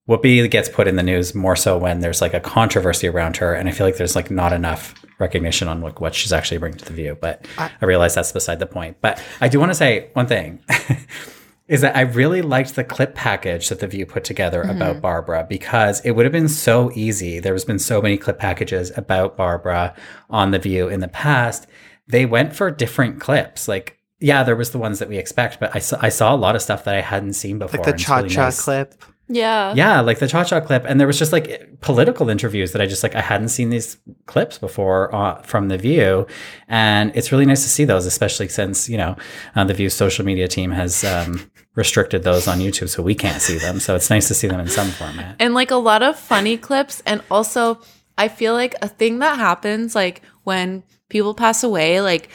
Whoopi 0.08 0.50
gets 0.50 0.70
put 0.70 0.88
in 0.88 0.96
the 0.96 1.02
news 1.02 1.34
more 1.34 1.54
so 1.54 1.76
when 1.76 2.00
there's 2.00 2.22
like 2.22 2.32
a 2.32 2.40
controversy 2.40 3.08
around 3.08 3.36
her, 3.36 3.52
and 3.52 3.68
I 3.68 3.72
feel 3.72 3.86
like 3.86 3.98
there's 3.98 4.16
like 4.16 4.30
not 4.30 4.54
enough 4.54 4.94
recognition 5.18 5.68
on 5.68 5.82
like 5.82 6.00
what 6.00 6.14
she's 6.14 6.32
actually 6.32 6.56
bringing 6.56 6.78
to 6.78 6.86
the 6.86 6.94
view. 6.94 7.18
But 7.20 7.46
I, 7.58 7.70
realize 7.84 8.14
that's 8.14 8.32
beside 8.32 8.58
the 8.58 8.64
point. 8.64 8.96
But 9.02 9.22
I 9.42 9.48
do 9.48 9.60
want 9.60 9.68
to 9.70 9.74
say 9.74 10.08
one 10.14 10.26
thing. 10.26 10.60
is 11.68 11.82
that 11.82 11.96
I 11.96 12.00
really 12.00 12.40
liked 12.42 12.74
the 12.74 12.82
clip 12.84 13.14
package 13.14 13.68
that 13.68 13.80
the 13.80 13.86
View 13.86 14.06
put 14.06 14.24
together 14.24 14.64
Mhm. 14.64 14.70
about 14.76 15.00
Barbara 15.02 15.46
because 15.48 16.00
it 16.00 16.12
would 16.12 16.24
have 16.24 16.32
been 16.32 16.48
so 16.48 16.90
easy. 16.94 17.38
There 17.40 17.52
has 17.52 17.64
been 17.64 17.78
so 17.78 18.00
many 18.00 18.16
clip 18.16 18.38
packages 18.38 18.90
about 18.96 19.36
Barbara 19.36 19.94
on 20.30 20.50
the 20.50 20.58
View 20.58 20.88
in 20.88 21.00
the 21.00 21.08
past. 21.08 21.66
They 22.08 22.24
went 22.24 22.54
for 22.56 22.70
different 22.70 23.20
clips. 23.20 23.68
Like, 23.68 23.98
yeah, 24.18 24.42
there 24.42 24.56
was 24.56 24.70
the 24.70 24.78
ones 24.78 24.98
that 24.98 25.08
we 25.10 25.18
expect, 25.18 25.60
but 25.60 25.70
I 25.76 25.78
saw, 25.78 25.98
I 26.00 26.08
saw 26.08 26.34
a 26.34 26.36
lot 26.36 26.56
of 26.56 26.62
stuff 26.62 26.84
that 26.84 26.94
I 26.94 27.02
hadn't 27.02 27.34
seen 27.34 27.58
before. 27.58 27.78
Like 27.78 27.84
the 27.84 27.90
and 27.92 28.00
it's 28.00 28.04
cha 28.04 28.16
really 28.16 28.28
cha 28.30 28.44
nice. 28.44 28.60
clip. 28.64 28.94
yeah 29.28 29.74
Yeah, 29.76 30.00
like 30.00 30.20
the 30.20 30.26
Cha 30.26 30.42
Cha 30.44 30.60
clip, 30.60 30.84
and 30.88 30.98
there 30.98 31.06
was 31.06 31.18
just 31.18 31.32
like 31.34 31.80
political 31.82 32.30
interviews 32.30 32.72
that 32.72 32.80
I 32.80 32.86
just 32.86 33.02
like 33.02 33.14
I 33.14 33.20
hadn't 33.20 33.50
seen 33.50 33.68
these 33.68 33.98
clips 34.24 34.56
before 34.56 35.14
uh, 35.14 35.42
from 35.42 35.68
the 35.68 35.76
View, 35.76 36.26
and 36.66 37.12
it's 37.14 37.30
really 37.30 37.44
nice 37.44 37.62
to 37.62 37.68
see 37.68 37.84
those, 37.84 38.06
especially 38.06 38.48
since 38.48 38.88
you 38.88 38.96
know 38.96 39.16
uh, 39.54 39.64
the 39.64 39.74
View's 39.74 39.92
social 39.92 40.24
media 40.24 40.48
team 40.48 40.70
has 40.72 41.04
um, 41.04 41.50
restricted 41.78 42.24
those 42.24 42.48
on 42.48 42.58
YouTube, 42.58 42.88
so 42.88 43.02
we 43.02 43.14
can't 43.14 43.40
see 43.40 43.56
them. 43.56 43.78
So 43.78 43.94
it's 43.94 44.10
nice 44.10 44.26
to 44.28 44.34
see 44.34 44.48
them 44.48 44.58
in 44.60 44.68
some 44.68 44.88
format. 44.88 45.36
and 45.38 45.54
like 45.54 45.70
a 45.70 45.76
lot 45.76 46.02
of 46.02 46.18
funny 46.18 46.56
clips 46.58 47.00
and 47.06 47.22
also 47.30 47.80
i 48.18 48.26
feel 48.26 48.52
like 48.52 48.74
a 48.82 48.88
thing 48.88 49.20
that 49.20 49.38
happens 49.38 49.94
like 49.94 50.20
when 50.42 50.82
people 51.08 51.34
pass 51.34 51.62
away 51.62 52.00
like 52.00 52.28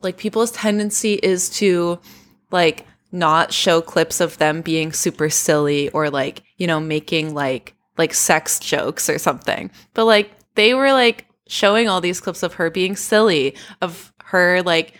like 0.00 0.16
people's 0.16 0.52
tendency 0.52 1.14
is 1.14 1.50
to 1.50 1.98
like 2.52 2.86
not 3.12 3.52
show 3.52 3.80
clips 3.80 4.20
of 4.20 4.38
them 4.38 4.62
being 4.62 4.92
super 4.92 5.28
silly 5.28 5.88
or 5.90 6.08
like 6.10 6.42
you 6.58 6.66
know 6.66 6.78
making 6.78 7.34
like 7.34 7.74
like 7.98 8.14
sex 8.14 8.60
jokes 8.60 9.10
or 9.10 9.18
something 9.18 9.68
but 9.94 10.04
like 10.04 10.30
they 10.54 10.74
were 10.74 10.92
like 10.92 11.26
showing 11.48 11.88
all 11.88 12.00
these 12.00 12.20
clips 12.20 12.44
of 12.44 12.54
her 12.54 12.70
being 12.70 12.94
silly 12.94 13.56
of 13.82 14.12
her 14.24 14.62
like 14.62 14.94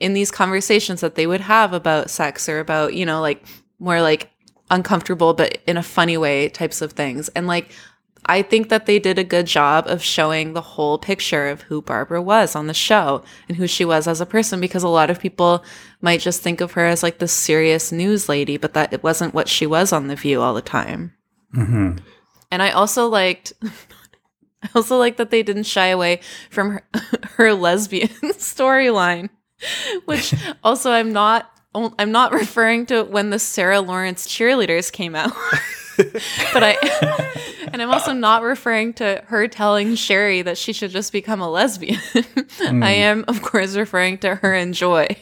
in 0.00 0.12
these 0.12 0.30
conversations 0.30 1.00
that 1.00 1.14
they 1.14 1.26
would 1.26 1.40
have 1.40 1.72
about 1.72 2.10
sex 2.10 2.48
or 2.48 2.60
about 2.60 2.94
you 2.94 3.04
know 3.04 3.20
like 3.20 3.44
more 3.78 4.00
like 4.00 4.30
uncomfortable 4.70 5.34
but 5.34 5.58
in 5.66 5.76
a 5.76 5.82
funny 5.82 6.16
way 6.16 6.48
types 6.48 6.82
of 6.82 6.92
things. 6.92 7.28
And 7.30 7.46
like 7.46 7.70
I 8.26 8.42
think 8.42 8.68
that 8.68 8.84
they 8.84 8.98
did 8.98 9.18
a 9.18 9.24
good 9.24 9.46
job 9.46 9.86
of 9.86 10.02
showing 10.02 10.52
the 10.52 10.60
whole 10.60 10.98
picture 10.98 11.48
of 11.48 11.62
who 11.62 11.80
Barbara 11.80 12.20
was 12.20 12.54
on 12.54 12.66
the 12.66 12.74
show 12.74 13.22
and 13.48 13.56
who 13.56 13.66
she 13.66 13.86
was 13.86 14.06
as 14.06 14.20
a 14.20 14.26
person 14.26 14.60
because 14.60 14.82
a 14.82 14.88
lot 14.88 15.08
of 15.08 15.18
people 15.18 15.64
might 16.02 16.20
just 16.20 16.42
think 16.42 16.60
of 16.60 16.72
her 16.72 16.84
as 16.84 17.02
like 17.02 17.18
the 17.18 17.28
serious 17.28 17.90
news 17.90 18.28
lady, 18.28 18.58
but 18.58 18.74
that 18.74 18.92
it 18.92 19.02
wasn't 19.02 19.32
what 19.32 19.48
she 19.48 19.66
was 19.66 19.92
on 19.94 20.08
The 20.08 20.16
View 20.16 20.42
all 20.42 20.52
the 20.52 20.60
time. 20.60 21.14
hmm 21.54 21.92
And 22.50 22.62
I 22.62 22.70
also 22.70 23.08
liked 23.08 23.54
I 24.62 24.68
also 24.74 24.98
like 24.98 25.16
that 25.16 25.30
they 25.30 25.42
didn't 25.42 25.64
shy 25.64 25.86
away 25.86 26.20
from 26.50 26.70
her, 26.72 26.88
her 27.36 27.54
lesbian 27.54 28.08
storyline, 28.24 29.30
which 30.04 30.34
also 30.62 30.90
I'm 30.90 31.12
not 31.12 31.50
I'm 31.74 32.12
not 32.12 32.32
referring 32.32 32.86
to 32.86 33.04
when 33.04 33.30
the 33.30 33.38
Sarah 33.38 33.80
Lawrence 33.80 34.26
cheerleaders 34.26 34.90
came 34.90 35.14
out. 35.14 35.32
but 35.96 36.62
I 36.62 36.76
and 37.72 37.82
I'm 37.82 37.90
also 37.90 38.12
not 38.12 38.42
referring 38.42 38.94
to 38.94 39.22
her 39.26 39.46
telling 39.48 39.94
Sherri 39.94 40.42
that 40.42 40.58
she 40.58 40.72
should 40.72 40.90
just 40.90 41.12
become 41.12 41.40
a 41.40 41.50
lesbian. 41.50 42.00
I 42.14 42.20
mm. 42.20 42.84
am 42.84 43.24
of 43.28 43.42
course 43.42 43.76
referring 43.76 44.18
to 44.18 44.36
her 44.36 44.54
and 44.54 44.74
Joy. 44.74 45.16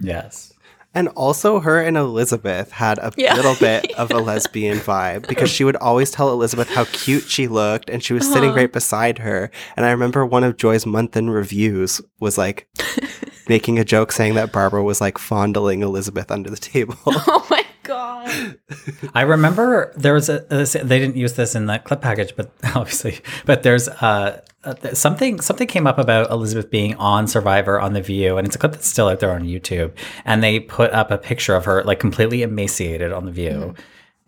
Yes. 0.00 0.51
And 0.94 1.08
also, 1.08 1.60
her 1.60 1.80
and 1.80 1.96
Elisabeth 1.96 2.70
had 2.72 2.98
a 2.98 3.12
Yeah. 3.16 3.34
little 3.34 3.54
bit 3.54 3.92
of 3.98 4.10
a 4.10 4.18
lesbian 4.18 4.78
vibe 4.78 5.26
because 5.26 5.48
she 5.50 5.64
would 5.64 5.76
always 5.76 6.10
tell 6.10 6.30
Elisabeth 6.30 6.68
how 6.68 6.84
cute 6.92 7.24
she 7.24 7.48
looked, 7.48 7.88
and 7.88 8.02
she 8.04 8.12
was 8.12 8.26
sitting 8.30 8.50
Uh-huh. 8.50 8.58
right 8.58 8.72
beside 8.72 9.18
her. 9.18 9.50
And 9.76 9.86
I 9.86 9.90
remember 9.90 10.26
one 10.26 10.44
of 10.44 10.56
Joy's 10.58 10.84
month 10.84 11.16
in 11.16 11.30
reviews 11.30 12.00
was 12.20 12.36
like 12.36 12.68
making 13.48 13.78
a 13.78 13.84
joke 13.84 14.12
saying 14.12 14.34
that 14.34 14.52
Barbara 14.52 14.82
was 14.84 15.00
like 15.00 15.16
fondling 15.18 15.82
Elisabeth 15.82 16.30
under 16.30 16.50
the 16.50 16.56
table. 16.56 16.96
oh 17.06 17.46
my 17.50 17.64
god. 17.84 18.58
I 19.14 19.22
remember 19.22 19.92
there 19.96 20.14
was 20.14 20.28
a, 20.28 20.44
a 20.50 20.64
they 20.84 20.98
didn't 20.98 21.16
use 21.16 21.32
this 21.34 21.54
in 21.54 21.66
the 21.66 21.78
clip 21.78 22.00
package, 22.02 22.34
but 22.36 22.50
obviously, 22.74 23.20
but 23.46 23.62
there's 23.62 23.88
uh, 23.88 24.40
uh, 24.64 24.94
something 24.94 25.40
something 25.40 25.66
came 25.66 25.86
up 25.86 25.98
about 25.98 26.30
Elisabeth 26.30 26.70
being 26.70 26.94
on 26.96 27.26
Survivor 27.26 27.80
on 27.80 27.92
the 27.92 28.02
View, 28.02 28.36
and 28.38 28.46
it's 28.46 28.56
a 28.56 28.58
clip 28.58 28.72
that's 28.72 28.86
still 28.86 29.08
out 29.08 29.20
there 29.20 29.32
on 29.32 29.42
YouTube, 29.42 29.92
and 30.24 30.42
they 30.42 30.60
put 30.60 30.92
up 30.92 31.10
a 31.10 31.18
picture 31.18 31.54
of 31.56 31.64
her 31.64 31.82
like 31.84 31.98
completely 32.00 32.42
emaciated 32.42 33.12
on 33.12 33.24
the 33.26 33.32
View, 33.32 33.74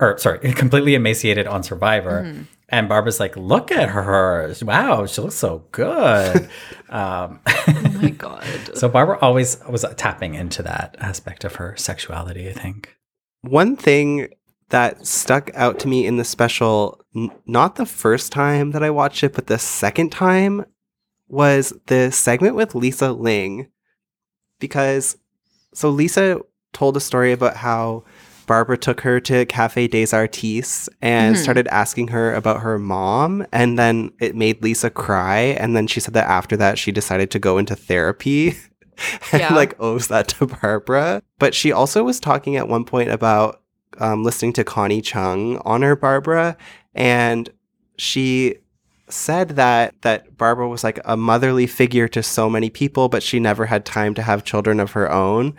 or 0.00 0.18
sorry, 0.18 0.38
completely 0.54 0.94
emaciated 0.94 1.46
on 1.46 1.62
Survivor. 1.62 2.22
Mhm. 2.24 2.46
And 2.70 2.88
Barbara's 2.88 3.20
like, 3.20 3.36
look 3.36 3.70
at 3.70 3.90
her! 3.90 4.52
Wow, 4.62 5.04
she 5.06 5.20
looks 5.20 5.34
so 5.34 5.64
good. 5.70 6.48
um, 6.88 7.38
Oh 7.46 7.98
my 8.02 8.08
god. 8.18 8.44
so 8.74 8.88
Barbara 8.88 9.18
always 9.20 9.58
was 9.68 9.84
tapping 9.96 10.34
into 10.34 10.62
that 10.62 10.96
aspect 10.98 11.44
of 11.44 11.56
her 11.56 11.76
sexuality. 11.76 12.48
I 12.48 12.52
think. 12.54 12.96
One 13.42 13.76
thing 13.76 14.28
that 14.70 15.06
stuck 15.06 15.50
out 15.54 15.78
to 15.80 15.88
me 15.88 16.06
in 16.06 16.16
the 16.16 16.24
special, 16.24 17.03
n- 17.14 17.30
not 17.46 17.76
the 17.76 17.86
first 17.86 18.32
time 18.32 18.70
that 18.72 18.82
I 18.82 18.90
watched 18.90 19.22
it, 19.24 19.32
but 19.34 19.46
the 19.46 19.58
second 19.58 20.10
time, 20.10 20.64
was 21.28 21.72
the 21.86 22.10
segment 22.12 22.54
with 22.54 22.74
Lisa 22.74 23.12
Ling. 23.12 23.68
Because, 24.60 25.16
so 25.72 25.88
Lisa 25.90 26.40
told 26.72 26.96
a 26.96 27.00
story 27.00 27.32
about 27.32 27.56
how 27.56 28.04
Barbara 28.46 28.76
took 28.76 29.00
her 29.00 29.20
to 29.20 29.46
Cafe 29.46 29.88
des 29.88 30.14
Artistes 30.14 30.88
and 31.00 31.34
Mhm. 31.34 31.42
started 31.42 31.66
asking 31.68 32.08
her 32.08 32.34
about 32.34 32.60
her 32.60 32.78
mom. 32.78 33.46
And 33.52 33.78
then 33.78 34.10
it 34.20 34.36
made 34.36 34.62
Lisa 34.62 34.90
cry. 34.90 35.38
And 35.58 35.74
then 35.74 35.86
she 35.86 35.98
said 35.98 36.14
that 36.14 36.28
after 36.28 36.56
that, 36.58 36.78
she 36.78 36.92
decided 36.92 37.30
to 37.30 37.38
go 37.38 37.56
into 37.58 37.74
therapy. 37.74 38.56
and 39.32 39.40
Yeah. 39.40 39.54
like 39.54 39.74
owes 39.80 40.08
that 40.08 40.28
to 40.28 40.46
Barbara. 40.46 41.22
But 41.38 41.54
she 41.54 41.72
also 41.72 42.04
was 42.04 42.20
talking 42.20 42.56
at 42.56 42.68
one 42.68 42.84
point 42.84 43.10
about 43.10 43.60
um, 43.98 44.24
listening 44.24 44.52
to 44.54 44.64
Connie 44.64 45.00
Chung 45.00 45.60
honor 45.64 45.94
Barbara, 45.96 46.56
and 46.94 47.48
she 47.96 48.56
said 49.08 49.50
that 49.50 49.94
that 50.02 50.36
Barbara 50.36 50.68
was 50.68 50.82
like 50.82 50.98
a 51.04 51.16
motherly 51.16 51.66
figure 51.66 52.08
to 52.08 52.22
so 52.22 52.48
many 52.48 52.70
people, 52.70 53.08
but 53.08 53.22
she 53.22 53.38
never 53.38 53.66
had 53.66 53.84
time 53.84 54.14
to 54.14 54.22
have 54.22 54.44
children 54.44 54.80
of 54.80 54.92
her 54.92 55.10
own. 55.12 55.54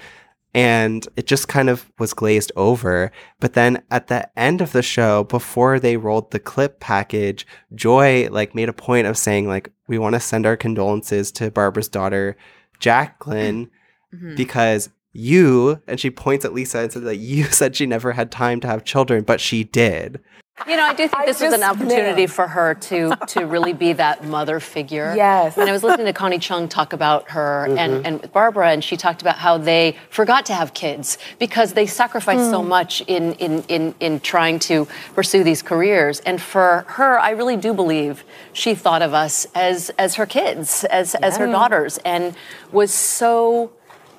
And 0.53 1.05
it 1.17 1.27
just 1.27 1.47
kind 1.49 1.69
of 1.69 1.91
was 1.99 2.13
glazed 2.13 2.51
over. 2.55 3.11
But 3.41 3.53
then 3.53 3.83
at 3.91 4.07
the 4.07 4.29
end 4.39 4.61
of 4.61 4.71
the 4.71 4.81
show, 4.81 5.25
before 5.25 5.79
they 5.79 5.97
rolled 5.97 6.31
the 6.31 6.39
clip 6.39 6.79
package, 6.79 7.45
Joy 7.75 8.29
like 8.31 8.55
made 8.55 8.69
a 8.69 8.73
point 8.73 9.05
of 9.05 9.17
saying 9.17 9.47
like, 9.47 9.69
we 9.87 9.97
want 9.99 10.13
to 10.15 10.19
send 10.21 10.45
our 10.45 10.55
condolences 10.57 11.31
to 11.33 11.51
Barbara's 11.51 11.89
daughter, 11.89 12.35
Jacqueline, 12.79 13.69
Mhm. 14.13 14.35
because 14.37 14.89
you 15.11 15.81
and 15.87 15.99
she 15.99 16.09
points 16.09 16.45
at 16.45 16.53
Lisa 16.53 16.79
and 16.79 16.91
said 16.91 17.03
that 17.03 17.17
you 17.17 17.43
said 17.51 17.75
she 17.75 17.85
never 17.85 18.13
had 18.13 18.31
time 18.31 18.59
to 18.61 18.67
have 18.67 18.83
children, 18.85 19.23
but 19.23 19.41
she 19.41 19.63
did. 19.65 20.19
You 20.67 20.77
know, 20.77 20.85
I 20.85 20.93
do 20.93 21.03
think 21.07 21.15
I 21.15 21.25
this 21.25 21.41
was 21.41 21.53
an 21.53 21.63
opportunity 21.63 22.21
knew. 22.23 22.27
for 22.29 22.47
her 22.47 22.75
to 22.75 23.13
to 23.27 23.45
really 23.45 23.73
be 23.73 23.91
that 23.93 24.23
mother 24.23 24.61
figure. 24.61 25.13
Yes. 25.15 25.57
And 25.57 25.69
I 25.69 25.73
was 25.73 25.83
listening 25.83 26.05
to 26.07 26.13
Connie 26.13 26.39
Chung 26.39 26.69
talk 26.69 26.93
about 26.93 27.29
her 27.31 27.67
Mhm. 27.69 27.77
and, 27.77 28.07
and 28.07 28.21
with 28.21 28.31
Barbara, 28.31 28.69
and 28.69 28.81
she 28.81 28.95
talked 28.95 29.21
about 29.21 29.35
how 29.37 29.57
they 29.57 29.97
forgot 30.09 30.45
to 30.45 30.53
have 30.53 30.73
kids 30.73 31.17
because 31.39 31.73
they 31.73 31.85
sacrificed 31.85 32.49
so 32.49 32.61
Hmm. 32.61 32.69
much 32.69 33.01
in, 33.01 33.33
in, 33.33 33.63
in, 33.67 33.95
in 33.99 34.19
trying 34.21 34.57
to 34.59 34.87
pursue 35.13 35.43
these 35.43 35.61
careers. 35.61 36.21
And 36.21 36.41
for 36.41 36.85
her, 36.87 37.19
I 37.19 37.31
really 37.31 37.57
do 37.57 37.73
believe 37.73 38.23
she 38.53 38.75
thought 38.75 39.01
of 39.01 39.13
us 39.13 39.45
as 39.53 39.91
as 39.99 40.15
her 40.15 40.25
kids, 40.25 40.85
as 40.85 41.15
as 41.15 41.35
her 41.37 41.47
daughters, 41.47 41.99
and 42.05 42.33
was 42.71 42.93
so 42.93 43.71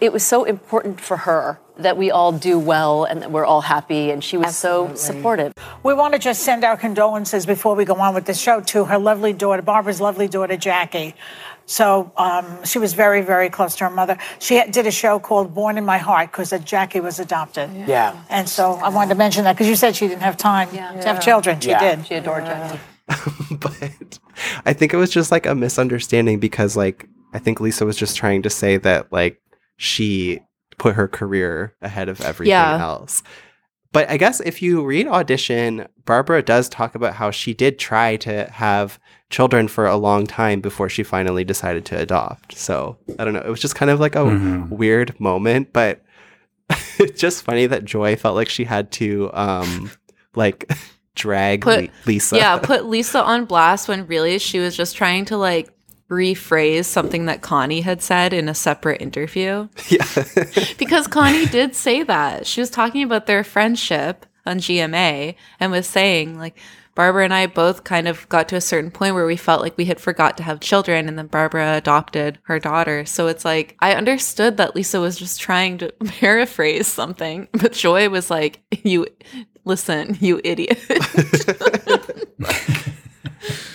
it 0.03 0.13
was 0.13 0.23
so 0.23 0.45
important 0.45 1.01
for 1.01 1.17
her 1.19 1.59
that 1.79 1.97
we 1.97 2.11
all 2.11 2.33
do 2.33 2.59
well 2.59 3.05
and 3.05 3.23
that 3.23 3.31
we're 3.31 3.45
all 3.45 3.61
happy 3.61 4.11
and 4.11 4.23
she 4.25 4.37
was 4.37 4.57
so 4.57 4.95
supportive. 4.95 5.53
We 5.83 5.93
want 5.95 6.15
to 6.15 6.19
just 6.19 6.43
send 6.43 6.65
our 6.65 6.77
condolences 6.77 7.45
before 7.47 7.75
we 7.75 7.85
go 7.85 7.95
on 7.97 8.15
with 8.15 8.25
the 8.25 8.35
show 8.35 8.61
to 8.63 8.85
her 8.87 8.99
lovely 8.99 9.33
daughter, 9.33 9.63
Barbara's 9.63 10.01
lovely 10.01 10.29
daughter, 10.29 10.57
Jackie. 10.57 11.15
So 11.67 12.13
um, 12.17 12.65
she 12.65 12.79
was 12.79 12.93
very, 12.95 13.23
very 13.23 13.51
close 13.51 13.75
to 13.77 13.85
her 13.85 13.91
mother. 13.91 14.17
She 14.39 14.63
did 14.71 14.87
a 14.87 14.91
show 14.91 15.19
called 15.19 15.53
Born 15.55 15.77
in 15.77 15.85
My 15.85 15.99
Heart 15.99 16.31
because 16.31 16.51
Jackie 16.65 17.01
was 17.01 17.19
adopted. 17.19 17.71
Yeah. 17.87 18.23
And 18.31 18.49
so 18.49 18.75
I 18.75 18.89
wanted 18.89 19.11
to 19.11 19.17
mention 19.17 19.45
that 19.45 19.55
because 19.55 19.69
you 19.69 19.77
said 19.77 19.97
she 19.97 20.07
didn't 20.07 20.23
have 20.23 20.37
time 20.37 20.71
to 20.71 20.77
have 20.79 21.21
children. 21.21 21.61
She 21.61 21.71
Yeah. 21.71 21.97
did. 21.97 22.07
She 22.07 22.15
adored 22.15 22.45
Jackie. 22.47 22.79
but 23.51 24.19
I 24.65 24.73
think 24.73 24.93
it 24.95 24.97
was 24.97 25.11
just 25.11 25.31
like 25.31 25.47
a 25.47 25.55
misunderstanding 25.55 26.39
because 26.41 26.77
like 26.77 27.09
I 27.33 27.39
think 27.39 27.61
Lisa 27.61 27.85
was 27.85 27.97
just 27.97 28.17
trying 28.17 28.43
to 28.43 28.51
say 28.51 28.77
that 28.79 29.13
like 29.13 29.41
she 29.77 30.41
put 30.79 30.95
her 30.95 31.09
career 31.09 31.75
ahead 31.83 32.09
of 32.09 32.21
everything 32.21 32.51
Yeah. 32.51 32.81
else. 32.81 33.23
But 33.93 34.11
I 34.11 34.17
guess 34.19 34.41
if 34.41 34.61
you 34.61 34.85
read 34.85 35.07
audition, 35.07 35.87
Barbara 36.05 36.43
does 36.43 36.69
talk 36.69 36.95
about 36.95 37.15
how 37.15 37.31
she 37.31 37.55
did 37.55 37.79
try 37.79 38.17
to 38.17 38.45
have 38.51 38.99
children 39.31 39.69
for 39.69 39.87
a 39.87 39.97
long 39.97 40.27
time 40.27 40.61
before 40.61 40.89
she 40.89 41.03
finally 41.03 41.45
decided 41.45 41.85
to 41.87 41.99
adopt. 41.99 42.57
So 42.57 42.99
I 43.19 43.25
don't 43.25 43.33
know. 43.33 43.41
It 43.41 43.49
was 43.49 43.61
just 43.61 43.75
kind 43.75 43.91
of 43.91 43.99
like 43.99 44.15
a 44.15 44.19
Mhm. 44.19 44.69
weird 44.69 45.19
moment, 45.19 45.73
but 45.73 46.03
it's 46.99 47.21
just 47.21 47.43
funny 47.45 47.67
that 47.67 47.85
Joy 47.85 48.17
felt 48.17 48.35
like 48.35 48.49
she 48.49 48.65
had 48.65 48.91
to 48.93 49.31
um 49.33 49.91
like 50.35 50.71
drag 51.15 51.63
Put 51.63 51.91
Lisa. 52.05 52.37
Yeah, 52.37 52.59
put 52.63 52.85
Lisa 52.87 53.23
on 53.23 53.47
blast 53.47 53.89
when 53.89 54.07
really 54.07 54.39
she 54.39 54.59
was 54.59 54.77
just 54.77 54.95
trying 54.97 55.25
to 55.27 55.37
like 55.39 55.71
rephrase 56.11 56.85
something 56.85 57.27
that 57.27 57.43
Connie 57.43 57.81
had 57.81 58.01
said 58.01 58.33
in 58.33 58.49
a 58.49 58.55
separate 58.55 59.03
interview. 59.03 59.69
Yeah. 59.89 60.07
because 60.79 61.07
Connie 61.07 61.47
did 61.47 61.75
say 61.75 62.03
that. 62.03 62.47
She 62.47 62.61
was 62.61 62.71
talking 62.71 63.03
about 63.03 63.27
their 63.27 63.45
friendship 63.45 64.27
on 64.45 64.59
GMA 64.59 65.37
and 65.61 65.73
was 65.73 65.87
saying 65.87 66.39
like 66.39 66.59
Barbara 66.97 67.25
and 67.25 67.35
I 67.35 67.47
both 67.47 67.85
kind 67.85 68.09
of 68.09 68.29
got 68.29 68.49
to 68.49 68.57
a 68.57 68.61
certain 68.61 68.91
point 68.91 69.15
where 69.15 69.27
we 69.27 69.37
felt 69.37 69.61
like 69.61 69.77
we 69.77 69.85
had 69.85 70.01
forgot 70.01 70.37
to 70.39 70.43
have 70.43 70.61
children 70.61 71.09
and 71.09 71.19
then 71.19 71.27
Barbara 71.27 71.77
adopted 71.77 72.39
her 72.45 72.59
daughter. 72.59 73.05
So 73.05 73.29
it's 73.29 73.45
like 73.45 73.77
I 73.81 73.95
understood 73.95 74.57
that 74.57 74.75
Lisa 74.75 74.99
was 74.99 75.17
just 75.17 75.41
trying 75.41 75.79
to 75.79 75.93
paraphrase 76.07 76.87
something, 76.89 77.49
but 77.53 77.73
Joy 77.73 78.09
was 78.09 78.31
like, 78.31 78.63
"You 78.83 79.07
listen, 79.65 80.17
you 80.21 80.41
idiot." 80.43 80.81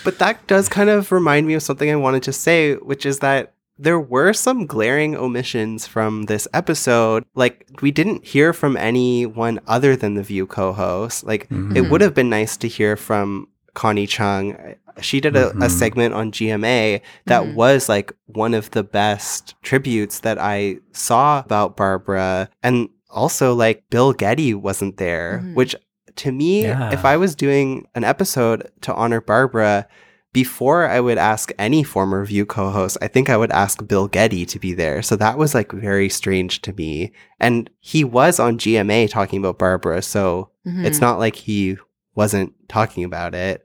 But 0.04 0.18
that 0.18 0.46
does 0.46 0.68
kind 0.68 0.90
of 0.90 1.12
remind 1.12 1.46
me 1.46 1.54
of 1.54 1.62
something 1.62 1.90
I 1.90 1.96
wanted 1.96 2.22
to 2.24 2.32
say, 2.32 2.74
which 2.74 3.06
is 3.06 3.20
that 3.20 3.54
there 3.78 3.98
were 4.00 4.32
some 4.32 4.66
glaring 4.66 5.16
omissions 5.16 5.86
from 5.86 6.24
this 6.24 6.46
episode. 6.52 7.24
Like, 7.34 7.66
we 7.80 7.90
didn't 7.90 8.24
hear 8.24 8.52
from 8.52 8.76
anyone 8.76 9.60
other 9.66 9.96
than 9.96 10.14
the 10.14 10.22
View 10.22 10.46
co 10.46 10.72
host. 10.72 11.24
Like, 11.24 11.44
it 11.44 11.48
Mhm. 11.50 11.90
would 11.90 12.00
have 12.00 12.14
been 12.14 12.28
nice 12.30 12.56
to 12.58 12.68
hear 12.68 12.96
from 12.96 13.48
Connie 13.74 14.06
Chung. 14.06 14.56
She 15.00 15.20
did 15.20 15.36
a, 15.36 15.50
a 15.50 15.54
Mhm. 15.54 15.70
segment 15.70 16.14
on 16.14 16.32
GMA 16.32 17.00
that 17.26 17.42
Mhm. 17.44 17.54
was 17.54 17.88
like 17.88 18.12
one 18.26 18.52
of 18.54 18.70
the 18.72 18.82
best 18.82 19.54
tributes 19.62 20.20
that 20.20 20.38
I 20.38 20.78
saw 20.92 21.40
about 21.40 21.76
Barbara. 21.76 22.50
And 22.62 22.88
also, 23.08 23.54
like, 23.54 23.84
Bill 23.90 24.12
Geddie 24.12 24.54
wasn't 24.54 24.98
there, 24.98 25.42
Mhm. 25.42 25.54
which 25.54 25.74
to 26.16 26.32
me, 26.32 26.62
Yeah. 26.62 26.92
if 26.92 27.04
I 27.04 27.16
was 27.16 27.34
doing 27.34 27.86
an 27.94 28.04
episode 28.04 28.70
to 28.82 28.94
honor 28.94 29.20
Barbara, 29.20 29.86
before 30.32 30.88
I 30.88 30.98
would 30.98 31.18
ask 31.18 31.52
any 31.58 31.82
former 31.82 32.24
View 32.24 32.46
co 32.46 32.70
host, 32.70 32.96
I 33.02 33.08
think 33.08 33.28
I 33.28 33.36
would 33.36 33.50
ask 33.52 33.86
Bill 33.86 34.08
Geddie 34.08 34.46
to 34.46 34.58
be 34.58 34.72
there. 34.72 35.02
So 35.02 35.14
that 35.16 35.36
was 35.36 35.54
like 35.54 35.70
very 35.72 36.08
strange 36.08 36.62
to 36.62 36.72
me. 36.72 37.12
And 37.38 37.68
he 37.80 38.02
was 38.02 38.40
on 38.40 38.56
GMA 38.58 39.08
talking 39.08 39.38
about 39.40 39.58
Barbara. 39.58 40.00
So 40.00 40.48
it's 40.64 40.98
Mhm. 40.98 41.02
not 41.02 41.18
like 41.18 41.36
he 41.36 41.76
wasn't 42.14 42.52
talking 42.68 43.04
about 43.04 43.34
it. 43.34 43.64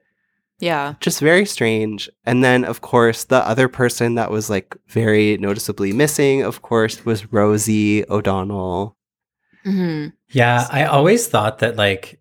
yeah. 0.60 0.95
Just 1.00 1.20
very 1.22 1.45
strange. 1.45 2.10
And 2.26 2.43
then, 2.43 2.66
of 2.66 2.82
course, 2.82 3.26
the 3.26 3.48
other 3.48 3.68
person 3.68 4.16
that 4.16 4.32
was 4.32 4.50
like 4.50 4.76
very 4.89 5.38
noticeably 5.38 5.93
missing, 5.93 6.41
of 6.41 6.64
course, 6.64 7.06
was 7.06 7.32
Rosie 7.32 8.04
O'Donnell. 8.10 8.98
Mhm. 9.66 10.14
Yeah, 10.32 10.66
I 10.72 10.86
always 10.86 11.28
thought 11.28 11.60
that 11.60 11.76
like 11.76 12.20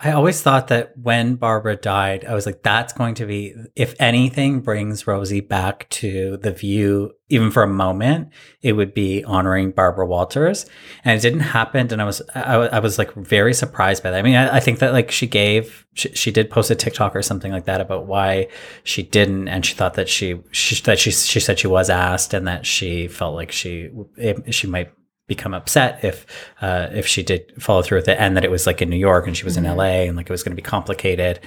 I 0.00 0.12
always 0.12 0.40
thought 0.40 0.68
that 0.68 0.96
when 0.96 1.34
Barbara 1.36 1.76
died, 1.76 2.24
I 2.24 2.34
was 2.34 2.46
like, 2.46 2.62
that's 2.62 2.92
going 2.92 3.14
to 3.16 3.26
be, 3.26 3.54
if 3.74 3.94
anything 3.98 4.60
brings 4.60 5.06
Rosie 5.06 5.40
back 5.40 5.88
to 5.90 6.36
the 6.36 6.52
view, 6.52 7.12
even 7.28 7.50
for 7.50 7.62
a 7.62 7.68
moment, 7.68 8.28
it 8.62 8.72
would 8.72 8.94
be 8.94 9.24
honoring 9.24 9.72
Barbara 9.72 10.06
Walters. 10.06 10.66
And 11.04 11.18
it 11.18 11.22
didn't 11.22 11.40
happen. 11.40 11.92
And 11.92 12.00
I 12.00 12.04
was, 12.04 12.22
I, 12.34 12.54
I 12.54 12.78
was 12.78 12.98
like 12.98 13.12
very 13.14 13.54
surprised 13.54 14.02
by 14.02 14.10
that. 14.10 14.18
I 14.18 14.22
mean, 14.22 14.36
I, 14.36 14.56
I 14.56 14.60
think 14.60 14.78
that 14.78 14.92
like 14.92 15.10
she 15.10 15.26
gave, 15.26 15.86
she, 15.94 16.10
she 16.14 16.30
did 16.30 16.50
post 16.50 16.70
a 16.70 16.74
TikTok 16.74 17.16
or 17.16 17.22
something 17.22 17.50
like 17.50 17.64
that 17.64 17.80
about 17.80 18.06
why 18.06 18.48
she 18.84 19.02
didn't. 19.02 19.48
And 19.48 19.64
she 19.66 19.74
thought 19.74 19.94
that 19.94 20.08
she, 20.08 20.40
she 20.50 20.80
that 20.82 20.98
she, 20.98 21.10
she 21.10 21.40
said 21.40 21.58
she 21.58 21.66
was 21.66 21.90
asked 21.90 22.34
and 22.34 22.46
that 22.46 22.66
she 22.66 23.08
felt 23.08 23.34
like 23.34 23.50
she, 23.50 23.90
it, 24.16 24.54
she 24.54 24.66
might 24.66 24.92
become 25.26 25.54
upset 25.54 26.04
if 26.04 26.26
uh, 26.60 26.88
if 26.92 27.06
she 27.06 27.22
did 27.22 27.52
follow 27.62 27.82
through 27.82 27.98
with 27.98 28.08
it, 28.08 28.18
and 28.20 28.36
that 28.36 28.44
it 28.44 28.50
was 28.50 28.66
like 28.66 28.82
in 28.82 28.90
New 28.90 28.96
York 28.96 29.26
and 29.26 29.36
she 29.36 29.44
was 29.44 29.54
Mhm. 29.56 29.58
in 29.70 29.76
LA 29.76 30.06
and 30.06 30.16
like 30.16 30.28
it 30.28 30.32
was 30.32 30.42
going 30.42 30.56
to 30.56 30.62
be 30.62 30.66
complicated. 30.66 31.40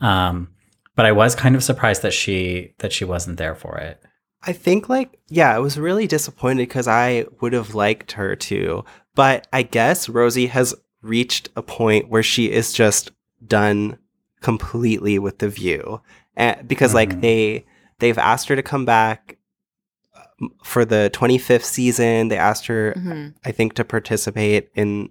Um, 0.00 0.48
but 0.96 1.06
I 1.06 1.12
was 1.12 1.34
kind 1.34 1.56
of 1.56 1.64
surprised 1.64 2.02
that 2.02 2.12
she 2.12 2.74
that 2.78 2.92
she 2.92 3.04
wasn't 3.04 3.38
there 3.38 3.54
for 3.54 3.76
it. 3.78 4.00
I 4.46 4.52
think 4.52 4.88
like 4.88 5.18
yeah, 5.28 5.54
I 5.54 5.58
was 5.58 5.78
really 5.78 6.06
disappointed 6.06 6.68
because 6.68 6.86
I 6.86 7.26
would 7.40 7.52
have 7.52 7.74
liked 7.74 8.12
her 8.12 8.36
to, 8.36 8.84
but 9.14 9.46
I 9.52 9.62
guess 9.62 10.08
Rosie 10.08 10.46
has 10.46 10.74
reached 11.02 11.48
a 11.56 11.62
point 11.62 12.08
where 12.08 12.22
she 12.22 12.50
is 12.50 12.72
just 12.72 13.10
done 13.46 13.98
completely 14.40 15.18
with 15.18 15.38
the 15.38 15.48
view, 15.48 16.00
and 16.36 16.68
because 16.68 16.94
like 16.94 17.10
Mhm. 17.14 17.20
they 17.22 17.64
they've 17.98 18.18
asked 18.18 18.48
her 18.48 18.56
to 18.56 18.62
come 18.62 18.84
back 18.84 19.38
for 20.62 20.84
the 20.84 21.10
25th 21.12 21.64
season. 21.64 22.28
They 22.28 22.36
asked 22.36 22.66
her, 22.66 22.94
Mhm. 22.96 23.34
I 23.44 23.52
think, 23.52 23.74
to 23.74 23.84
participate 23.84 24.70
in 24.74 25.10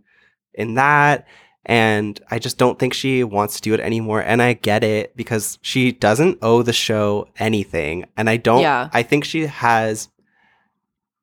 in 0.54 0.76
that. 0.76 1.26
And 1.66 2.20
I 2.30 2.40
just 2.40 2.58
don't 2.58 2.78
think 2.78 2.94
she 2.94 3.24
wants 3.24 3.56
to 3.56 3.62
do 3.62 3.74
it 3.74 3.80
anymore. 3.80 4.20
And 4.22 4.42
I 4.42 4.52
get 4.54 4.84
it 4.84 5.16
because 5.16 5.58
she 5.62 5.94
doesn't 5.94 6.40
owe 6.42 6.62
the 6.62 6.74
show 6.74 7.30
anything. 7.40 8.04
And 8.18 8.30
I 8.30 8.36
don't, 8.38 8.62
Yeah. 8.62 8.90
I 8.92 9.02
think 9.02 9.24
she 9.24 9.46
has 9.46 10.10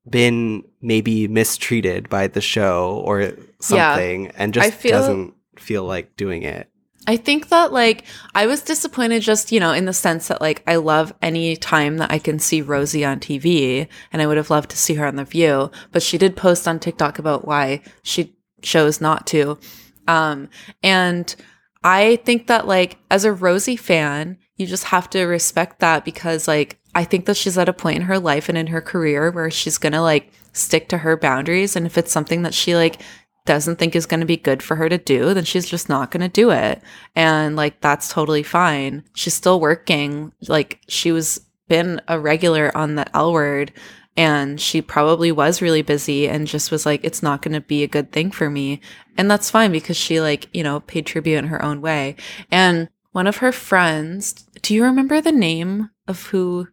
been 0.08 0.64
maybe 0.80 1.28
mistreated 1.28 2.08
by 2.08 2.26
the 2.26 2.40
show 2.40 3.02
or 3.04 3.32
something 3.60 4.28
and 4.36 4.54
just 4.54 4.72
feel- 4.72 4.92
doesn't 4.92 5.34
feel 5.58 5.84
like 5.84 6.16
doing 6.16 6.42
it. 6.42 6.69
I 7.06 7.16
think 7.16 7.48
that 7.48 7.72
like 7.72 8.04
I 8.34 8.46
was 8.46 8.60
disappointed 8.60 9.22
just, 9.22 9.52
you 9.52 9.60
know, 9.60 9.72
in 9.72 9.86
the 9.86 9.92
sense 9.92 10.28
that 10.28 10.40
like 10.40 10.62
I 10.66 10.76
love 10.76 11.14
any 11.22 11.56
time 11.56 11.96
that 11.96 12.12
I 12.12 12.18
can 12.18 12.38
see 12.38 12.60
Rosie 12.60 13.04
on 13.04 13.20
TV 13.20 13.88
and 14.12 14.20
I 14.20 14.26
would 14.26 14.36
have 14.36 14.50
loved 14.50 14.70
to 14.70 14.76
see 14.76 14.94
her 14.94 15.06
on 15.06 15.16
The 15.16 15.24
View, 15.24 15.70
but 15.92 16.02
she 16.02 16.18
did 16.18 16.36
post 16.36 16.68
on 16.68 16.78
TikTok 16.78 17.18
about 17.18 17.46
why 17.46 17.82
she 18.02 18.36
chose 18.62 19.00
not 19.00 19.26
to. 19.28 19.58
Um 20.06 20.48
and 20.82 21.34
I 21.82 22.16
think 22.16 22.48
that 22.48 22.66
like 22.66 22.98
as 23.10 23.24
a 23.24 23.32
Rosie 23.32 23.76
fan, 23.76 24.36
you 24.56 24.66
just 24.66 24.84
have 24.84 25.08
to 25.10 25.24
respect 25.24 25.80
that 25.80 26.04
because 26.04 26.46
like 26.46 26.78
I 26.94 27.04
think 27.04 27.24
that 27.26 27.36
she's 27.36 27.56
at 27.56 27.68
a 27.68 27.72
point 27.72 27.96
in 27.96 28.02
her 28.02 28.18
life 28.18 28.48
and 28.48 28.58
in 28.58 28.66
her 28.68 28.80
career 28.80 29.30
where 29.30 29.50
she's 29.50 29.78
going 29.78 29.92
to 29.92 30.02
like 30.02 30.32
stick 30.52 30.88
to 30.88 30.98
her 30.98 31.16
boundaries 31.16 31.76
and 31.76 31.86
if 31.86 31.96
it's 31.96 32.12
something 32.12 32.42
that 32.42 32.52
she 32.52 32.74
like 32.74 33.00
doesn't 33.46 33.76
think 33.76 33.96
is 33.96 34.06
going 34.06 34.20
to 34.20 34.26
be 34.26 34.36
good 34.36 34.62
for 34.62 34.76
her 34.76 34.88
to 34.88 34.98
do, 34.98 35.34
then 35.34 35.44
she's 35.44 35.68
just 35.68 35.88
not 35.88 36.10
going 36.10 36.20
to 36.20 36.28
do 36.28 36.50
it. 36.50 36.82
And 37.16 37.56
like 37.56 37.80
that's 37.80 38.08
totally 38.08 38.42
fine. 38.42 39.04
She's 39.14 39.34
still 39.34 39.60
working. 39.60 40.32
Like 40.48 40.80
she 40.88 41.12
was 41.12 41.40
been 41.68 42.00
a 42.08 42.18
regular 42.18 42.76
on 42.76 42.96
the 42.96 43.16
L 43.16 43.32
word 43.32 43.72
and 44.16 44.60
she 44.60 44.82
probably 44.82 45.30
was 45.30 45.62
really 45.62 45.82
busy 45.82 46.28
and 46.28 46.46
just 46.46 46.70
was 46.70 46.84
like 46.84 47.00
it's 47.04 47.22
not 47.22 47.42
going 47.42 47.54
to 47.54 47.60
be 47.60 47.82
a 47.82 47.88
good 47.88 48.12
thing 48.12 48.30
for 48.30 48.50
me. 48.50 48.80
And 49.16 49.30
that's 49.30 49.50
fine 49.50 49.72
because 49.72 49.96
she 49.96 50.20
like, 50.20 50.48
you 50.52 50.62
know, 50.62 50.80
paid 50.80 51.06
tribute 51.06 51.38
in 51.38 51.46
her 51.46 51.64
own 51.64 51.80
way. 51.80 52.16
And 52.50 52.88
one 53.12 53.26
of 53.26 53.38
her 53.38 53.52
friends, 53.52 54.32
do 54.62 54.74
you 54.74 54.84
remember 54.84 55.20
the 55.20 55.32
name 55.32 55.90
of 56.06 56.26
who 56.26 56.68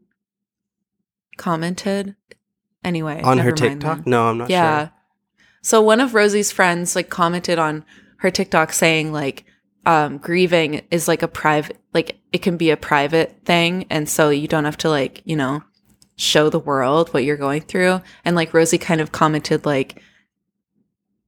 commented? 1.37 2.15
Anyway, 2.83 3.21
On 3.23 3.37
her 3.39 3.51
TikTok? 3.51 4.03
then. 4.03 4.11
No, 4.11 4.29
I'm 4.29 4.37
not 4.37 4.49
yeah. 4.49 4.85
sure. 4.87 4.93
So 5.67 5.81
one 5.81 5.99
of 5.99 6.13
Rosie's 6.13 6.49
friends 6.49 6.95
like 6.95 7.09
commented 7.09 7.59
on 7.59 7.83
her 8.19 8.31
TikTok 8.31 8.71
saying 8.71 9.11
like 9.11 9.43
um, 9.85 10.17
grieving 10.17 10.83
is 10.91 11.09
like 11.09 11.23
a 11.23 11.27
private, 11.27 11.75
like 11.93 12.21
it 12.31 12.37
can 12.37 12.55
be 12.55 12.69
a 12.69 12.77
private 12.77 13.41
thing, 13.43 13.85
and 13.89 14.07
so 14.07 14.29
you 14.29 14.47
don't 14.47 14.63
have 14.63 14.77
to 14.77 14.89
like 14.89 15.21
you 15.25 15.35
know 15.35 15.61
show 16.15 16.49
the 16.49 16.57
world 16.57 17.13
what 17.13 17.25
you're 17.25 17.35
going 17.35 17.63
through. 17.63 18.01
And 18.23 18.33
like 18.33 18.53
Rosie 18.53 18.77
kind 18.77 19.01
of 19.01 19.11
commented 19.11 19.65
like, 19.65 20.01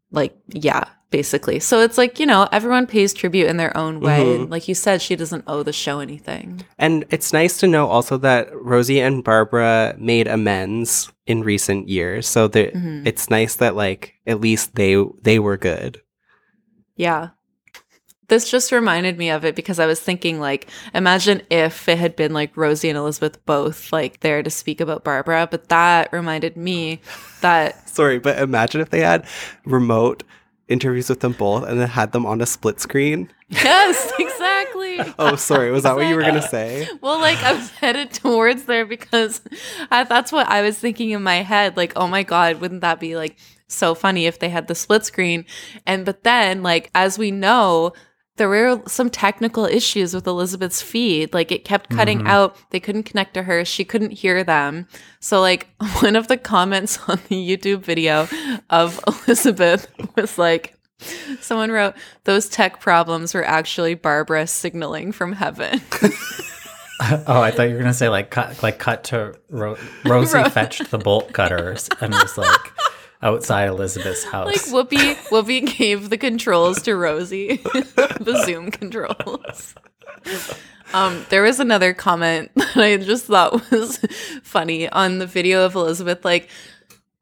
like 0.09 0.37
yeah, 0.47 0.85
basically. 1.11 1.59
So 1.59 1.81
it's 1.81 1.97
like 1.97 2.19
you 2.19 2.25
know 2.25 2.47
everyone 2.51 2.87
pays 2.87 3.13
tribute 3.13 3.47
in 3.47 3.57
their 3.57 3.75
own 3.77 3.99
way. 3.99 4.19
Mhm. 4.23 4.35
And 4.35 4.49
like 4.49 4.67
you 4.67 4.75
said, 4.75 5.01
she 5.01 5.15
doesn't 5.15 5.43
owe 5.47 5.63
the 5.63 5.73
show 5.73 5.99
anything. 5.99 6.61
And 6.77 7.05
it's 7.09 7.33
nice 7.33 7.57
to 7.59 7.67
know 7.67 7.87
also 7.87 8.17
that 8.17 8.49
Rosie 8.53 8.99
and 9.01 9.23
Barbara 9.23 9.95
made 9.97 10.27
amends 10.27 11.11
in 11.25 11.41
recent 11.43 11.89
years. 11.89 12.27
So 12.27 12.47
Mhm. 12.49 13.05
it's 13.05 13.29
nice 13.29 13.55
that 13.55 13.75
like 13.75 14.13
at 14.27 14.41
least 14.41 14.75
they 14.75 15.03
they 15.21 15.39
were 15.39 15.57
good. 15.57 16.01
Yeah. 16.95 17.29
This 18.27 18.47
just 18.51 18.71
reminded 18.71 19.17
me 19.17 19.31
of 19.31 19.43
it 19.43 19.55
because 19.55 19.79
I 19.79 19.87
was 19.87 19.99
thinking 19.99 20.39
like 20.39 20.67
imagine 20.93 21.41
if 21.49 21.89
it 21.89 21.97
had 21.97 22.15
been 22.15 22.31
like 22.31 22.55
Rosie 22.55 22.87
and 22.89 22.97
Elisabeth 22.97 23.43
both 23.47 23.91
like 23.91 24.19
there 24.19 24.43
to 24.43 24.51
speak 24.51 24.79
about 24.79 25.03
Barbara, 25.03 25.47
but 25.49 25.69
that 25.69 26.13
reminded 26.13 26.55
me 26.55 27.01
that 27.41 27.89
Sorry, 27.99 28.19
but 28.19 28.37
imagine 28.37 28.81
if 28.81 28.91
they 28.91 28.99
had 29.01 29.25
remote 29.65 30.21
interviews 30.69 31.09
with 31.09 31.19
them 31.19 31.33
both 31.33 31.63
and 31.67 31.79
then 31.79 31.87
had 31.89 32.11
them 32.13 32.25
on 32.25 32.39
a 32.41 32.45
split 32.45 32.79
screen. 32.79 33.31
yes, 33.49 34.11
exactly. 34.19 34.99
Oh, 35.17 35.35
sorry. 35.35 35.71
Was 35.71 35.83
that 35.83 35.95
what 35.95 36.07
you 36.07 36.15
were 36.15 36.21
going 36.21 36.35
to 36.35 36.41
say? 36.41 36.87
Well, 37.01 37.19
like 37.19 37.37
I 37.43 37.53
was 37.53 37.69
headed 37.81 38.11
towards 38.11 38.65
there 38.65 38.85
because 38.85 39.41
I, 39.91 40.03
that's 40.03 40.31
what 40.31 40.47
I 40.47 40.61
was 40.61 40.77
thinking 40.77 41.11
in 41.11 41.23
my 41.23 41.37
head. 41.37 41.75
Like, 41.77 41.93
oh 41.95 42.07
my 42.07 42.23
God, 42.23 42.59
wouldn't 42.61 42.81
that 42.81 42.99
be 42.99 43.15
like 43.15 43.37
so 43.67 43.95
funny 43.95 44.25
if 44.25 44.39
they 44.39 44.49
had 44.49 44.67
the 44.67 44.75
split 44.75 45.05
screen? 45.05 45.45
And 45.85 46.05
but 46.05 46.23
then, 46.23 46.63
like, 46.63 46.89
as 46.95 47.17
we 47.17 47.31
know, 47.31 47.93
there 48.39 48.49
were 48.49 48.81
some 48.87 49.11
technical 49.11 49.65
issues 49.65 50.15
with 50.15 50.25
Elisabeth's 50.27 50.81
feed. 50.81 51.31
Like, 51.33 51.51
it 51.51 51.63
kept 51.63 51.91
cutting 51.91 52.21
Mhm. 52.21 52.27
out. 52.27 52.55
They 52.71 52.79
couldn't 52.79 53.03
connect 53.03 53.35
to 53.35 53.43
her. 53.43 53.63
She 53.63 53.85
couldn't 53.85 54.11
hear 54.11 54.43
them. 54.43 54.87
So, 55.19 55.39
like, 55.41 55.67
one 56.01 56.15
of 56.15 56.27
the 56.27 56.37
comments 56.37 56.97
on 57.07 57.19
the 57.29 57.35
YouTube 57.35 57.81
video 57.81 58.27
of 58.71 58.99
Elisabeth 59.27 59.87
was 60.15 60.39
like, 60.39 60.75
Someone 61.39 61.71
wrote, 61.71 61.93
those 62.25 62.49
tech 62.49 62.81
problems 62.81 63.33
were 63.33 63.45
actually 63.45 63.93
Barbara 63.93 64.45
signaling 64.47 65.11
from 65.13 65.31
heaven. 65.33 65.79
oh, 67.27 67.41
I 67.41 67.51
thought 67.51 67.69
you 67.69 67.75
were 67.75 67.79
gonna 67.79 67.93
say 67.93 68.09
like 68.09 68.29
cut, 68.31 68.61
like 68.61 68.79
cut 68.79 69.05
to 69.05 69.35
Ro- 69.49 69.77
Rosie 70.03 70.43
fetched 70.49 70.91
the 70.91 70.97
bolt 70.97 71.31
cutters 71.31 71.87
and 72.01 72.13
was 72.13 72.37
like 72.37 72.59
outside 73.21 73.67
Elisabeth's 73.67 74.23
house. 74.23 74.47
Like 74.47 74.89
Whoopi, 74.89 75.15
Whoopi 75.29 75.77
gave 75.77 76.09
the 76.09 76.17
controls 76.17 76.81
to 76.83 76.95
Rosie, 76.95 77.57
the 77.63 78.41
Zoom 78.45 78.71
controls. 78.71 79.75
Um, 80.93 81.25
there 81.29 81.43
was 81.43 81.59
another 81.59 81.93
comment 81.93 82.51
that 82.55 82.77
I 82.77 82.97
just 82.97 83.25
thought 83.25 83.69
was 83.71 83.97
funny 84.43 84.89
on 84.89 85.19
the 85.19 85.27
video 85.27 85.65
of 85.65 85.75
Elisabeth. 85.75 86.25
Like 86.25 86.49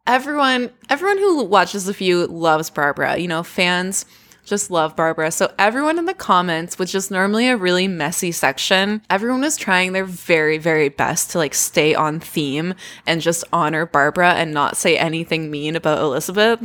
everyone, 0.05 0.69
everyone 0.89 1.17
who 1.17 1.43
watches 1.43 1.85
The 1.85 1.93
View 1.93 2.27
loves 2.27 2.69
Barbara. 2.69 3.17
You 3.17 3.27
know, 3.27 3.43
fans 3.43 4.05
just 4.47 4.71
love 4.71 4.95
Barbara. 4.95 5.29
So 5.29 5.53
everyone 5.59 5.99
in 5.99 6.05
the 6.05 6.13
comments, 6.13 6.79
which 6.79 6.95
is 6.95 7.11
normally 7.11 7.49
a 7.49 7.57
really 7.57 7.87
messy 7.87 8.31
section, 8.31 9.01
everyone 9.09 9.41
was 9.41 9.57
trying 9.57 9.91
their 9.91 10.05
very, 10.05 10.57
very 10.57 10.87
best 10.87 11.31
to 11.31 11.37
like 11.37 11.53
stay 11.53 11.93
on 11.93 12.21
theme 12.21 12.73
and 13.05 13.21
just 13.21 13.43
honor 13.51 13.85
Barbara 13.85 14.33
and 14.33 14.53
not 14.53 14.77
say 14.77 14.97
anything 14.97 15.51
mean 15.51 15.75
about 15.75 15.99
Elisabeth. 15.99 16.59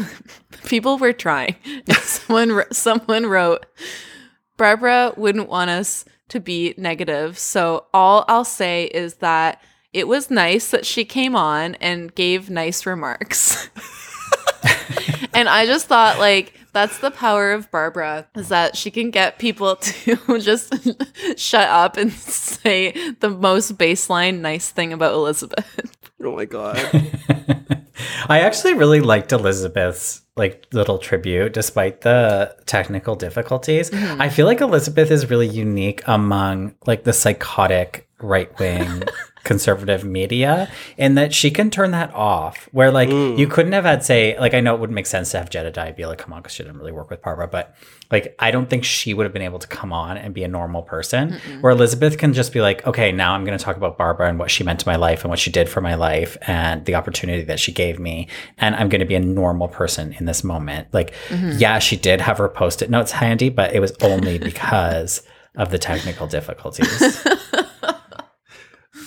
People 0.64 0.96
were 0.96 1.12
trying. 1.12 1.56
Someone, 2.02 2.62
someone 2.72 3.26
wrote, 3.26 3.66
Barbara 4.56 5.12
wouldn't 5.16 5.48
want 5.48 5.70
us 5.70 6.04
to 6.28 6.38
be 6.38 6.74
negative. 6.78 7.36
So 7.36 7.86
all 7.92 8.24
I'll 8.28 8.44
say 8.44 8.84
is 8.84 9.14
that 9.14 9.60
it 9.92 10.06
was 10.06 10.30
nice 10.30 10.70
that 10.70 10.86
she 10.86 11.04
came 11.04 11.34
on 11.34 11.74
and 11.76 12.14
gave 12.14 12.48
nice 12.48 12.86
remarks. 12.86 13.68
and 15.34 15.48
I 15.48 15.66
just 15.66 15.86
thought 15.86 16.18
like 16.20 16.54
that's 16.72 16.98
the 16.98 17.10
power 17.10 17.52
of 17.52 17.70
Barbara 17.70 18.26
is 18.34 18.48
that 18.48 18.76
she 18.76 18.90
can 18.90 19.10
get 19.10 19.38
people 19.38 19.76
to 19.80 20.16
just 20.40 20.74
shut 21.38 21.68
up 21.68 21.96
and 21.96 22.12
say 22.12 22.92
the 23.20 23.30
most 23.30 23.76
baseline 23.78 24.40
nice 24.40 24.70
thing 24.70 24.92
about 24.92 25.12
Elisabeth. 25.14 25.96
Oh 26.22 26.34
my 26.36 26.44
god. 26.44 26.78
I 28.28 28.40
actually 28.40 28.74
really 28.74 29.00
liked 29.00 29.32
Elisabeth's 29.32 30.22
like 30.36 30.66
little 30.72 30.98
tribute 30.98 31.52
despite 31.52 32.00
the 32.00 32.54
technical 32.66 33.16
difficulties. 33.16 33.90
Mhm. 33.90 34.20
I 34.20 34.28
feel 34.28 34.46
like 34.46 34.60
Elisabeth 34.60 35.10
is 35.10 35.28
really 35.28 35.48
unique 35.48 36.02
among 36.06 36.74
like 36.86 37.04
the 37.04 37.12
psychotic 37.12 38.08
right-wing 38.20 39.02
conservative 39.44 40.04
media 40.04 40.70
in 40.96 41.14
that 41.16 41.34
she 41.34 41.50
can 41.50 41.70
turn 41.70 41.90
that 41.90 42.12
off 42.14 42.68
where 42.72 42.90
like 42.90 43.08
you 43.10 43.46
couldn't 43.46 43.72
have 43.72 43.84
had 43.84 44.04
say 44.04 44.38
like 44.38 44.54
I 44.54 44.60
know 44.60 44.74
it 44.74 44.80
wouldn't 44.80 44.94
make 44.94 45.06
sense 45.06 45.30
to 45.32 45.38
have 45.38 45.50
Jedediah 45.50 45.92
be 45.94 46.06
like 46.06 46.18
come 46.18 46.32
on 46.32 46.40
because 46.42 46.54
she 46.54 46.62
didn't 46.62 46.78
really 46.78 46.92
work 46.92 47.10
with 47.10 47.20
Barbara 47.22 47.48
but 47.48 47.74
like 48.10 48.34
I 48.38 48.50
don't 48.50 48.70
think 48.70 48.84
she 48.84 49.14
would 49.14 49.24
have 49.24 49.32
been 49.32 49.42
able 49.42 49.58
to 49.58 49.66
come 49.66 49.92
on 49.92 50.16
and 50.16 50.32
be 50.32 50.44
a 50.44 50.48
normal 50.48 50.82
person 50.82 51.32
Mm-mm. 51.32 51.60
where 51.60 51.72
Elisabeth 51.72 52.18
can 52.18 52.32
just 52.32 52.52
be 52.52 52.60
like 52.60 52.86
okay 52.86 53.10
now 53.12 53.34
I'm 53.34 53.44
going 53.44 53.58
to 53.58 53.64
talk 53.64 53.76
about 53.76 53.98
Barbara 53.98 54.28
and 54.28 54.38
what 54.38 54.50
she 54.50 54.62
meant 54.64 54.80
to 54.80 54.88
my 54.88 54.96
life 54.96 55.22
and 55.22 55.30
what 55.30 55.38
she 55.38 55.50
did 55.50 55.68
for 55.68 55.80
my 55.80 55.94
life 55.96 56.36
and 56.42 56.84
the 56.84 56.94
opportunity 56.94 57.42
that 57.44 57.58
she 57.58 57.72
gave 57.72 57.98
me 57.98 58.28
and 58.58 58.74
I'm 58.76 58.88
going 58.88 59.00
to 59.00 59.06
be 59.06 59.14
a 59.16 59.20
normal 59.20 59.68
person 59.68 60.14
in 60.18 60.26
this 60.26 60.44
moment 60.44 60.88
like 60.92 61.12
Mhm. 61.28 61.60
yeah 61.60 61.78
she 61.80 61.96
did 61.96 62.20
have 62.20 62.38
her 62.38 62.48
post-it 62.48 62.90
notes 62.90 63.12
handy 63.12 63.48
but 63.48 63.74
it 63.74 63.80
was 63.80 63.92
only 64.02 64.38
because 64.38 65.22
of 65.56 65.70
the 65.70 65.78
technical 65.78 66.26
difficulties 66.26 67.26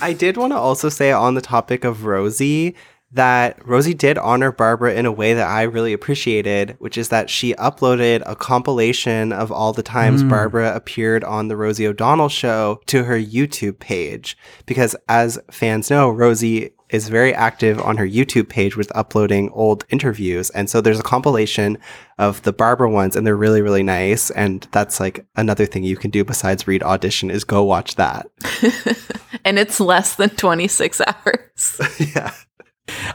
I 0.02 0.14
did 0.14 0.38
want 0.38 0.54
to 0.54 0.58
also 0.58 0.89
say 0.89 1.12
on 1.12 1.36
the 1.36 1.41
topic 1.41 1.84
of 1.84 2.06
Rosie 2.06 2.76
that 3.12 3.66
Rosie 3.66 3.93
did 3.93 4.18
honor 4.18 4.52
Barbara 4.52 4.93
in 4.93 5.06
a 5.06 5.12
way 5.12 5.34
that 5.34 5.48
I 5.48 5.64
really 5.64 5.93
appreciated, 5.93 6.76
which 6.80 6.98
is 6.98 7.10
that 7.10 7.30
she 7.30 7.54
uploaded 7.56 8.22
a 8.26 8.36
compilation 8.36 9.32
of 9.32 9.52
all 9.52 9.72
the 9.72 9.84
times 9.84 10.22
Mm. 10.22 10.30
Barbara 10.30 10.76
appeared 10.76 11.24
on 11.24 11.48
the 11.48 11.56
Rosie 11.56 11.88
O'Donnell 11.88 12.28
show 12.30 12.82
to 12.88 13.06
her 13.06 13.18
YouTube 13.18 13.80
page. 13.80 14.38
Because 14.66 14.98
as 15.08 15.39
fans 15.50 15.89
know, 15.89 16.10
Rosie 16.10 16.72
is 16.90 17.10
very 17.10 17.34
active 17.34 17.80
on 17.82 17.98
her 17.98 18.08
YouTube 18.08 18.50
page 18.50 18.78
with 18.78 18.96
uploading 18.96 19.50
old 19.50 19.86
interviews. 19.90 20.50
And 20.52 20.70
so 20.70 20.82
there's 20.82 21.00
a 21.00 21.04
compilation 21.04 21.78
of 22.18 22.42
the 22.44 22.54
Barbara 22.54 22.90
ones 22.90 23.16
and 23.16 23.26
they're 23.26 23.36
really, 23.36 23.62
really 23.62 23.84
nice. 23.84 24.30
And 24.32 24.68
that's 24.72 25.00
like 25.00 25.26
another 25.36 25.66
thing 25.66 25.84
you 25.84 25.98
can 25.98 26.12
do 26.12 26.24
besides 26.24 26.68
read 26.68 26.84
audition 26.84 27.32
is 27.32 27.44
go 27.44 27.64
watch 27.64 27.96
that. 27.96 28.28
and 29.46 29.58
it's 29.58 29.80
less 29.80 30.16
than 30.16 30.30
26 30.30 31.02
hours. 31.02 31.82
yeah. 32.16 32.34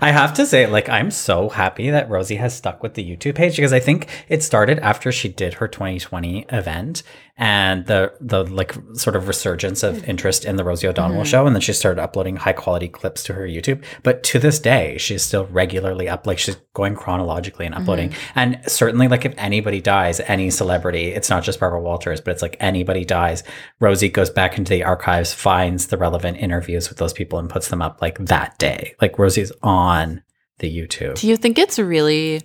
I 0.00 0.10
have 0.10 0.34
to 0.34 0.46
say, 0.46 0.66
like, 0.66 0.88
I'm 0.88 1.12
so 1.12 1.48
happy 1.48 1.90
that 1.90 2.10
Rosie 2.10 2.36
has 2.36 2.56
stuck 2.56 2.82
with 2.82 2.94
the 2.94 3.04
YouTube 3.04 3.36
page 3.36 3.54
because 3.54 3.72
I 3.72 3.78
think 3.78 4.08
it 4.28 4.42
started 4.42 4.80
after 4.80 5.12
she 5.12 5.28
did 5.28 5.54
her 5.54 5.68
2020 5.68 6.46
event 6.50 7.04
and 7.40 7.86
the 7.86 8.12
the 8.20 8.44
like 8.44 8.74
sort 8.92 9.16
of 9.16 9.26
resurgence 9.26 9.82
of 9.82 10.06
interest 10.08 10.44
in 10.44 10.56
the 10.56 10.62
Rosie 10.62 10.86
O'Donnell 10.86 11.22
Mhm. 11.22 11.26
show, 11.26 11.46
and 11.46 11.56
then 11.56 11.60
she 11.62 11.72
started 11.72 12.00
uploading 12.00 12.36
high 12.36 12.52
quality 12.52 12.86
clips 12.86 13.22
to 13.24 13.32
her 13.32 13.46
YouTube. 13.46 13.82
But 14.02 14.22
to 14.24 14.38
this 14.38 14.58
day, 14.60 14.96
she's 14.98 15.22
still 15.22 15.46
regularly 15.46 16.08
up, 16.08 16.26
like 16.26 16.38
she's 16.38 16.56
going 16.74 16.94
chronologically 16.94 17.64
and 17.66 17.74
uploading. 17.74 18.10
Mhm. 18.10 18.14
And 18.36 18.58
certainly, 18.66 19.08
like, 19.08 19.24
if 19.24 19.34
anybody 19.38 19.80
dies, 19.80 20.20
any 20.28 20.50
celebrity, 20.50 21.08
it's 21.08 21.30
not 21.30 21.42
just 21.42 21.58
Barbara 21.58 21.80
Walters, 21.80 22.20
but 22.20 22.32
it's 22.32 22.42
like 22.42 22.56
anybody 22.60 23.04
dies, 23.04 23.42
Rosie 23.80 24.10
goes 24.10 24.28
back 24.30 24.58
into 24.58 24.70
the 24.70 24.84
archives, 24.84 25.32
finds 25.32 25.86
the 25.86 25.96
relevant 25.96 26.36
interviews 26.38 26.88
with 26.90 26.98
those 26.98 27.14
people, 27.14 27.38
and 27.38 27.48
puts 27.48 27.68
them 27.68 27.80
up 27.80 28.02
like 28.02 28.18
that 28.18 28.58
day. 28.58 28.94
Like 29.00 29.18
Rosie's 29.18 29.50
on 29.62 30.22
the 30.58 30.70
YouTube. 30.70 31.14
Do 31.18 31.26
you 31.26 31.38
think 31.38 31.58
it's 31.58 31.78
really 31.78 32.42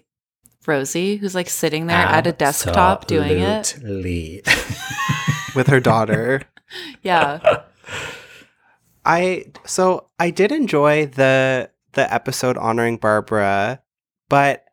Rosie 0.68 1.18
who's 1.18 1.36
like 1.36 1.50
sitting 1.50 1.88
there 1.88 1.98
at 1.98 2.28
a 2.28 2.32
desktop 2.32 3.08
doing 3.08 3.40
it? 3.40 3.78
With 5.56 5.68
her 5.68 5.80
daughter. 5.80 6.42
Yeah. 7.02 7.64
I 9.06 9.46
so 9.66 10.10
I 10.20 10.30
did 10.32 10.52
enjoy 10.52 11.06
the 11.08 11.70
the 11.94 12.14
episode 12.14 12.58
honoring 12.58 12.98
Barbara, 12.98 13.82
but 14.30 14.66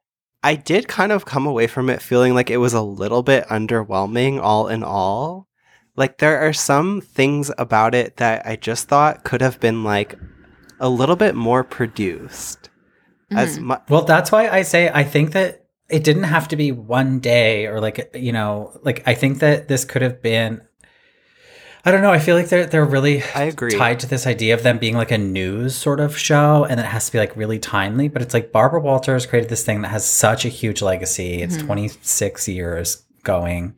I 0.43 0.55
did 0.57 0.89
kind 0.89 1.13
of 1.13 1.25
come 1.25 1.47
away 1.47 1.67
from 1.67 1.89
it 1.91 2.03
feeling 2.03 2.35
like 2.35 2.51
it 2.51 2.57
was 2.57 2.73
a 2.75 2.83
little 2.83 3.23
bit 3.23 3.47
underwhelming 3.49 4.41
all 4.43 4.69
in 4.69 4.83
all. 4.83 5.49
Like 5.95 6.19
there 6.19 6.41
are 6.41 6.53
some 6.55 7.01
things 7.01 7.51
about 7.59 7.95
it 7.95 8.17
that 8.17 8.47
I 8.47 8.57
just 8.57 8.89
thought 8.89 9.25
could 9.25 9.43
have 9.43 9.61
been 9.61 9.85
like 9.85 10.19
a 10.81 10.89
little 10.89 11.17
bit 11.17 11.35
more 11.35 11.63
produced. 11.63 12.71
As 13.31 13.59
Mhm. 13.59 13.63
mu- 13.63 13.77
well, 13.89 14.03
that's 14.05 14.33
why 14.33 14.49
I 14.49 14.63
say 14.63 14.91
I 14.93 15.05
think 15.05 15.33
that 15.33 15.62
it 15.93 16.03
didn't 16.05 16.25
have 16.25 16.49
to 16.49 16.57
be 16.57 16.73
one 16.73 17.21
day 17.21 17.67
or 17.67 17.81
like 17.81 18.11
you 18.15 18.33
know, 18.33 18.79
like 18.83 19.03
I 19.07 19.15
think 19.15 19.39
that 19.41 19.69
this 19.69 19.85
could 19.85 20.03
have 20.03 20.23
been. 20.23 20.61
I 21.85 21.91
don't 21.91 22.01
know. 22.03 22.13
I 22.13 22.21
feel 22.21 22.37
like 22.37 22.49
they're 22.49 22.65
they're 22.67 22.85
really 22.85 23.23
I 23.35 23.45
agree. 23.45 23.73
tied 23.73 23.99
to 24.01 24.07
this 24.07 24.27
idea 24.27 24.55
of 24.55 24.63
them 24.63 24.79
being 24.79 24.97
like 24.97 25.11
a 25.11 25.19
news 25.19 25.75
sort 25.75 25.99
of 25.99 26.17
show, 26.17 26.65
and 26.65 26.79
it 26.79 26.87
has 26.87 27.07
to 27.07 27.13
be 27.13 27.19
like 27.19 27.37
really 27.37 27.59
timely. 27.59 28.07
But 28.09 28.23
it's 28.23 28.35
like 28.35 28.53
Barbara 28.53 28.81
Walters 28.81 29.27
created 29.27 29.51
this 29.51 29.65
thing 29.65 29.83
that 29.83 29.89
has 29.89 30.07
such 30.07 30.45
a 30.45 30.49
huge 30.49 30.81
legacy. 30.81 31.43
It's 31.43 31.57
Mhm. 31.57 31.67
26 31.67 32.49
years 32.49 33.03
going. 33.25 33.75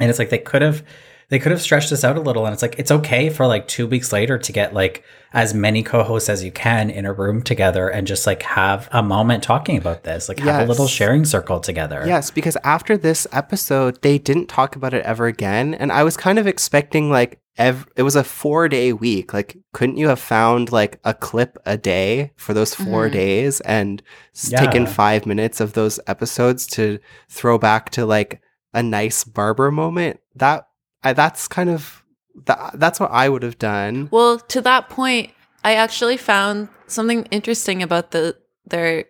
And 0.00 0.10
it's 0.10 0.18
like 0.18 0.30
they 0.30 0.38
could 0.38 0.62
have 0.62 0.82
they 1.30 1.38
could 1.38 1.52
have 1.52 1.62
stretched 1.62 1.90
this 1.90 2.04
out 2.04 2.16
a 2.16 2.20
little 2.20 2.44
and 2.44 2.52
it's 2.52 2.62
like 2.62 2.78
it's 2.78 2.90
okay 2.90 3.30
for 3.30 3.46
like 3.46 3.66
2 3.66 3.86
weeks 3.86 4.12
later 4.12 4.36
to 4.38 4.52
get 4.52 4.74
like 4.74 5.02
as 5.32 5.54
many 5.54 5.82
co-hosts 5.82 6.28
as 6.28 6.42
you 6.44 6.50
can 6.52 6.90
in 6.90 7.06
a 7.06 7.12
room 7.12 7.40
together 7.40 7.88
and 7.88 8.06
just 8.06 8.26
like 8.26 8.42
have 8.42 8.88
a 8.92 9.00
moment 9.02 9.42
talking 9.42 9.76
about 9.78 10.02
this. 10.02 10.28
Like 10.28 10.40
have 10.40 10.64
a 10.66 10.68
little 10.68 10.88
sharing 10.88 11.24
circle 11.24 11.60
together. 11.60 12.02
Yes, 12.04 12.30
because 12.32 12.56
after 12.64 12.96
this 12.96 13.28
episode, 13.30 14.02
they 14.02 14.18
didn't 14.18 14.48
talk 14.48 14.74
about 14.74 14.92
it 14.92 15.04
ever 15.04 15.26
again. 15.26 15.72
And 15.74 15.92
I 15.92 16.02
was 16.02 16.16
kind 16.16 16.38
of 16.40 16.48
expecting 16.48 17.10
like 17.10 17.40
ev- 17.58 17.86
it 17.94 18.02
was 18.02 18.16
a 18.16 18.24
four 18.24 18.68
day 18.68 18.92
week. 18.92 19.32
Like, 19.32 19.56
couldn't 19.72 19.98
you 19.98 20.08
have 20.08 20.18
found 20.18 20.72
like 20.72 20.98
a 21.04 21.14
clip 21.14 21.56
a 21.64 21.76
day 21.78 22.32
for 22.34 22.52
those 22.52 22.74
4 22.74 23.08
Mhm. 23.08 23.12
days 23.12 23.60
and 23.60 24.02
s- 24.34 24.50
Yeah. 24.50 24.64
taken 24.64 24.84
five 24.86 25.26
minutes 25.26 25.60
of 25.60 25.74
those 25.74 26.00
episodes 26.08 26.66
to 26.68 26.98
throw 27.28 27.56
back 27.56 27.90
to 27.90 28.04
like 28.04 28.40
a 28.74 28.82
nice 28.82 29.22
barber 29.22 29.70
moment? 29.70 30.18
That 30.34 30.66
I, 31.02 31.12
that's 31.12 31.48
kind 31.48 31.70
of 31.70 32.04
that, 32.46 32.72
that's 32.74 33.00
what 33.00 33.10
I 33.10 33.28
would 33.28 33.42
have 33.42 33.58
done. 33.58 34.08
Well, 34.10 34.38
to 34.38 34.60
that 34.62 34.88
point, 34.88 35.32
I 35.64 35.74
actually 35.74 36.16
found 36.16 36.68
something 36.86 37.24
interesting 37.30 37.82
about 37.82 38.10
the 38.10 38.36
their 38.66 39.06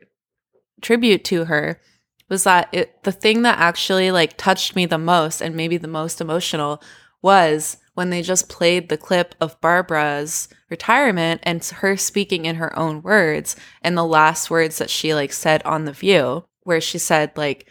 tribute 0.81 1.25
to 1.25 1.45
her 1.45 1.81
was 2.29 2.45
that 2.45 2.69
it 2.73 3.03
the 3.03 3.13
thing 3.13 3.43
that 3.43 3.59
actually 3.59 4.11
like 4.11 4.37
touched 4.37 4.75
me 4.75 4.87
the 4.87 4.99
most 4.99 5.41
and 5.41 5.55
maybe 5.55 5.77
the 5.77 5.89
most 5.89 6.21
emotional 6.21 6.83
was 7.23 7.77
when 7.95 8.11
they 8.11 8.23
just 8.23 8.49
played 8.49 8.89
the 8.89 8.97
clip 8.97 9.35
of 9.41 9.61
Barbara's 9.61 10.49
retirement 10.71 11.41
and 11.43 11.63
her 11.65 11.97
speaking 11.97 12.47
in 12.47 12.57
her 12.57 12.77
own 12.79 13.03
words 13.03 13.57
and 13.83 13.97
the 13.97 14.05
last 14.05 14.49
words 14.49 14.79
that 14.79 14.89
she 14.89 15.13
like 15.13 15.33
said 15.33 15.63
on 15.65 15.85
the 15.85 15.93
view 15.93 16.45
where 16.63 16.81
she 16.81 16.99
said 16.99 17.37
like 17.37 17.69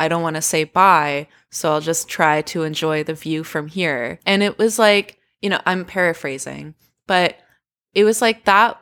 I 0.00 0.08
don't 0.08 0.22
want 0.22 0.36
to 0.36 0.42
say 0.42 0.64
bye, 0.64 1.28
so 1.50 1.70
I'll 1.72 1.80
just 1.80 2.08
try 2.08 2.42
to 2.42 2.62
enjoy 2.62 3.04
the 3.04 3.14
view 3.14 3.44
from 3.44 3.68
here. 3.68 4.18
And 4.24 4.42
it 4.42 4.58
was 4.58 4.78
like, 4.78 5.18
you 5.42 5.50
know, 5.50 5.60
I'm 5.66 5.84
paraphrasing, 5.84 6.74
but 7.06 7.36
it 7.94 8.04
was 8.04 8.22
like 8.22 8.44
that. 8.46 8.80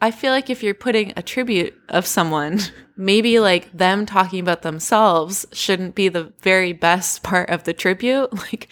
I 0.00 0.10
feel 0.10 0.32
like 0.32 0.50
if 0.50 0.62
you're 0.64 0.74
putting 0.74 1.12
a 1.16 1.22
tribute 1.22 1.74
of 1.88 2.06
someone, 2.06 2.58
maybe 2.96 3.38
like 3.38 3.70
them 3.72 4.04
talking 4.04 4.40
about 4.40 4.62
themselves 4.62 5.46
shouldn't 5.52 5.94
be 5.94 6.08
the 6.08 6.32
very 6.40 6.72
best 6.72 7.22
part 7.22 7.48
of 7.50 7.64
the 7.64 7.72
tribute. 7.72 8.30
Like 8.52 8.68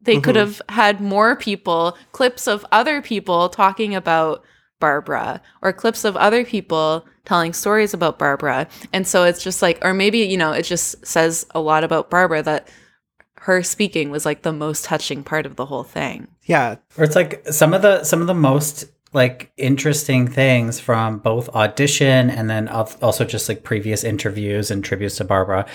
they 0.00 0.20
could 0.20 0.34
Mhm. 0.36 0.40
have 0.40 0.62
had 0.68 1.00
more 1.00 1.36
people, 1.36 1.96
clips 2.12 2.46
of 2.48 2.64
other 2.72 3.00
people 3.02 3.48
talking 3.48 3.94
about 3.94 4.44
Barbara 4.80 5.40
or 5.60 5.72
clips 5.72 6.04
of 6.04 6.16
other 6.16 6.44
people 6.44 7.06
telling 7.24 7.52
stories 7.52 7.94
about 7.94 8.18
Barbara. 8.18 8.68
And 8.92 9.06
so 9.06 9.24
it's 9.24 9.42
just 9.42 9.62
like, 9.62 9.78
or 9.82 9.94
maybe, 9.94 10.18
you 10.18 10.36
know, 10.36 10.52
it 10.52 10.62
just 10.62 11.06
says 11.06 11.46
a 11.54 11.60
lot 11.60 11.84
about 11.84 12.10
Barbara 12.10 12.42
that 12.42 12.68
her 13.42 13.62
speaking 13.62 14.10
was 14.10 14.24
like 14.24 14.42
the 14.42 14.52
most 14.52 14.84
touching 14.84 15.24
part 15.24 15.46
of 15.46 15.56
the 15.56 15.66
whole 15.66 15.82
thing. 15.82 16.28
Yeah. 16.44 16.76
Or 16.96 17.04
it's 17.04 17.16
like 17.16 17.46
some 17.48 17.74
of 17.74 17.82
the 17.82 18.04
some 18.04 18.20
of 18.20 18.26
the 18.28 18.34
most 18.34 18.86
like 19.12 19.52
interesting 19.56 20.26
things 20.26 20.80
from 20.80 21.18
both 21.18 21.48
audition 21.50 22.30
and 22.30 22.48
then 22.48 22.66
also 22.68 23.24
just 23.24 23.48
like 23.48 23.62
previous 23.62 24.04
interviews 24.04 24.70
and 24.70 24.82
tributes 24.82 25.16
to 25.16 25.24
Barbara 25.24 25.66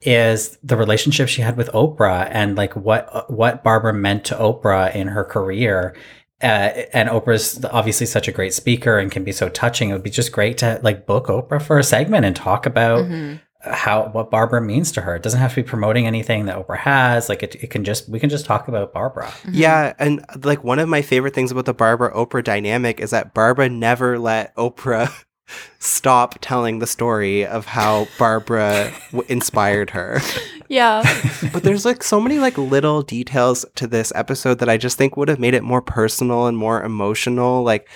is 0.00 0.56
the 0.62 0.76
relationship 0.76 1.28
she 1.28 1.42
had 1.42 1.56
with 1.56 1.68
Oprah 1.72 2.28
and 2.30 2.56
like 2.56 2.74
what 2.74 3.30
what 3.30 3.62
Barbara 3.62 3.92
meant 3.92 4.24
to 4.26 4.34
Oprah 4.34 4.94
in 4.94 5.08
her 5.08 5.24
career. 5.24 5.94
Uh, 6.42 6.84
and 6.92 7.08
Oprah's 7.08 7.64
obviously 7.66 8.06
such 8.06 8.28
a 8.28 8.32
great 8.32 8.52
speaker 8.52 8.98
and 8.98 9.10
can 9.10 9.24
be 9.24 9.32
so 9.32 9.48
touching. 9.48 9.88
It 9.88 9.94
would 9.94 10.02
be 10.02 10.10
just 10.10 10.32
great 10.32 10.58
to 10.58 10.78
like 10.82 11.06
book 11.06 11.28
Oprah 11.28 11.62
for 11.62 11.78
a 11.78 11.82
segment 11.82 12.24
and 12.26 12.36
talk 12.36 12.66
about 12.66 13.04
Mhm. 13.06 13.40
how 13.62 14.10
what 14.12 14.30
Barbara 14.30 14.60
means 14.60 14.92
to 14.92 15.00
her. 15.00 15.16
It 15.16 15.22
doesn't 15.22 15.40
have 15.40 15.54
to 15.54 15.62
be 15.62 15.68
promoting 15.68 16.06
anything 16.06 16.44
that 16.44 16.56
Oprah 16.56 16.76
has. 16.78 17.30
Like 17.30 17.42
it, 17.42 17.54
it 17.56 17.70
can 17.70 17.84
just 17.84 18.08
we 18.10 18.20
can 18.20 18.28
just 18.28 18.44
talk 18.44 18.68
about 18.68 18.92
Barbara. 18.92 19.32
Yeah, 19.50 19.94
and 19.98 20.24
like 20.44 20.62
one 20.62 20.78
of 20.78 20.88
my 20.90 21.00
favorite 21.00 21.32
things 21.34 21.50
about 21.50 21.64
the 21.64 21.72
Barbara 21.74 22.12
Oprah 22.12 22.44
dynamic 22.44 23.00
is 23.00 23.10
that 23.12 23.32
Barbara 23.32 23.70
never 23.70 24.18
let 24.18 24.54
Oprah 24.56 25.10
stop 25.78 26.36
telling 26.42 26.80
the 26.80 26.86
story 26.86 27.46
of 27.46 27.64
how 27.66 28.08
Barbara 28.18 28.92
w- 29.10 29.26
inspired 29.30 29.90
her. 29.90 30.20
Yeah. 30.68 31.02
but 31.52 31.62
there's 31.62 31.84
like 31.84 32.02
so 32.02 32.20
many 32.20 32.38
like 32.38 32.56
little 32.58 33.02
details 33.02 33.64
to 33.76 33.86
this 33.86 34.12
episode 34.14 34.58
that 34.60 34.68
I 34.68 34.76
just 34.76 34.98
think 34.98 35.16
would 35.16 35.28
have 35.28 35.38
made 35.40 35.54
it 35.54 35.62
more 35.62 35.82
personal 35.82 36.46
and 36.46 36.56
more 36.56 36.82
emotional. 36.82 37.62
Like 37.62 37.88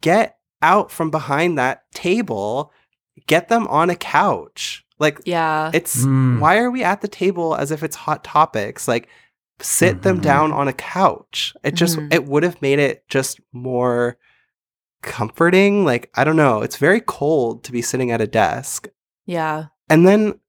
get 0.00 0.36
out 0.62 0.90
from 0.90 1.10
behind 1.10 1.58
that 1.58 1.82
table, 1.94 2.72
get 3.26 3.48
them 3.48 3.66
on 3.68 3.90
a 3.90 3.96
couch. 3.96 4.84
Like 4.98 5.20
yeah. 5.26 5.70
it's 5.74 6.04
Mm. 6.04 6.40
why 6.40 6.58
are 6.58 6.70
we 6.70 6.82
at 6.82 7.00
the 7.02 7.08
table 7.08 7.54
as 7.54 7.70
if 7.70 7.82
it's 7.82 7.96
hot 7.96 8.24
topics? 8.24 8.88
Like 8.88 9.08
sit 9.60 10.02
them 10.02 10.20
down 10.20 10.52
on 10.52 10.68
a 10.68 10.72
couch. 10.72 11.54
It 11.62 11.74
just 11.74 11.96
Mhm. 11.98 12.12
it 12.12 12.24
would 12.26 12.42
have 12.42 12.60
made 12.62 12.78
it 12.78 13.08
just 13.08 13.40
more 13.52 14.16
comforting. 15.02 15.84
Like 15.84 16.10
I 16.14 16.24
don't 16.24 16.36
know, 16.36 16.62
it's 16.62 16.76
very 16.76 17.00
cold 17.00 17.64
to 17.64 17.72
be 17.72 17.82
sitting 17.82 18.10
at 18.10 18.20
a 18.20 18.26
desk. 18.26 18.88
Yeah. 19.26 19.66
And 19.88 20.06
then 20.06 20.40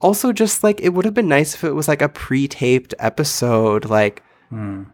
also 0.00 0.32
just 0.32 0.62
like 0.64 0.80
it 0.80 0.90
would 0.90 1.04
have 1.04 1.14
been 1.14 1.28
nice 1.28 1.54
if 1.54 1.64
it 1.64 1.72
was 1.72 1.88
like 1.88 2.02
a 2.02 2.08
pre-taped 2.08 2.94
episode 2.98 3.84
like 3.84 4.22
Hmm. 4.48 4.84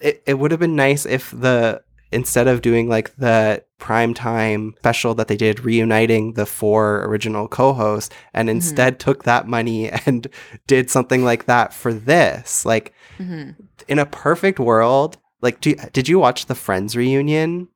it, 0.00 0.22
it 0.26 0.34
would 0.38 0.50
have 0.50 0.60
been 0.60 0.76
nice 0.76 1.06
if 1.06 1.30
the 1.30 1.82
instead 2.10 2.46
of 2.48 2.62
doing 2.62 2.88
like 2.88 3.14
the 3.16 3.62
primetime 3.80 4.76
special 4.78 5.14
that 5.14 5.28
they 5.28 5.36
did 5.36 5.64
reuniting 5.64 6.34
the 6.34 6.46
four 6.46 7.04
original 7.06 7.48
co-hosts 7.48 8.14
and 8.32 8.48
instead 8.48 8.98
took 9.00 9.24
that 9.24 9.46
money 9.48 9.90
and 10.06 10.28
did 10.66 10.90
something 10.90 11.24
like 11.24 11.46
that 11.46 11.72
for 11.74 11.92
this 11.92 12.64
like 12.64 12.92
Mhm. 13.18 13.54
in 13.88 13.98
a 13.98 14.06
perfect 14.06 14.58
world 14.58 15.18
like 15.40 15.60
do, 15.60 15.74
did 15.92 16.08
you 16.08 16.18
watch 16.18 16.46
the 16.46 16.54
friends 16.54 16.96
reunion 16.96 17.68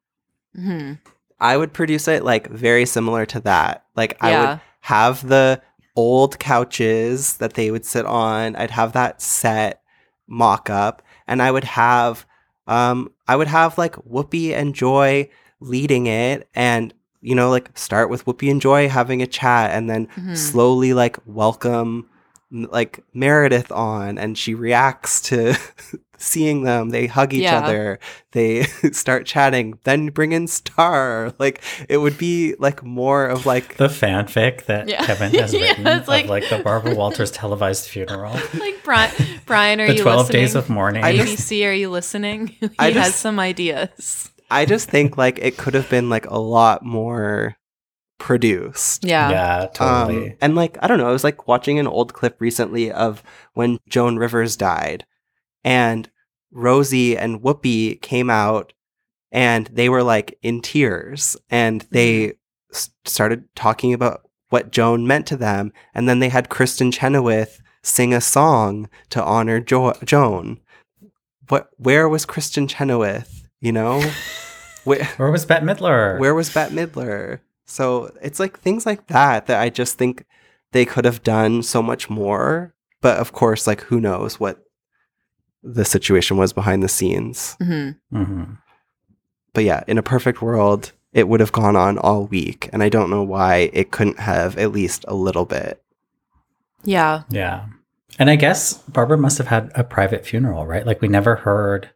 hmm 0.55 0.95
I 1.41 1.57
would 1.57 1.73
produce 1.73 2.09
it 2.09 2.25
like 2.25 2.49
very 2.51 2.85
similar 2.85 3.25
to 3.27 3.39
that. 3.43 3.85
Like 3.95 4.17
I 4.21 4.33
would 4.41 4.61
have 4.81 5.27
the 5.29 5.63
old 5.99 6.39
couches 6.39 7.37
that 7.39 7.55
they 7.55 7.71
would 7.73 7.85
sit 7.85 8.07
on. 8.07 8.55
I'd 8.57 8.71
have 8.71 8.93
that 8.93 9.21
set 9.21 9.83
mock 10.29 10.71
up 10.71 11.03
and 11.27 11.43
I 11.43 11.51
would 11.51 11.65
have 11.65 12.25
um 12.67 13.11
I 13.27 13.35
would 13.37 13.49
have 13.49 13.77
like 13.79 13.97
Whoopi 13.97 14.55
and 14.55 14.75
Joy 14.75 15.29
leading 15.61 16.07
it 16.07 16.49
and 16.55 16.95
you 17.21 17.35
know 17.35 17.51
like 17.51 17.77
start 17.77 18.11
with 18.11 18.25
Whoopi 18.27 18.49
and 18.51 18.61
Joy 18.61 18.89
having 18.89 19.23
a 19.23 19.27
chat 19.27 19.71
and 19.73 19.89
then 19.91 20.07
Mhm. 20.17 20.37
slowly 20.37 20.93
like 20.93 21.17
welcome 21.27 22.09
like 22.51 23.01
Meredith 23.13 23.71
on 23.73 24.17
and 24.19 24.37
she 24.39 24.55
reacts 24.55 25.21
to 25.23 25.55
seeing 26.21 26.65
them 26.65 26.89
they 26.91 27.07
hug 27.07 27.33
each 27.35 27.43
Yeah. 27.43 27.59
other 27.61 27.99
they 28.33 28.63
start 28.93 29.27
chatting 29.27 29.79
then 29.85 30.09
bring 30.09 30.33
in 30.33 30.47
star 30.49 31.33
like 31.39 31.63
it 31.89 31.99
would 31.99 32.19
be 32.19 32.55
like 32.59 32.83
more 32.83 33.27
of 33.27 33.47
like 33.47 33.77
The 33.77 33.87
fanfic 33.89 34.65
that 34.65 34.89
Yeah. 34.89 35.05
Kevin 35.05 35.33
has 35.39 35.53
Yeah, 35.55 35.61
written 35.69 35.87
it's 35.87 36.09
like- 36.09 36.25
of 36.25 36.31
like 36.31 36.49
the 36.49 36.59
Barbara 36.61 36.95
Walters 36.95 37.31
televised 37.31 37.87
funeral. 37.89 38.33
Like 38.59 38.83
Brian, 38.83 39.13
Brian, 39.47 39.81
are 39.81 39.87
The 39.87 39.97
you 39.97 40.03
12 40.03 40.19
listening? 40.29 40.43
days 40.43 40.55
of 40.55 40.69
mourning. 40.71 41.03
ABC, 41.05 41.69
are 41.69 41.73
you 41.73 41.91
listening? 41.91 42.49
he 42.49 42.71
I 42.79 42.91
has 42.93 43.09
just- 43.11 43.21
some 43.21 43.39
ideas. 43.39 44.31
i 44.51 44.65
just 44.65 44.89
think 44.89 45.17
like 45.19 45.39
it 45.41 45.57
could 45.59 45.75
have 45.75 45.89
been 45.91 46.09
like 46.09 46.27
a 46.31 46.39
lot 46.39 46.83
more 46.85 47.55
produced 48.19 49.05
Yeah. 49.05 49.31
Yeah, 49.31 49.67
totally. 49.73 50.31
Um, 50.33 50.37
and 50.41 50.55
like 50.55 50.77
I 50.83 50.87
don't 50.87 50.99
know, 50.99 51.09
I 51.09 51.13
was 51.13 51.25
like 51.25 51.47
watching 51.49 51.79
an 51.79 51.87
old 51.87 52.13
clip 52.15 52.41
recently 52.41 52.91
of 52.91 53.23
when 53.55 53.79
Joan 53.89 54.17
Rivers 54.17 54.57
died, 54.57 55.07
and 55.65 56.11
Rosie 56.53 57.17
and 57.17 57.41
Whoopi 57.43 58.01
came 58.01 58.31
out, 58.31 58.73
and 59.31 59.67
they 59.69 59.89
were 59.89 60.03
like 60.03 60.39
in 60.43 60.61
tears, 60.61 61.37
and 61.51 61.87
they 61.91 62.35
s- 62.73 62.91
started 63.05 63.45
talking 63.55 63.93
about 63.93 64.23
what 64.51 64.71
Joan 64.71 65.07
meant 65.07 65.27
to 65.27 65.37
them, 65.37 65.73
and 65.95 66.09
then 66.09 66.19
they 66.21 66.31
had 66.31 66.49
Kristin 66.49 66.93
Chenoweth 66.93 67.61
sing 67.83 68.13
a 68.15 68.21
song 68.21 68.89
to 69.11 69.23
honor 69.23 69.61
jo- 69.61 69.95
Joan. 70.05 70.59
What? 71.49 71.71
Where 71.77 72.09
was 72.09 72.27
Kristin 72.27 72.69
Chenoweth? 72.69 73.47
You 73.61 73.73
know, 73.73 74.03
where? 74.85 75.05
Where 75.17 75.31
was 75.31 75.45
Bette 75.45 75.65
Midler? 75.67 76.19
Where 76.19 76.35
was 76.35 76.53
Bette 76.53 76.75
Midler? 76.75 77.41
So 77.69 78.11
it's 78.23 78.41
like 78.41 78.59
things 78.59 78.87
like 78.87 79.07
that 79.09 79.47
that 79.47 79.61
I 79.61 79.69
just 79.69 79.99
think 79.99 80.25
they 80.73 80.87
could 80.87 81.05
have 81.05 81.23
done 81.23 81.63
so 81.63 81.83
much 81.83 82.09
more. 82.09 82.75
But 83.01 83.19
of 83.19 83.33
course, 83.33 83.67
like 83.67 83.83
who 83.83 84.01
knows 84.01 84.41
what 84.41 84.65
the 85.63 85.85
situation 85.85 86.37
was 86.37 86.53
behind 86.53 86.83
the 86.83 86.89
scenes. 86.89 87.57
hmm 87.61 87.91
hmm 88.11 88.45
But 89.53 89.65
yeah, 89.65 89.85
in 89.87 89.99
a 89.99 90.03
perfect 90.03 90.41
world, 90.41 90.93
it 91.13 91.29
would 91.29 91.41
have 91.41 91.53
gone 91.53 91.77
on 91.77 91.99
all 91.99 92.27
week. 92.27 92.71
And 92.73 92.83
I 92.83 92.89
don't 92.89 93.11
know 93.11 93.23
why 93.23 93.71
it 93.73 93.91
couldn't 93.91 94.21
have 94.21 94.57
at 94.57 94.73
least 94.73 95.05
a 95.07 95.15
little 95.15 95.45
bit. 95.45 95.83
Yeah. 96.85 97.23
Yeah. 97.29 97.67
And 98.19 98.31
I 98.31 98.37
guess 98.37 98.75
Barbara 98.75 99.19
must 99.19 99.39
have 99.39 99.49
had 99.49 99.71
a 99.75 99.85
private 99.85 100.25
funeral, 100.25 100.67
right? 100.67 100.87
Like 100.87 101.03
we 101.03 101.09
never 101.09 101.37
heard 101.37 101.91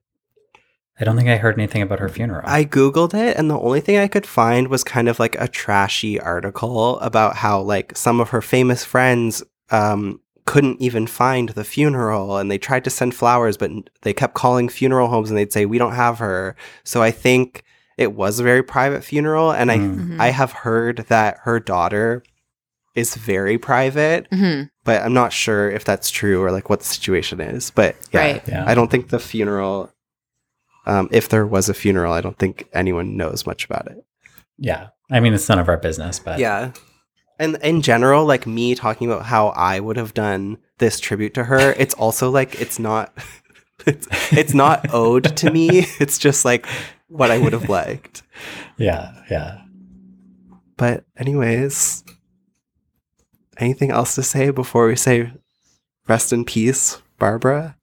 I 1.02 1.04
don't 1.04 1.16
think 1.16 1.28
I 1.28 1.36
heard 1.36 1.58
anything 1.58 1.82
about 1.82 1.98
her 1.98 2.08
funeral. 2.08 2.42
I 2.46 2.64
Googled 2.64 3.12
it, 3.12 3.36
and 3.36 3.50
the 3.50 3.58
only 3.58 3.80
thing 3.80 3.96
I 3.98 4.06
could 4.08 4.24
find 4.24 4.68
was 4.68 4.84
kind 4.84 5.08
of 5.08 5.18
like 5.18 5.34
a 5.38 5.48
trashy 5.48 6.20
article 6.20 7.00
about 7.00 7.34
how, 7.36 7.60
like, 7.60 7.96
some 7.96 8.20
of 8.20 8.30
her 8.30 8.40
famous 8.40 8.84
friends 8.84 9.42
um, 9.70 10.20
couldn't 10.46 10.80
even 10.80 11.06
find 11.08 11.50
the 11.50 11.64
funeral 11.64 12.36
and 12.36 12.50
they 12.50 12.58
tried 12.58 12.82
to 12.84 12.90
send 12.90 13.14
flowers 13.14 13.56
but 13.56 13.70
they 14.02 14.12
kept 14.12 14.34
calling 14.34 14.68
funeral 14.68 15.06
homes 15.08 15.30
and 15.30 15.38
they'd 15.38 15.52
say 15.52 15.64
we 15.66 15.78
don't 15.78 15.94
have 15.94 16.18
her 16.18 16.56
so 16.82 17.00
i 17.00 17.12
think 17.12 17.62
it 17.96 18.12
was 18.12 18.40
a 18.40 18.42
very 18.42 18.60
private 18.62 19.04
funeral 19.04 19.52
and 19.52 19.70
Mm. 19.70 20.20
i 20.20 20.26
i 20.26 20.30
have 20.30 20.50
heard 20.50 21.04
that 21.08 21.38
her 21.44 21.60
daughter 21.60 22.24
is 22.96 23.14
very 23.14 23.56
private 23.56 24.28
Mhm. 24.32 24.68
but 24.84 25.00
i'm 25.02 25.14
not 25.14 25.32
sure 25.32 25.70
if 25.70 25.84
that's 25.84 26.10
true 26.10 26.42
or 26.42 26.50
like 26.50 26.68
what 26.68 26.80
the 26.80 26.86
situation 26.86 27.40
is 27.40 27.70
but 27.70 27.94
yeah, 28.12 28.20
Right. 28.20 28.48
Yeah. 28.48 28.64
i 28.66 28.74
don't 28.74 28.90
think 28.90 29.08
the 29.10 29.20
funeral 29.20 29.91
um, 30.86 31.08
if 31.12 31.28
there 31.28 31.46
was 31.46 31.68
a 31.68 31.74
funeral 31.74 32.12
i 32.12 32.20
don't 32.20 32.38
think 32.38 32.68
anyone 32.72 33.16
knows 33.16 33.46
much 33.46 33.64
about 33.64 33.86
it 33.86 34.04
Yeah. 34.58 34.88
I 35.10 35.20
mean, 35.20 35.34
it's 35.34 35.48
none 35.48 35.58
of 35.58 35.68
our 35.68 35.76
business, 35.76 36.18
but 36.18 36.38
yeah. 36.38 36.72
And 37.38 37.56
in 37.62 37.82
general, 37.82 38.24
like 38.24 38.46
me 38.46 38.74
talking 38.74 39.10
about 39.10 39.26
how 39.26 39.48
I 39.48 39.78
would 39.78 39.98
have 39.98 40.14
done 40.14 40.56
this 40.78 40.98
tribute 41.00 41.34
to 41.34 41.44
her, 41.44 41.72
it's 41.76 41.92
also 41.94 42.30
like 42.30 42.58
it's 42.62 42.78
not 42.78 43.12
it's, 43.86 44.06
it's 44.32 44.54
not 44.54 44.86
owed 44.94 45.36
to 45.36 45.50
me. 45.50 45.84
It's 46.00 46.16
just 46.16 46.46
like 46.46 46.66
what 47.08 47.30
I 47.30 47.36
would 47.36 47.52
have 47.52 47.68
liked. 47.68 48.22
yeah, 48.78 49.12
yeah. 49.30 49.60
But 50.78 51.04
anyways, 51.18 52.04
anything 53.58 53.90
else 53.90 54.14
to 54.14 54.22
say 54.22 54.48
before 54.50 54.86
we 54.86 54.96
say 54.96 55.32
rest 56.08 56.32
in 56.32 56.44
peace, 56.46 57.02
Barbara? 57.18 57.76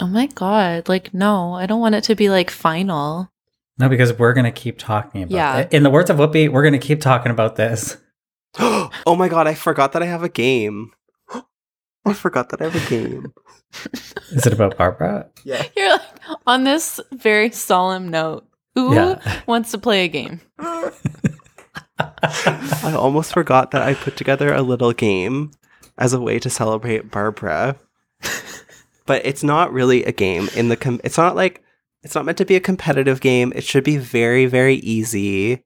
Oh 0.00 0.06
my 0.06 0.26
god. 0.26 0.88
Like 0.88 1.12
no, 1.14 1.54
I 1.54 1.66
don't 1.66 1.80
want 1.80 1.94
it 1.94 2.04
to 2.04 2.14
be 2.14 2.28
like 2.30 2.50
final. 2.50 3.30
No, 3.78 3.88
because 3.88 4.12
we're 4.18 4.32
gonna 4.32 4.52
keep 4.52 4.78
talking 4.78 5.22
about 5.22 5.34
Yeah. 5.34 5.56
it. 5.58 5.72
In 5.72 5.82
the 5.82 5.90
words 5.90 6.10
of 6.10 6.16
Whoopi, 6.18 6.48
we're 6.50 6.62
gonna 6.64 6.78
keep 6.78 7.00
talking 7.00 7.30
about 7.32 7.56
this. 7.56 7.96
oh 8.58 8.90
my 9.16 9.28
god, 9.28 9.46
I 9.46 9.54
forgot 9.54 9.92
that 9.92 10.02
I 10.02 10.06
have 10.06 10.22
a 10.22 10.28
game. 10.28 10.92
I 12.06 12.12
forgot 12.12 12.48
that 12.50 12.60
I 12.60 12.64
have 12.68 12.86
a 12.86 12.88
game. 12.90 13.32
Is 14.30 14.46
it 14.46 14.52
about 14.52 14.76
Barbara? 14.78 15.28
Yeah. 15.44 15.64
You're 15.76 15.90
like 15.90 16.02
on 16.46 16.64
this 16.64 17.00
very 17.12 17.50
solemn 17.50 18.08
note. 18.08 18.46
Who 18.74 18.94
Yeah. 18.94 19.40
wants 19.46 19.70
to 19.72 19.78
play 19.78 20.04
a 20.04 20.08
game? 20.08 20.40
I 21.98 22.94
almost 22.96 23.32
forgot 23.32 23.70
that 23.70 23.82
I 23.82 23.94
put 23.94 24.16
together 24.16 24.52
a 24.52 24.62
little 24.62 24.92
game 24.92 25.50
as 25.98 26.12
a 26.12 26.20
way 26.20 26.38
to 26.38 26.50
celebrate 26.50 27.10
Barbara. 27.10 27.76
but 29.06 29.24
it's 29.24 29.42
not 29.42 29.72
really 29.72 30.04
a 30.04 30.12
game 30.12 30.48
in 30.56 30.68
the 30.68 30.76
com- 30.76 31.00
it's 31.04 31.16
not 31.18 31.36
like 31.36 31.62
it's 32.02 32.14
not 32.14 32.24
meant 32.24 32.38
to 32.38 32.44
be 32.44 32.56
a 32.56 32.60
competitive 32.60 33.20
game. 33.20 33.52
It 33.56 33.64
should 33.64 33.84
be 33.84 33.96
very 33.96 34.46
very 34.46 34.76
easy, 34.76 35.64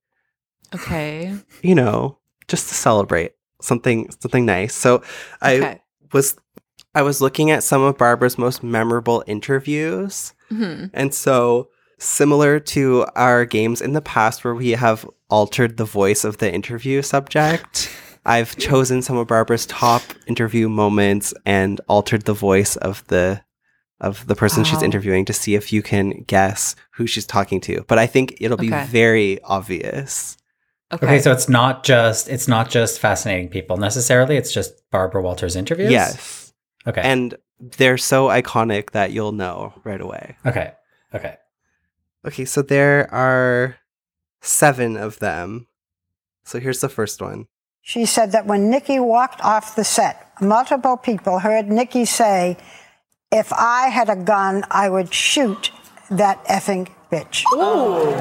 Okay. 0.74 1.34
you 1.62 1.74
know, 1.74 2.18
just 2.48 2.68
to 2.68 2.74
celebrate 2.74 3.32
something 3.60 4.10
something 4.20 4.46
nice. 4.46 4.74
So 4.74 5.02
I 5.42 5.80
was 6.12 6.36
I 6.94 7.02
was 7.02 7.20
looking 7.20 7.50
at 7.50 7.62
some 7.62 7.82
of 7.82 7.98
Barbara's 7.98 8.38
most 8.38 8.62
memorable 8.62 9.22
interviews. 9.26 10.32
hmm 10.48 10.86
And 10.94 11.14
so, 11.14 11.68
similar 11.98 12.58
to 12.60 13.06
our 13.14 13.44
games 13.44 13.80
in 13.80 13.92
the 13.92 14.00
past 14.00 14.42
where 14.44 14.54
we 14.54 14.70
have 14.70 15.08
altered 15.28 15.76
the 15.76 15.84
voice 15.84 16.24
of 16.24 16.38
the 16.38 16.52
interview 16.52 17.02
subject, 17.02 17.90
I've 18.24 18.56
chosen 18.56 19.02
some 19.02 19.16
of 19.16 19.28
Barbara's 19.28 19.66
top 19.66 20.02
interview 20.26 20.68
moments 20.68 21.32
and 21.46 21.80
altered 21.88 22.22
the 22.24 22.34
voice 22.34 22.76
of 22.76 23.06
the 23.06 23.42
of 24.00 24.26
the 24.26 24.34
person 24.34 24.64
she's 24.64 24.82
oh. 24.82 24.84
interviewing 24.84 25.26
to 25.26 25.32
see 25.32 25.54
if 25.54 25.72
you 25.72 25.82
can 25.82 26.22
guess 26.26 26.74
who 26.92 27.06
she's 27.06 27.26
talking 27.26 27.60
to. 27.60 27.84
But 27.86 27.98
I 27.98 28.06
think 28.06 28.34
it'll 28.40 28.56
be 28.56 28.72
Okay. 28.72 28.86
very 28.86 29.42
obvious. 29.42 30.38
Okay. 30.92 31.06
Okay. 31.06 31.20
so 31.20 31.32
it's 31.32 31.48
not 31.48 31.84
just 31.84 32.28
it's 32.28 32.48
not 32.48 32.70
just 32.70 32.98
fascinating 32.98 33.48
people 33.48 33.76
necessarily. 33.76 34.36
It's 34.36 34.52
just 34.52 34.72
Barbara 34.90 35.22
Walters 35.22 35.54
interviews. 35.54 35.90
Yes. 35.90 36.52
Okay. 36.86 37.02
And 37.02 37.36
they're 37.60 37.98
so 37.98 38.28
iconic 38.28 38.90
that 38.92 39.12
you'll 39.12 39.32
know 39.32 39.74
right 39.84 40.00
away. 40.00 40.36
okay. 40.46 40.72
Okay. 41.14 41.36
Okay, 42.26 42.44
so 42.44 42.62
there 42.62 43.12
are 43.12 43.76
seven 44.42 44.96
of 44.96 45.18
them. 45.18 45.66
So 46.44 46.58
here's 46.60 46.80
the 46.80 46.88
first 46.88 47.20
one. 47.22 47.46
She 47.82 48.04
said 48.06 48.32
that 48.32 48.46
when 48.46 48.70
Nikki 48.70 49.00
walked 49.00 49.40
off 49.40 49.74
the 49.76 49.84
set, 49.84 50.32
multiple 50.40 50.96
people 50.96 51.40
heard 51.40 51.68
Nikki 51.68 52.04
say, 52.04 52.56
If 53.32 53.52
I 53.52 53.88
had 53.88 54.08
a 54.08 54.16
gun, 54.16 54.64
I 54.70 54.88
would 54.88 55.12
shoot 55.12 55.70
that 56.10 56.44
effing 56.44 56.88
bitch. 57.10 57.44
Ooh. 57.54 58.14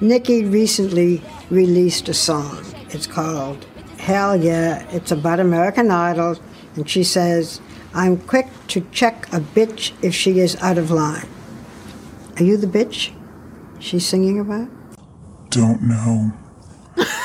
Nikki 0.00 0.44
recently 0.44 1.22
released 1.50 2.08
a 2.08 2.14
song. 2.14 2.64
It's 2.90 3.06
called 3.06 3.64
Hell 3.98 4.36
Yeah. 4.36 4.86
It's 4.90 5.12
about 5.12 5.40
American 5.40 5.90
Idol. 5.90 6.36
And 6.76 6.88
she 6.90 7.04
says, 7.04 7.60
I'm 7.94 8.16
quick 8.16 8.48
to 8.68 8.80
check 8.90 9.32
a 9.32 9.38
bitch 9.38 9.92
if 10.02 10.14
she 10.14 10.40
is 10.40 10.56
out 10.56 10.78
of 10.78 10.90
line. 10.90 11.28
Are 12.36 12.42
you 12.42 12.56
the 12.56 12.66
bitch 12.66 13.12
she's 13.78 14.04
singing 14.04 14.40
about? 14.40 14.68
Don't 15.50 15.82
know. 15.82 16.32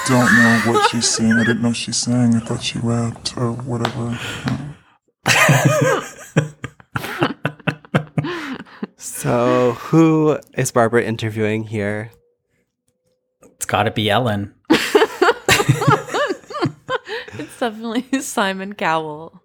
Don't 0.07 0.33
know 0.33 0.61
what 0.65 0.89
she's 0.89 1.07
saying. 1.09 1.33
I 1.33 1.43
didn't 1.43 1.61
know 1.61 1.73
she 1.73 1.91
sang. 1.91 2.35
I 2.35 2.39
thought 2.39 2.63
she 2.63 2.79
rapped 2.79 3.37
or 3.37 3.51
whatever. 3.51 4.17
So 8.97 9.73
who 9.73 10.39
is 10.57 10.71
Barbara 10.71 11.03
interviewing 11.03 11.63
here? 11.63 12.11
It's 13.55 13.65
got 13.65 13.83
to 13.83 13.91
be 13.91 14.09
Ellen. 14.09 14.53
It's 17.37 17.57
definitely 17.59 18.21
Simon 18.21 18.73
Cowell. 18.73 19.41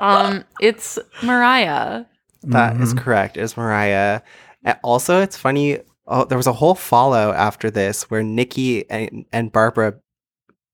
um, 0.00 0.44
it's 0.60 0.98
Mariah. 1.22 2.04
That 2.44 2.80
is 2.80 2.94
correct. 2.94 3.36
Is 3.36 3.56
Mariah. 3.56 4.22
And 4.64 4.78
also, 4.82 5.20
it's 5.20 5.36
funny. 5.36 5.80
Oh, 6.14 6.24
there 6.24 6.36
was 6.38 6.46
a 6.46 6.52
whole 6.52 6.74
follow 6.74 7.32
after 7.32 7.70
this 7.70 8.10
where 8.10 8.22
Nikki 8.22 8.88
and, 8.90 9.24
and 9.32 9.50
Barbara 9.50 9.94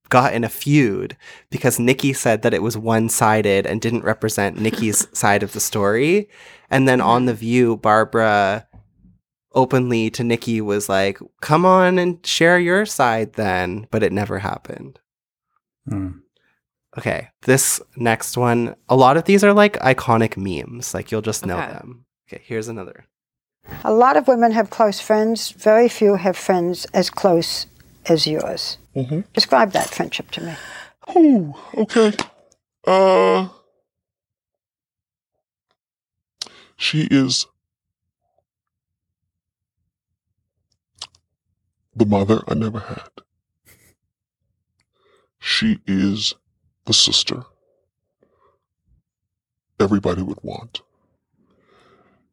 got 0.09 0.33
in 0.35 0.43
a 0.43 0.49
feud 0.49 1.17
because 1.51 1.79
Nikki 1.79 2.13
said 2.13 2.43
that 2.43 2.55
it 2.55 2.63
was 2.63 2.77
one 2.77 3.09
sided 3.09 3.67
and 3.67 3.81
didn't 3.81 4.03
represent 4.05 4.59
Nikki's 4.59 5.07
side 5.17 5.43
of 5.43 5.53
the 5.53 5.61
story. 5.61 6.29
And 6.71 6.89
then 6.89 7.01
on 7.01 7.27
The 7.27 7.35
View, 7.35 7.77
Barbara 7.77 8.67
openly 9.53 10.11
to 10.11 10.25
Nikki 10.25 10.61
was 10.61 10.89
like, 10.89 11.19
come 11.41 11.65
on 11.65 11.99
and 11.99 12.25
share 12.27 12.59
your 12.59 12.85
side 12.85 13.35
then. 13.35 13.87
But 13.91 14.03
it 14.03 14.13
never 14.13 14.39
happened. 14.41 14.99
Hmm. 15.89 16.09
Okay, 16.97 17.29
this 17.43 17.81
next 17.97 18.37
one, 18.37 18.75
a 18.89 18.97
lot 18.97 19.17
of 19.17 19.25
these 19.25 19.45
are 19.45 19.53
like 19.53 19.75
iconic 19.75 20.37
memes. 20.37 20.95
Like 20.95 21.13
you'll 21.13 21.21
just 21.23 21.47
know 21.47 21.59
Okay. 21.59 21.73
them. 21.75 22.07
Okay, 22.29 22.43
here's 22.45 22.67
another. 22.69 23.07
A 23.85 23.93
lot 23.93 24.17
of 24.17 24.29
women 24.29 24.53
have 24.53 24.71
close 24.71 25.01
friends. 25.01 25.51
Very 25.53 25.89
few 25.89 26.17
have 26.17 26.37
friends 26.37 26.87
as 26.95 27.11
close 27.11 27.67
as 28.07 28.27
yours. 28.27 28.79
Mm-hmm. 28.95 29.21
Describe 29.33 29.73
that 29.73 29.89
friendship 29.89 30.31
to 30.33 30.43
me. 30.43 30.55
Ooh, 31.17 31.55
okay. 31.75 32.13
Uh, 32.87 33.49
she 36.77 37.09
is 37.11 37.47
the 41.95 42.07
mother 42.07 42.43
I 42.49 42.55
never 42.55 42.81
had. 42.81 43.11
She 45.39 45.81
is 45.87 46.35
the 46.85 46.93
sister 46.95 47.45
everybody 49.81 50.23
would 50.23 50.39
want. 50.43 50.83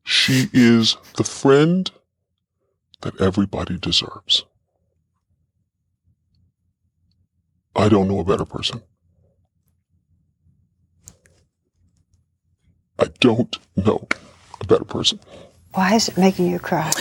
She 0.05 0.49
is 0.53 0.97
the 1.17 1.23
friend 1.23 1.89
that 3.01 3.19
everybody 3.19 3.77
deserves. 3.79 4.45
I 7.75 7.89
don't 7.89 8.07
know 8.07 8.19
a 8.19 8.23
better 8.23 8.45
person. 8.45 8.83
I 12.99 13.07
don't 13.19 13.57
know 13.75 14.07
a 14.61 14.65
better 14.67 14.85
person. 14.85 15.19
Why 15.73 15.95
is 15.95 16.07
it 16.07 16.17
making 16.17 16.51
you 16.51 16.59
cry? 16.59 16.91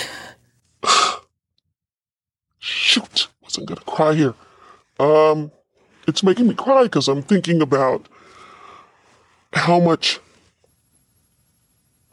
Shoot, 2.58 3.28
wasn't 3.42 3.68
gonna 3.68 3.82
cry 3.82 4.14
here. 4.14 4.34
Um, 4.98 5.52
it's 6.08 6.22
making 6.22 6.48
me 6.48 6.54
cry 6.54 6.84
because 6.84 7.08
I'm 7.08 7.22
thinking 7.22 7.60
about 7.60 8.08
how 9.52 9.78
much 9.78 10.20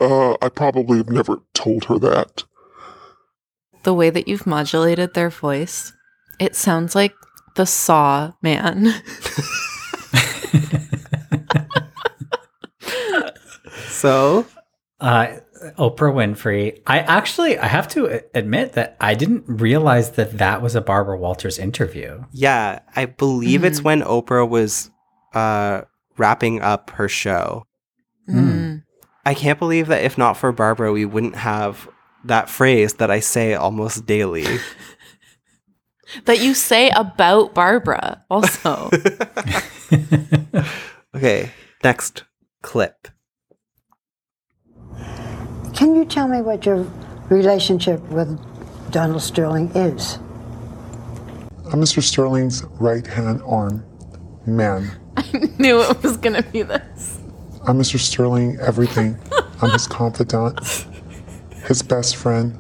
uh, 0.02 0.36
I 0.41 0.49
probably 0.49 0.97
have 0.97 1.10
never 1.10 1.41
told 1.54 1.86
her 1.86 1.97
that. 1.99 2.43
The 3.84 3.93
way 3.93 4.10
that 4.10 4.28
you've 4.28 4.45
modulated 4.45 5.14
their 5.14 5.30
voice, 5.30 5.93
it 6.39 6.56
sounds 6.56 6.95
like 6.95 7.14
the 7.56 7.66
Saw 7.66 8.34
man. 8.41 8.93
So, 14.02 14.47
uh, 14.99 15.28
Oprah 15.78 16.12
Winfrey. 16.12 16.82
I 16.88 16.99
actually, 17.02 17.60
I 17.60 17.68
have 17.68 17.88
to 17.89 18.24
admit 18.34 18.74
that 18.74 18.97
I 18.99 19.14
didn't 19.14 19.43
realize 19.47 20.14
that 20.14 20.39
that 20.39 20.64
was 20.64 20.74
a 20.76 20.82
Barbara 20.82 21.20
Walters 21.20 21.60
interview. 21.60 22.24
Yeah, 22.32 22.80
I 22.95 23.06
believe 23.06 23.64
it's 23.64 23.84
when 23.84 24.02
Oprah 24.02 24.49
was 24.49 24.89
uh, 25.36 25.82
wrapping 26.18 26.62
up 26.62 26.89
her 26.91 27.08
show. 27.08 27.68
Mm. 28.28 28.61
I 29.26 29.34
can't 29.34 29.59
believe 29.59 29.88
that 29.88 30.03
if 30.03 30.17
not 30.17 30.38
for 30.38 30.51
Barbara, 30.51 30.91
we 30.91 31.05
wouldn't 31.05 31.36
have 31.36 31.88
that 32.24 32.49
phrase 32.49 32.95
that 32.95 33.11
I 33.11 33.19
say 33.19 33.53
almost 33.53 34.05
daily. 34.05 34.45
That 36.26 36.41
you 36.41 36.53
say 36.53 36.89
about 36.89 37.53
Barbara 37.53 38.26
also. 38.30 38.89
okay, 41.15 41.51
next 41.84 42.26
clip. 42.61 43.07
Can 45.74 45.95
you 45.95 46.03
tell 46.05 46.28
me 46.28 46.41
what 46.41 46.65
your 46.65 46.86
relationship 47.30 48.01
with 48.09 48.38
Donald 48.91 49.22
Sterling 49.22 49.72
is? 49.74 50.15
I'm 51.72 51.80
Mr. 51.80 52.03
Sterling's 52.03 52.65
right 52.80 53.07
hand 53.07 53.41
arm 53.45 53.86
man. 54.45 54.91
I 55.15 55.24
knew 55.57 55.82
it 55.82 56.03
was 56.03 56.17
gonna 56.17 56.43
be 56.43 56.63
this. 56.63 57.20
I'm 57.68 57.78
Mr. 57.78 57.99
Sterling 57.99 58.57
everything. 58.59 59.18
I'm 59.62 59.70
his 59.72 59.88
confidant, 59.88 60.59
his 61.68 61.82
best 61.84 62.16
friend, 62.16 62.57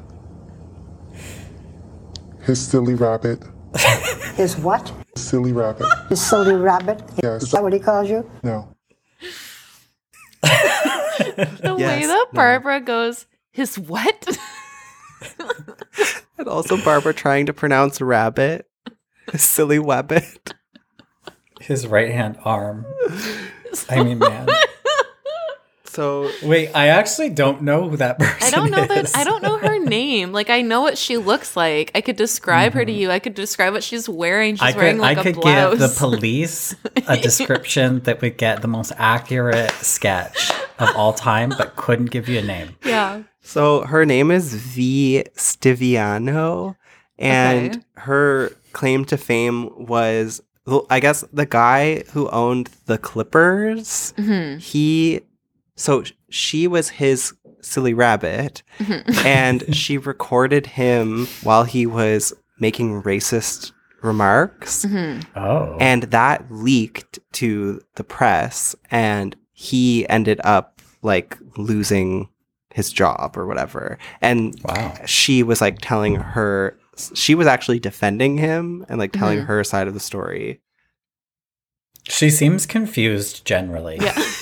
his 2.43 2.65
silly 2.65 2.93
rabbit. 2.93 3.43
His 4.35 4.57
what? 4.57 4.91
Silly 5.15 5.51
rabbit. 5.53 5.87
His 6.09 6.21
silly 6.21 6.55
rabbit? 6.55 7.01
Yes. 7.23 7.43
Is 7.43 7.51
that 7.51 7.63
what 7.63 7.73
he 7.73 7.79
calls 7.79 8.09
you? 8.09 8.29
No. 8.43 8.75
The 10.41 11.75
way 11.75 11.79
Yes, 11.79 12.07
that 12.07 12.27
no. 12.31 12.37
Barbara 12.37 12.81
goes, 12.81 13.25
his 13.51 13.77
what? 13.79 14.37
And 16.37 16.47
also 16.49 16.75
Barbara 16.83 17.13
trying 17.13 17.45
to 17.45 17.53
pronounce 17.53 18.01
rabbit. 18.01 18.67
His 19.31 19.43
silly 19.43 19.77
wabbit. 19.77 20.53
His 21.59 21.85
right 21.85 22.09
hand 22.09 22.35
arm. 22.43 22.83
I 23.89 24.01
mean, 24.03 24.17
man. 24.17 24.47
So 25.91 26.31
Wait, 26.41 26.69
I 26.73 26.87
actually 26.87 27.29
don't 27.29 27.63
know 27.63 27.89
who 27.89 27.97
that 27.97 28.17
person 28.17 28.37
I 28.47 28.49
don't 28.49 28.71
know 28.71 28.83
is. 28.83 29.11
that 29.11 29.17
I 29.17 29.23
don't 29.25 29.43
know 29.43 29.57
her 29.57 29.77
name. 29.77 30.31
Like 30.31 30.49
I 30.49 30.61
know 30.61 30.81
what 30.81 30.97
she 30.97 31.17
looks 31.17 31.57
like. 31.57 31.91
I 31.93 31.99
could 32.01 32.15
describe 32.15 32.73
her 32.73 32.85
to 32.85 32.91
Mm-hmm. 32.91 32.99
you. 33.01 33.11
I 33.11 33.19
could 33.19 33.35
describe 33.35 33.73
what 33.73 33.83
she's 33.83 34.07
wearing. 34.07 34.55
She's 34.55 34.61
I 34.61 34.71
could, 34.71 34.77
wearing 34.77 34.97
like 34.99 35.17
I 35.17 35.21
a 35.21 35.23
could 35.25 35.35
blouse. 35.35 35.71
give 35.71 35.79
the 35.79 35.95
police 35.97 36.75
a 37.07 37.17
description 37.17 37.99
that 38.01 38.21
would 38.21 38.37
get 38.37 38.61
the 38.61 38.67
most 38.69 38.93
accurate 38.97 39.71
sketch 39.71 40.51
of 40.79 40.89
all 40.95 41.13
time, 41.13 41.49
but 41.57 41.75
couldn't 41.75 42.09
give 42.11 42.29
you 42.29 42.39
a 42.39 42.41
name. 42.43 42.75
yeah. 42.85 43.23
So 43.43 43.81
her 43.81 44.05
name 44.05 44.29
is 44.31 44.53
V. 44.53 45.23
Stiviano, 45.35 46.75
and 47.17 47.75
Okay. 47.75 47.85
her 47.95 48.51
claim 48.71 49.03
to 49.05 49.17
fame 49.17 49.69
was, 49.87 50.41
I 50.89 50.99
guess, 50.99 51.25
the 51.33 51.45
guy 51.45 52.03
who 52.13 52.29
owned 52.29 52.69
the 52.85 52.97
Clippers. 52.97 54.13
Mhm. 54.17 54.59
He, 54.59 55.21
so 55.81 56.03
she 56.29 56.67
was 56.67 56.89
his 56.89 57.33
silly 57.61 57.93
rabbit, 57.93 58.63
Mhm. 58.79 59.25
and 59.25 59.75
she 59.75 59.97
recorded 59.97 60.65
him 60.65 61.27
while 61.43 61.63
he 61.63 61.85
was 61.85 62.33
making 62.59 63.01
racist 63.03 63.71
remarks. 64.01 64.85
Mhm. 64.85 65.25
Oh. 65.35 65.77
And 65.79 66.03
that 66.03 66.45
leaked 66.49 67.19
to 67.33 67.81
the 67.95 68.03
press, 68.03 68.75
and 68.89 69.35
he 69.53 70.07
ended 70.09 70.39
up 70.43 70.81
like 71.01 71.37
losing 71.57 72.29
his 72.73 72.91
job 72.91 73.35
or 73.37 73.45
whatever. 73.47 73.97
And 74.21 74.55
wow. 74.63 74.93
she 75.05 75.43
was 75.43 75.59
like 75.61 75.77
telling 75.81 76.15
her, 76.15 76.77
she 77.13 77.35
was 77.35 77.45
actually 77.47 77.79
defending 77.79 78.37
him 78.37 78.85
and 78.87 78.97
like 78.99 79.11
telling 79.11 79.39
Mhm. 79.39 79.45
her 79.47 79.63
side 79.63 79.87
of 79.87 79.93
the 79.93 79.99
story. 79.99 80.61
She 82.07 82.29
seems 82.29 82.65
confused 82.65 83.45
generally. 83.45 83.97
Yeah. 84.01 84.17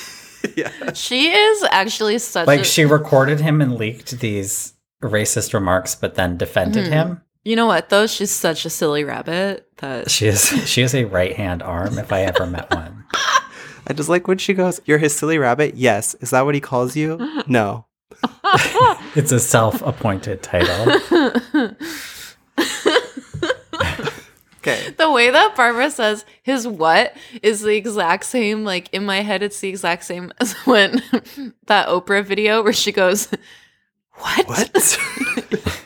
She 0.94 1.30
is 1.30 1.64
actually 1.70 2.18
such 2.18 2.46
Like 2.46 2.60
a, 2.60 2.64
she 2.64 2.84
recorded 2.84 3.40
him 3.40 3.60
and 3.60 3.74
leaked 3.76 4.18
these 4.20 4.74
racist 5.02 5.52
remarks, 5.54 5.94
but 5.94 6.14
then 6.14 6.36
defended 6.36 6.86
Mhm. 6.86 6.92
him. 6.92 7.20
You 7.44 7.56
know 7.56 7.66
what 7.66 7.88
though? 7.88 8.06
She's 8.06 8.30
such 8.30 8.64
a 8.64 8.70
silly 8.70 9.02
rabbit 9.04 9.66
that 9.78 10.10
She 10.10 10.26
is 10.26 10.46
she 10.68 10.82
is 10.82 10.94
a 10.94 11.04
right 11.04 11.34
hand 11.36 11.62
arm 11.62 11.98
if 11.98 12.12
I 12.12 12.22
ever 12.22 12.46
met 12.46 12.70
one. 12.74 13.04
I 13.86 13.92
just 13.94 14.08
like 14.08 14.28
when 14.28 14.38
she 14.38 14.52
goes, 14.54 14.80
You're 14.84 14.98
his 14.98 15.14
silly 15.16 15.38
rabbit? 15.38 15.74
Yes. 15.74 16.14
Is 16.20 16.30
that 16.30 16.44
what 16.44 16.54
he 16.54 16.60
calls 16.60 16.96
you? 16.96 17.18
No. 17.46 17.86
It's 19.14 19.32
a 19.32 19.40
self 19.40 19.80
appointed 19.82 20.42
title. 20.42 21.00
Okay. 24.62 24.90
the 24.98 25.10
way 25.10 25.30
that 25.30 25.56
Barbara 25.56 25.90
says 25.90 26.26
his 26.42 26.68
what 26.68 27.16
is 27.42 27.62
the 27.62 27.74
exact 27.76 28.24
same. 28.24 28.64
Like 28.64 28.88
in 28.92 29.06
my 29.06 29.22
head, 29.22 29.42
it's 29.42 29.60
the 29.60 29.70
exact 29.70 30.04
same 30.04 30.32
as 30.40 30.52
when 30.66 31.02
that 31.66 31.88
Oprah 31.88 32.24
video 32.24 32.62
where 32.62 32.72
she 32.72 32.92
goes, 32.92 33.28
"What? 34.14 34.46
What?" 34.48 34.98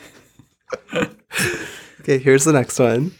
Okay, 2.05 2.19
here's 2.19 2.43
the 2.43 2.53
next 2.53 2.77
one. 2.77 3.13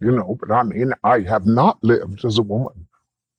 You 0.00 0.12
know, 0.12 0.38
but 0.40 0.50
I 0.50 0.62
mean, 0.62 0.94
I 1.04 1.20
have 1.20 1.44
not 1.44 1.78
lived 1.84 2.24
as 2.24 2.38
a 2.38 2.42
woman. 2.42 2.88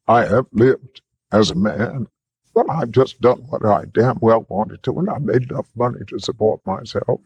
I 0.08 0.26
have 0.26 0.46
lived 0.52 1.02
as 1.32 1.50
a 1.50 1.56
man. 1.56 2.06
But 2.54 2.70
I've 2.70 2.92
just 2.92 3.20
done 3.20 3.40
what 3.50 3.66
I 3.66 3.86
damn 3.92 4.20
well 4.22 4.46
wanted 4.48 4.84
to, 4.84 5.00
and 5.00 5.10
I 5.10 5.18
made 5.18 5.50
enough 5.50 5.70
money 5.76 6.02
to 6.08 6.20
support 6.20 6.62
myself. 6.68 7.20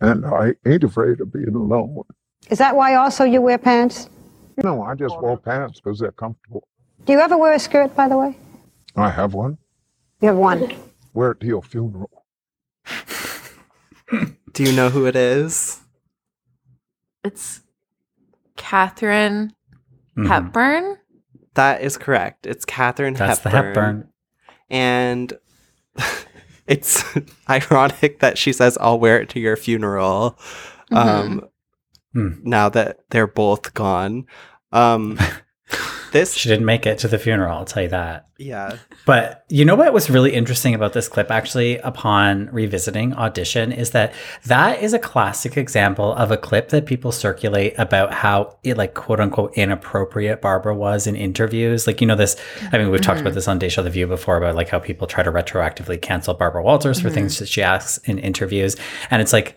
And 0.00 0.24
I 0.24 0.54
ain't 0.64 0.84
afraid 0.84 1.20
of 1.20 1.32
being 1.32 1.56
alone. 1.56 2.04
Is 2.48 2.58
that 2.58 2.74
why 2.74 2.94
also 2.94 3.24
you 3.24 3.40
wear 3.40 3.58
pants? 3.58 4.08
No, 4.62 4.82
I 4.82 4.94
just 4.94 5.20
wear 5.20 5.36
pants 5.36 5.80
because 5.80 5.98
they're 5.98 6.12
comfortable. 6.12 6.66
Do 7.04 7.12
you 7.12 7.20
ever 7.20 7.36
wear 7.36 7.52
a 7.52 7.58
skirt, 7.58 7.94
by 7.94 8.08
the 8.08 8.16
way? 8.16 8.36
I 8.96 9.10
have 9.10 9.34
one. 9.34 9.58
You 10.20 10.28
have 10.28 10.36
one. 10.36 10.72
Wear 11.14 11.32
it 11.32 11.40
to 11.40 11.46
your 11.46 11.62
funeral. 11.62 12.24
Do 14.52 14.64
you 14.64 14.72
know 14.72 14.90
who 14.90 15.06
it 15.06 15.16
is? 15.16 15.80
It's 17.24 17.60
Katharine 18.56 19.54
Mhm. 20.16 20.26
Hepburn." 20.28 20.96
That 21.54 21.82
is 21.82 21.96
correct. 21.96 22.46
It's 22.46 22.64
Katharine 22.64 23.14
That's 23.14 23.40
the 23.40 23.50
Hepburn. 23.50 23.74
Hepburn. 23.74 24.08
And 24.68 25.32
it's 26.66 27.04
ironic 27.50 28.18
that 28.20 28.38
she 28.38 28.52
says, 28.52 28.76
I'll 28.80 28.98
wear 29.00 29.20
it 29.20 29.28
to 29.30 29.40
your 29.40 29.56
funeral. 29.56 30.38
Um, 30.92 31.46
Hmm. 32.12 32.30
Now 32.42 32.68
that 32.70 32.98
they're 33.10 33.26
both 33.26 33.72
gone. 33.74 34.26
Um, 34.72 35.18
this, 36.12 36.34
She 36.34 36.48
didn't 36.48 36.64
make 36.66 36.86
it 36.86 36.98
to 36.98 37.08
the 37.08 37.18
funeral, 37.18 37.56
I'll 37.58 37.64
tell 37.64 37.84
you 37.84 37.88
that. 37.90 38.26
yeah. 38.36 38.76
But 39.06 39.44
you 39.48 39.64
know 39.64 39.76
what 39.76 39.92
was 39.92 40.10
really 40.10 40.32
interesting 40.34 40.74
about 40.74 40.92
this 40.92 41.08
clip, 41.08 41.30
actually, 41.30 41.78
upon 41.78 42.48
revisiting 42.52 43.14
Audition, 43.14 43.70
is 43.72 43.90
that 43.92 44.12
that 44.46 44.82
is 44.82 44.92
a 44.92 44.98
classic 44.98 45.56
example 45.56 46.12
of 46.14 46.30
a 46.32 46.36
clip 46.36 46.68
that 46.70 46.86
people 46.86 47.12
circulate 47.12 47.74
about 47.78 48.12
how, 48.12 48.56
it, 48.64 48.76
like, 48.76 48.94
quote 48.94 49.20
unquote, 49.20 49.52
inappropriate 49.56 50.40
Barbara 50.42 50.74
was 50.74 51.06
in 51.06 51.14
interviews. 51.14 51.86
Like, 51.86 52.00
you 52.00 52.06
know, 52.08 52.16
this, 52.16 52.36
I 52.72 52.78
mean, 52.78 52.90
we've 52.90 53.00
talked 53.00 53.18
Mhm. 53.18 53.22
about 53.22 53.34
this 53.34 53.46
on 53.48 53.58
Deja 53.60 53.82
the 53.82 53.90
View 53.90 54.06
before 54.08 54.36
about 54.36 54.54
like 54.56 54.68
how 54.68 54.78
people 54.80 55.06
try 55.06 55.22
to 55.22 55.30
retroactively 55.32 56.00
cancel 56.02 56.34
Barbara 56.34 56.62
Walters 56.62 57.00
for 57.00 57.08
Mhm. 57.10 57.14
things 57.14 57.38
that 57.38 57.48
she 57.48 57.62
asks 57.62 57.98
in 58.08 58.18
interviews. 58.18 58.76
And 59.12 59.22
it's 59.22 59.32
like, 59.32 59.54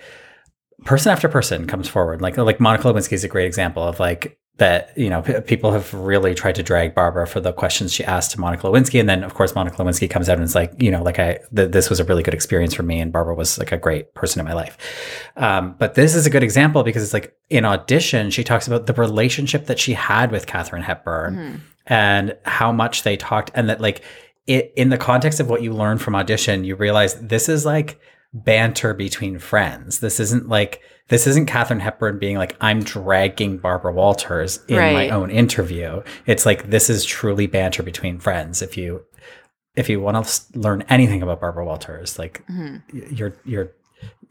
person 0.86 1.12
after 1.12 1.28
person 1.30 1.68
comes 1.68 1.88
forward. 1.88 2.22
Like 2.22 2.38
like 2.38 2.60
Monica 2.60 2.88
Lewinsky 2.92 3.14
is 3.14 3.24
a 3.24 3.28
great 3.28 3.46
example 3.46 3.84
of 3.84 4.00
like 4.00 4.38
that. 4.58 4.96
You 4.98 5.10
know, 5.10 5.22
p- 5.22 5.42
people 5.42 5.72
have 5.72 5.94
really 5.94 6.34
tried 6.36 6.56
to 6.56 6.64
drag 6.64 6.94
Barbara 6.94 7.26
for 7.28 7.40
the 7.40 7.52
questions 7.54 7.92
she 7.94 8.04
asked 8.04 8.32
to 8.32 8.40
Monica 8.40 8.68
Lewinsky, 8.68 9.00
and 9.00 9.10
then 9.10 9.24
of 9.24 9.34
course 9.34 9.56
Monica 9.56 9.78
Lewinsky 9.78 10.10
comes 10.10 10.30
out 10.30 10.36
and 10.38 10.44
is 10.44 10.56
like, 10.56 10.74
you 10.82 10.92
know, 10.92 11.02
like 11.02 11.20
I 11.20 11.40
th- 11.56 11.72
this 11.72 11.90
was 11.90 12.00
a 12.00 12.04
really 12.04 12.22
good 12.24 12.34
experience 12.34 12.74
for 12.74 12.84
me, 12.84 13.00
and 13.00 13.12
Barbara 13.12 13.36
was 13.36 13.58
like 13.58 13.72
a 13.72 13.78
great 13.78 14.14
person 14.14 14.40
in 14.40 14.46
my 14.46 14.54
life. 14.54 14.78
Um, 15.38 15.76
but 15.80 15.96
this 15.96 16.14
is 16.16 16.26
a 16.26 16.30
good 16.30 16.44
example 16.44 16.84
because 16.84 17.04
it's 17.04 17.14
like 17.14 17.34
in 17.50 17.66
audition, 17.66 18.30
she 18.30 18.44
talks 18.44 18.68
about 18.68 18.86
the 18.86 18.94
relationship 18.94 19.66
that 19.66 19.80
she 19.80 19.94
had 19.94 20.32
with 20.32 20.46
Katharine 20.46 20.84
Hepburn 20.84 21.36
Mhm. 21.36 21.60
and 21.88 22.36
how 22.46 22.72
much 22.72 23.04
they 23.04 23.18
talked, 23.18 23.52
and 23.56 23.70
that 23.70 23.82
like 23.82 24.02
it 24.46 24.74
in 24.76 24.90
the 24.90 24.98
context 24.98 25.40
of 25.40 25.50
what 25.50 25.62
you 25.64 25.72
learn 25.74 25.98
from 25.98 26.16
audition, 26.16 26.64
you 26.66 26.76
realize 26.76 27.16
this 27.16 27.48
is 27.48 27.66
like 27.66 28.00
banter 28.34 28.94
between 28.94 29.40
friends. 29.40 30.00
This 30.00 30.20
isn't 30.20 30.50
like 30.50 30.82
this 31.10 31.28
isn't 31.28 31.46
Katharine 31.48 31.80
Hepburn 31.82 32.18
being 32.18 32.38
like 32.38 32.56
I'm 32.62 32.82
dragging 32.84 33.58
Barbara 33.58 33.94
Walters 33.94 34.60
in 34.68 34.78
my 34.78 35.10
own 35.10 35.30
interview. 35.30 36.02
It's 36.26 36.46
like 36.46 36.70
this 36.70 36.90
is 36.90 37.06
truly 37.06 37.46
banter 37.48 37.84
between 37.84 38.20
friends. 38.20 38.62
If 38.62 38.78
you 38.78 39.04
if 39.76 39.90
you 39.90 40.00
want 40.00 40.26
to 40.26 40.60
learn 40.60 40.84
anything 40.90 41.22
about 41.22 41.42
Barbara 41.42 41.66
Walters, 41.66 42.18
like 42.18 42.44
Mhm. 42.52 42.82
you're 43.18 43.34
you're 43.46 43.72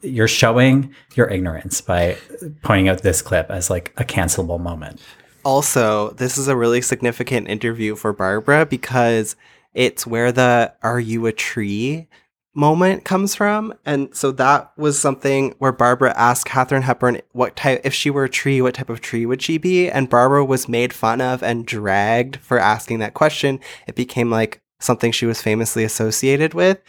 you're 0.01 0.27
showing 0.27 0.93
your 1.15 1.29
ignorance 1.29 1.79
by 1.79 2.17
pointing 2.61 2.89
out 2.89 3.03
this 3.03 3.21
clip 3.21 3.49
as 3.49 3.69
like 3.69 3.93
a 3.97 4.03
cancelable 4.03 4.59
moment. 4.59 4.99
Also, 5.45 6.11
this 6.11 6.37
is 6.37 6.47
a 6.47 6.55
really 6.55 6.81
significant 6.81 7.47
interview 7.49 7.95
for 7.95 8.13
Barbara 8.13 8.65
because 8.65 9.35
it's 9.73 10.05
where 10.07 10.31
the 10.31 10.73
Are 10.83 10.99
You 10.99 11.25
a 11.25 11.31
Tree 11.33 12.07
moment 12.55 13.03
comes 13.03 13.35
from. 13.35 13.73
And 13.85 14.15
so 14.15 14.31
that 14.33 14.71
was 14.77 14.99
something 14.99 15.55
where 15.57 15.71
Barbara 15.71 16.13
asked 16.15 16.45
Katharine 16.45 16.83
Hepburn 16.83 17.21
what 17.31 17.55
type, 17.55 17.81
if 17.83 17.93
she 17.93 18.09
were 18.09 18.25
a 18.25 18.29
tree, 18.29 18.61
what 18.61 18.75
type 18.75 18.89
of 18.89 19.01
tree 19.01 19.25
would 19.25 19.41
she 19.41 19.57
be? 19.57 19.89
And 19.89 20.09
Barbara 20.09 20.45
was 20.45 20.67
made 20.67 20.93
fun 20.93 21.21
of 21.21 21.41
and 21.41 21.65
dragged 21.65 22.37
for 22.37 22.59
asking 22.59 22.99
that 22.99 23.13
question. 23.15 23.59
It 23.87 23.95
became 23.95 24.29
like 24.29 24.61
something 24.79 25.11
she 25.11 25.25
was 25.25 25.41
famously 25.41 25.83
associated 25.83 26.53
with. 26.53 26.79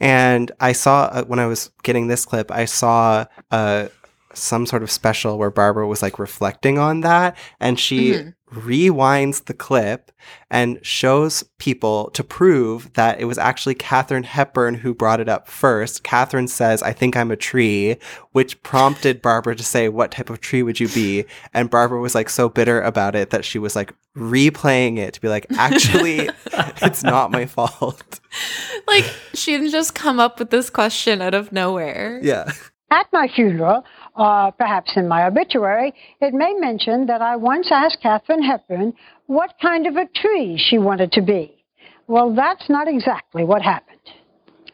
And 0.00 0.52
I 0.60 0.72
saw 0.72 1.06
uh, 1.06 1.24
when 1.24 1.40
I 1.40 1.46
was 1.46 1.70
getting 1.82 2.06
this 2.06 2.24
clip, 2.24 2.52
I 2.52 2.66
saw 2.66 3.24
uh, 3.50 3.88
some 4.34 4.66
sort 4.66 4.84
of 4.84 4.90
special 4.90 5.38
where 5.38 5.50
Barbara 5.50 5.88
was 5.88 6.02
like 6.02 6.20
reflecting 6.20 6.78
on 6.78 7.00
that, 7.00 7.36
and 7.58 7.80
she 7.80 8.12
Mhm. 8.12 8.34
Rewinds 8.52 9.44
the 9.44 9.54
clip 9.54 10.10
and 10.50 10.78
shows 10.82 11.42
people 11.58 12.10
to 12.10 12.24
prove 12.24 12.92
that 12.94 13.20
it 13.20 13.26
was 13.26 13.38
actually 13.38 13.74
Katharine 13.74 14.22
Hepburn 14.22 14.74
who 14.74 14.94
brought 14.94 15.20
it 15.20 15.28
up 15.28 15.48
first. 15.48 16.02
Katharine 16.02 16.48
says, 16.48 16.82
I 16.82 16.92
think 16.92 17.16
I'm 17.16 17.30
a 17.30 17.36
tree, 17.36 17.96
which 18.32 18.62
prompted 18.62 19.20
Barbara 19.20 19.54
to 19.56 19.62
say, 19.62 19.88
What 19.88 20.10
type 20.10 20.30
of 20.30 20.40
tree 20.40 20.62
would 20.62 20.80
you 20.80 20.88
be? 20.88 21.24
And 21.52 21.70
Barbara 21.70 22.00
was 22.00 22.14
like 22.14 22.30
so 22.30 22.48
bitter 22.48 22.80
about 22.80 23.14
it 23.14 23.30
that 23.30 23.44
she 23.44 23.58
was 23.58 23.76
like 23.76 23.92
replaying 24.16 24.98
it 24.98 25.14
to 25.14 25.20
be 25.20 25.28
like, 25.28 25.46
Actually, 25.56 26.30
it's 26.82 27.02
not 27.02 27.30
my 27.30 27.46
fault. 27.46 28.20
Like 28.86 29.04
she 29.34 29.52
didn't 29.52 29.70
just 29.70 29.94
come 29.94 30.18
up 30.18 30.38
with 30.38 30.50
this 30.50 30.70
question 30.70 31.20
out 31.20 31.34
of 31.34 31.52
nowhere. 31.52 32.20
Yeah. 32.22 32.52
At 32.90 33.06
my 33.12 33.28
funeral, 33.28 33.84
or 34.16 34.50
perhaps 34.52 34.96
in 34.96 35.08
my 35.08 35.26
obituary, 35.26 35.92
it 36.20 36.32
may 36.32 36.54
mention 36.54 37.06
that 37.06 37.20
I 37.20 37.36
once 37.36 37.68
asked 37.70 37.98
Katharine 38.02 38.42
Hepburn 38.42 38.94
what 39.26 39.54
kind 39.60 39.86
of 39.86 39.96
a 39.96 40.06
tree 40.06 40.56
she 40.58 40.78
wanted 40.78 41.12
to 41.12 41.20
be. 41.22 41.54
Well, 42.06 42.34
that's 42.34 42.70
not 42.70 42.88
exactly 42.88 43.44
what 43.44 43.60
happened. 43.60 43.98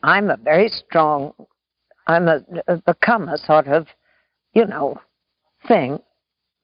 I'm 0.04 0.30
a 0.30 0.36
very 0.36 0.68
strong, 0.68 1.32
I'm 2.06 2.28
a, 2.28 2.40
a 2.68 2.76
become 2.76 3.28
a 3.28 3.36
sort 3.36 3.66
of, 3.66 3.88
you 4.52 4.66
know, 4.66 5.00
thing. 5.66 5.98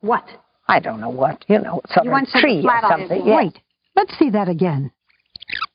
What? 0.02 0.24
I 0.68 0.78
don't 0.78 1.00
know 1.00 1.08
what, 1.10 1.44
you 1.48 1.58
know, 1.58 1.80
sort 1.88 2.04
You 2.04 2.10
of 2.12 2.14
once 2.14 2.32
tree 2.40 2.58
or 2.60 2.62
flat-eyed. 2.62 2.90
something. 3.00 3.26
yes. 3.26 3.36
Wait, 3.36 3.58
let's 3.96 4.16
see 4.18 4.30
that 4.30 4.48
again. 4.48 4.92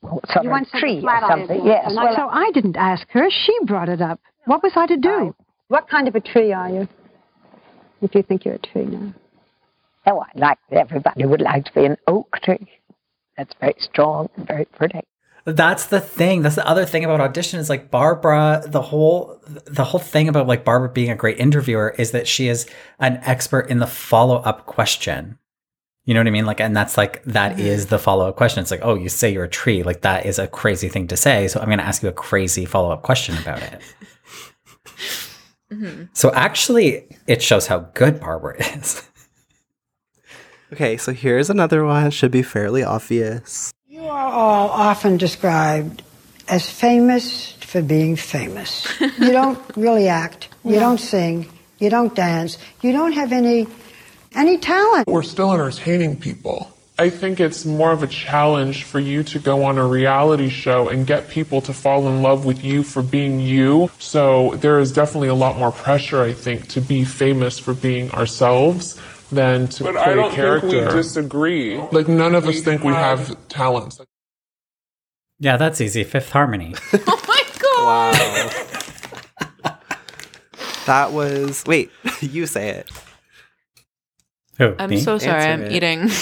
Sort 0.02 0.24
you 0.36 0.50
of 0.50 0.52
once 0.52 0.70
tree 0.80 1.00
or 1.00 1.02
flat-eyed. 1.02 1.30
something. 1.48 1.66
Yes. 1.66 1.92
Well, 1.94 2.16
so 2.16 2.30
I 2.30 2.50
didn't 2.54 2.78
ask 2.78 3.06
her. 3.10 3.26
She 3.30 3.54
brought 3.66 3.90
it 3.90 4.00
up. 4.02 4.22
What 4.46 4.64
was 4.64 4.72
I 4.78 4.86
to 4.88 4.96
do? 4.96 5.36
What 5.68 5.90
kind 5.90 6.08
of 6.08 6.16
a 6.16 6.22
tree 6.22 6.54
are 6.54 6.70
you? 6.70 6.88
If 8.02 8.14
you 8.14 8.24
think 8.24 8.46
you're 8.46 8.56
a 8.56 8.60
tree 8.60 8.86
now. 8.86 9.14
oh, 10.08 10.20
I 10.20 10.38
like 10.38 10.58
everybody 10.72 11.26
would 11.26 11.42
like 11.42 11.66
to 11.66 11.74
be 11.74 11.86
an 11.86 11.98
oak 12.08 12.38
tree. 12.44 12.68
That's 13.38 13.54
very 13.60 13.76
strong 13.80 14.30
and 14.38 14.48
very 14.48 14.66
pretty. 14.66 15.02
That's 15.46 15.86
the 15.86 16.00
thing. 16.00 16.42
That's 16.42 16.56
the 16.56 16.68
other 16.68 16.86
thing 16.86 17.06
about 17.06 17.22
audition 17.22 17.60
is 17.60 17.70
like 17.70 17.92
Barbara, 17.92 18.64
the 18.66 18.82
whole 18.82 19.40
the 19.46 19.84
whole 19.84 20.00
thing 20.00 20.28
about 20.28 20.48
like 20.48 20.66
Barbara 20.66 20.90
being 20.90 21.12
a 21.12 21.16
great 21.16 21.40
interviewer 21.40 21.94
is 21.98 22.12
that 22.12 22.28
she 22.28 22.48
is 22.48 22.68
an 23.00 23.20
expert 23.24 23.70
in 23.70 23.78
the 23.78 23.88
follow-up 23.88 24.66
question. 24.66 25.38
You 26.04 26.14
know 26.14 26.20
what 26.20 26.28
I 26.28 26.32
mean? 26.32 26.46
Like 26.48 26.60
and 26.60 26.76
that's 26.76 26.98
like 26.98 27.24
that 27.26 27.54
mm-hmm. 27.54 27.62
is 27.62 27.88
the 27.88 28.00
follow-up 28.00 28.36
question. 28.36 28.62
It's 28.62 28.72
like, 28.72 28.82
"Oh, 28.84 28.96
you 28.96 29.10
say 29.10 29.32
you're 29.32 29.44
a 29.44 29.50
tree." 29.50 29.84
Like 29.84 30.02
that 30.02 30.26
is 30.26 30.40
a 30.40 30.48
crazy 30.48 30.90
thing 30.90 31.08
to 31.08 31.18
say. 31.18 31.48
So 31.48 31.60
I'm 31.60 31.68
going 31.68 31.80
to 31.80 31.86
ask 31.86 32.02
you 32.02 32.10
a 32.10 32.14
crazy 32.14 32.66
follow-up 32.66 33.04
question 33.04 33.38
about 33.38 33.62
it. 33.62 33.82
Mm-hmm. 35.72 36.06
So 36.14 36.32
actually, 36.34 37.08
it 37.28 37.42
shows 37.42 37.68
how 37.68 37.80
good 37.94 38.20
Barbara 38.20 38.56
is. 38.76 39.02
Okay, 40.74 40.98
so 40.98 41.14
here's 41.14 41.50
another 41.50 41.86
one. 41.86 42.12
Should 42.12 42.32
be 42.32 42.42
fairly 42.42 42.84
obvious. 42.84 43.74
You 43.88 44.04
are 44.06 44.28
all 44.28 44.70
often 44.70 45.18
described 45.18 46.04
as 46.48 46.70
famous 46.70 47.54
for 47.54 47.82
being 47.82 48.16
famous. 48.16 48.88
you 49.02 49.32
don't 49.32 49.60
really 49.76 50.08
act. 50.08 50.50
You 50.64 50.80
don't 50.80 51.00
sing. 51.00 51.50
You 51.80 51.90
don't 51.90 52.16
dance. 52.16 52.58
You 52.82 52.92
don't 52.92 53.14
have 53.14 53.32
any 53.32 53.68
any 54.34 54.58
talent. 54.58 55.08
We're 55.08 55.24
still 55.24 55.54
entertaining 55.54 56.20
people. 56.20 56.75
I 56.98 57.10
think 57.10 57.42
it's 57.42 57.66
more 57.66 57.92
of 57.92 58.04
a 58.04 58.08
challenge 58.08 58.86
for 58.86 59.00
you 59.00 59.22
to 59.24 59.40
go 59.40 59.66
on 59.66 59.78
a 59.78 59.86
reality 59.86 60.48
show 60.48 60.88
and 60.88 61.06
get 61.06 61.28
people 61.30 61.60
to 61.64 61.74
fall 61.74 62.08
in 62.08 62.22
love 62.22 62.46
with 62.46 62.64
you 62.64 62.84
for 62.84 63.02
being 63.04 63.42
you. 63.42 63.92
So 64.00 64.56
there 64.58 64.80
is 64.80 64.94
definitely 64.94 65.28
a 65.28 65.34
lot 65.36 65.58
more 65.58 65.72
pressure, 65.74 66.22
I 66.22 66.32
think, 66.32 66.70
to 66.70 66.80
be 66.80 67.04
famous 67.04 67.60
for 67.60 67.74
being 67.74 68.12
ourselves 68.12 68.98
than 69.30 69.68
to 69.70 69.84
But 69.84 69.96
play 69.96 70.04
I 70.04 70.14
don't 70.16 70.32
a 70.32 70.36
character. 70.36 70.70
think 70.70 70.88
we 70.90 70.96
disagree. 70.96 71.78
Like 71.92 72.08
none 72.08 72.34
of 72.34 72.48
us 72.48 72.62
think 72.62 72.82
we 72.84 72.94
have 72.94 73.36
talents. 73.50 74.00
Yeah, 75.40 75.58
that's 75.58 75.82
easy. 75.82 76.06
Fifth 76.06 76.32
Harmony. 76.32 76.76
Oh 77.08 77.22
my 77.28 77.44
god! 77.60 78.16
Wow. 79.66 79.78
that 80.86 81.12
was. 81.12 81.64
Wait, 81.68 81.92
you 82.22 82.48
say 82.48 82.70
it. 82.70 82.90
Who? 84.60 84.74
I'm 84.80 84.92
me? 84.92 85.00
so 85.02 85.18
sorry. 85.18 85.44
Answer 85.44 85.64
I'm 85.66 85.70
it. 85.70 85.72
eating. 85.74 86.10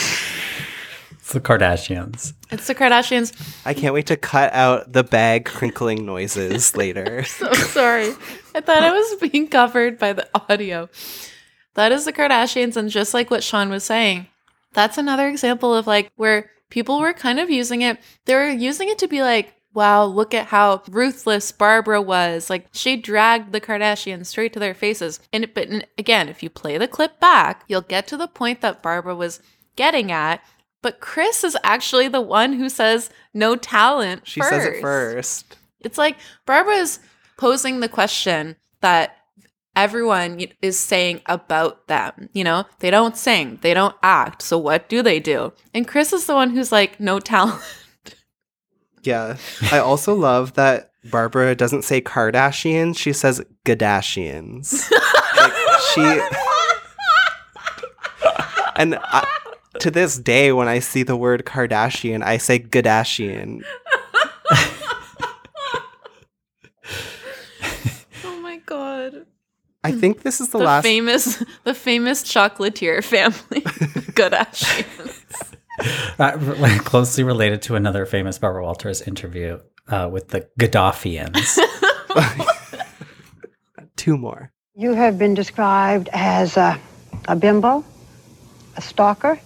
It's 1.23 1.31
the 1.31 1.39
Kardashians. 1.39 2.33
It's 2.51 2.67
the 2.67 2.75
Kardashians. 2.75 3.31
I 3.65 3.73
can't 3.73 3.93
wait 3.93 4.07
to 4.07 4.17
cut 4.17 4.51
out 4.51 4.91
the 4.91 5.05
bag 5.05 5.45
crinkling 5.45 6.05
noises 6.05 6.75
later. 6.75 7.23
So 7.23 7.51
sorry. 7.53 8.09
I 8.53 8.59
thought 8.59 8.83
I 8.83 8.91
was 8.91 9.29
being 9.31 9.47
covered 9.47 9.97
by 9.97 10.11
the 10.11 10.27
audio. 10.35 10.89
That 11.75 11.93
is 11.93 12.03
the 12.03 12.11
Kardashians, 12.11 12.75
and 12.75 12.89
just 12.89 13.13
like 13.13 13.31
what 13.31 13.41
Sean 13.41 13.69
was 13.69 13.85
saying, 13.85 14.27
that's 14.73 14.97
another 14.97 15.29
example 15.29 15.73
of 15.73 15.87
like 15.87 16.11
where 16.17 16.51
people 16.69 16.99
were 16.99 17.13
kind 17.13 17.39
of 17.39 17.49
using 17.49 17.81
it. 17.83 17.99
They 18.25 18.35
were 18.35 18.49
using 18.49 18.89
it 18.89 18.97
to 18.99 19.07
be 19.07 19.21
like, 19.21 19.53
wow, 19.73 20.03
look 20.03 20.33
at 20.33 20.47
how 20.47 20.83
ruthless 20.89 21.53
Barbara 21.53 22.01
was. 22.01 22.49
Like 22.49 22.67
she 22.73 22.97
dragged 22.97 23.53
the 23.53 23.61
Kardashians 23.61 24.25
straight 24.25 24.51
to 24.53 24.59
their 24.59 24.73
faces. 24.73 25.21
And 25.31 25.49
but 25.53 25.69
n- 25.71 25.85
again, 25.97 26.27
if 26.27 26.43
you 26.43 26.49
play 26.49 26.77
the 26.77 26.87
clip 26.89 27.21
back, 27.21 27.63
you'll 27.69 27.79
get 27.79 28.07
to 28.07 28.17
the 28.17 28.27
point 28.27 28.59
that 28.59 28.83
Barbara 28.83 29.15
was 29.15 29.39
getting 29.77 30.11
at. 30.11 30.43
But 30.83 30.99
Kris 30.99 31.43
is 31.43 31.57
actually 31.63 32.09
the 32.09 32.21
one 32.21 32.53
who 32.53 32.69
says 32.69 33.09
no 33.33 33.55
talent. 33.55 34.27
She 34.27 34.41
says 34.41 34.65
it 34.65 34.81
first. 34.81 35.57
It's 35.79 35.97
like 35.97 36.17
Barbara's 36.45 36.99
posing 37.37 37.79
the 37.79 37.89
question 37.89 38.57
that 38.81 39.15
everyone 39.75 40.41
is 40.61 40.77
saying 40.77 41.21
about 41.25 41.87
them. 41.87 42.29
You 42.33 42.43
know, 42.43 42.65
they 42.79 42.91
don't 42.91 43.17
sing, 43.17 43.59
they 43.61 43.73
don't 43.73 43.95
act. 44.03 44.41
So 44.41 44.57
what 44.57 44.89
do 44.89 45.01
they 45.01 45.19
do? 45.21 45.53
And 45.73 45.87
Kris 45.87 46.11
is 46.11 46.25
the 46.27 46.35
one 46.35 46.51
who's 46.51 46.71
like, 46.71 46.99
no 46.99 47.19
talent. 47.19 47.61
Yeah. 49.05 49.35
I 49.69 49.79
also 49.79 50.13
love 50.13 50.53
that 50.53 50.91
Barbara 51.11 51.55
doesn't 51.55 51.81
say 51.81 51.99
Kardashians, 51.99 52.97
she 52.97 53.11
says 53.11 53.41
Gadashians. 53.65 54.89
like, 55.35 55.53
she. 55.93 56.21
And 58.75 58.95
I, 58.95 59.27
to 59.79 59.91
this 59.91 60.17
day, 60.17 60.51
when 60.51 60.67
I 60.67 60.79
see 60.79 61.03
the 61.03 61.15
word 61.15 61.45
Kardashian, 61.45 62.23
I 62.23 62.37
say 62.37 62.59
Gadashian. 62.59 63.63
oh 68.23 68.39
my 68.41 68.57
god. 68.65 69.25
I 69.83 69.91
think 69.91 70.21
this 70.21 70.39
is 70.39 70.49
the, 70.49 70.59
The 70.59 70.63
last. 70.63 70.83
famous 70.83 71.43
the 71.63 71.73
famous 71.73 72.23
chocolatier 72.23 73.03
family. 73.03 73.61
Kardashians. 74.15 75.19
Uh, 76.19 76.79
closely 76.83 77.23
related 77.23 77.61
to 77.63 77.75
another 77.75 78.05
famous 78.05 78.37
Barbara 78.37 78.63
Walters 78.63 79.01
interview 79.01 79.59
uh, 79.87 80.07
with 80.11 80.29
the 80.29 80.47
Gaddafians. 80.59 81.57
Two 83.95 84.17
more. 84.17 84.51
You 84.75 84.93
have 84.93 85.17
been 85.17 85.33
described 85.33 86.09
as 86.13 86.57
a, 86.57 86.79
a 87.27 87.35
bimbo, 87.35 87.83
a 88.77 88.81
stalker, 88.81 89.39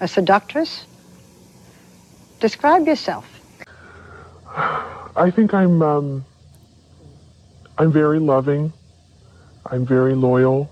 a 0.00 0.08
seductress. 0.08 0.86
Describe 2.40 2.86
yourself. 2.86 3.26
I 4.46 5.30
think 5.34 5.52
I'm 5.52 5.82
um, 5.82 6.24
I'm 7.78 7.92
very 7.92 8.18
loving. 8.18 8.72
I'm 9.66 9.86
very 9.86 10.14
loyal. 10.14 10.70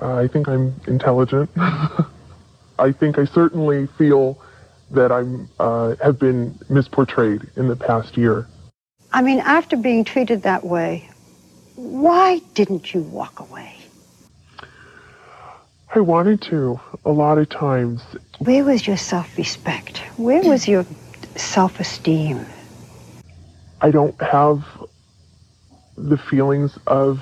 Uh, 0.00 0.16
I 0.16 0.28
think 0.28 0.48
I'm 0.48 0.74
intelligent. 0.86 1.50
I 1.56 2.92
think 2.92 3.18
I 3.18 3.24
certainly 3.24 3.86
feel 3.98 4.38
that 4.90 5.12
I'm 5.12 5.48
uh, 5.58 5.94
have 6.02 6.18
been 6.18 6.52
misportrayed 6.68 7.56
in 7.56 7.68
the 7.68 7.76
past 7.76 8.16
year. 8.16 8.48
I 9.12 9.22
mean, 9.22 9.38
after 9.38 9.76
being 9.76 10.04
treated 10.04 10.42
that 10.42 10.64
way, 10.64 11.08
why 11.76 12.40
didn't 12.54 12.92
you 12.92 13.00
walk 13.00 13.38
away? 13.38 13.76
I 15.94 16.00
wanted 16.00 16.42
to 16.50 16.80
a 17.04 17.12
lot 17.12 17.38
of 17.38 17.48
times. 17.48 18.02
Where 18.38 18.64
was 18.64 18.86
your 18.86 18.96
self 18.96 19.36
respect? 19.36 19.98
Where 20.16 20.42
was 20.42 20.66
your 20.66 20.84
self 21.36 21.80
esteem? 21.80 22.44
I 23.80 23.90
don't 23.90 24.20
have 24.20 24.64
the 25.96 26.16
feelings 26.16 26.78
of 26.86 27.20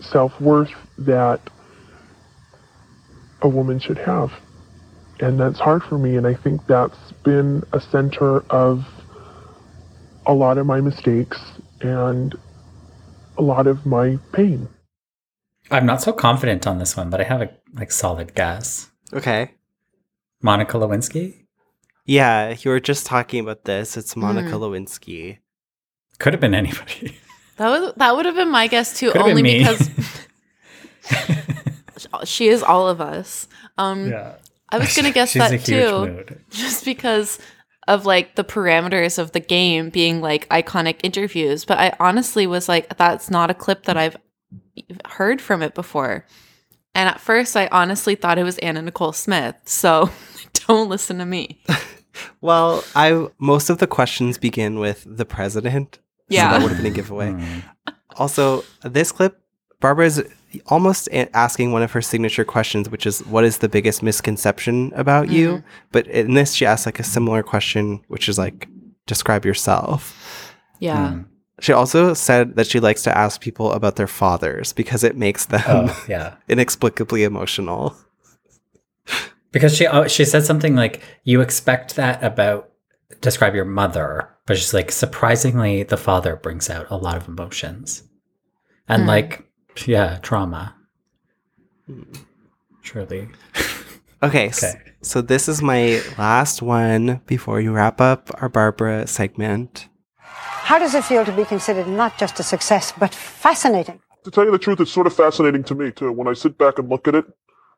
self 0.00 0.40
worth 0.40 0.72
that 0.98 1.40
a 3.42 3.48
woman 3.48 3.78
should 3.78 3.98
have. 3.98 4.32
And 5.20 5.38
that's 5.38 5.58
hard 5.58 5.82
for 5.82 5.98
me. 5.98 6.16
And 6.16 6.26
I 6.26 6.34
think 6.34 6.66
that's 6.66 7.12
been 7.24 7.62
a 7.72 7.80
center 7.80 8.40
of 8.50 8.84
a 10.26 10.34
lot 10.34 10.58
of 10.58 10.66
my 10.66 10.80
mistakes 10.80 11.40
and 11.80 12.34
a 13.38 13.42
lot 13.42 13.66
of 13.66 13.86
my 13.86 14.18
pain. 14.32 14.68
I'm 15.70 15.86
not 15.86 16.02
so 16.02 16.12
confident 16.12 16.66
on 16.66 16.78
this 16.78 16.96
one, 16.96 17.10
but 17.10 17.20
I 17.20 17.24
have 17.24 17.42
a 17.42 17.50
like 17.74 17.92
solid 17.92 18.34
guess. 18.34 18.90
Okay. 19.12 19.52
Monica 20.42 20.76
Lewinsky 20.76 21.46
Yeah, 22.04 22.54
you 22.60 22.70
were 22.70 22.80
just 22.80 23.04
talking 23.06 23.40
about 23.40 23.64
this. 23.64 23.96
It's 23.96 24.14
Monica 24.16 24.50
Mm. 24.56 24.60
Lewinsky. 24.60 25.38
could 26.18 26.32
have 26.32 26.40
been 26.40 26.54
anybody. 26.54 27.18
That 27.58 27.70
was 27.70 27.94
that 27.96 28.14
would 28.14 28.26
have 28.26 28.34
been 28.34 28.50
my 28.50 28.66
guess 28.66 28.98
too, 28.98 29.10
Could've 29.12 29.26
only 29.28 29.42
because 29.42 29.88
she 32.24 32.48
is 32.48 32.62
all 32.62 32.86
of 32.88 33.00
us. 33.00 33.48
Um, 33.78 34.10
Yeah. 34.10 34.34
I 34.68 34.78
was 34.78 34.94
gonna 34.94 35.10
guess 35.12 35.32
that 35.34 35.64
too, 35.64 36.06
mood. 36.06 36.40
just 36.50 36.84
because 36.84 37.38
of 37.88 38.04
like 38.04 38.34
the 38.34 38.44
parameters 38.44 39.18
of 39.18 39.32
the 39.32 39.40
game 39.40 39.88
being 39.90 40.20
like 40.20 40.46
iconic 40.50 40.96
interviews. 41.02 41.64
But 41.64 41.78
I 41.78 41.94
honestly 42.00 42.46
was 42.46 42.68
like, 42.68 42.94
that's 42.98 43.30
not 43.30 43.48
a 43.48 43.54
clip 43.54 43.84
that 43.84 43.96
I've 43.96 44.16
heard 45.06 45.40
from 45.40 45.62
it 45.62 45.72
before. 45.74 46.26
And 46.96 47.08
at 47.10 47.20
first, 47.20 47.56
I 47.56 47.68
honestly 47.70 48.14
thought 48.14 48.38
it 48.38 48.42
was 48.44 48.56
Anna 48.58 48.80
Nicole 48.82 49.12
Smith. 49.12 49.54
So 49.66 50.10
don't 50.66 50.88
listen 50.88 51.18
to 51.18 51.26
me. 51.26 51.60
Well, 52.40 52.82
I 52.94 53.26
most 53.38 53.68
of 53.68 53.76
the 53.76 53.86
questions 53.86 54.38
begin 54.38 54.78
with 54.78 55.04
the 55.06 55.26
president. 55.26 55.98
Yeah. 56.30 56.48
So 56.48 56.52
that 56.58 56.62
would 56.62 56.72
have 56.72 56.82
been 56.82 56.90
a 56.92 56.94
giveaway. 56.94 57.30
Hmm. 57.36 57.58
Also, 58.16 58.64
this 58.82 59.12
clip, 59.12 59.38
Barbara 59.80 60.06
is 60.06 60.24
almost 60.68 61.08
a- 61.12 61.28
asking 61.36 61.72
one 61.72 61.82
of 61.82 61.92
her 61.92 62.00
signature 62.00 62.42
questions, 62.46 62.88
which 62.88 63.04
is, 63.04 63.20
"What 63.26 63.44
is 63.44 63.58
the 63.58 63.68
biggest 63.68 64.02
misconception 64.02 64.92
about 64.96 65.28
you?" 65.28 65.56
Mhm. 65.56 65.64
But 65.92 66.06
in 66.06 66.32
this, 66.32 66.54
she 66.54 66.64
asks 66.64 66.86
like 66.86 66.98
a 66.98 67.04
similar 67.04 67.42
question, 67.42 68.00
which 68.08 68.30
is 68.30 68.38
like, 68.38 68.66
"Describe 69.06 69.44
yourself." 69.44 70.54
Yeah. 70.80 71.10
Hmm. 71.10 71.20
She 71.60 71.72
also 71.72 72.12
said 72.14 72.56
that 72.56 72.66
she 72.66 72.80
likes 72.80 73.02
to 73.04 73.16
ask 73.16 73.40
people 73.40 73.72
about 73.72 73.96
their 73.96 74.06
fathers 74.06 74.72
because 74.74 75.02
it 75.02 75.16
makes 75.16 75.46
them 75.46 75.62
Oh, 75.66 76.04
yeah. 76.08 76.34
inexplicably 76.48 77.24
emotional. 77.24 77.96
Because 79.52 79.74
she 79.74 79.86
oh, 79.86 80.06
she 80.06 80.24
said 80.26 80.44
something 80.44 80.74
like 80.76 81.00
you 81.24 81.40
expect 81.40 81.96
that 81.96 82.22
about 82.22 82.68
describe 83.22 83.54
your 83.54 83.64
mother, 83.64 84.28
but 84.44 84.58
she's 84.58 84.74
like 84.74 84.92
surprisingly 84.92 85.82
the 85.82 85.96
father 85.96 86.36
brings 86.36 86.68
out 86.68 86.86
a 86.90 86.96
lot 86.96 87.16
of 87.16 87.26
emotions. 87.28 88.02
And 88.88 89.02
Hmm. 89.02 89.08
like 89.08 89.48
yeah, 89.86 90.18
trauma. 90.22 90.74
Truly. 92.82 93.28
Okay, 94.22 94.48
s- 94.48 94.62
Okay. 94.64 94.82
so 95.02 95.20
this 95.22 95.48
is 95.48 95.62
my 95.62 96.02
last 96.18 96.62
one 96.62 97.20
before 97.26 97.60
you 97.60 97.72
wrap 97.72 98.00
up 98.00 98.30
our 98.40 98.48
Barbara 98.48 99.06
segment. 99.06 99.88
How 100.66 100.80
does 100.80 100.96
it 100.96 101.04
feel 101.04 101.24
to 101.24 101.30
be 101.30 101.44
considered 101.44 101.86
not 101.86 102.18
just 102.18 102.40
a 102.40 102.42
success, 102.42 102.92
but 102.98 103.14
fascinating? 103.14 104.00
To 104.24 104.32
tell 104.32 104.44
you 104.44 104.50
the 104.50 104.58
truth, 104.58 104.80
it's 104.80 104.90
sort 104.90 105.06
of 105.06 105.14
fascinating 105.14 105.62
to 105.62 105.76
me 105.76 105.92
too. 105.92 106.10
When 106.10 106.26
I 106.26 106.32
sit 106.32 106.58
back 106.58 106.80
and 106.80 106.88
look 106.88 107.06
at 107.06 107.14
it, 107.14 107.24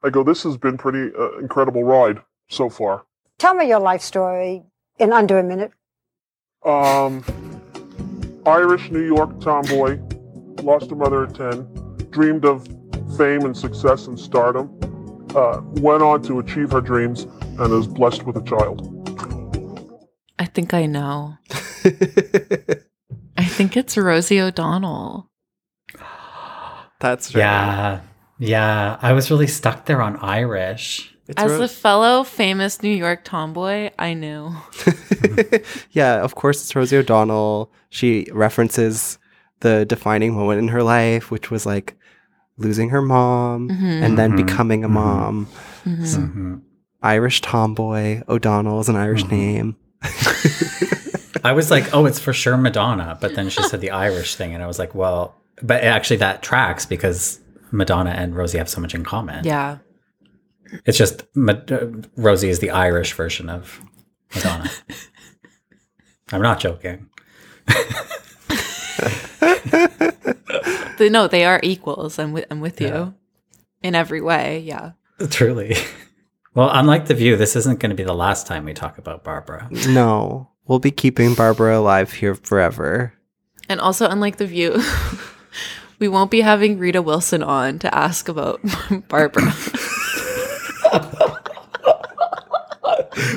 I 0.02 0.08
go, 0.08 0.22
"This 0.22 0.42
has 0.44 0.56
been 0.56 0.78
pretty 0.78 1.14
uh, 1.14 1.36
incredible 1.36 1.84
ride 1.84 2.22
so 2.48 2.70
far." 2.70 3.04
Tell 3.36 3.52
me 3.52 3.68
your 3.68 3.78
life 3.78 4.00
story 4.00 4.62
in 4.98 5.12
under 5.12 5.38
a 5.38 5.42
minute. 5.42 5.72
Um, 6.64 7.22
Irish 8.46 8.90
New 8.90 9.04
York 9.04 9.38
tomboy, 9.38 9.98
lost 10.62 10.88
her 10.88 10.96
mother 10.96 11.24
at 11.24 11.34
10, 11.34 12.08
dreamed 12.08 12.46
of 12.46 12.66
fame 13.18 13.42
and 13.42 13.54
success 13.54 14.06
and 14.06 14.18
stardom, 14.18 14.66
uh, 15.36 15.60
went 15.82 16.02
on 16.02 16.22
to 16.22 16.38
achieve 16.38 16.70
her 16.70 16.80
dreams, 16.80 17.26
and 17.58 17.70
is 17.70 17.86
blessed 17.86 18.22
with 18.24 18.36
a 18.36 18.44
child. 18.44 18.80
I 20.38 20.46
think 20.46 20.72
I 20.72 20.86
know. 20.86 21.36
I 23.38 23.44
think 23.44 23.76
it's 23.76 23.96
Rosie 23.96 24.40
O'Donnell. 24.40 25.28
That's 27.00 27.34
right. 27.34 27.40
Yeah. 27.40 28.00
Yeah. 28.38 28.98
I 29.00 29.12
was 29.12 29.30
really 29.30 29.46
stuck 29.46 29.86
there 29.86 30.02
on 30.02 30.16
Irish. 30.16 31.14
It's 31.28 31.40
As 31.42 31.50
Ro- 31.52 31.58
the 31.58 31.68
fellow 31.68 32.24
famous 32.24 32.82
New 32.82 32.94
York 32.94 33.22
tomboy, 33.22 33.90
I 33.98 34.14
knew. 34.14 34.50
yeah, 35.90 36.22
of 36.22 36.34
course, 36.34 36.62
it's 36.62 36.74
Rosie 36.74 36.96
O'Donnell. 36.96 37.70
She 37.90 38.26
references 38.32 39.18
the 39.60 39.84
defining 39.84 40.34
moment 40.34 40.60
in 40.60 40.68
her 40.68 40.82
life, 40.82 41.30
which 41.30 41.50
was 41.50 41.66
like 41.66 41.96
losing 42.56 42.88
her 42.90 43.02
mom 43.02 43.68
Mhm. 43.68 44.02
and 44.02 44.18
then 44.18 44.32
Mhm. 44.32 44.46
becoming 44.46 44.84
a 44.84 44.88
Mhm. 44.88 44.92
mom. 44.92 45.46
Mhm. 45.86 46.06
So, 46.06 46.18
Mhm. 46.20 46.62
Irish 47.02 47.40
tomboy. 47.42 48.22
O'Donnell 48.28 48.80
is 48.80 48.88
an 48.88 48.96
Irish 48.96 49.24
Mhm. 49.24 49.30
name. 49.30 49.76
I 51.48 51.52
was 51.52 51.70
like, 51.70 51.94
oh, 51.94 52.04
it's 52.06 52.18
for 52.18 52.32
sure 52.32 52.56
Madonna. 52.58 53.16
But 53.20 53.34
then 53.34 53.48
she 53.48 53.62
said 53.62 53.80
the 53.80 53.90
Irish 54.06 54.34
thing. 54.36 54.54
And 54.54 54.62
I 54.62 54.66
was 54.66 54.78
like, 54.78 54.94
well, 54.94 55.34
but 55.62 55.82
actually 55.82 56.16
that 56.18 56.42
tracks 56.42 56.84
because 56.86 57.40
Madonna 57.70 58.10
and 58.10 58.36
Rosie 58.36 58.58
have 58.58 58.68
so 58.68 58.80
much 58.80 58.94
in 58.94 59.02
common. 59.04 59.44
Yeah. 59.44 59.78
It's 60.84 60.98
just 60.98 61.24
Ma- 61.34 61.54
uh, 61.70 61.86
Rosie 62.16 62.50
is 62.50 62.58
the 62.58 62.70
Irish 62.70 63.14
version 63.14 63.48
of 63.48 63.80
Madonna. 64.34 64.70
I'm 66.32 66.42
not 66.42 66.60
joking. 66.60 67.08
The- 70.98 71.08
no, 71.10 71.28
they 71.28 71.44
are 71.44 71.60
equals. 71.62 72.18
I'm 72.18 72.32
with, 72.32 72.46
I'm 72.50 72.60
with 72.60 72.80
Yeah. 72.80 72.88
you 72.98 73.14
in 73.82 73.94
every 73.94 74.20
way. 74.20 74.58
Yeah. 74.60 74.92
Truly. 75.30 75.76
Well, 76.54 76.70
unlike 76.72 77.06
The 77.06 77.14
View, 77.14 77.36
this 77.36 77.54
isn't 77.54 77.78
going 77.78 77.90
to 77.90 77.96
be 77.96 78.02
the 78.02 78.12
last 78.14 78.48
time 78.48 78.64
we 78.64 78.74
talk 78.74 78.98
about 78.98 79.22
Barbara. 79.22 79.68
No, 79.88 80.50
we'll 80.68 80.78
be 80.78 80.92
keeping 80.92 81.34
Barbara 81.34 81.78
alive 81.78 82.12
here 82.12 82.34
forever. 82.34 83.14
And 83.68 83.80
also, 83.80 84.08
unlike 84.08 84.36
The 84.36 84.46
View, 84.46 84.80
we 85.98 86.06
won't 86.06 86.30
be 86.30 86.42
having 86.42 86.78
Rita 86.78 87.02
Wilson 87.02 87.42
on 87.42 87.78
to 87.80 87.92
ask 87.94 88.28
about 88.28 88.60
Barbara. 89.08 89.52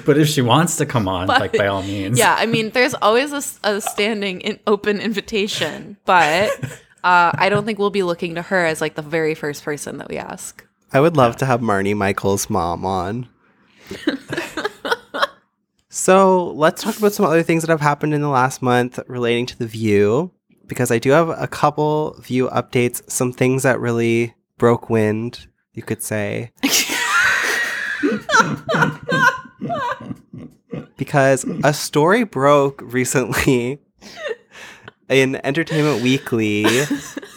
But 0.05 0.17
if 0.17 0.27
she 0.27 0.41
wants 0.41 0.77
to 0.77 0.85
come 0.85 1.07
on, 1.07 1.27
like 1.27 1.53
by 1.53 1.67
all 1.67 1.81
means. 1.81 2.17
Yeah, 2.17 2.35
I 2.37 2.45
mean, 2.45 2.69
there's 2.69 2.93
always 2.95 3.31
a 3.63 3.81
standing 3.81 4.41
in 4.41 4.59
open 4.67 4.99
invitation, 4.99 5.97
but 6.05 6.51
uh, 7.03 7.31
I 7.33 7.49
don't 7.49 7.65
think 7.65 7.79
we'll 7.79 7.89
be 7.89 8.03
looking 8.03 8.35
to 8.35 8.41
her 8.41 8.65
as 8.65 8.79
like 8.81 8.95
the 8.95 9.01
very 9.01 9.35
first 9.35 9.63
person 9.63 9.97
that 9.97 10.09
we 10.09 10.17
ask. 10.17 10.65
I 10.93 10.99
would 10.99 11.17
love 11.17 11.37
to 11.37 11.45
have 11.45 11.61
Marnie 11.61 11.95
Michaels' 11.95 12.49
mom 12.49 12.85
on. 12.85 13.27
So 15.93 16.51
let's 16.51 16.81
talk 16.81 16.97
about 16.97 17.11
some 17.11 17.25
other 17.25 17.43
things 17.43 17.63
that 17.63 17.69
have 17.69 17.81
happened 17.81 18.13
in 18.13 18.21
the 18.21 18.29
last 18.29 18.61
month 18.61 18.97
relating 19.07 19.45
to 19.47 19.59
the 19.59 19.67
view, 19.67 20.31
because 20.65 20.89
I 20.89 20.99
do 20.99 21.09
have 21.11 21.27
a 21.27 21.47
couple 21.47 22.15
view 22.21 22.47
updates, 22.47 23.01
some 23.11 23.33
things 23.33 23.63
that 23.63 23.81
really 23.81 24.33
broke 24.57 24.89
wind, 24.89 25.47
you 25.73 25.83
could 25.83 26.01
say. 26.01 26.53
because 30.95 31.43
a 31.65 31.73
story 31.73 32.23
broke 32.23 32.81
recently 32.85 33.81
in 35.09 35.45
Entertainment 35.45 36.01
Weekly 36.01 36.65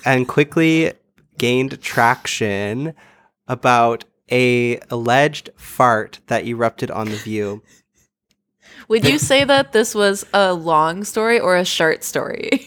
and 0.05 0.29
quickly 0.29 0.93
gained 1.39 1.83
traction 1.83 2.95
about 3.49 4.05
a 4.31 4.79
alleged 4.91 5.51
fart 5.57 6.21
that 6.29 6.47
erupted 6.47 6.91
on 6.93 7.09
the 7.09 7.17
view. 7.17 7.63
Would 8.89 9.06
you 9.06 9.19
say 9.19 9.44
that 9.44 9.73
this 9.73 9.94
was 9.94 10.24
a 10.35 10.52
long 10.52 11.05
story 11.05 11.40
or 11.40 11.56
a 11.56 11.65
short 11.65 12.05
story? 12.05 12.66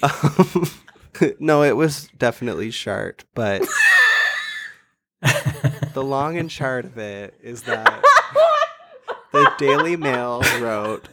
no, 1.40 1.64
it 1.64 1.76
was 1.76 2.10
definitely 2.18 2.72
short, 2.72 3.26
but 3.34 3.62
the 5.94 6.04
long 6.04 6.38
and 6.38 6.52
short 6.52 6.86
of 6.86 6.98
it 6.98 7.36
is 7.42 7.64
that 7.64 8.04
the 9.32 9.52
Daily 9.58 9.96
Mail 9.96 10.42
wrote 10.60 11.10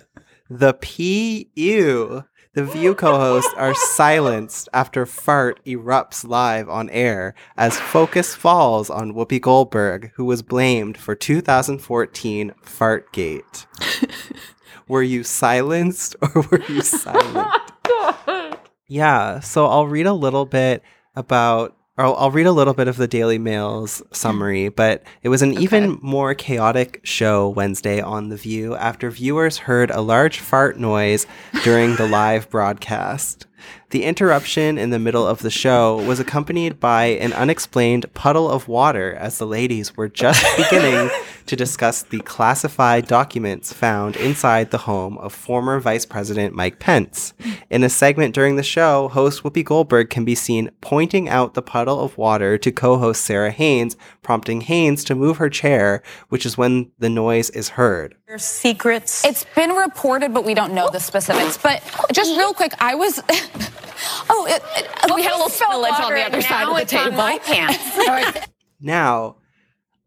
the 0.48 0.74
PU. 0.74 2.24
The 2.54 2.64
View 2.64 2.94
co 2.94 3.18
hosts 3.18 3.52
are 3.56 3.74
silenced 3.74 4.68
after 4.72 5.06
fart 5.06 5.58
erupts 5.66 6.24
live 6.24 6.68
on 6.68 6.88
air 6.90 7.34
as 7.56 7.80
focus 7.80 8.36
falls 8.36 8.88
on 8.88 9.12
Whoopi 9.12 9.40
Goldberg, 9.40 10.12
who 10.14 10.24
was 10.24 10.42
blamed 10.42 10.96
for 10.96 11.16
2014 11.16 12.52
Fartgate. 12.64 13.66
were 14.88 15.02
you 15.02 15.22
silenced 15.24 16.16
or 16.22 16.42
were 16.50 16.62
you 16.68 16.82
silent? 16.82 17.48
Yeah, 18.86 19.40
so 19.40 19.66
I'll 19.66 19.86
read 19.86 20.06
a 20.06 20.12
little 20.12 20.44
bit 20.44 20.82
about, 21.16 21.74
or 21.96 22.04
I'll, 22.04 22.14
I'll 22.16 22.30
read 22.30 22.44
a 22.46 22.52
little 22.52 22.74
bit 22.74 22.86
of 22.86 22.98
the 22.98 23.08
Daily 23.08 23.38
Mail's 23.38 24.02
summary, 24.12 24.68
but 24.68 25.02
it 25.22 25.30
was 25.30 25.40
an 25.40 25.54
even 25.54 25.98
more 26.02 26.34
chaotic 26.34 27.00
show 27.02 27.48
Wednesday 27.48 28.02
on 28.02 28.28
The 28.28 28.36
View 28.36 28.74
after 28.76 29.10
viewers 29.10 29.56
heard 29.56 29.90
a 29.90 30.02
large 30.02 30.38
fart 30.38 30.78
noise 30.78 31.26
during 31.62 31.96
the 31.96 32.06
live 32.06 32.50
broadcast. 32.50 33.46
The 33.90 34.04
interruption 34.04 34.76
in 34.76 34.90
the 34.90 34.98
middle 34.98 35.26
of 35.26 35.40
the 35.40 35.50
show 35.50 36.02
was 36.02 36.18
accompanied 36.18 36.80
by 36.80 37.04
an 37.04 37.32
unexplained 37.32 38.12
puddle 38.12 38.50
of 38.50 38.66
water 38.66 39.14
as 39.14 39.38
the 39.38 39.46
ladies 39.46 39.96
were 39.96 40.08
just 40.08 40.44
beginning 40.56 41.10
to 41.46 41.56
discuss 41.56 42.02
the 42.02 42.20
classified 42.20 43.06
documents 43.06 43.72
found 43.72 44.16
inside 44.16 44.70
the 44.70 44.78
home 44.78 45.18
of 45.18 45.32
former 45.32 45.78
Vice 45.78 46.06
President 46.06 46.54
Mike 46.54 46.78
Pence. 46.78 47.34
In 47.70 47.84
a 47.84 47.88
segment 47.88 48.34
during 48.34 48.56
the 48.56 48.62
show, 48.62 49.08
host 49.08 49.42
Whoopi 49.42 49.64
Goldberg 49.64 50.10
can 50.10 50.24
be 50.24 50.34
seen 50.34 50.70
pointing 50.80 51.28
out 51.28 51.54
the 51.54 51.62
puddle 51.62 52.00
of 52.00 52.18
water 52.18 52.58
to 52.58 52.72
co 52.72 52.98
host 52.98 53.22
Sara 53.24 53.50
Haines, 53.50 53.96
prompting 54.22 54.62
Haynes 54.62 55.04
to 55.04 55.14
move 55.14 55.36
her 55.36 55.50
chair, 55.50 56.02
which 56.30 56.46
is 56.46 56.58
when 56.58 56.90
the 56.98 57.10
noise 57.10 57.50
is 57.50 57.70
heard. 57.70 58.16
There's 58.26 58.44
secrets. 58.44 59.24
It's 59.24 59.44
been 59.54 59.70
reported, 59.70 60.32
but 60.32 60.44
we 60.44 60.54
don't 60.54 60.74
know 60.74 60.88
the 60.90 60.98
specifics. 60.98 61.58
But 61.58 61.82
just 62.12 62.36
real 62.36 62.54
quick, 62.54 62.72
I 62.80 62.94
was. 62.94 63.22
oh, 64.30 64.46
it, 64.48 64.62
it- 64.76 65.14
we 65.14 65.22
had 65.22 65.32
a 65.32 65.36
little 65.36 65.48
spillage 65.50 66.00
on 66.00 66.12
the 66.12 66.24
other 66.24 66.40
side 66.42 66.66
of 66.68 66.76
the 66.76 66.84
table. 66.84 67.12
my 67.12 67.38
pants. 67.38 68.46
Now, 68.80 69.36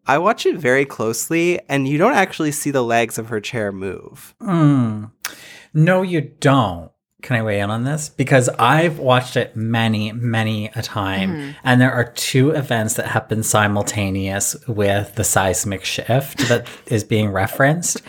I 0.06 0.18
watch 0.20 0.46
it 0.46 0.58
very 0.58 0.86
closely, 0.86 1.60
and 1.70 1.88
you 1.88 1.98
don't 1.98 2.14
actually 2.14 2.52
see 2.52 2.70
the 2.72 2.84
legs 2.84 3.18
of 3.18 3.30
her 3.30 3.40
chair 3.40 3.72
move. 3.72 4.36
Hmm. 4.42 5.06
No, 5.74 6.02
you 6.04 6.22
don't. 6.22 6.92
Can 7.24 7.36
I 7.38 7.42
weigh 7.44 7.60
in 7.60 7.72
on 7.72 7.84
this? 7.84 8.10
Because 8.10 8.48
I've 8.60 9.00
watched 9.00 9.36
it 9.36 9.56
many, 9.56 10.12
many 10.12 10.68
a 10.76 10.84
time. 10.84 11.32
Mhm. 11.32 11.56
and 11.64 11.82
there 11.82 11.92
are 11.92 12.12
two 12.12 12.52
events 12.52 12.94
that 12.96 13.08
happen 13.08 13.42
simultaneous 13.44 14.56
with 14.68 15.16
the 15.16 15.24
seismic 15.24 15.84
shift 15.84 16.48
that 16.50 16.68
is 16.86 17.04
being 17.04 17.30
referenced. 17.32 18.02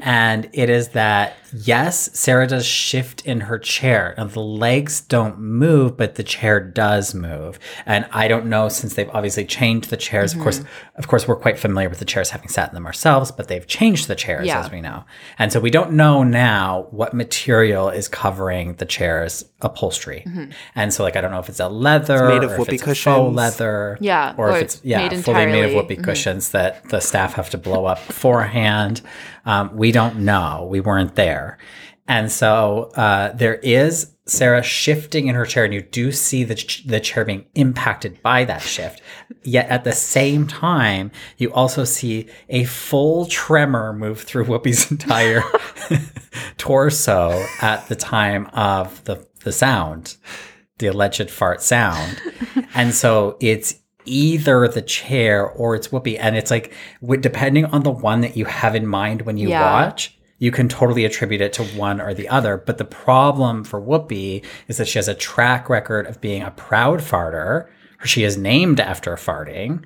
And 0.00 0.48
it 0.52 0.70
is 0.70 0.90
that, 0.90 1.34
yes, 1.52 2.08
Sara 2.16 2.46
does 2.46 2.64
shift 2.64 3.26
in 3.26 3.40
her 3.40 3.58
chair. 3.58 4.14
Now, 4.16 4.26
the 4.26 4.38
legs 4.38 5.00
don't 5.00 5.40
move, 5.40 5.96
but 5.96 6.14
the 6.14 6.22
chair 6.22 6.60
does 6.60 7.14
move. 7.14 7.58
And 7.84 8.06
I 8.12 8.28
don't 8.28 8.46
know, 8.46 8.68
since 8.68 8.94
they've 8.94 9.10
obviously 9.12 9.44
changed 9.44 9.90
the 9.90 9.96
chairs. 9.96 10.34
Of 10.34 10.40
course, 10.40 10.60
Mhm. 10.60 10.66
of 10.96 11.08
course, 11.08 11.26
we're 11.26 11.34
quite 11.34 11.58
familiar 11.58 11.88
with 11.88 11.98
the 11.98 12.04
chairs 12.04 12.30
having 12.30 12.46
sat 12.48 12.68
in 12.68 12.74
them 12.74 12.86
ourselves, 12.86 13.32
but 13.32 13.48
they've 13.48 13.66
changed 13.66 14.06
the 14.06 14.14
chairs, 14.14 14.46
Yeah. 14.46 14.60
as 14.60 14.70
we 14.70 14.80
know. 14.80 15.02
And 15.36 15.52
so 15.52 15.58
we 15.58 15.70
don't 15.70 15.92
know 15.94 16.22
now 16.22 16.86
what 16.90 17.12
material 17.12 17.88
is 17.88 18.06
covering 18.06 18.74
the 18.74 18.86
chair's 18.86 19.44
upholstery. 19.62 20.22
Mhm. 20.28 20.52
And 20.76 20.94
so, 20.94 21.02
like, 21.02 21.16
I 21.16 21.20
don't 21.20 21.32
know 21.32 21.40
if 21.40 21.48
it's 21.48 21.58
a 21.58 21.66
leather, 21.68 22.14
It's 22.28 22.34
made 22.34 22.44
of 22.44 22.50
or 22.50 22.52
if 22.54 22.58
whoopee 22.60 22.74
it's 22.76 22.82
a 22.86 22.94
faux 22.94 23.34
leather, 23.34 23.98
Yeah, 24.00 24.34
or, 24.36 24.50
or 24.50 24.56
if 24.56 24.62
it's 24.62 24.74
it's 24.76 24.84
yeah, 24.84 25.08
made 25.08 25.24
fully 25.24 25.38
made 25.46 25.48
of 25.48 25.54
entirely. 25.56 25.74
whoopee 25.74 25.96
Mhm. 25.96 26.04
cushions 26.04 26.50
that 26.50 26.88
the 26.90 27.00
staff 27.00 27.34
have 27.34 27.50
to 27.50 27.58
blow 27.58 27.86
up 27.86 27.98
beforehand. 28.06 29.00
Um, 29.48 29.74
we 29.74 29.92
don't 29.92 30.18
know. 30.18 30.68
We 30.70 30.80
weren't 30.80 31.14
there. 31.14 31.56
And 32.06 32.30
so 32.30 32.90
uh, 32.96 33.32
there 33.32 33.56
is 33.56 34.14
Sara 34.26 34.62
shifting 34.62 35.28
in 35.28 35.34
her 35.34 35.46
chair, 35.46 35.64
and 35.64 35.72
you 35.72 35.80
do 35.80 36.12
see 36.12 36.44
the, 36.44 36.54
ch- 36.54 36.86
the 36.86 37.00
chair 37.00 37.24
being 37.24 37.46
impacted 37.54 38.22
by 38.22 38.44
that 38.44 38.60
shift. 38.60 39.00
Yet 39.42 39.68
at 39.70 39.84
the 39.84 39.92
same 39.92 40.46
time, 40.46 41.10
you 41.38 41.50
also 41.50 41.84
see 41.84 42.28
a 42.50 42.64
full 42.64 43.24
tremor 43.24 43.94
move 43.94 44.20
through 44.20 44.44
Whoopi's 44.44 44.90
entire 44.90 45.42
torso 46.58 47.42
at 47.62 47.88
the 47.88 47.96
time 47.96 48.46
of 48.52 49.02
the, 49.04 49.26
the 49.44 49.52
sound, 49.52 50.18
the 50.76 50.88
alleged 50.88 51.30
fart 51.30 51.62
sound. 51.62 52.20
and 52.74 52.92
so 52.92 53.38
it's 53.40 53.76
either 54.08 54.66
the 54.68 54.82
chair 54.82 55.46
or 55.48 55.74
it's 55.74 55.88
Whoopi. 55.88 56.16
And 56.18 56.36
it's 56.36 56.50
like, 56.50 56.72
depending 57.20 57.66
on 57.66 57.82
the 57.82 57.90
one 57.90 58.20
that 58.22 58.36
you 58.36 58.44
have 58.46 58.74
in 58.74 58.86
mind 58.86 59.22
when 59.22 59.36
you 59.36 59.48
Yeah. 59.50 59.62
watch, 59.62 60.16
you 60.38 60.50
can 60.50 60.68
totally 60.68 61.04
attribute 61.04 61.40
it 61.40 61.52
to 61.54 61.64
one 61.64 62.00
or 62.00 62.14
the 62.14 62.28
other. 62.28 62.56
But 62.56 62.78
the 62.78 62.84
problem 62.84 63.64
for 63.64 63.80
Whoopi 63.80 64.44
is 64.68 64.76
that 64.76 64.88
she 64.88 64.98
has 64.98 65.08
a 65.08 65.14
track 65.14 65.68
record 65.68 66.06
of 66.06 66.20
being 66.20 66.42
a 66.42 66.50
proud 66.52 67.00
farter. 67.00 67.66
She 68.04 68.22
is 68.24 68.36
named 68.38 68.78
after 68.80 69.14
farting. 69.16 69.82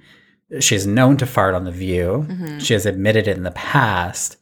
She 0.60 0.74
is 0.76 0.86
known 0.86 1.16
to 1.16 1.26
fart 1.26 1.54
on 1.54 1.64
The 1.64 1.70
View. 1.70 2.26
Mhm. 2.28 2.60
She 2.60 2.74
has 2.74 2.84
admitted 2.84 3.26
it 3.26 3.36
in 3.38 3.42
the 3.44 3.50
past. 3.52 4.36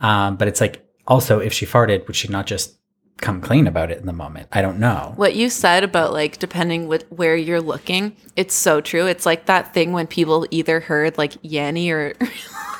Um, 0.00 0.36
but 0.36 0.48
it's 0.48 0.60
like, 0.60 0.84
also, 1.06 1.38
if 1.38 1.52
she 1.52 1.64
farted, 1.66 2.06
would 2.08 2.16
she 2.16 2.26
not 2.28 2.46
just 2.46 2.74
come 3.20 3.40
clean 3.40 3.66
about 3.66 3.90
it 3.90 3.98
in 3.98 4.06
the 4.06 4.12
moment? 4.12 4.48
I 4.52 4.62
don't 4.62 4.78
know. 4.80 5.12
What 5.16 5.34
you 5.36 5.48
said 5.50 5.84
about 5.84 6.12
like 6.12 6.38
depending 6.38 6.88
with 6.88 7.04
where 7.10 7.36
you're 7.36 7.60
looking, 7.60 8.16
it's 8.36 8.54
so 8.54 8.80
true. 8.80 9.06
It's 9.06 9.26
like 9.26 9.46
that 9.46 9.72
thing 9.74 9.92
when 9.92 10.06
people 10.06 10.46
either 10.50 10.80
heard 10.80 11.18
like 11.18 11.32
Yanny 11.42 11.90
or 11.90 12.14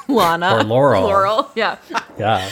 Lana 0.13 0.57
Or 0.57 0.63
Laurel. 0.65 1.03
Laurel, 1.05 1.51
yeah. 1.55 1.77
Yeah. 2.19 2.51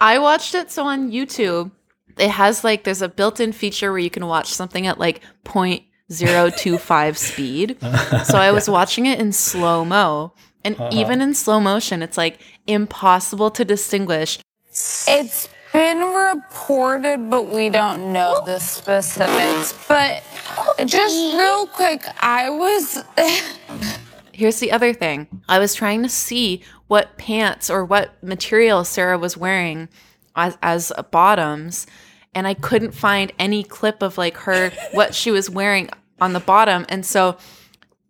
I 0.00 0.18
watched 0.18 0.54
it 0.54 0.70
so 0.70 0.84
on 0.84 1.10
YouTube. 1.10 1.70
It 2.18 2.30
has 2.30 2.62
like 2.64 2.84
there's 2.84 3.02
a 3.02 3.08
built-in 3.08 3.52
feature 3.52 3.90
where 3.90 3.98
you 3.98 4.10
can 4.10 4.26
watch 4.26 4.52
something 4.52 4.86
at 4.86 4.98
like 4.98 5.20
0.025 5.44 7.16
speed. 7.16 7.76
So 8.24 8.38
I 8.38 8.52
was 8.52 8.68
watching 8.68 9.06
it 9.06 9.20
in 9.20 9.32
slow 9.32 9.84
mo, 9.84 10.32
and 10.64 10.74
Uh-huh. 10.76 10.90
even 10.92 11.20
in 11.20 11.34
slow 11.34 11.60
motion, 11.60 12.02
it's 12.02 12.16
like 12.16 12.40
impossible 12.66 13.50
to 13.52 13.64
distinguish. 13.64 14.38
It's 14.70 15.48
been 15.72 15.98
reported, 16.00 17.30
but 17.30 17.48
we 17.48 17.68
don't 17.68 18.12
know 18.12 18.42
the 18.44 18.58
specifics. 18.58 19.74
But 19.86 20.22
just 20.86 21.36
real 21.36 21.66
quick, 21.66 22.04
I 22.20 22.50
was. 22.50 23.04
Here's 24.32 24.60
the 24.60 24.70
other 24.72 24.94
thing. 24.94 25.26
I 25.48 25.58
was 25.58 25.74
trying 25.74 26.02
to 26.02 26.08
see 26.08 26.62
what 26.86 27.18
pants 27.18 27.70
or 27.70 27.84
what 27.84 28.22
material 28.22 28.84
Sara 28.84 29.18
was 29.18 29.36
wearing 29.36 29.88
as, 30.36 30.56
as 30.62 30.92
bottoms, 31.10 31.86
and 32.34 32.46
I 32.46 32.54
couldn't 32.54 32.92
find 32.92 33.32
any 33.38 33.64
clip 33.64 34.02
of 34.02 34.16
like 34.16 34.36
her 34.38 34.70
what 34.92 35.14
she 35.14 35.30
was 35.30 35.50
wearing 35.50 35.90
on 36.20 36.32
the 36.32 36.40
bottom. 36.40 36.86
And 36.88 37.04
so 37.04 37.36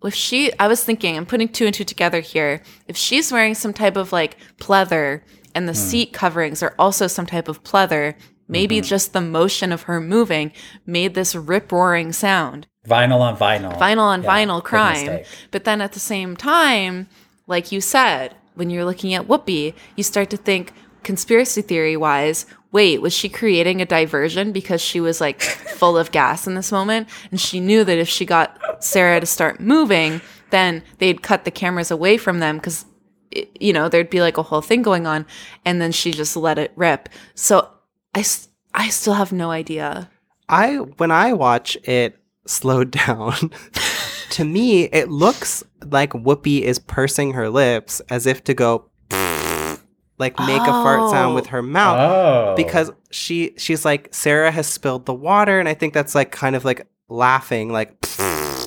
if 0.04 0.14
she 0.14 0.52
I 0.58 0.68
was 0.68 0.84
thinking, 0.84 1.16
I'm 1.16 1.26
putting 1.26 1.48
two 1.48 1.66
and 1.66 1.74
two 1.74 1.84
together 1.84 2.20
here. 2.20 2.62
If 2.86 2.96
she's 2.96 3.32
wearing 3.32 3.54
some 3.54 3.72
type 3.72 3.96
of 3.96 4.12
like 4.12 4.36
pleather 4.58 5.22
and 5.58 5.68
the 5.68 5.72
Hmm. 5.72 5.78
seat 5.90 6.12
coverings 6.12 6.62
are 6.62 6.74
also 6.78 7.08
some 7.08 7.26
type 7.26 7.48
of 7.48 7.62
pleather, 7.64 8.14
maybe 8.46 8.76
Mm-hmm. 8.76 8.86
just 8.86 9.12
the 9.12 9.20
motion 9.20 9.72
of 9.72 9.82
her 9.82 10.00
moving 10.00 10.52
made 10.86 11.14
this 11.14 11.34
rip 11.34 11.72
roaring 11.72 12.12
sound 12.12 12.66
Vinyl 12.88 13.20
on 13.20 13.36
vinyl. 13.36 13.76
vinyl 13.78 13.98
on 14.14 14.22
Yeah, 14.22 14.28
vinyl 14.30 14.62
crime. 14.62 15.20
But 15.50 15.64
then 15.64 15.80
at 15.80 15.92
the 15.92 16.00
same 16.00 16.36
time, 16.36 17.08
like 17.48 17.72
you 17.72 17.80
said, 17.80 18.34
when 18.54 18.70
you're 18.70 18.84
looking 18.84 19.12
at 19.14 19.26
Whoopi, 19.28 19.74
you 19.96 20.04
start 20.04 20.30
to 20.30 20.36
think 20.36 20.72
conspiracy 21.02 21.60
theory 21.62 21.96
wise, 21.96 22.46
wait, 22.72 23.02
was 23.02 23.12
she 23.12 23.28
creating 23.28 23.80
a 23.82 23.86
diversion 23.86 24.52
because 24.52 24.80
she 24.80 25.00
was 25.00 25.20
like 25.20 25.40
full 25.80 25.98
of 25.98 26.12
gas 26.12 26.46
in 26.46 26.54
this 26.54 26.70
moment? 26.72 27.08
And 27.32 27.40
she 27.40 27.58
knew 27.60 27.82
that 27.84 27.98
if 27.98 28.08
she 28.08 28.24
got 28.24 28.56
Sara 28.84 29.18
to 29.20 29.26
start 29.26 29.58
moving, 29.60 30.20
then 30.50 30.82
they'd 30.98 31.22
cut 31.22 31.44
the 31.44 31.50
cameras 31.50 31.90
away 31.90 32.16
from 32.16 32.38
them 32.38 32.56
because 32.58 32.84
you 33.60 33.72
know 33.72 33.88
there'd 33.88 34.10
be 34.10 34.20
like 34.20 34.36
a 34.38 34.42
whole 34.42 34.60
thing 34.62 34.82
going 34.82 35.06
on 35.06 35.26
and 35.64 35.80
then 35.80 35.92
she 35.92 36.12
just 36.12 36.36
let 36.36 36.58
it 36.58 36.72
rip. 36.76 37.08
So 37.34 37.68
I, 38.14 38.24
I 38.74 38.88
still 38.88 39.14
have 39.14 39.32
no 39.32 39.50
idea. 39.50 40.10
I 40.48 40.76
when 40.76 41.10
I 41.10 41.32
watch 41.32 41.76
it 41.84 42.18
slowed 42.46 42.90
down, 43.06 43.50
to 44.30 44.44
me 44.44 44.84
it 44.84 45.08
looks 45.10 45.62
like 45.84 46.12
Whoopi 46.12 46.62
is 46.62 46.78
pursing 46.78 47.32
her 47.32 47.50
lips 47.50 48.00
as 48.08 48.26
if 48.26 48.44
to 48.44 48.54
go 48.54 48.90
like 50.18 50.36
make 50.40 50.62
a 50.62 50.66
fart 50.82 51.10
sound 51.10 51.34
with 51.36 51.46
her 51.46 51.62
mouth 51.62 51.98
Oh. 52.00 52.54
because 52.56 52.90
she 53.10 53.54
she's 53.56 53.84
like 53.84 54.08
Sara 54.12 54.50
has 54.50 54.66
spilled 54.66 55.06
the 55.06 55.14
water 55.14 55.60
and 55.60 55.68
I 55.68 55.74
think 55.74 55.94
that's 55.94 56.14
like 56.14 56.32
kind 56.32 56.56
of 56.56 56.64
like 56.64 56.86
laughing 57.08 57.70
like 57.72 57.94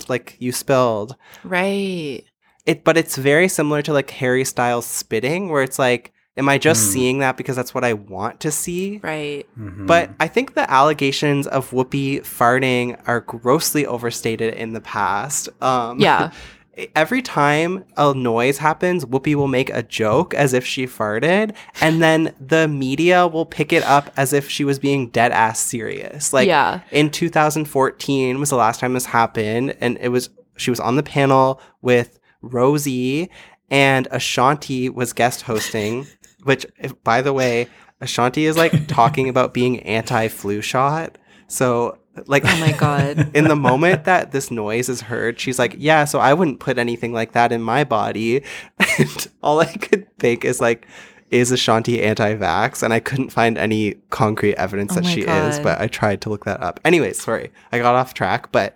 like 0.07 0.35
you 0.39 0.51
spilled. 0.51 1.15
Right 1.43 2.23
it 2.65 2.83
but 2.83 2.97
it's 2.97 3.15
very 3.17 3.47
similar 3.47 3.81
to 3.81 3.93
like 3.93 4.09
Harry 4.11 4.43
Styles 4.45 4.85
spitting 4.85 5.49
where 5.49 5.63
it's 5.63 5.79
like 5.79 6.11
am 6.37 6.47
I 6.47 6.57
just 6.57 6.85
Hmm. 6.87 6.91
seeing 6.93 7.19
that 7.19 7.35
because 7.37 7.55
that's 7.55 7.73
what 7.73 7.83
I 7.83 7.93
want 7.93 8.39
to 8.41 8.51
see 8.51 8.99
right 9.03 9.45
but 9.57 10.11
I 10.19 10.27
think 10.27 10.53
the 10.53 10.69
allegations 10.71 11.45
of 11.47 11.69
Whoopi 11.71 12.21
farting 12.21 12.99
are 13.07 13.21
grossly 13.21 13.85
overstated 13.85 14.53
in 14.53 14.73
the 14.73 14.81
past. 14.81 15.49
Um, 15.61 15.99
Yeah. 15.99 16.31
Every 16.95 17.21
time 17.21 17.83
a 17.97 18.13
noise 18.13 18.57
happens, 18.57 19.03
Whoopi 19.05 19.35
will 19.35 19.49
make 19.49 19.69
a 19.69 19.83
joke 19.83 20.33
as 20.33 20.53
if 20.53 20.65
she 20.65 20.87
farted, 20.87 21.53
and 21.81 22.01
then 22.01 22.33
the 22.39 22.65
media 22.69 23.27
will 23.27 23.45
pick 23.45 23.73
it 23.73 23.83
up 23.83 24.09
as 24.15 24.31
if 24.31 24.49
she 24.49 24.63
was 24.63 24.79
being 24.79 25.09
dead 25.09 25.33
ass 25.33 25.59
serious. 25.59 26.31
Like 26.31 26.47
Yeah. 26.47 26.79
in 26.89 27.09
2014 27.09 28.39
was 28.39 28.49
the 28.51 28.55
last 28.55 28.79
time 28.79 28.93
this 28.93 29.05
happened, 29.07 29.75
and 29.81 29.97
it 29.99 30.09
was 30.09 30.29
she 30.55 30.69
was 30.69 30.79
on 30.79 30.95
the 30.95 31.03
panel 31.03 31.59
with 31.81 32.19
Rosie 32.41 33.29
and 33.69 34.07
Ashanti 34.11 34.89
was 34.89 35.13
guest 35.13 35.43
hosting, 35.43 36.07
which 36.43 36.65
by 37.03 37.21
the 37.21 37.33
way, 37.33 37.67
Ashanti 38.01 38.45
is 38.45 38.57
like 38.57 38.87
talking 38.87 39.29
about 39.29 39.53
being 39.53 39.79
anti-flu 39.81 40.61
shot. 40.61 41.17
So 41.47 41.97
like 42.25 42.43
Oh 42.45 42.59
my 42.59 42.73
God. 42.73 43.31
in 43.35 43.45
the 43.47 43.55
moment 43.55 44.03
that 44.05 44.31
this 44.31 44.51
noise 44.51 44.89
is 44.89 45.01
heard, 45.01 45.39
she's 45.39 45.57
like, 45.57 45.75
"Yeah, 45.77 46.05
so 46.05 46.19
I 46.19 46.33
wouldn't 46.33 46.59
put 46.59 46.77
anything 46.77 47.13
like 47.13 47.31
that 47.33 47.51
in 47.51 47.61
my 47.61 47.83
body." 47.83 48.43
And 48.99 49.27
all 49.41 49.59
I 49.59 49.65
could 49.65 50.07
think 50.17 50.43
is 50.43 50.59
like 50.59 50.87
is 51.29 51.51
Ashanti 51.51 52.03
anti-vax, 52.03 52.83
and 52.83 52.93
I 52.93 52.99
couldn't 52.99 53.29
find 53.29 53.57
any 53.57 53.95
concrete 54.09 54.55
evidence 54.55 54.91
Oh 54.91 54.95
that 54.95 55.05
she 55.05 55.21
is, 55.21 55.59
but 55.59 55.79
I 55.79 55.87
tried 55.87 56.19
to 56.21 56.29
look 56.29 56.43
that 56.43 56.61
up. 56.61 56.81
Anyways, 56.83 57.21
sorry, 57.21 57.51
I 57.71 57.79
got 57.79 57.95
off 57.95 58.13
track, 58.13 58.51
but 58.51 58.75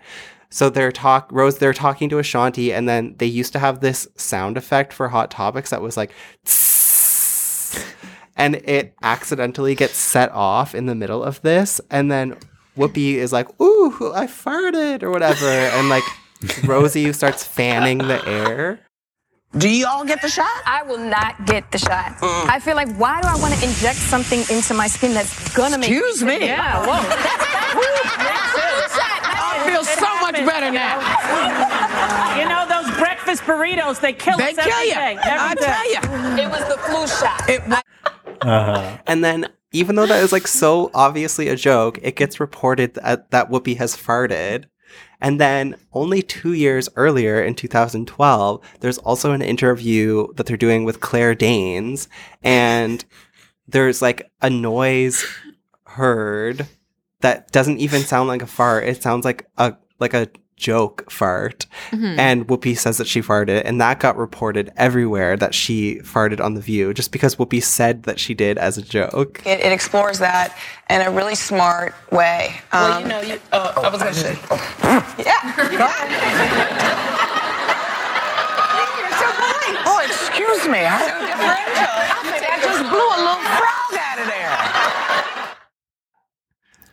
so 0.49 0.69
they're 0.69 0.91
talk 0.91 1.29
Rose, 1.31 1.57
they're 1.57 1.73
talking 1.73 2.09
to 2.09 2.19
Ashanti, 2.19 2.73
and 2.73 2.87
then 2.87 3.15
they 3.17 3.25
used 3.25 3.53
to 3.53 3.59
have 3.59 3.79
this 3.79 4.07
sound 4.15 4.57
effect 4.57 4.93
for 4.93 5.09
Hot 5.09 5.31
Topics 5.31 5.69
that 5.69 5.81
was 5.81 5.97
like, 5.97 6.11
and 8.35 8.55
it 8.55 8.93
accidentally 9.01 9.75
gets 9.75 9.97
set 9.97 10.31
off 10.31 10.75
in 10.75 10.85
the 10.85 10.95
middle 10.95 11.23
of 11.23 11.41
this, 11.41 11.81
and 11.89 12.11
then 12.11 12.37
Whoopi 12.77 13.15
is 13.15 13.31
like, 13.31 13.47
"Ooh, 13.61 14.13
I 14.13 14.27
farted" 14.27 15.03
or 15.03 15.11
whatever, 15.11 15.47
and 15.47 15.89
like 15.89 16.03
Rosie 16.65 17.11
starts 17.13 17.45
fanning 17.45 17.99
the 17.99 18.25
air. 18.27 18.79
Do 19.57 19.69
you 19.69 19.87
all 19.87 20.03
get 20.03 20.21
the 20.21 20.27
shot? 20.27 20.61
I 20.65 20.83
will 20.83 20.97
not 20.97 21.45
get 21.45 21.71
the 21.71 21.77
shot. 21.77 22.17
Mm. 22.17 22.49
I 22.49 22.59
feel 22.59 22.75
like, 22.75 22.93
why 22.97 23.21
do 23.21 23.27
I 23.29 23.37
want 23.37 23.53
to 23.53 23.65
inject 23.65 23.97
something 23.97 24.39
into 24.49 24.73
my 24.73 24.87
skin 24.87 25.13
that's 25.13 25.55
gonna 25.55 25.77
make 25.77 25.89
me. 25.89 25.97
Excuse 25.97 26.23
me. 26.23 26.39
Yeah, 26.45 26.85
whoa. 26.85 28.31
I 30.35 30.41
much 30.41 30.53
better 30.53 30.71
now. 30.71 32.39
You 32.39 32.49
know 32.49 32.65
those 32.67 32.97
breakfast 32.97 33.43
burritos? 33.43 33.99
They 34.01 34.13
kill 34.13 34.37
They 34.37 34.51
us 34.51 34.57
every 34.57 34.71
kill 34.71 34.83
you. 34.85 34.93
day, 34.93 35.17
every 35.23 35.39
I 35.39 35.53
day. 35.55 35.65
tell 35.65 35.85
you. 36.37 36.43
It 36.43 36.49
was 36.49 36.67
the 36.67 36.77
flu 36.77 37.07
shot. 37.07 37.49
It 37.49 37.67
was. 37.67 37.81
Uh-huh. 38.41 38.97
And 39.07 39.23
then, 39.23 39.47
even 39.71 39.95
though 39.95 40.05
that 40.05 40.23
is 40.23 40.31
like 40.31 40.47
so 40.47 40.91
obviously 40.93 41.47
a 41.47 41.55
joke, 41.55 41.99
it 42.01 42.15
gets 42.15 42.39
reported 42.39 42.93
that, 42.95 43.31
that 43.31 43.49
Whoopi 43.49 43.77
has 43.77 43.95
farted. 43.95 44.65
And 45.21 45.39
then, 45.39 45.75
only 45.93 46.21
two 46.21 46.53
years 46.53 46.89
earlier 46.95 47.41
in 47.41 47.55
2012, 47.55 48.61
there's 48.81 48.97
also 48.99 49.31
an 49.31 49.41
interview 49.41 50.27
that 50.33 50.45
they're 50.45 50.57
doing 50.57 50.83
with 50.83 50.99
Claire 50.99 51.33
Danes. 51.35 52.07
And 52.43 53.03
there's 53.67 54.01
like 54.01 54.29
a 54.41 54.49
noise 54.49 55.25
heard 55.85 56.67
that 57.21 57.51
doesn't 57.51 57.79
even 57.79 58.01
sound 58.01 58.27
like 58.27 58.41
a 58.41 58.47
fart. 58.47 58.83
It 58.83 59.01
sounds 59.01 59.25
like 59.25 59.47
a 59.57 59.75
like 59.99 60.13
a 60.13 60.27
joke 60.57 61.11
fart. 61.11 61.65
Mhm. 61.91 62.17
And 62.17 62.47
Whoopi 62.47 62.77
says 62.77 62.97
that 62.97 63.07
she 63.07 63.21
farted, 63.21 63.61
and 63.65 63.81
that 63.81 63.99
got 63.99 64.15
reported 64.17 64.71
everywhere 64.77 65.35
that 65.35 65.53
she 65.53 65.99
farted 66.03 66.39
on 66.39 66.53
the 66.53 66.61
View, 66.61 66.93
just 66.93 67.11
because 67.11 67.35
Whoopi 67.35 67.61
said 67.61 68.03
that 68.03 68.19
she 68.21 68.33
did 68.33 68.57
as 68.57 68.77
a 68.77 68.81
joke. 68.81 69.41
It, 69.45 69.59
it 69.59 69.71
explores 69.73 70.19
that 70.19 70.55
in 70.89 71.01
a 71.01 71.11
really 71.11 71.35
smart 71.35 71.93
way. 72.09 72.55
Well, 72.71 72.93
Um, 72.93 73.03
you 73.03 73.09
know, 73.09 73.21
you, 73.21 73.37
uh, 73.51 73.73
I 73.75 73.89
was 73.89 74.01
going 74.01 74.13
to 74.13 74.19
say. 74.19 74.37
Yeah. 75.25 77.11
Oh, 79.87 80.01
excuse 80.03 80.65
me. 80.67 80.79
I, 80.79 80.97
I 80.97 82.57
just 82.61 82.81
blew 82.89 83.05
a 83.05 83.19
little 83.21 83.43
frog 83.45 83.93
out 84.01 84.17
of 84.19 84.27
there. 84.27 84.54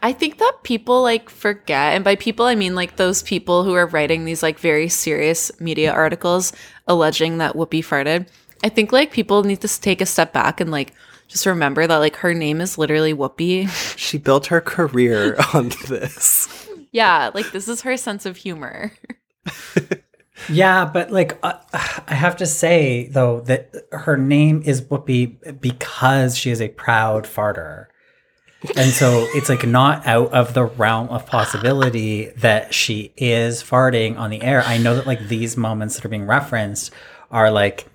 I 0.03 0.13
think 0.13 0.39
that 0.39 0.59
people 0.65 1.03
like 1.03 1.31
forget, 1.31 1.95
and 1.95 2.05
by 2.05 2.17
people 2.17 2.47
I 2.47 2.57
mean 2.57 2.75
like 2.75 2.97
those 2.97 3.23
people 3.23 3.63
who 3.63 3.75
are 3.75 3.87
writing 3.87 4.25
these 4.25 4.43
like 4.43 4.59
very 4.59 4.89
serious 4.89 5.53
media 5.61 5.93
articles 5.93 6.53
alleging 6.89 7.39
that 7.39 7.55
Whoopi 7.55 7.81
farted. 7.81 8.29
I 8.65 8.69
think 8.69 8.93
like 8.93 9.13
people 9.13 9.45
need 9.45 9.61
to 9.61 9.81
take 9.81 10.01
a 10.01 10.07
step 10.07 10.33
back 10.33 10.61
and 10.61 10.71
like 10.71 10.93
just 11.29 11.47
remember 11.47 11.87
that 11.87 11.97
like 11.99 12.17
her 12.17 12.35
name 12.35 12.61
is 12.61 12.77
literally 12.79 13.15
Whoopi. 13.15 13.69
She 13.97 14.19
built 14.19 14.47
her 14.47 14.61
career 14.61 15.37
on 15.55 15.71
this. 15.87 16.69
yeah, 16.91 17.31
like 17.33 17.53
this 17.53 17.69
is 17.69 17.83
her 17.83 17.97
sense 17.97 18.27
of 18.27 18.37
humor. 18.37 18.93
Yeah, 20.49 20.87
but 20.87 21.13
like 21.13 21.39
uh, 21.43 21.59
I 21.73 22.15
have 22.15 22.37
to 22.39 22.47
say 22.47 23.09
though 23.09 23.41
that 23.43 23.73
her 23.93 24.17
name 24.17 24.63
is 24.65 24.83
Whoopi 24.83 25.61
because 25.61 26.37
she 26.37 26.51
is 26.51 26.61
a 26.61 26.69
proud 26.69 27.25
farter. 27.25 27.87
And 28.77 28.93
so 28.93 29.27
it's 29.35 29.49
like 29.49 29.67
not 29.67 30.07
out 30.07 30.33
of 30.33 30.55
the 30.55 30.65
realm 30.65 31.09
of 31.09 31.27
possibility 31.27 32.27
that 32.37 32.73
she 32.73 33.13
is 33.17 33.63
farting 33.63 34.17
on 34.19 34.31
the 34.31 34.43
air. 34.43 34.63
I 34.63 34.79
know 34.79 34.95
that 34.95 35.07
like 35.07 35.29
these 35.29 35.57
moments 35.57 35.97
that 35.97 36.05
are 36.05 36.09
being 36.09 36.27
referenced 36.27 36.93
are 37.31 37.51
like 37.51 37.87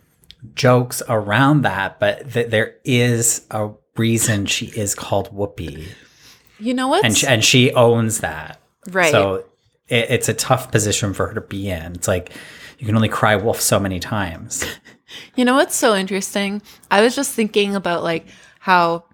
jokes 0.56 1.02
around 1.08 1.62
that, 1.62 2.00
but 2.00 2.32
that 2.34 2.52
there 2.52 2.76
is 2.84 3.46
a 3.52 3.70
reason 3.96 4.46
she 4.46 4.68
is 4.68 4.94
called 4.94 5.34
Whoopi. 5.34 5.88
You 6.60 6.74
know 6.74 6.88
what? 6.88 7.06
And 7.06 7.18
she, 7.18 7.28
and 7.28 7.44
she 7.44 7.72
owns 7.74 8.20
that. 8.20 8.60
Right. 8.90 9.12
So 9.12 9.46
it, 9.88 10.10
it's 10.10 10.30
a 10.30 10.34
tough 10.34 10.72
position 10.72 11.14
for 11.14 11.28
her 11.28 11.34
to 11.34 11.42
be 11.42 11.70
in. 11.70 11.94
It's 11.94 12.08
like 12.08 12.32
you 12.78 12.86
can 12.86 12.96
only 12.96 13.10
cry 13.10 13.36
wolf 13.36 13.62
so 13.62 13.80
many 13.80 14.00
times. 14.00 14.64
You 15.36 15.46
know 15.46 15.56
what's 15.56 15.76
so 15.76 15.96
interesting? 15.96 16.62
I 16.92 17.02
was 17.02 17.16
just 17.16 17.34
thinking 17.34 17.78
about 17.78 18.04
like 18.04 18.28
how 18.60 19.06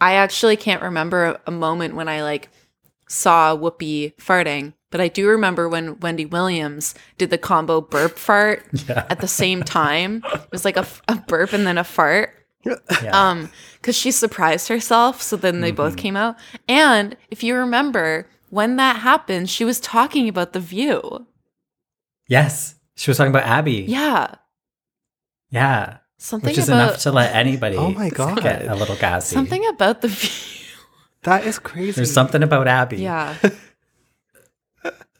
I 0.00 0.14
actually 0.14 0.56
can't 0.56 0.82
remember 0.82 1.40
a, 1.46 1.50
moment 1.50 1.94
when 1.94 2.08
I 2.08 2.22
like 2.22 2.48
saw 3.08 3.56
Whoopi 3.56 4.14
farting, 4.16 4.72
but 4.90 5.00
I 5.00 5.08
do 5.08 5.28
remember 5.28 5.68
when 5.68 5.98
Wendy 6.00 6.26
Williams 6.26 6.94
did 7.18 7.30
the 7.30 7.38
combo 7.38 7.80
burp 7.80 8.18
fart 8.18 8.64
Yeah. 8.88 9.06
at 9.08 9.20
the 9.20 9.28
same 9.28 9.62
time. 9.62 10.22
It 10.32 10.50
was 10.52 10.64
like 10.64 10.76
a, 10.76 10.86
a 11.08 11.16
burp 11.16 11.52
and 11.52 11.66
then 11.66 11.78
a 11.78 11.84
fart. 11.84 12.30
Um, 13.12 13.50
because 13.74 13.94
she 13.94 14.10
surprised 14.10 14.68
herself, 14.68 15.20
so 15.20 15.36
then 15.36 15.60
they 15.60 15.70
both 15.70 15.96
came 15.98 16.16
out. 16.16 16.36
And 16.66 17.14
if 17.30 17.42
you 17.42 17.54
remember, 17.56 18.26
when 18.48 18.76
that 18.76 18.96
happened, 18.96 19.50
she 19.50 19.66
was 19.66 19.78
talking 19.80 20.28
about 20.30 20.54
the 20.54 20.60
view. 20.60 21.26
Yes. 22.26 22.76
She 22.96 23.10
was 23.10 23.18
talking 23.18 23.32
about 23.32 23.44
Abby. 23.46 23.84
Yeah. 23.86 24.36
Yeah. 25.50 25.98
Something 26.18 26.50
Which 26.50 26.58
is 26.58 26.68
about- 26.68 26.88
enough 26.90 26.98
to 27.02 27.12
let 27.12 27.34
anybody 27.34 27.76
Oh 27.76 27.90
my 27.90 28.08
God. 28.08 28.40
get 28.42 28.66
a 28.66 28.74
little 28.74 28.96
gassy. 28.96 29.34
Something 29.34 29.66
about 29.68 30.00
the 30.00 30.08
view. 30.08 30.30
That 31.24 31.44
is 31.46 31.58
crazy. 31.58 31.92
There's 31.92 32.12
something 32.12 32.42
about 32.42 32.68
Abby. 32.68 32.98
Yeah. 32.98 33.34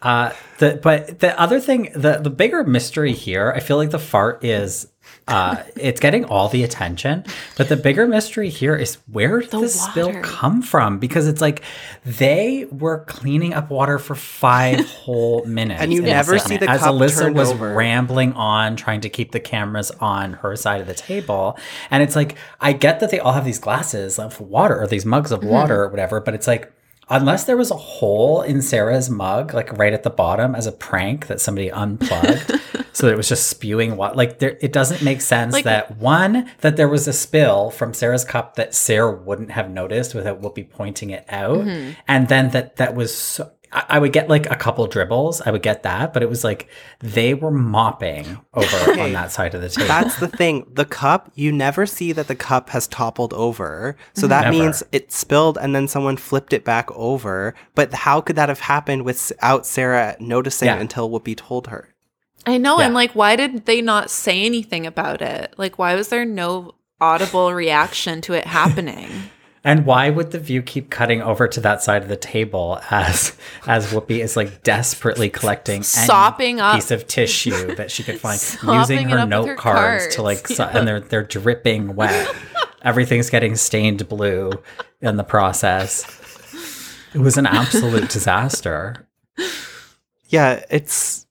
Uh, 0.04 0.32
the 0.58 0.78
but 0.82 1.18
the 1.20 1.38
other 1.40 1.58
thing, 1.58 1.90
the 1.96 2.18
the 2.18 2.30
bigger 2.30 2.62
mystery 2.62 3.12
here, 3.12 3.52
I 3.56 3.60
feel 3.60 3.78
like 3.78 3.90
the 3.90 3.98
fart 3.98 4.44
is, 4.44 4.86
uh, 5.26 5.62
it's 5.76 5.98
getting 5.98 6.26
all 6.26 6.48
the 6.50 6.62
attention, 6.62 7.24
but 7.56 7.70
the 7.70 7.76
bigger 7.76 8.06
mystery 8.06 8.50
here 8.50 8.76
is 8.76 8.96
where 9.10 9.40
did 9.40 9.50
this 9.50 9.80
spill 9.82 10.12
come 10.22 10.60
from? 10.60 10.98
Because 10.98 11.26
it's 11.26 11.40
like 11.40 11.62
they 12.04 12.66
were 12.70 13.04
cleaning 13.06 13.54
up 13.54 13.70
water 13.70 13.98
for 13.98 14.14
five 14.14 14.86
whole 14.90 15.42
minutes, 15.46 15.80
And 15.80 15.90
you 15.92 16.00
in 16.00 16.04
a 16.06 16.10
never 16.10 16.34
see 16.38 16.42
segment, 16.56 16.60
the 16.60 16.70
as 16.70 16.80
cup 16.82 16.94
Alyssa 16.94 17.32
was 17.34 17.50
over. 17.52 17.74
rambling 17.74 18.34
on, 18.34 18.76
trying 18.76 19.00
to 19.00 19.08
keep 19.08 19.32
the 19.32 19.40
cameras 19.40 19.90
on 20.00 20.34
her 20.34 20.54
side 20.54 20.82
of 20.82 20.86
the 20.86 20.94
table, 20.94 21.58
and 21.90 22.02
it's 22.02 22.14
like 22.14 22.36
I 22.60 22.74
get 22.74 23.00
that 23.00 23.10
they 23.10 23.20
all 23.20 23.32
have 23.32 23.46
these 23.46 23.58
glasses 23.58 24.18
of 24.18 24.38
water 24.38 24.78
or 24.80 24.86
these 24.86 25.06
mugs 25.06 25.32
of 25.32 25.40
Mhm. 25.40 25.48
water 25.48 25.82
or 25.84 25.88
whatever, 25.88 26.20
but 26.20 26.34
it's 26.34 26.46
like 26.46 26.70
unless 27.08 27.44
there 27.44 27.56
was 27.56 27.70
a 27.70 27.76
hole 27.76 28.42
in 28.42 28.62
Sara's 28.62 29.08
mug, 29.10 29.54
like 29.54 29.76
right 29.78 29.92
at 29.92 30.02
the 30.02 30.10
bottom 30.10 30.54
as 30.54 30.66
a 30.66 30.72
prank 30.72 31.26
that 31.26 31.40
somebody 31.40 31.70
unplugged, 31.70 32.52
so 32.92 33.06
that 33.06 33.12
it 33.12 33.16
was 33.16 33.28
just 33.28 33.48
spewing 33.48 33.96
water. 33.96 34.14
Like 34.14 34.38
there, 34.38 34.56
it 34.60 34.72
doesn't 34.72 35.02
make 35.02 35.20
sense 35.20 35.52
Like- 35.52 35.64
that 35.64 35.98
one 35.98 36.50
that 36.60 36.76
there 36.76 36.88
was 36.88 37.06
a 37.08 37.12
spill 37.12 37.70
from 37.70 37.94
Sara's 37.94 38.24
cup 38.24 38.56
that 38.56 38.74
Sarah 38.74 39.12
wouldn't 39.14 39.50
have 39.52 39.70
noticed 39.70 40.14
without 40.14 40.40
Whoopi 40.42 40.68
pointing 40.70 41.10
it 41.10 41.24
out, 41.28 41.58
Mhm. 41.64 41.96
and 42.08 42.28
then 42.28 42.50
that 42.50 42.76
that 42.76 42.94
was. 42.94 43.14
So, 43.16 43.50
I 43.74 43.84
I 43.90 43.98
would 43.98 44.12
get 44.12 44.28
like 44.28 44.50
a 44.50 44.54
couple 44.56 44.86
dribbles. 44.86 45.40
I 45.40 45.50
would 45.50 45.62
get 45.62 45.82
that, 45.82 46.12
but 46.14 46.22
it 46.22 46.28
was 46.30 46.44
like 46.44 46.68
they 47.00 47.34
were 47.34 47.50
mopping 47.50 48.38
over 48.54 48.90
Okay. 48.90 49.00
on 49.00 49.12
that 49.12 49.32
side 49.32 49.54
of 49.54 49.60
the 49.60 49.68
table. 49.68 49.88
That's 49.88 50.16
the 50.20 50.28
thing. 50.28 50.66
The 50.72 50.84
cup, 50.84 51.30
you 51.34 51.50
never 51.52 51.84
see 51.86 52.12
that 52.12 52.28
the 52.28 52.34
cup 52.34 52.70
has 52.70 52.86
toppled 52.86 53.34
over. 53.34 53.96
So 54.14 54.26
that 54.28 54.44
Never. 54.44 54.56
means 54.56 54.82
it 54.92 55.12
spilled 55.12 55.58
and 55.60 55.74
then 55.74 55.88
someone 55.88 56.16
flipped 56.16 56.52
it 56.52 56.64
back 56.64 56.88
over. 56.92 57.54
But 57.74 57.92
how 57.92 58.20
could 58.20 58.36
that 58.36 58.48
have 58.48 58.60
happened 58.60 59.04
without 59.04 59.66
Sara 59.66 60.16
noticing 60.20 60.66
Yeah. 60.68 60.78
until 60.78 61.10
Whoopi 61.10 61.36
told 61.36 61.66
her? 61.68 61.88
I 62.46 62.58
know. 62.58 62.78
Yeah. 62.78 62.86
And 62.86 62.94
like, 62.94 63.12
why 63.12 63.36
did 63.36 63.66
they 63.66 63.80
not 63.80 64.10
say 64.10 64.44
anything 64.44 64.86
about 64.86 65.20
it? 65.22 65.54
Like, 65.56 65.78
why 65.78 65.94
was 65.94 66.08
there 66.08 66.24
no 66.24 66.74
audible 67.00 67.52
reaction 67.54 68.20
to 68.22 68.34
it 68.34 68.46
happening? 68.46 69.10
And 69.66 69.86
why 69.86 70.10
would 70.10 70.30
the 70.30 70.38
view 70.38 70.60
keep 70.62 70.90
cutting 70.90 71.22
over 71.22 71.48
to 71.48 71.60
that 71.62 71.82
side 71.82 72.02
of 72.02 72.08
the 72.08 72.16
table 72.16 72.80
as 72.90 73.34
as 73.66 73.92
Whoopi 73.92 74.18
is 74.22 74.36
like 74.36 74.62
desperately 74.62 75.30
collecting 75.30 75.76
any 75.76 75.84
Sopping 75.84 76.60
up. 76.60 76.74
piece 76.74 76.90
of 76.90 77.06
tissue 77.06 77.74
that 77.76 77.90
she 77.90 78.02
could 78.02 78.20
find, 78.20 78.38
Sopping 78.40 78.74
using 78.78 79.08
her 79.08 79.24
note 79.26 79.48
her 79.48 79.54
cards, 79.56 80.14
to 80.16 80.22
like, 80.22 80.42
cards, 80.44 80.56
so- 80.56 80.64
yeah. 80.64 80.78
and 80.78 80.86
they're 80.86 81.00
they're 81.00 81.22
dripping 81.24 81.96
wet. 81.96 82.30
Everything's 82.82 83.30
getting 83.30 83.56
stained 83.56 84.06
blue 84.08 84.52
in 85.00 85.16
the 85.16 85.24
process. 85.24 86.04
It 87.14 87.20
was 87.20 87.38
an 87.38 87.46
absolute 87.46 88.10
disaster. 88.10 89.08
Yeah, 90.28 90.62
it's 90.70 91.26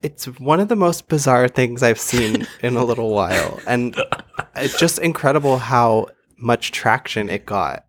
it's 0.00 0.24
one 0.38 0.60
of 0.60 0.68
the 0.68 0.76
most 0.76 1.08
bizarre 1.08 1.48
things 1.48 1.82
I've 1.82 1.98
seen 2.00 2.46
in 2.62 2.76
a 2.76 2.84
little 2.84 3.10
while. 3.10 3.58
And 3.66 3.94
it's 4.56 4.78
just 4.78 4.98
incredible 4.98 5.58
how 5.58 6.08
much 6.44 6.70
traction 6.72 7.28
it 7.28 7.46
got. 7.46 7.84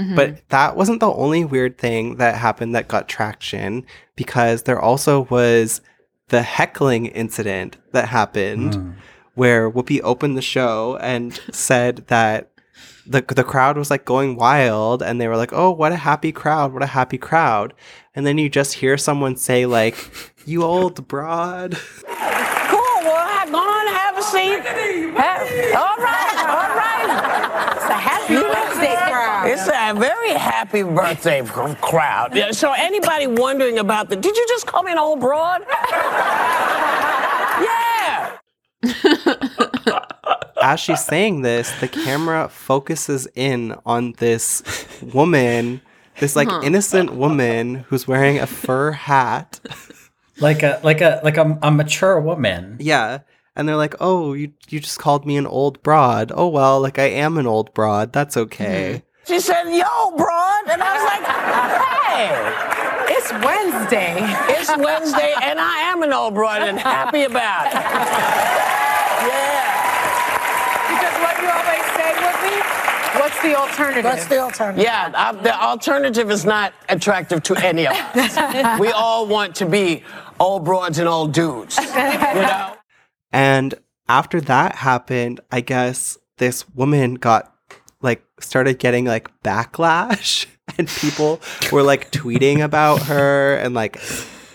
Mhm. 0.00 0.16
But 0.16 0.48
that 0.48 0.76
wasn't 0.76 1.00
the 1.00 1.12
only 1.12 1.44
weird 1.44 1.76
thing 1.78 2.16
that 2.16 2.36
happened 2.36 2.74
that 2.74 2.88
got 2.88 3.08
traction 3.08 3.84
because 4.16 4.62
there 4.62 4.80
also 4.80 5.26
was 5.30 5.80
the 6.28 6.42
heckling 6.42 7.06
incident 7.06 7.76
that 7.92 8.08
happened 8.08 8.94
where 9.34 9.70
Whoopi 9.70 10.00
opened 10.02 10.36
the 10.36 10.42
show 10.42 10.98
and 11.00 11.38
said 11.52 12.04
that 12.08 12.50
the 13.06 13.22
the 13.34 13.42
crowd 13.44 13.76
was 13.78 13.90
like 13.90 14.04
going 14.04 14.36
wild 14.36 15.02
and 15.02 15.20
they 15.20 15.26
were 15.28 15.36
like, 15.36 15.52
"Oh, 15.52 15.70
what 15.70 15.92
a 15.92 15.96
happy 15.96 16.30
crowd. 16.32 16.72
What 16.74 16.82
a 16.82 16.86
happy 16.98 17.18
crowd." 17.18 17.72
And 18.14 18.26
then 18.26 18.36
you 18.38 18.48
just 18.50 18.74
hear 18.74 18.96
someone 18.98 19.36
say 19.36 19.64
like, 19.66 19.96
"You 20.44 20.62
old 20.62 21.08
broad." 21.08 21.78
Cool. 23.50 23.60
Go 23.60 23.66
on, 23.66 23.86
have 23.88 24.18
a 24.18 24.22
seat. 24.22 24.60
Ha- 25.16 25.40
all 25.78 25.96
right, 26.02 26.38
all 26.48 26.70
right. 26.76 27.08
It's 27.76 27.84
a 27.86 27.92
happy 27.94 28.34
birthday 28.36 28.96
crowd. 28.96 29.48
It's 29.48 29.66
a 29.68 29.94
very 29.98 30.32
happy 30.32 30.82
birthday 30.82 31.42
crowd. 31.80 32.34
Yeah, 32.36 32.50
so 32.52 32.72
anybody 32.72 33.26
wondering 33.26 33.78
about 33.78 34.08
the, 34.10 34.16
did 34.16 34.36
you 34.36 34.46
just 34.48 34.66
call 34.66 34.82
me 34.82 34.92
an 34.92 34.98
old 34.98 35.20
broad? 35.20 35.62
yeah. 37.62 38.36
As 40.62 40.80
she's 40.80 41.04
saying 41.04 41.42
this, 41.42 41.70
the 41.80 41.88
camera 41.88 42.48
focuses 42.48 43.28
in 43.34 43.74
on 43.86 44.12
this 44.18 44.62
woman, 45.14 45.80
this 46.18 46.34
like 46.36 46.48
Huh. 46.48 46.60
innocent 46.64 47.14
woman 47.14 47.76
who's 47.88 48.06
wearing 48.08 48.38
a 48.38 48.46
fur 48.46 48.90
hat. 48.92 49.60
Like 50.40 50.62
a 50.62 50.80
like 50.84 51.00
a 51.00 51.20
like 51.24 51.36
a, 51.36 51.58
a 51.62 51.70
mature 51.70 52.20
woman. 52.20 52.76
Yeah. 52.80 53.20
And 53.58 53.68
they're 53.68 53.76
like, 53.76 53.96
"Oh, 54.00 54.32
you 54.32 54.52
you 54.68 54.80
just 54.80 54.98
called 54.98 55.26
me 55.26 55.36
an 55.36 55.46
old 55.46 55.82
broad. 55.82 56.32
Oh 56.34 56.48
well, 56.48 56.80
like 56.80 56.98
I 56.98 57.10
am 57.10 57.36
an 57.36 57.46
old 57.46 57.74
broad. 57.74 58.12
That's 58.12 58.36
okay." 58.36 59.02
She 59.28 59.40
said, 59.40 59.64
yo, 59.64 60.16
broad. 60.16 60.68
And 60.70 60.82
I 60.82 60.94
was 60.96 61.04
like, 61.04 61.20
hey. 62.08 63.14
It's 63.14 63.30
Wednesday. 63.44 64.16
It's 64.48 64.74
Wednesday, 64.74 65.34
and 65.42 65.60
I 65.60 65.80
am 65.92 66.02
an 66.02 66.14
old 66.14 66.32
broad 66.32 66.62
and 66.62 66.78
happy 66.78 67.24
about 67.24 67.66
it. 67.66 67.74
Yeah. 69.28 69.68
Because 70.88 71.14
what 71.20 71.36
you 71.42 71.50
always 71.50 71.84
say 71.92 72.16
with 72.24 72.40
me, 72.42 72.56
what's 73.20 73.42
the 73.42 73.54
alternative? 73.54 74.04
What's 74.04 74.26
the 74.28 74.38
alternative? 74.38 74.82
Yeah, 74.82 75.12
uh, 75.14 75.32
the 75.32 75.62
alternative 75.62 76.30
is 76.30 76.46
not 76.46 76.72
attractive 76.88 77.42
to 77.42 77.56
any 77.56 77.86
of 77.86 77.92
us. 77.92 78.80
we 78.80 78.88
all 78.92 79.26
want 79.26 79.54
to 79.56 79.66
be 79.66 80.04
old 80.40 80.64
broads 80.64 80.98
and 80.98 81.06
old 81.06 81.34
dudes. 81.34 81.76
You 81.76 81.84
know? 81.84 82.77
And 83.32 83.74
after 84.08 84.40
that 84.42 84.76
happened, 84.76 85.40
I 85.50 85.60
guess 85.60 86.18
this 86.38 86.68
woman 86.70 87.14
got 87.14 87.52
like 88.00 88.24
started 88.40 88.78
getting 88.78 89.04
like 89.04 89.28
backlash 89.42 90.46
and 90.78 90.88
people 90.88 91.40
were 91.72 91.82
like 91.82 92.10
tweeting 92.12 92.62
about 92.62 93.02
her 93.02 93.56
and 93.56 93.74
like 93.74 94.00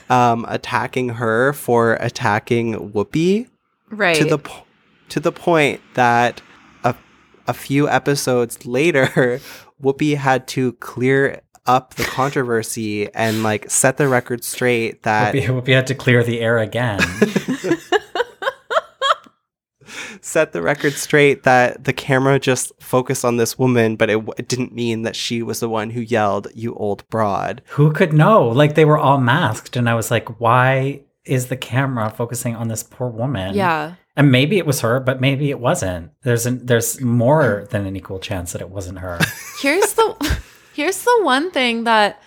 um 0.09 0.45
attacking 0.47 1.09
her 1.09 1.53
for 1.53 1.95
attacking 1.95 2.91
Whoopi. 2.91 3.49
Right. 3.89 4.15
To 4.15 4.25
the 4.25 4.37
po- 4.39 4.65
to 5.09 5.19
the 5.19 5.31
point 5.31 5.81
that 5.93 6.41
a 6.83 6.95
a 7.47 7.53
few 7.53 7.87
episodes 7.89 8.65
later 8.65 9.07
Whoopi 9.81 10.15
had 10.15 10.47
to 10.49 10.73
clear 10.73 11.41
up 11.65 11.93
the 11.93 12.03
controversy 12.03 13.13
and 13.13 13.43
like 13.43 13.69
set 13.69 13.97
the 13.97 14.07
record 14.07 14.43
straight 14.43 15.03
that 15.03 15.33
Whoopi, 15.33 15.47
Whoopi 15.47 15.73
had 15.73 15.87
to 15.87 15.95
clear 15.95 16.23
the 16.23 16.39
air 16.41 16.57
again. 16.59 16.99
set 20.21 20.51
the 20.51 20.61
record 20.61 20.93
straight 20.93 21.43
that 21.43 21.83
the 21.83 21.93
camera 21.93 22.39
just 22.39 22.71
focused 22.79 23.25
on 23.25 23.37
this 23.37 23.57
woman, 23.57 23.95
but 23.95 24.09
it, 24.09 24.13
w- 24.13 24.33
it 24.37 24.47
didn't 24.47 24.73
mean 24.73 25.03
that 25.03 25.15
she 25.15 25.41
was 25.41 25.59
the 25.59 25.69
one 25.69 25.91
who 25.91 26.01
yelled, 26.01 26.47
"You 26.53 26.73
old 26.75 27.07
broad." 27.09 27.61
Who 27.69 27.91
could 27.91 28.13
know? 28.13 28.47
Like 28.47 28.75
they 28.75 28.85
were 28.85 28.97
all 28.97 29.19
masked, 29.19 29.75
and 29.75 29.89
I 29.89 29.95
was 29.95 30.11
like, 30.11 30.39
why 30.39 31.01
is 31.25 31.47
the 31.47 31.57
camera 31.57 32.09
focusing 32.09 32.55
on 32.55 32.67
this 32.67 32.83
poor 32.83 33.09
woman? 33.09 33.55
Yeah. 33.55 33.95
And 34.15 34.31
maybe 34.31 34.57
it 34.57 34.65
was 34.65 34.81
her, 34.81 34.99
but 34.99 35.21
maybe 35.21 35.49
it 35.49 35.59
wasn't. 35.59 36.11
There's 36.21 36.45
an, 36.45 36.65
there's 36.65 37.01
more 37.01 37.67
than 37.71 37.85
an 37.85 37.95
equal 37.95 38.19
chance 38.19 38.51
that 38.51 38.61
it 38.61 38.69
wasn't 38.69 38.99
her. 38.99 39.19
here's 39.59 39.93
the 39.93 40.39
here's 40.75 41.03
the 41.03 41.19
one 41.23 41.49
thing 41.51 41.85
that 41.85 42.21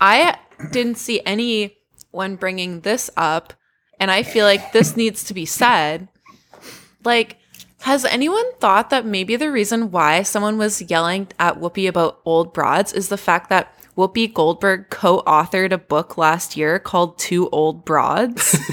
I 0.00 0.36
didn't 0.72 0.96
see 0.96 1.22
anyone 1.24 2.36
bringing 2.36 2.80
this 2.80 3.08
up, 3.16 3.54
and 3.98 4.10
I 4.10 4.22
feel 4.22 4.44
like 4.44 4.72
this 4.72 4.96
needs 4.96 5.24
to 5.24 5.34
be 5.34 5.46
said. 5.46 6.08
Like, 7.04 7.38
has 7.80 8.04
anyone 8.04 8.44
thought 8.60 8.90
that 8.90 9.04
maybe 9.04 9.36
the 9.36 9.50
reason 9.50 9.90
why 9.90 10.22
someone 10.22 10.56
was 10.58 10.82
yelling 10.82 11.28
at 11.38 11.58
Whoopi 11.60 11.88
about 11.88 12.20
old 12.24 12.52
broads 12.52 12.92
is 12.92 13.08
the 13.08 13.16
fact 13.18 13.50
that 13.50 13.74
Whoopi 13.96 14.32
Goldberg 14.32 14.88
co-authored 14.90 15.72
a 15.72 15.78
book 15.78 16.16
last 16.16 16.56
year 16.56 16.78
called 16.78 17.18
Two 17.18 17.48
Old 17.50 17.84
Broads? 17.84 18.58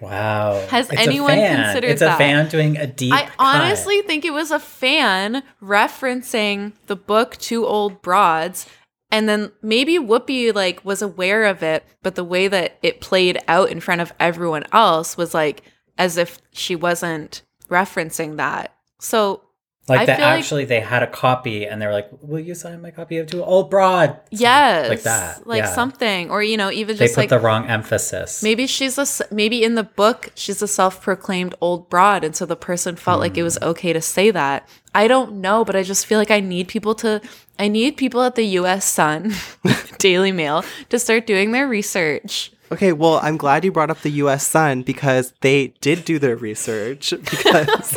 Wow. 0.00 0.66
Has 0.68 0.90
It's 0.90 1.00
anyone 1.00 1.36
considered 1.36 1.90
It's 1.90 2.00
that? 2.00 2.14
a 2.14 2.18
fan 2.18 2.48
doing 2.48 2.76
a 2.76 2.86
deep. 2.86 3.12
I 3.12 3.22
cut. 3.24 3.34
honestly 3.38 4.02
think 4.02 4.24
it 4.24 4.32
was 4.32 4.50
a 4.50 4.58
fan 4.58 5.42
referencing 5.62 6.72
the 6.86 6.96
book 6.96 7.36
Two 7.36 7.66
Old 7.66 8.00
Broads. 8.02 8.66
And 9.10 9.28
then 9.28 9.52
maybe 9.62 9.98
Whoopi 9.98 10.54
like 10.54 10.84
was 10.84 11.00
aware 11.02 11.44
of 11.44 11.62
it, 11.62 11.84
but 12.02 12.14
the 12.14 12.24
way 12.24 12.48
that 12.48 12.78
it 12.82 13.00
played 13.00 13.38
out 13.48 13.70
in 13.70 13.80
front 13.80 14.00
of 14.00 14.12
everyone 14.20 14.64
else 14.72 15.16
was 15.16 15.32
like 15.34 15.62
as 15.98 16.16
if 16.16 16.38
she 16.52 16.74
wasn't 16.74 17.42
referencing 17.68 18.36
that. 18.38 18.74
So 18.98 19.42
like 19.88 20.00
I 20.00 20.06
that. 20.06 20.16
feel 20.18 20.26
like- 20.26 20.38
Actually, 20.38 20.64
they 20.66 20.80
had 20.80 21.02
a 21.02 21.06
copy, 21.06 21.66
and 21.66 21.80
they 21.80 21.86
were 21.86 21.92
like, 21.92 22.10
"Will 22.20 22.40
you 22.40 22.54
sign 22.54 22.82
my 22.82 22.90
copy 22.90 23.16
of 23.18 23.26
Two 23.26 23.42
Old 23.42 23.70
Broad?" 23.70 24.18
yes, 24.30 24.88
like 24.88 25.02
that. 25.02 25.46
like 25.46 25.62
yeah. 25.62 25.74
something, 25.74 26.30
or 26.30 26.42
you 26.42 26.56
know, 26.56 26.70
even 26.70 26.96
just 26.96 27.00
They 27.00 27.14
put 27.14 27.22
like 27.22 27.28
the 27.30 27.38
wrong 27.38 27.66
emphasis. 27.66 28.42
Maybe 28.42 28.66
she's 28.66 28.98
a, 28.98 29.06
maybe 29.32 29.64
in 29.64 29.76
the 29.76 29.82
book 29.82 30.30
she's 30.34 30.60
a 30.60 30.68
self-proclaimed 30.68 31.54
old 31.60 31.88
broad 31.88 32.22
and 32.22 32.36
so 32.36 32.44
the 32.44 32.56
person 32.56 32.96
felt 32.96 33.20
like 33.20 33.38
it 33.38 33.42
was 33.42 33.56
hmm. 33.56 33.68
okay 33.70 33.92
to 33.92 34.00
say 34.00 34.30
that. 34.30 34.68
I 34.94 35.08
don't 35.08 35.40
know, 35.40 35.64
but 35.64 35.76
I 35.76 35.82
just 35.82 36.06
feel 36.06 36.18
like 36.18 36.30
I 36.30 36.40
need 36.40 36.68
people 36.68 36.94
to 36.96 37.22
I 37.58 37.68
need 37.68 37.96
people 37.96 38.22
at 38.22 38.34
the 38.34 38.44
US 38.58 38.84
Sun, 38.84 39.32
Daily 39.98 40.32
Mail 40.32 40.64
to 40.90 40.98
start 40.98 41.26
doing 41.26 41.52
their 41.52 41.66
research. 41.66 42.52
Okay, 42.70 42.92
well, 42.92 43.18
I'm 43.22 43.36
glad 43.38 43.64
you 43.64 43.72
brought 43.72 43.90
up 43.90 44.00
the 44.02 44.10
U.S. 44.10 44.46
Sun 44.46 44.82
because 44.82 45.32
they 45.40 45.68
did 45.80 46.04
do 46.04 46.18
their 46.18 46.36
research 46.36 47.10
because 47.30 47.96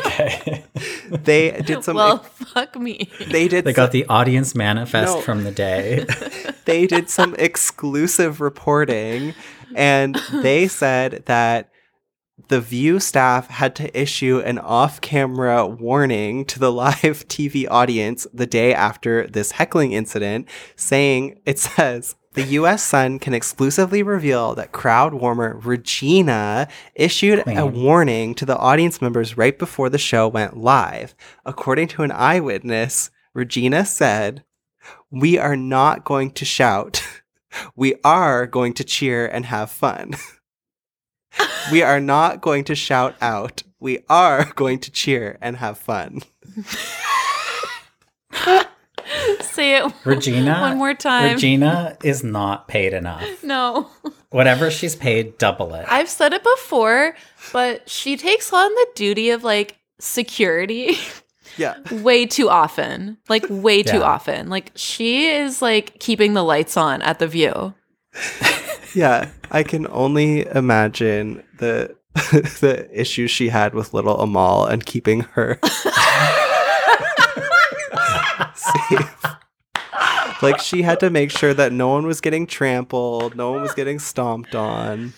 they 1.09 1.61
did 1.65 1.83
some. 1.83 1.95
well, 1.97 2.19
fuck 2.19 2.75
me. 2.79 3.09
they 3.29 3.47
did. 3.47 3.65
They 3.65 3.73
got 3.73 3.91
the 3.91 4.05
audience 4.05 4.55
manifest 4.55 5.13
No. 5.15 5.21
from 5.21 5.43
the 5.43 5.51
day. 5.51 6.05
they 6.65 6.87
did 6.87 7.09
some 7.09 7.35
exclusive 7.37 8.39
reporting 8.39 9.33
and 9.75 10.15
they 10.31 10.67
said 10.69 11.23
that 11.25 11.69
the 12.47 12.61
View 12.61 12.99
staff 12.99 13.49
had 13.49 13.75
to 13.75 13.99
issue 13.99 14.39
an 14.39 14.57
off 14.57 14.99
camera 15.01 15.65
warning 15.67 16.43
to 16.45 16.59
the 16.59 16.71
live 16.71 17.25
TV 17.27 17.67
audience 17.69 18.25
the 18.33 18.47
day 18.47 18.73
after 18.73 19.27
this 19.27 19.51
heckling 19.51 19.91
incident, 19.91 20.47
saying 20.75 21.39
it 21.45 21.59
says. 21.59 22.15
The 22.33 22.43
US 22.43 22.81
Sun 22.81 23.19
can 23.19 23.33
exclusively 23.33 24.01
reveal 24.01 24.55
that 24.55 24.71
crowd 24.71 25.13
warmer 25.13 25.59
Regina 25.61 26.69
issued 26.95 27.43
a 27.45 27.65
warning 27.65 28.35
to 28.35 28.45
the 28.45 28.57
audience 28.57 29.01
members 29.01 29.35
right 29.35 29.57
before 29.59 29.89
the 29.89 29.97
show 29.97 30.29
went 30.29 30.55
live. 30.55 31.13
According 31.45 31.89
to 31.89 32.03
an 32.03 32.11
eyewitness, 32.11 33.11
Regina 33.33 33.85
said, 33.85 34.45
we 35.09 35.37
are 35.37 35.57
not 35.57 36.05
going 36.05 36.31
to 36.31 36.45
shout. 36.45 37.03
We 37.75 37.95
are 38.05 38.47
going 38.47 38.75
to 38.75 38.83
cheer 38.85 39.27
and 39.27 39.45
have 39.47 39.69
fun. 39.69 40.11
we 41.71 41.83
are 41.83 41.99
not 41.99 42.39
going 42.39 42.63
to 42.63 42.75
shout 42.75 43.13
out. 43.19 43.63
We 43.77 44.05
are 44.07 44.45
going 44.55 44.79
to 44.79 44.89
cheer 44.89 45.37
and 45.41 45.57
have 45.57 45.77
fun. 45.77 46.21
Say 49.41 49.77
it 49.77 49.91
Regina. 50.05 50.59
one 50.61 50.77
more 50.77 50.93
time. 50.93 51.33
Regina 51.33 51.97
is 52.03 52.23
not 52.23 52.67
paid 52.67 52.93
enough. 52.93 53.23
No. 53.43 53.89
Whatever 54.29 54.71
she's 54.71 54.95
paid, 54.95 55.37
double 55.37 55.73
it. 55.75 55.85
I've 55.89 56.07
said 56.09 56.31
it 56.33 56.41
before, 56.43 57.15
but 57.51 57.89
she 57.89 58.15
takes 58.15 58.53
on 58.53 58.69
the 58.73 58.87
duty 58.95 59.31
of 59.31 59.43
like 59.43 59.77
security 59.99 60.97
Yeah. 61.57 61.75
way 61.91 62.25
too 62.25 62.49
often. 62.49 63.17
Like 63.27 63.45
way 63.49 63.83
too 63.83 63.97
Yeah. 63.97 64.03
often. 64.03 64.49
Like 64.49 64.71
she 64.75 65.27
is 65.27 65.61
like 65.61 65.99
keeping 65.99 66.33
the 66.33 66.43
lights 66.43 66.77
on 66.77 67.01
at 67.01 67.19
the 67.19 67.27
view. 67.27 67.73
Yeah, 68.95 69.29
I 69.51 69.63
can 69.63 69.85
only 69.87 70.45
imagine 70.47 71.43
the 71.59 71.95
the 72.61 72.87
issues 72.93 73.31
she 73.31 73.49
had 73.49 73.73
with 73.73 73.93
little 73.93 74.19
Amal 74.19 74.65
and 74.65 74.85
keeping 74.85 75.21
her 75.33 75.59
safe. 78.61 79.25
Like 80.41 80.59
she 80.59 80.81
had 80.81 80.99
to 81.01 81.09
make 81.09 81.31
sure 81.31 81.53
that 81.53 81.71
no 81.71 81.89
one 81.89 82.07
was 82.07 82.21
getting 82.21 82.47
trampled, 82.47 83.35
no 83.35 83.51
one 83.51 83.61
was 83.61 83.73
getting 83.73 83.99
stomped 83.99 84.55
on. 84.55 85.13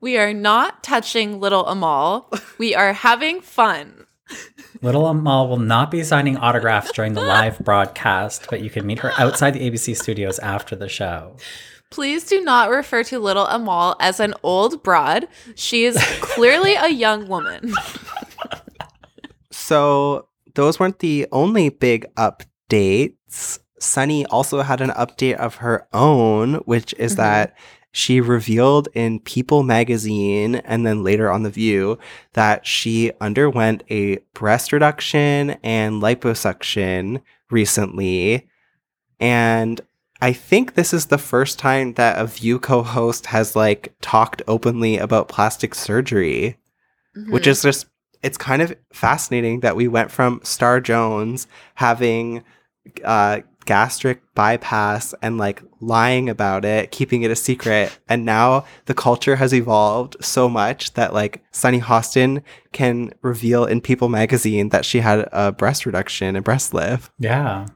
We 0.00 0.18
are 0.18 0.34
not 0.34 0.82
touching 0.82 1.40
little 1.40 1.66
Amal. 1.66 2.28
We 2.58 2.74
are 2.74 2.92
having 2.92 3.40
fun. 3.40 4.06
Little 4.82 5.06
Amal 5.06 5.48
will 5.48 5.58
not 5.58 5.90
be 5.90 6.02
signing 6.02 6.36
autographs 6.36 6.92
during 6.92 7.14
the 7.14 7.20
live 7.20 7.58
broadcast, 7.64 8.46
but 8.50 8.62
you 8.62 8.70
can 8.70 8.86
meet 8.86 8.98
her 8.98 9.12
outside 9.18 9.52
the 9.52 9.70
ABC 9.70 9.96
studios 9.96 10.38
after 10.40 10.74
the 10.74 10.88
show. 10.88 11.36
Please 11.90 12.24
do 12.24 12.40
not 12.40 12.70
refer 12.70 13.04
to 13.04 13.18
little 13.18 13.46
Amal 13.46 13.96
as 14.00 14.18
an 14.18 14.34
old 14.42 14.82
broad. 14.82 15.28
She 15.54 15.84
is 15.84 15.96
clearly 16.20 16.74
a 16.74 16.88
young 16.88 17.28
woman. 17.28 17.72
So 19.52 20.28
those 20.54 20.80
weren't 20.80 20.98
the 20.98 21.26
only 21.30 21.68
big 21.68 22.06
updates. 22.76 23.58
Sunny 23.78 24.24
also 24.26 24.62
had 24.62 24.80
an 24.80 24.90
update 24.90 25.34
of 25.36 25.56
her 25.56 25.86
own, 25.92 26.54
which 26.66 26.94
is 26.98 27.14
Mhm. 27.14 27.16
that 27.16 27.56
she 27.90 28.20
revealed 28.20 28.88
in 28.94 29.18
People 29.20 29.62
magazine 29.64 30.56
and 30.56 30.86
then 30.86 31.02
later 31.02 31.30
on 31.30 31.42
The 31.42 31.50
View 31.50 31.98
that 32.32 32.66
she 32.66 33.12
underwent 33.20 33.82
a 33.90 34.18
breast 34.34 34.72
reduction 34.72 35.56
and 35.62 36.00
liposuction 36.00 37.20
recently. 37.50 38.48
And 39.20 39.80
I 40.22 40.32
think 40.32 40.74
this 40.74 40.94
is 40.94 41.06
the 41.06 41.18
first 41.18 41.58
time 41.58 41.94
that 41.94 42.18
a 42.18 42.26
View 42.26 42.58
co 42.58 42.82
host 42.82 43.26
has 43.26 43.56
like 43.56 43.92
talked 44.00 44.40
openly 44.48 44.96
about 44.98 45.28
plastic 45.28 45.74
surgery 45.74 46.56
which 47.28 47.44
Mhm. 47.44 47.48
is 47.48 47.62
just 47.62 47.86
it's 48.22 48.38
kind 48.38 48.62
of 48.62 48.74
fascinating 48.92 49.60
that 49.60 49.76
we 49.76 49.86
went 49.86 50.10
from 50.10 50.40
Star 50.44 50.80
Jones 50.80 51.46
having 51.74 52.42
uh 53.04 53.40
gastric 53.64 54.20
bypass 54.34 55.14
and 55.22 55.38
like 55.38 55.62
lying 55.80 56.28
about 56.28 56.64
it, 56.64 56.90
keeping 56.90 57.22
it 57.22 57.30
a 57.30 57.36
secret, 57.36 57.96
and 58.08 58.24
now 58.24 58.64
the 58.86 58.94
culture 58.94 59.36
has 59.36 59.54
evolved 59.54 60.16
so 60.20 60.48
much 60.48 60.94
that 60.94 61.12
like 61.12 61.42
Sunny 61.52 61.80
Hostin 61.80 62.42
can 62.72 63.12
reveal 63.22 63.64
in 63.64 63.80
People 63.80 64.08
magazine 64.08 64.70
that 64.70 64.84
she 64.84 65.00
had 65.00 65.28
a 65.32 65.52
breast 65.52 65.86
reduction 65.86 66.36
and 66.36 66.44
breast 66.44 66.74
lift. 66.74 67.12
Yeah. 67.18 67.66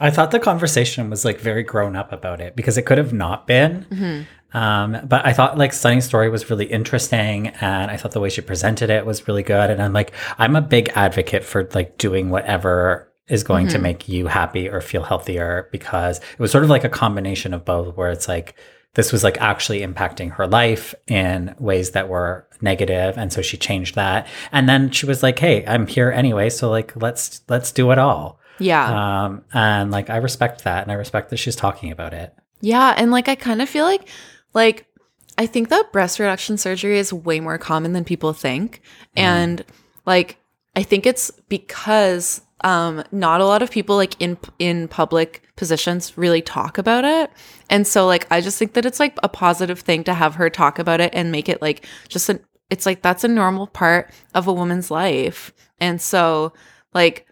I 0.00 0.10
thought 0.10 0.32
the 0.32 0.40
conversation 0.40 1.08
was 1.08 1.24
like 1.24 1.38
very 1.38 1.62
grown 1.62 1.94
up 1.94 2.12
about 2.12 2.40
it 2.40 2.56
because 2.56 2.76
it 2.76 2.82
could 2.82 2.98
have 2.98 3.12
not 3.12 3.46
been. 3.46 3.86
Mhm. 3.90 4.26
Um, 4.52 4.98
but 5.08 5.24
I 5.26 5.32
thought 5.32 5.58
like 5.58 5.72
Sunny's 5.72 6.04
story 6.04 6.28
was 6.28 6.50
really 6.50 6.66
interesting 6.66 7.48
and 7.60 7.90
I 7.90 7.96
thought 7.96 8.12
the 8.12 8.20
way 8.20 8.28
she 8.28 8.40
presented 8.40 8.90
it 8.90 9.06
was 9.06 9.26
really 9.28 9.42
good. 9.42 9.70
And 9.70 9.80
I'm 9.82 9.92
like, 9.92 10.12
I'm 10.38 10.56
a 10.56 10.60
big 10.60 10.90
advocate 10.94 11.44
for 11.44 11.68
like 11.74 11.98
doing 11.98 12.30
whatever 12.30 13.12
is 13.28 13.42
going 13.42 13.68
to 13.68 13.78
Mhm. 13.78 13.82
make 13.82 14.08
you 14.08 14.26
happy 14.26 14.68
or 14.68 14.80
feel 14.80 15.02
healthier 15.02 15.68
because 15.72 16.18
it 16.18 16.38
was 16.38 16.50
sort 16.50 16.64
of 16.64 16.70
like 16.70 16.84
a 16.84 16.88
combination 16.88 17.54
of 17.54 17.64
both 17.64 17.96
where 17.96 18.10
it's 18.10 18.28
like 18.28 18.54
this 18.94 19.10
was 19.12 19.24
like 19.24 19.40
actually 19.40 19.80
impacting 19.80 20.30
her 20.32 20.46
life 20.46 20.94
in 21.08 21.54
ways 21.58 21.90
that 21.92 22.08
were 22.08 22.46
negative. 22.60 23.16
And 23.18 23.32
so 23.32 23.42
she 23.42 23.56
changed 23.56 23.94
that. 23.96 24.26
And 24.52 24.68
then 24.68 24.90
she 24.90 25.06
was 25.06 25.22
like 25.22 25.38
hey 25.38 25.64
i'm 25.66 25.86
here 25.86 26.10
anyway. 26.10 26.50
So 26.50 26.70
like 26.70 26.92
let's 27.00 27.40
let's 27.48 27.72
do 27.72 27.90
it 27.90 27.98
all. 27.98 28.38
Yeah. 28.58 29.24
um 29.24 29.42
and 29.52 29.90
like 29.90 30.10
i 30.10 30.16
respect 30.18 30.62
that 30.64 30.82
and 30.84 30.92
i 30.92 30.94
respect 30.94 31.30
that 31.30 31.38
she's 31.38 31.56
talking 31.56 31.90
about 31.90 32.12
it. 32.14 32.32
Yeah, 32.60 32.94
and 32.96 33.10
like 33.10 33.28
I 33.28 33.34
kind 33.34 33.60
of 33.60 33.68
feel 33.68 33.84
like 33.84 34.08
like 34.54 34.86
I 35.36 35.46
think 35.46 35.68
that 35.70 35.90
breast 35.92 36.18
reduction 36.20 36.56
surgery 36.56 36.98
is 36.98 37.12
way 37.12 37.40
more 37.40 37.58
common 37.58 37.92
than 37.94 38.04
people 38.04 38.32
think. 38.32 38.80
And 39.16 39.64
like 40.06 40.36
I 40.76 40.82
think 40.84 41.04
it's 41.06 41.30
because 41.48 42.40
um 42.60 43.02
not 43.12 43.40
a 43.40 43.46
lot 43.46 43.62
of 43.62 43.70
people 43.70 43.96
like 43.96 44.20
in 44.20 44.38
in 44.58 44.88
public 44.88 45.42
positions 45.56 46.16
really 46.16 46.42
talk 46.42 46.78
about 46.78 47.04
it. 47.04 47.30
And 47.70 47.86
so 47.86 48.06
like 48.06 48.26
I 48.30 48.40
just 48.40 48.58
think 48.58 48.74
that 48.74 48.86
it's 48.86 49.00
like 49.00 49.16
a 49.22 49.28
positive 49.28 49.80
thing 49.80 50.04
to 50.04 50.14
have 50.14 50.36
her 50.36 50.50
talk 50.50 50.78
about 50.78 51.00
it 51.00 51.10
and 51.14 51.32
make 51.32 51.48
it 51.48 51.60
like 51.62 51.86
just 52.08 52.28
a 52.28 52.40
it's 52.70 52.86
like 52.86 53.02
that's 53.02 53.24
a 53.24 53.28
normal 53.28 53.66
part 53.66 54.10
of 54.34 54.46
a 54.46 54.52
woman's 54.52 54.90
life. 54.90 55.52
And 55.78 56.00
so 56.00 56.52
like 56.92 57.26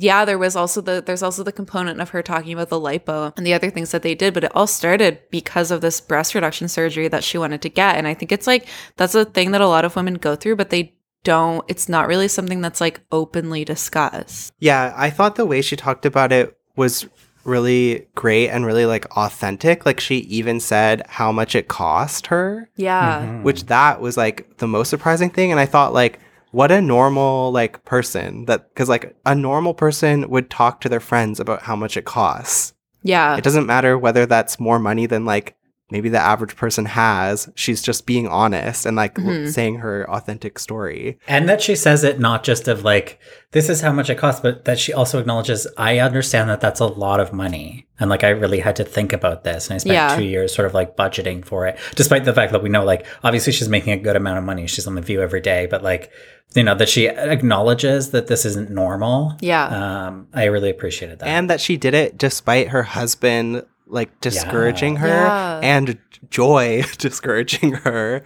yeah, 0.00 0.24
there 0.24 0.38
was 0.38 0.54
also 0.54 0.80
the 0.80 1.02
there's 1.04 1.22
also 1.22 1.42
the 1.42 1.52
component 1.52 2.00
of 2.00 2.10
her 2.10 2.22
talking 2.22 2.52
about 2.52 2.68
the 2.68 2.80
lipo 2.80 3.32
and 3.36 3.46
the 3.46 3.54
other 3.54 3.70
things 3.70 3.90
that 3.90 4.02
they 4.02 4.14
did, 4.14 4.32
but 4.32 4.44
it 4.44 4.54
all 4.54 4.66
started 4.66 5.18
because 5.30 5.70
of 5.70 5.80
this 5.80 6.00
breast 6.00 6.34
reduction 6.34 6.68
surgery 6.68 7.08
that 7.08 7.24
she 7.24 7.38
wanted 7.38 7.62
to 7.62 7.68
get. 7.68 7.96
And 7.96 8.06
I 8.06 8.14
think 8.14 8.30
it's 8.30 8.46
like 8.46 8.68
that's 8.96 9.14
a 9.14 9.24
thing 9.24 9.50
that 9.52 9.60
a 9.60 9.66
lot 9.66 9.84
of 9.84 9.96
women 9.96 10.14
go 10.14 10.36
through, 10.36 10.56
but 10.56 10.70
they 10.70 10.94
don't 11.28 11.62
it's 11.68 11.90
not 11.90 12.08
really 12.08 12.26
something 12.26 12.62
that's 12.62 12.80
like 12.80 13.02
openly 13.12 13.62
discussed. 13.62 14.50
Yeah, 14.60 14.94
I 14.96 15.10
thought 15.10 15.36
the 15.36 15.44
way 15.44 15.60
she 15.60 15.76
talked 15.76 16.06
about 16.06 16.32
it 16.32 16.56
was 16.74 17.06
really 17.44 18.08
great 18.14 18.48
and 18.48 18.64
really 18.64 18.86
like 18.86 19.04
authentic. 19.14 19.84
Like 19.84 20.00
she 20.00 20.20
even 20.20 20.58
said 20.58 21.02
how 21.06 21.30
much 21.30 21.54
it 21.54 21.68
cost 21.68 22.28
her. 22.28 22.70
Yeah. 22.76 23.20
Mm-hmm. 23.20 23.42
Which 23.42 23.66
that 23.66 24.00
was 24.00 24.16
like 24.16 24.56
the 24.56 24.66
most 24.66 24.88
surprising 24.88 25.28
thing 25.28 25.50
and 25.50 25.60
I 25.60 25.66
thought 25.66 25.92
like 25.92 26.18
what 26.52 26.72
a 26.72 26.80
normal 26.80 27.52
like 27.52 27.84
person 27.84 28.46
that 28.46 28.74
cuz 28.74 28.88
like 28.88 29.14
a 29.26 29.34
normal 29.34 29.74
person 29.74 30.30
would 30.30 30.48
talk 30.48 30.80
to 30.80 30.88
their 30.88 30.98
friends 30.98 31.38
about 31.40 31.60
how 31.60 31.76
much 31.76 31.98
it 31.98 32.06
costs. 32.06 32.72
Yeah. 33.02 33.36
It 33.36 33.44
doesn't 33.44 33.66
matter 33.66 33.98
whether 33.98 34.24
that's 34.24 34.58
more 34.58 34.78
money 34.78 35.04
than 35.04 35.26
like 35.26 35.57
maybe 35.90 36.08
the 36.08 36.18
average 36.18 36.54
person 36.56 36.84
has. 36.84 37.48
She's 37.54 37.80
just 37.82 38.04
being 38.06 38.28
honest 38.28 38.84
and 38.86 38.96
like 38.96 39.14
w- 39.14 39.44
Mhm. 39.46 39.52
saying 39.52 39.76
her 39.76 40.08
authentic 40.10 40.58
story. 40.58 41.18
And 41.26 41.48
that 41.48 41.62
she 41.62 41.74
says 41.74 42.04
it 42.04 42.20
not 42.20 42.44
just 42.44 42.68
of 42.68 42.84
like, 42.84 43.18
this 43.52 43.68
is 43.70 43.80
how 43.80 43.92
much 43.92 44.10
it 44.10 44.16
costs, 44.18 44.40
but 44.42 44.66
that 44.66 44.78
she 44.78 44.92
also 44.92 45.18
acknowledges, 45.18 45.66
I 45.78 45.98
understand 45.98 46.50
that 46.50 46.60
that's 46.60 46.80
a 46.80 46.86
lot 46.86 47.20
of 47.20 47.32
money. 47.32 47.86
And 47.98 48.10
like, 48.10 48.22
I 48.22 48.28
really 48.28 48.60
had 48.60 48.76
to 48.76 48.84
think 48.84 49.12
about 49.14 49.44
this. 49.44 49.68
And 49.68 49.76
I 49.76 49.78
spent 49.78 49.94
Yeah. 49.94 50.14
two 50.16 50.24
years 50.24 50.54
sort 50.54 50.66
of 50.66 50.74
like 50.74 50.96
budgeting 50.96 51.44
for 51.44 51.66
it, 51.66 51.78
despite 51.96 52.24
the 52.24 52.34
fact 52.34 52.52
that 52.52 52.62
we 52.62 52.68
know, 52.68 52.84
like, 52.84 53.06
obviously 53.24 53.52
she's 53.54 53.68
making 53.70 53.92
a 53.94 53.98
good 53.98 54.14
amount 54.16 54.38
of 54.38 54.44
money. 54.44 54.66
She's 54.66 54.86
on 54.86 54.94
the 54.94 55.00
view 55.00 55.22
every 55.22 55.40
day, 55.40 55.66
but 55.70 55.82
like, 55.82 56.10
you 56.54 56.62
know, 56.64 56.74
that 56.74 56.88
she 56.88 57.08
acknowledges 57.08 58.10
that 58.10 58.26
this 58.26 58.44
isn't 58.44 58.70
normal. 58.70 59.36
Yeah. 59.40 59.66
Um, 60.06 60.28
I 60.34 60.44
really 60.44 60.70
appreciated 60.70 61.18
that. 61.20 61.28
And 61.28 61.48
that 61.50 61.60
she 61.60 61.76
did 61.76 61.94
it 61.94 62.18
despite 62.18 62.68
her 62.68 62.82
husband 62.82 63.64
like 63.88 64.20
discouraging 64.20 64.96
her 64.96 65.08
Yeah. 65.08 65.60
and 65.62 65.98
Joy 66.30 66.82
discouraging 66.98 67.72
her. 67.72 68.22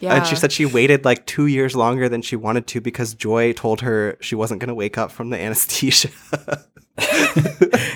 And 0.00 0.26
she 0.26 0.36
said 0.36 0.52
she 0.52 0.66
waited 0.66 1.04
like 1.04 1.26
two 1.26 1.46
years 1.46 1.74
longer 1.76 2.08
than 2.08 2.22
she 2.22 2.36
wanted 2.36 2.66
to 2.68 2.80
because 2.80 3.14
Joy 3.14 3.52
told 3.52 3.80
her 3.82 4.16
she 4.20 4.34
wasn't 4.34 4.60
going 4.60 4.68
to 4.68 4.74
wake 4.74 4.98
up 4.98 5.10
from 5.12 5.30
the 5.30 5.38
anesthesia. 5.40 6.08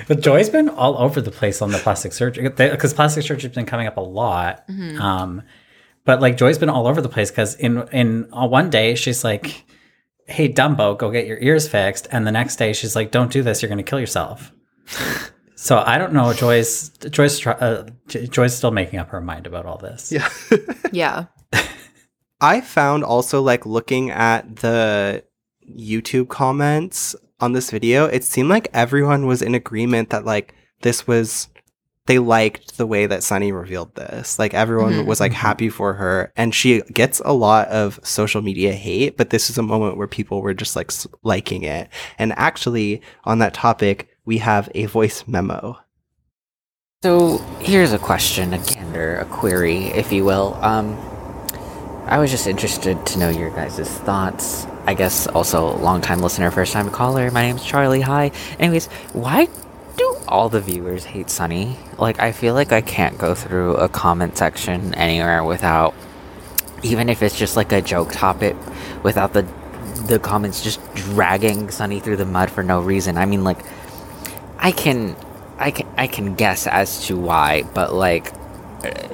But 0.09 0.21
Joy's 0.21 0.51
been 0.51 0.69
all 0.69 0.99
over 0.99 1.21
the 1.21 1.31
place 1.31 1.63
on 1.63 1.71
the 1.71 1.79
plastic 1.79 2.13
surgery 2.13 2.49
because 2.49 2.93
plastic 2.93 3.23
surgery's 3.25 3.55
been 3.55 3.65
coming 3.65 3.87
up 3.87 3.97
a 3.97 4.01
lot. 4.01 4.67
Mhm. 4.69 4.99
Um, 5.01 5.43
but 6.05 6.21
like 6.21 6.37
Joy's 6.37 6.59
been 6.59 6.69
all 6.69 6.87
over 6.89 7.01
the 7.01 7.09
place 7.09 7.31
because 7.31 7.55
in 7.55 7.87
in 7.93 8.29
uh, 8.33 8.47
one 8.47 8.71
day 8.71 8.95
she's 8.97 9.23
like, 9.25 9.65
"Hey 10.27 10.53
Dumbo, 10.53 10.99
go 10.99 11.11
get 11.11 11.27
your 11.27 11.39
ears 11.39 11.69
fixed," 11.69 12.09
and 12.11 12.27
the 12.27 12.33
next 12.33 12.57
day 12.57 12.73
she's 12.73 12.97
like, 12.97 13.11
"Don't 13.13 13.31
do 13.31 13.43
this. 13.43 13.63
You're 13.63 13.69
going 13.69 13.83
to 13.83 13.89
kill 13.89 14.01
yourself." 14.01 14.53
so 15.61 15.83
I 15.87 15.99
don't 15.99 16.13
know. 16.13 16.33
Joyce. 16.33 16.89
Joyce, 17.11 17.39
try- 17.39 17.53
uh, 17.53 17.87
J- 18.09 18.27
Joy's 18.27 18.57
still 18.57 18.71
making 18.71 18.99
up 18.99 19.09
her 19.11 19.21
mind 19.21 19.47
about 19.47 19.67
all 19.67 19.79
this. 19.79 20.11
Yeah. 20.13 20.29
Yeah. 20.93 21.27
I 22.41 22.61
found 22.63 23.05
also 23.05 23.43
like 23.43 23.67
looking 23.67 24.11
at 24.11 24.57
the 24.57 25.23
YouTube 25.69 26.29
comments 26.29 27.15
on 27.39 27.53
this 27.53 27.71
video, 27.71 28.07
it 28.07 28.25
seemed 28.25 28.49
like 28.49 28.69
everyone 28.73 29.27
was 29.27 29.43
in 29.43 29.55
agreement 29.55 30.11
that 30.11 30.25
like 30.25 30.55
this 30.83 31.07
was 31.07 31.49
they 32.07 32.19
liked 32.19 32.77
the 32.77 32.87
way 32.87 33.07
that 33.07 33.23
Sunny 33.23 33.53
revealed 33.53 33.95
this. 33.95 34.39
Like 34.39 34.53
everyone 34.55 34.93
Mhm. 34.95 35.07
was 35.07 35.21
like 35.21 35.33
happy 35.33 35.69
for 35.69 35.95
her 35.95 36.33
and 36.35 36.55
she 36.55 36.81
gets 36.93 37.21
a 37.25 37.33
lot 37.33 37.69
of 37.69 38.01
social 38.03 38.43
media 38.43 38.73
hate, 38.73 39.17
but 39.17 39.31
this 39.31 39.49
is 39.51 39.59
a 39.59 39.63
moment 39.63 39.97
where 39.97 40.09
people 40.09 40.43
were 40.43 40.55
just 40.55 40.75
like 40.75 40.91
liking 41.23 41.63
it. 41.63 41.89
And 42.19 42.33
actually 42.37 43.01
on 43.25 43.39
that 43.41 43.55
topic, 43.55 44.09
we 44.25 44.39
have 44.39 44.69
a 44.75 44.87
voice 44.87 45.25
memo. 45.27 45.79
So 47.03 47.39
here's 47.61 47.93
a 47.93 47.99
question, 47.99 48.53
a 48.53 48.59
gander, 48.59 49.17
a 49.17 49.25
query, 49.25 49.87
if 49.87 50.13
you 50.13 50.25
will. 50.25 50.55
Um, 50.61 50.99
I 52.05 52.19
was 52.19 52.31
just 52.31 52.47
interested 52.47 53.07
to 53.07 53.19
know 53.19 53.31
your 53.31 53.51
guys' 53.51 53.89
thoughts. 53.89 54.67
I 54.87 54.95
guess 54.95 55.27
also 55.27 55.77
long-time 55.79 56.21
listener, 56.21 56.51
first-time 56.51 56.91
caller. 56.91 57.31
My 57.31 57.43
name's 57.43 57.65
Charlie. 57.65 58.01
Hi. 58.01 58.33
Anyways, 58.59 58.87
why 59.13 59.49
do 59.97 60.17
all 60.27 60.49
the 60.49 60.61
viewers 60.61 61.05
hate 61.05 61.31
Sunny? 61.31 61.77
Like, 61.99 62.21
I 62.21 62.33
feel 62.33 62.55
like 62.55 62.73
I 62.73 62.81
can't 62.81 63.17
go 63.17 63.35
through 63.35 63.77
a 63.77 63.89
comment 63.89 64.37
section 64.37 64.95
anywhere 64.95 65.45
without, 65.45 65.95
even 66.83 67.09
if 67.09 67.23
it's 67.23 67.39
just 67.39 67.57
like 67.57 67.73
a 67.73 67.81
joke 67.81 68.13
topic, 68.13 68.57
without 69.03 69.33
the 69.33 69.47
the 70.07 70.19
comments 70.19 70.63
just 70.63 70.81
dragging 70.95 71.71
Sunny 71.71 72.01
through 72.01 72.17
the 72.17 72.27
mud 72.27 72.51
for 72.51 72.63
no 72.63 72.81
reason. 72.81 73.17
I 73.17 73.27
mean, 73.27 73.45
like, 73.45 73.59
I 74.63 74.73
can, 74.73 75.17
I 75.59 75.71
can, 75.71 75.89
I 75.97 76.07
can 76.07 76.35
guess 76.35 76.67
as 76.67 77.07
to 77.07 77.17
why, 77.17 77.63
but 77.75 77.95
like, 77.95 78.33
uh, 78.85 79.09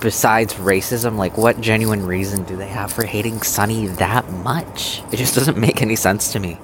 besides 0.00 0.54
racism, 0.54 1.16
like, 1.16 1.38
what 1.38 1.60
genuine 1.60 2.04
reason 2.04 2.44
do 2.44 2.56
they 2.56 2.68
have 2.68 2.92
for 2.92 3.04
hating 3.04 3.42
Sunny 3.42 3.86
that 3.86 4.30
much? 4.30 5.02
It 5.10 5.16
just 5.16 5.34
doesn't 5.34 5.56
make 5.56 5.80
any 5.80 5.96
sense 5.96 6.32
to 6.32 6.40
me. 6.40 6.58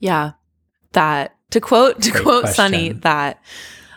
Yeah. 0.00 0.32
That 0.92 1.36
to 1.50 1.60
quote 1.60 2.02
to 2.02 2.10
Great 2.10 2.22
quote 2.22 2.48
Sunny 2.48 2.92
that 2.92 3.40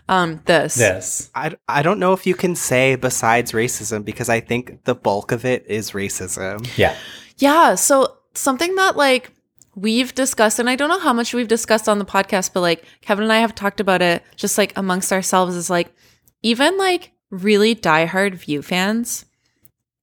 um 0.07 0.41
this 0.45 0.75
This. 0.75 1.31
I, 1.33 1.55
I 1.67 1.81
don't 1.81 1.99
know 1.99 2.13
if 2.13 2.27
you 2.27 2.35
can 2.35 2.55
say 2.55 2.95
besides 2.95 3.51
racism 3.51 4.05
because 4.05 4.29
I 4.29 4.39
think 4.39 4.83
the 4.83 4.93
bulk 4.95 5.31
of 5.31 5.43
it 5.43 5.65
is 5.67 5.91
racism. 5.91 6.69
Yeah. 6.77 6.95
Yeah. 7.37 7.75
So 7.75 8.17
something 8.33 8.75
that 8.75 8.95
like 8.95 9.31
we've 9.75 10.13
discussed, 10.15 10.59
and 10.59 10.69
I 10.69 10.75
don't 10.75 10.89
know 10.89 10.99
how 10.99 11.13
much 11.13 11.33
we've 11.33 11.47
discussed 11.47 11.89
on 11.89 11.99
the 11.99 12.05
podcast, 12.05 12.53
but 12.53 12.61
like 12.61 12.85
Kevin 13.01 13.23
and 13.23 13.33
I 13.33 13.39
have 13.39 13.55
talked 13.55 13.79
about 13.79 14.01
it 14.01 14.23
just 14.35 14.57
like 14.57 14.73
amongst 14.77 15.11
ourselves 15.11 15.55
is 15.55 15.69
like 15.69 15.93
even 16.41 16.77
like 16.77 17.11
really 17.29 17.75
diehard 17.75 18.35
View 18.35 18.61
fans 18.61 19.25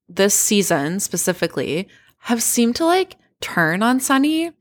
this 0.08 0.34
season 0.34 1.00
specifically 1.00 1.88
have 2.18 2.42
seemed 2.42 2.76
to 2.76 2.84
like 2.84 3.16
turn 3.40 3.82
on 3.82 3.98
Sunny 3.98 4.52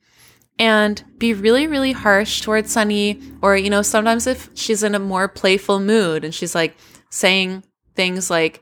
and 0.58 1.04
be 1.18 1.34
really, 1.34 1.68
really 1.68 1.92
harsh 1.92 2.42
towards 2.42 2.72
Sunny. 2.72 3.20
Or, 3.42 3.58
you 3.58 3.70
know, 3.70 3.82
sometimes 3.82 4.28
if 4.28 4.50
she's 4.54 4.84
in 4.84 4.96
a 4.96 5.00
more 5.00 5.28
playful 5.28 5.80
mood 5.80 6.24
and 6.24 6.34
she's 6.34 6.56
like 6.56 6.76
saying 7.10 7.64
things 7.96 8.30
like, 8.30 8.62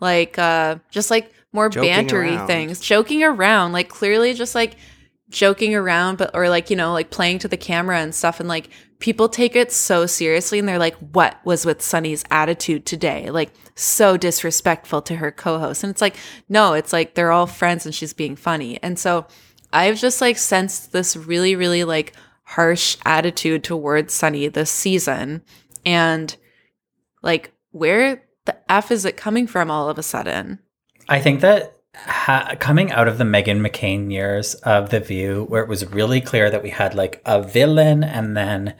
like, 0.00 0.38
uh, 0.38 0.76
just 0.90 1.10
like 1.10 1.32
more 1.52 1.68
Joking 1.68 1.90
bantery 1.90 2.36
around. 2.36 2.46
things, 2.46 2.80
joking 2.80 3.24
around, 3.24 3.72
like 3.72 3.88
clearly 3.88 4.34
just 4.34 4.54
like 4.54 4.76
joking 5.28 5.74
around, 5.74 6.18
but, 6.18 6.30
or 6.34 6.48
like, 6.48 6.70
you 6.70 6.76
know, 6.76 6.92
like 6.92 7.10
playing 7.10 7.38
to 7.40 7.48
the 7.48 7.56
camera 7.56 7.98
and 8.00 8.14
stuff. 8.14 8.40
And 8.40 8.48
like 8.48 8.70
people 8.98 9.28
take 9.28 9.56
it 9.56 9.72
so 9.72 10.06
seriously 10.06 10.58
and 10.58 10.68
they're 10.68 10.78
like, 10.78 10.96
what 10.96 11.38
was 11.44 11.66
with 11.66 11.82
Sunny's 11.82 12.24
attitude 12.30 12.86
today? 12.86 13.30
Like, 13.30 13.52
so 13.74 14.16
disrespectful 14.16 15.02
to 15.02 15.16
her 15.16 15.30
co 15.30 15.58
host. 15.58 15.84
And 15.84 15.90
it's 15.90 16.00
like, 16.00 16.16
no, 16.48 16.72
it's 16.72 16.92
like 16.92 17.14
they're 17.14 17.32
all 17.32 17.46
friends 17.46 17.86
and 17.86 17.94
she's 17.94 18.12
being 18.12 18.36
funny. 18.36 18.82
And 18.82 18.98
so 18.98 19.26
I've 19.72 19.98
just 19.98 20.20
like 20.20 20.38
sensed 20.38 20.92
this 20.92 21.16
really, 21.16 21.56
really 21.56 21.84
like 21.84 22.14
harsh 22.42 22.96
attitude 23.04 23.64
towards 23.64 24.14
Sunny 24.14 24.48
this 24.48 24.70
season. 24.70 25.42
And 25.84 26.34
like, 27.22 27.52
where 27.72 28.22
the 28.46 28.56
F 28.70 28.90
is 28.90 29.04
it 29.04 29.16
coming 29.16 29.46
from 29.46 29.70
all 29.70 29.90
of 29.90 29.98
a 29.98 30.02
sudden? 30.02 30.60
I 31.08 31.20
think 31.20 31.40
that 31.40 31.75
ha- 31.96 32.54
coming 32.60 32.92
out 32.92 33.08
of 33.08 33.18
the 33.18 33.24
Meghan 33.24 33.66
McCain 33.66 34.12
years 34.12 34.54
of 34.56 34.90
The 34.90 35.00
View, 35.00 35.46
where 35.48 35.62
it 35.62 35.68
was 35.68 35.86
really 35.86 36.20
clear 36.20 36.50
that 36.50 36.62
we 36.62 36.70
had 36.70 36.94
like 36.94 37.20
a 37.24 37.42
villain 37.42 38.04
and 38.04 38.36
then 38.36 38.74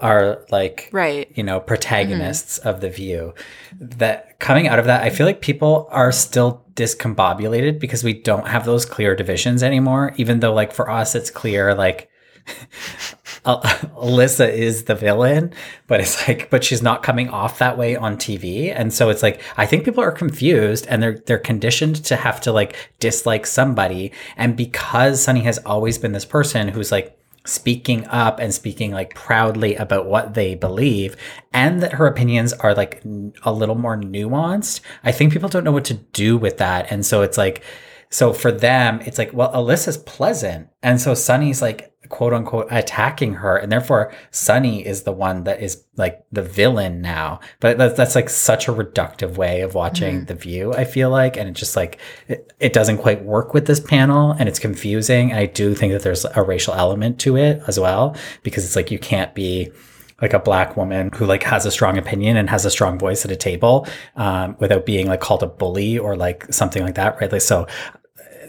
our 0.00 0.44
like 0.50 0.88
right. 0.92 1.30
you 1.36 1.44
know 1.44 1.60
protagonists 1.60 2.58
mm-hmm. 2.58 2.68
of 2.68 2.80
the 2.80 2.90
view. 2.90 3.34
That 3.78 4.32
coming 4.42 4.66
out 4.66 4.80
of 4.80 4.86
that 4.86 5.02
i 5.02 5.08
feel 5.08 5.24
like 5.24 5.40
people 5.40 5.86
are 5.92 6.10
still 6.10 6.64
discombobulated 6.74 7.78
because 7.78 8.02
we 8.02 8.12
don't 8.12 8.48
have 8.48 8.64
those 8.64 8.84
clear 8.84 9.14
divisions 9.14 9.62
anymore 9.62 10.12
even 10.16 10.40
though 10.40 10.52
like 10.52 10.72
for 10.72 10.90
us 10.90 11.14
it's 11.14 11.30
clear 11.30 11.74
like 11.74 12.10
Alyssa 13.44 14.48
is 14.52 14.84
the 14.84 14.94
villain, 14.94 15.52
but 15.88 16.00
it's 16.00 16.28
like, 16.28 16.48
but 16.50 16.62
she's 16.62 16.82
not 16.82 17.02
coming 17.02 17.28
off 17.28 17.58
that 17.58 17.76
way 17.76 17.96
on 17.96 18.16
TV, 18.16 18.72
and 18.74 18.92
so 18.92 19.08
it's 19.08 19.22
like 19.22 19.40
I 19.56 19.66
think 19.66 19.84
people 19.84 20.02
are 20.02 20.12
confused 20.12 20.86
and 20.88 21.02
they're 21.02 21.18
they're 21.18 21.38
conditioned 21.38 21.96
to 22.04 22.16
have 22.16 22.40
to 22.42 22.52
like 22.52 22.76
dislike 23.00 23.46
somebody, 23.46 24.12
and 24.36 24.56
because 24.56 25.22
Sunny 25.22 25.40
has 25.40 25.58
always 25.58 25.98
been 25.98 26.12
this 26.12 26.24
person 26.24 26.68
who's 26.68 26.92
like 26.92 27.18
speaking 27.44 28.06
up 28.06 28.38
and 28.38 28.54
speaking 28.54 28.92
like 28.92 29.14
proudly 29.16 29.74
about 29.74 30.06
what 30.06 30.34
they 30.34 30.54
believe 30.54 31.16
and 31.52 31.82
that 31.82 31.94
her 31.94 32.06
opinions 32.06 32.52
are 32.52 32.72
like 32.72 33.02
a 33.42 33.52
little 33.52 33.74
more 33.74 33.96
nuanced 33.96 34.80
i 35.02 35.10
think 35.10 35.32
people 35.32 35.48
don't 35.48 35.64
know 35.64 35.72
what 35.72 35.84
to 35.84 35.94
do 35.94 36.36
with 36.36 36.58
that. 36.58 36.86
And 36.90 37.04
so 37.04 37.22
it's 37.22 37.36
like 37.36 37.64
so 38.10 38.32
for 38.32 38.52
them 38.52 39.00
it's 39.00 39.18
like 39.18 39.32
well 39.32 39.52
alyssa's 39.52 39.96
pleasant. 39.96 40.68
And 40.82 41.00
so 41.00 41.14
sunny's 41.14 41.62
like 41.62 41.91
quote 42.12 42.32
unquote 42.34 42.68
attacking 42.70 43.32
her 43.34 43.56
and 43.56 43.72
therefore 43.72 44.12
sunny 44.30 44.86
is 44.86 45.02
the 45.02 45.10
one 45.10 45.44
that 45.44 45.60
is 45.62 45.82
like 45.96 46.22
the 46.30 46.42
villain 46.42 47.00
now 47.00 47.40
but 47.58 47.78
that's, 47.78 47.96
that's 47.96 48.14
like 48.14 48.28
such 48.28 48.68
a 48.68 48.72
reductive 48.72 49.36
way 49.36 49.62
of 49.62 49.74
watching 49.74 50.20
Mhm. 50.20 50.26
the 50.28 50.34
view 50.34 50.72
i 50.74 50.84
feel 50.84 51.10
like 51.10 51.36
and 51.38 51.48
it 51.48 51.54
just 51.54 51.74
like 51.74 51.98
it, 52.28 52.52
it 52.60 52.72
doesn't 52.74 52.98
quite 52.98 53.24
work 53.24 53.54
with 53.54 53.66
this 53.66 53.80
panel 53.80 54.32
and 54.38 54.48
it's 54.48 54.58
confusing 54.58 55.30
and 55.30 55.40
i 55.40 55.46
do 55.46 55.74
think 55.74 55.92
that 55.94 56.02
there's 56.02 56.24
a 56.36 56.42
racial 56.42 56.74
element 56.74 57.18
to 57.20 57.36
it 57.36 57.60
as 57.66 57.80
well 57.80 58.14
because 58.42 58.64
it's 58.64 58.76
like 58.76 58.90
you 58.90 58.98
can't 58.98 59.34
be 59.34 59.72
like 60.20 60.34
a 60.34 60.38
black 60.38 60.76
woman 60.76 61.10
who 61.14 61.24
like 61.26 61.42
has 61.42 61.66
a 61.66 61.70
strong 61.70 61.98
opinion 61.98 62.36
and 62.36 62.48
has 62.50 62.64
a 62.64 62.70
strong 62.70 62.96
voice 62.98 63.24
at 63.24 63.30
a 63.32 63.36
table 63.36 63.86
um, 64.16 64.54
without 64.60 64.86
being 64.86 65.06
like 65.08 65.20
called 65.20 65.42
a 65.42 65.46
bully 65.48 65.98
or 65.98 66.14
like 66.14 66.44
something 66.52 66.82
like 66.84 66.94
that 66.94 67.18
right 67.20 67.32
like 67.32 67.40
so 67.40 67.66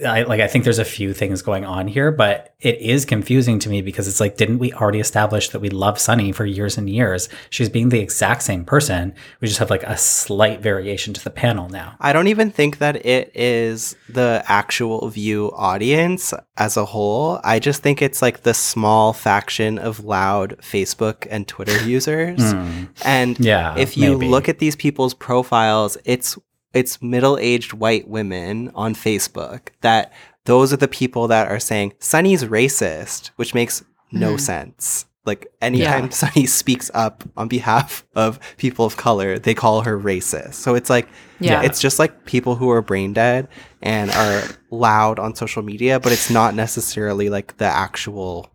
I 0.06 0.24
like 0.24 0.40
I 0.40 0.48
think 0.48 0.64
there's 0.64 0.80
a 0.80 0.86
few 0.86 1.14
things 1.14 1.42
going 1.42 1.66
on 1.66 1.88
here, 1.88 2.12
but 2.12 2.54
it 2.60 2.80
is 2.80 3.06
confusing 3.06 3.60
to 3.60 3.70
me 3.70 3.82
because 3.82 4.08
it's 4.08 4.20
like, 4.20 4.38
didn't 4.38 4.60
we 4.60 4.72
already 4.74 5.00
establish 5.00 5.50
that 5.50 5.60
we 5.60 5.70
love 5.70 6.00
Sunny 6.00 6.32
for 6.32 6.46
years 6.46 6.78
and 6.78 6.90
years? 6.90 7.30
She's 7.50 7.70
being 7.70 7.90
the 7.90 8.00
exact 8.00 8.42
same 8.44 8.64
person. 8.66 9.14
We 9.42 9.48
just 9.48 9.60
have 9.60 9.70
like 9.70 9.84
a 9.84 9.98
slight 9.98 10.62
variation 10.62 11.14
to 11.14 11.24
the 11.24 11.30
panel 11.30 11.70
now. 11.70 11.96
I 12.00 12.14
don't 12.14 12.28
even 12.28 12.52
think 12.52 12.78
that 12.78 13.06
it 13.06 13.32
is 13.36 13.96
the 14.10 14.44
actual 14.48 15.08
view 15.10 15.52
audience 15.54 16.34
as 16.58 16.78
a 16.78 16.86
whole. 16.86 17.40
I 17.44 17.60
just 17.60 17.84
think 17.84 18.02
it's 18.02 18.22
like 18.22 18.44
the 18.44 18.54
small 18.54 19.14
faction 19.14 19.78
of 19.78 20.04
loud 20.04 20.58
Facebook 20.62 21.28
and 21.30 21.48
Twitter 21.48 21.84
users. 21.88 22.40
Mm. 22.40 22.88
And 23.04 23.40
Yeah, 23.40 23.78
if 23.78 23.98
you 23.98 24.18
maybe. 24.18 24.30
look 24.30 24.48
at 24.50 24.60
these 24.60 24.76
people's 24.76 25.14
profiles, 25.14 25.98
it's 26.06 26.38
it's 26.74 27.02
middle-aged 27.02 27.74
white 27.74 28.08
women 28.08 28.72
on 28.76 28.96
Facebook 28.96 29.70
that 29.82 30.12
those 30.46 30.74
are 30.74 30.78
the 30.78 30.88
people 30.88 31.28
that 31.28 31.48
are 31.50 31.60
saying 31.60 31.94
Sunny's 32.00 32.44
racist, 32.44 33.28
which 33.36 33.54
makes 33.54 33.84
no 34.12 34.34
Mhm. 34.36 34.40
sense. 34.40 35.06
Like 35.26 35.48
anytime 35.62 36.06
Yeah. 36.06 36.10
Sunny 36.10 36.46
speaks 36.46 36.92
up 36.94 37.24
on 37.38 37.48
behalf 37.48 38.06
of 38.16 38.40
people 38.58 38.86
of 38.86 38.98
color, 38.98 39.40
they 39.40 39.54
call 39.54 39.82
her 39.82 39.98
racist. 39.98 40.56
So 40.56 40.76
it's 40.76 40.90
like 40.90 41.08
Yeah. 41.40 41.62
it's 41.62 41.80
just 41.80 41.98
like 42.00 42.26
people 42.26 42.56
who 42.56 42.70
are 42.72 42.82
brain 42.82 43.14
dead 43.14 43.48
and 43.82 44.12
are 44.12 44.44
loud 44.70 45.20
on 45.20 45.34
social 45.36 45.64
media, 45.64 46.00
but 46.00 46.12
it's 46.12 46.30
not 46.30 46.56
necessarily 46.56 47.30
like 47.30 47.56
the 47.58 47.66
actual 47.66 48.50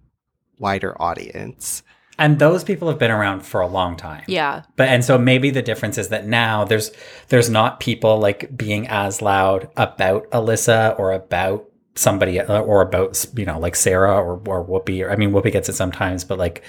wider 0.58 1.00
audience. 1.00 1.82
And 2.18 2.38
those 2.38 2.64
people 2.64 2.88
have 2.88 2.98
been 2.98 3.10
around 3.12 3.42
for 3.42 3.60
a 3.60 3.66
long 3.68 3.96
time. 3.96 4.24
Yeah. 4.26 4.62
But 4.76 4.88
and 4.88 5.04
so 5.04 5.18
maybe 5.18 5.50
the 5.50 5.62
difference 5.62 5.98
is 5.98 6.08
that 6.08 6.26
now 6.26 6.64
there's 6.64 6.90
there's 7.28 7.48
not 7.48 7.78
people 7.80 8.18
like 8.18 8.56
being 8.56 8.88
as 8.88 9.22
loud 9.22 9.70
about 9.76 10.28
Alyssa 10.30 10.98
or 10.98 11.12
about 11.12 11.64
somebody 11.94 12.40
uh, 12.40 12.60
or 12.60 12.82
about 12.82 13.24
you 13.36 13.44
know 13.44 13.58
like 13.58 13.76
Sara 13.76 14.14
or 14.14 14.40
or 14.46 14.64
Whoopi 14.66 15.04
or 15.04 15.10
I 15.10 15.16
mean 15.16 15.30
Whoopi 15.30 15.52
gets 15.52 15.68
it 15.68 15.74
sometimes, 15.74 16.24
but 16.24 16.38
like 16.38 16.64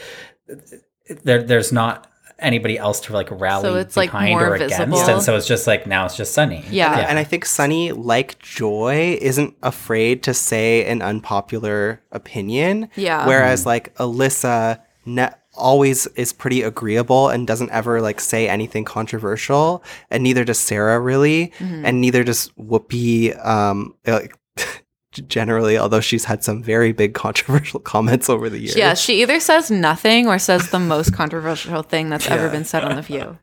there 1.23 1.41
there's 1.43 1.71
not 1.71 2.05
anybody 2.39 2.77
else 2.77 3.01
to 3.01 3.13
like 3.13 3.29
rally 3.31 3.63
So 3.63 3.75
it's, 3.75 3.97
like, 3.97 4.11
behind 4.11 4.31
more 4.31 4.51
or 4.51 4.55
against, 4.55 4.77
visible. 4.77 4.97
and 4.97 5.21
so 5.21 5.35
it's 5.35 5.47
just 5.47 5.67
like 5.67 5.85
now 5.85 6.05
it's 6.05 6.15
just 6.15 6.33
Sunny. 6.33 6.63
Yeah. 6.69 6.93
And, 6.99 7.07
and 7.09 7.19
I 7.19 7.23
think 7.25 7.45
Sunny, 7.45 7.91
like 7.91 8.39
Joy, 8.39 9.17
isn't 9.19 9.55
afraid 9.61 10.23
to 10.23 10.33
say 10.33 10.85
an 10.85 11.01
unpopular 11.01 12.01
opinion. 12.11 12.89
Yeah. 12.95 13.27
Whereas 13.27 13.65
like 13.65 13.93
Alyssa 13.95 14.79
ne- 15.05 15.33
always 15.59 16.07
is 16.15 16.33
pretty 16.33 16.61
agreeable 16.63 17.29
and 17.29 17.45
doesn't 17.45 17.69
ever 17.71 18.01
like 18.01 18.19
say 18.19 18.47
anything 18.49 18.85
controversial, 18.85 19.83
and 20.09 20.23
neither 20.23 20.43
does 20.43 20.59
Sara 20.59 20.99
really, 20.99 21.51
Mhm. 21.59 21.83
and 21.85 22.01
neither 22.01 22.23
does 22.23 22.49
Whoopi. 22.59 23.33
Um, 23.45 23.93
like, 24.07 24.33
generally, 25.27 25.77
although 25.77 25.99
she's 25.99 26.25
had 26.25 26.43
some 26.43 26.61
very 26.63 26.91
big 26.91 27.13
controversial 27.13 27.79
comments 27.93 28.29
over 28.29 28.49
the 28.49 28.59
years. 28.59 28.75
Yeah, 28.75 28.93
she 28.93 29.21
either 29.21 29.39
says 29.39 29.69
nothing 29.71 30.27
or 30.27 30.37
says 30.39 30.69
the 30.69 30.79
most 30.79 31.13
controversial 31.21 31.81
thing 31.81 32.09
that's 32.09 32.27
ever 32.29 32.49
been 32.49 32.65
said 32.65 32.83
on 32.83 32.95
The 32.95 33.01
View. 33.01 33.37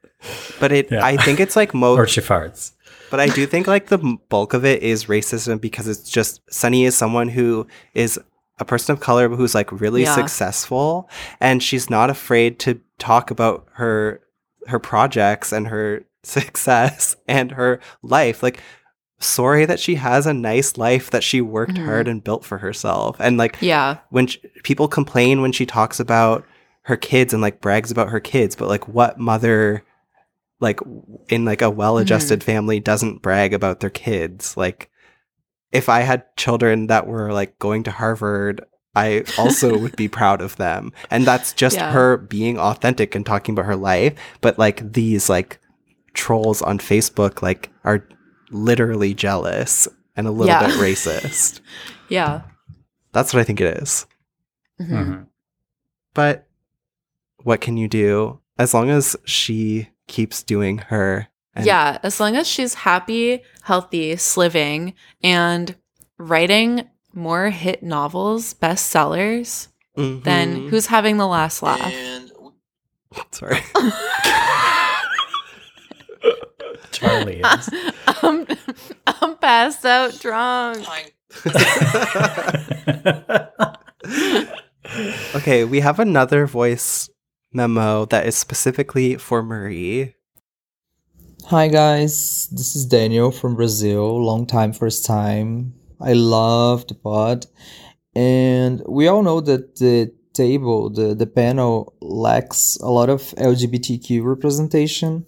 But 0.61 0.73
it, 0.73 0.93
I 0.93 1.17
think 1.17 1.41
it's 1.41 1.57
like 1.57 1.75
most. 1.75 1.99
Or 1.99 2.07
she 2.07 2.21
farts. 2.21 2.73
But 3.11 3.21
I 3.21 3.27
do 3.29 3.47
think 3.47 3.67
like 3.67 3.87
the 3.87 3.99
bulk 4.29 4.55
of 4.55 4.65
it 4.65 4.83
is 4.83 5.05
racism 5.07 5.61
because 5.61 5.87
it's 5.87 6.09
just 6.11 6.41
Sunny 6.51 6.85
is 6.87 6.97
someone 6.97 7.29
who 7.29 7.67
is 7.95 8.19
a 8.59 8.65
person 8.65 8.93
of 8.93 9.01
color 9.01 9.29
who's 9.29 9.55
like 9.55 9.71
really 9.73 10.03
Yeah. 10.03 10.15
successful 10.15 11.09
and 11.41 11.63
she's 11.63 11.91
not 11.91 12.11
afraid 12.11 12.59
to 12.61 12.81
talk 12.99 13.31
about 13.31 13.67
her 13.75 14.21
her 14.67 14.79
projects 14.79 15.53
and 15.53 15.69
her 15.69 16.05
success 16.23 17.17
and 17.29 17.53
her 17.53 17.81
life 18.03 18.43
like 18.43 18.61
sorry 19.19 19.65
that 19.65 19.81
she 19.81 19.95
has 19.95 20.27
a 20.27 20.35
nice 20.35 20.77
life 20.77 21.11
that 21.11 21.23
she 21.23 21.41
worked 21.41 21.75
Mhm. 21.75 21.85
hard 21.85 22.09
and 22.09 22.23
built 22.25 22.45
for 22.45 22.59
herself 22.59 23.17
and 23.19 23.37
like 23.39 23.57
Yeah. 23.61 23.99
when 24.11 24.27
sh- 24.27 24.39
people 24.63 24.89
complain 24.89 25.41
when 25.43 25.53
she 25.53 25.65
talks 25.67 25.99
about 26.01 26.45
her 26.83 26.97
kids 26.97 27.33
and 27.33 27.43
like 27.43 27.61
brags 27.61 27.91
about 27.91 28.11
her 28.11 28.21
kids 28.21 28.55
but 28.57 28.69
like 28.69 28.87
what 28.89 29.19
mother 29.19 29.83
like 30.61 30.81
in 31.29 31.45
like 31.45 31.61
a 31.63 31.69
well-adjusted 31.71 32.43
family 32.43 32.81
doesn't 32.81 33.21
brag 33.23 33.53
about 33.55 33.81
their 33.81 33.91
kids 33.91 34.57
like 34.57 34.91
if 35.73 35.89
i 35.89 36.01
had 36.01 36.25
children 36.37 36.87
that 36.87 37.07
were 37.07 37.33
like 37.33 37.59
going 37.59 37.83
to 37.83 37.91
harvard 37.91 38.65
i 38.95 39.23
also 39.39 39.77
would 39.79 39.97
be 39.97 40.09
proud 40.09 40.41
of 40.41 40.57
them 40.57 40.93
and 41.11 41.25
that's 41.27 41.53
just 41.53 41.77
Yeah. 41.77 41.93
her 41.93 42.17
being 42.17 42.59
authentic 42.59 43.15
and 43.15 43.25
talking 43.27 43.53
about 43.55 43.67
her 43.67 43.77
life 43.77 44.15
but 44.41 44.59
like 44.59 44.93
these 44.93 45.29
like 45.29 45.59
trolls 46.15 46.63
on 46.63 46.79
facebook 46.79 47.43
like 47.43 47.71
are 47.85 48.07
literally 48.51 49.13
jealous 49.15 49.87
and 50.17 50.27
a 50.27 50.31
little 50.31 50.47
Yeah. 50.47 50.67
bit 50.67 50.77
racist 50.81 51.61
Yeah. 52.09 52.43
that's 53.13 53.35
what 53.35 53.41
i 53.41 53.45
think 53.45 53.61
it 53.61 53.79
is 53.83 54.07
Mhm. 54.81 54.89
Mm-hmm. 54.91 55.23
but 56.15 56.47
what 57.43 57.61
can 57.61 57.77
you 57.77 57.89
do 57.89 58.41
as 58.59 58.73
long 58.75 58.91
as 58.91 59.17
she 59.25 59.89
keeps 60.07 60.43
doing 60.43 60.79
her 60.79 61.29
and 61.57 61.65
yeah, 61.67 61.99
as 62.03 62.21
long 62.21 62.37
as 62.37 62.47
she's 62.47 62.75
happy, 62.75 63.43
healthy, 63.63 64.17
sliving, 64.17 64.95
and 65.23 65.75
writing 66.19 66.89
more 67.15 67.51
hit 67.51 67.83
novels, 67.83 68.55
bestsellers, 68.55 69.69
then 69.97 70.61
Mhm. 70.61 70.69
who's 70.69 70.87
having 70.87 71.17
the 71.17 71.27
last 71.27 71.63
laugh? 71.63 71.93
sorry 73.31 73.61
Charlie 76.93 77.41
is. 77.41 77.71
I'm, 78.23 78.47
I'm 79.07 79.37
passed 79.37 79.85
out 79.87 80.19
drunk. 80.21 80.87
okay, 85.35 85.65
we 85.65 85.81
have 85.81 85.99
another 85.99 86.47
voice 86.47 87.09
memo 87.53 88.05
that 88.07 88.27
is 88.27 88.37
specifically 88.37 89.17
for 89.17 89.43
Marie. 89.43 90.15
Hi 91.51 91.69
guys, 91.69 92.49
this 92.49 92.75
is 92.75 92.87
Daniel 92.87 93.31
from 93.31 93.55
Brazil. 93.55 94.21
Long 94.21 94.47
time, 94.47 94.73
first 94.73 95.07
time. 95.07 95.75
I 96.01 96.13
love 96.13 96.89
the 96.89 96.97
pod, 96.97 97.47
and 98.17 98.83
we 98.89 99.07
all 99.07 99.23
know 99.23 99.41
that 99.41 99.77
the 99.77 100.13
table, 100.33 100.91
the 100.91 101.15
the 101.15 101.29
panel 101.29 101.95
lacks 102.01 102.77
a 102.83 102.89
lot 102.89 103.09
of 103.09 103.21
LGBTQ 103.39 104.25
representation. 104.25 105.25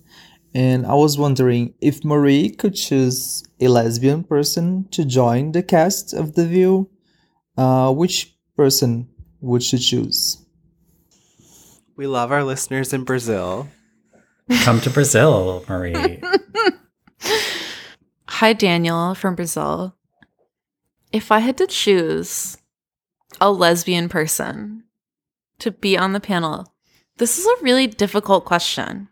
And 0.53 0.87
I 0.87 0.95
was 0.95 1.17
wondering 1.17 1.75
if 1.81 2.05
Marie 2.05 2.51
could 2.51 2.75
choose 2.75 3.45
a 3.61 3.69
lesbian 3.69 4.25
person 4.25 4.89
to 4.91 5.05
join 5.05 5.53
the 5.53 5.63
cast 5.63 6.13
of 6.15 6.35
The 6.35 6.47
View, 6.47 6.91
uh, 7.57 7.93
which 7.93 8.35
person 8.57 9.09
would 9.41 9.63
she 9.63 9.79
choose? 9.79 10.45
We 11.95 12.09
love 12.09 12.33
our 12.33 12.43
listeners 12.43 12.93
in 12.93 13.05
Brazil. 13.05 13.69
Come 14.63 14.81
to 14.81 14.91
Brazil, 14.91 15.65
Marie. 15.69 16.21
Hi, 18.29 18.53
Daniel 18.53 19.15
from 19.15 19.35
Brazil. 19.35 19.95
If 21.13 21.31
I 21.31 21.41
had 21.41 21.59
to 21.59 21.67
choose 21.67 22.57
a 23.41 23.51
lesbian 23.51 24.09
person 24.09 24.85
to 25.59 25.71
be 25.71 25.99
on 25.99 26.13
the 26.13 26.21
panel, 26.21 26.73
this 27.19 27.39
is 27.39 27.47
a 27.47 27.63
really 27.63 27.87
difficult 27.87 28.45
question 28.45 29.09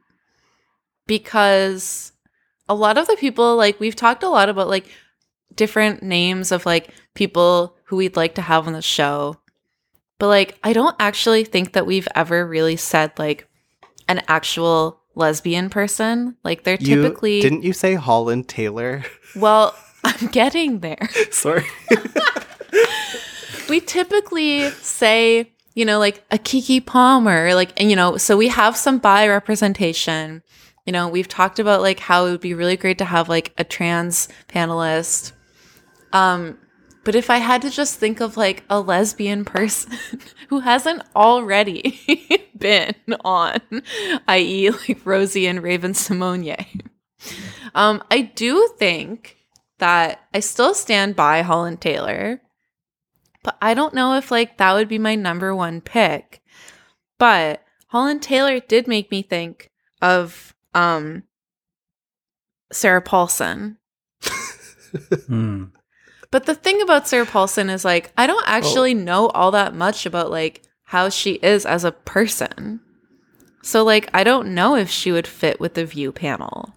because 1.06 2.12
a 2.68 2.74
lot 2.74 2.98
of 2.98 3.06
the 3.06 3.16
people, 3.16 3.56
like, 3.56 3.78
we've 3.78 3.96
talked 3.96 4.22
a 4.22 4.28
lot 4.28 4.48
about 4.48 4.68
like 4.68 4.88
different 5.54 6.02
names 6.02 6.52
of 6.52 6.66
like 6.66 6.90
people 7.14 7.76
who 7.84 7.96
we'd 7.96 8.16
like 8.16 8.34
to 8.36 8.42
have 8.42 8.66
on 8.66 8.72
the 8.72 8.82
show. 8.82 9.36
But 10.18 10.28
like, 10.28 10.58
I 10.62 10.72
don't 10.72 10.96
actually 10.98 11.44
think 11.44 11.72
that 11.72 11.86
we've 11.86 12.08
ever 12.14 12.46
really 12.46 12.76
said 12.76 13.18
like 13.18 13.48
an 14.08 14.22
actual 14.28 15.02
lesbian 15.16 15.68
person. 15.70 16.36
Like, 16.44 16.62
they're 16.62 16.76
You- 16.78 17.02
typically. 17.02 17.40
didn't 17.40 17.64
you 17.64 17.72
say 17.72 17.94
Holland 17.94 18.46
Taylor? 18.48 19.02
Well, 19.34 19.74
I'm 20.02 20.28
getting 20.28 20.78
there. 20.80 21.10
Sorry. 21.30 21.64
we 23.68 23.80
typically 23.80 24.70
say, 24.70 25.50
you 25.74 25.84
know, 25.84 25.98
like 25.98 26.24
a 26.30 26.38
Keke 26.38 26.84
Palmer, 26.86 27.54
like, 27.54 27.78
and 27.78 27.90
you 27.90 27.96
know, 27.96 28.16
so 28.16 28.36
we 28.36 28.48
have 28.48 28.76
some 28.76 28.98
bi 28.98 29.26
representation. 29.28 30.42
You 30.86 30.92
know, 30.92 31.08
we've 31.08 31.28
talked 31.28 31.58
about 31.58 31.82
like 31.82 31.98
how 31.98 32.24
it 32.26 32.30
would 32.30 32.40
be 32.40 32.54
really 32.54 32.76
great 32.76 32.98
to 32.98 33.04
have 33.04 33.28
like 33.28 33.52
a 33.58 33.64
trans 33.64 34.28
panelist. 34.48 35.32
Um, 36.12 36.56
but 37.06 37.14
if 37.14 37.30
I 37.30 37.38
had 37.38 37.62
to 37.62 37.70
just 37.70 38.00
think 38.00 38.20
of 38.20 38.36
like 38.36 38.64
a 38.68 38.80
lesbian 38.80 39.44
person 39.44 39.96
who 40.48 40.58
hasn't 40.58 41.04
already 41.14 42.00
been 42.58 42.96
on, 43.24 43.60
i.e., 44.26 44.70
like 44.70 44.98
Rosie 45.04 45.46
and 45.46 45.62
Raven-Symoné, 45.62 46.66
um, 47.76 48.02
I 48.10 48.22
do 48.22 48.68
think 48.76 49.36
that 49.78 50.20
I 50.34 50.40
still 50.40 50.74
stand 50.74 51.14
by 51.14 51.42
Holland 51.42 51.80
Taylor, 51.80 52.42
but 53.44 53.56
I 53.62 53.74
don't 53.74 53.94
know 53.94 54.14
if 54.14 54.32
like 54.32 54.56
that 54.56 54.72
would 54.72 54.88
be 54.88 54.98
my 54.98 55.14
number 55.14 55.54
one 55.54 55.80
pick. 55.80 56.42
But 57.20 57.62
Holland 57.86 58.20
Taylor 58.20 58.58
did 58.58 58.88
make 58.88 59.12
me 59.12 59.22
think 59.22 59.70
of 60.02 60.56
um 60.74 61.22
Sarah 62.72 63.00
Paulson. 63.00 63.78
Hmm. 65.28 65.66
But 66.36 66.44
the 66.44 66.54
thing 66.54 66.82
about 66.82 67.08
Sarah 67.08 67.24
Paulson 67.24 67.70
is 67.70 67.82
like 67.82 68.12
I 68.18 68.26
don't 68.26 68.44
oh. 68.46 68.52
actually 68.52 68.92
know 68.92 69.28
all 69.28 69.50
that 69.52 69.74
much 69.74 70.04
about 70.04 70.30
like 70.30 70.60
how 70.82 71.08
she 71.08 71.36
is 71.36 71.64
as 71.64 71.82
a 71.82 71.92
person. 71.92 72.80
So 73.62 73.82
like 73.82 74.10
I 74.12 74.22
don't 74.22 74.54
know 74.54 74.76
if 74.76 74.90
she 74.90 75.10
would 75.10 75.26
fit 75.26 75.58
with 75.58 75.72
the 75.72 75.86
view 75.86 76.12
panel. 76.12 76.74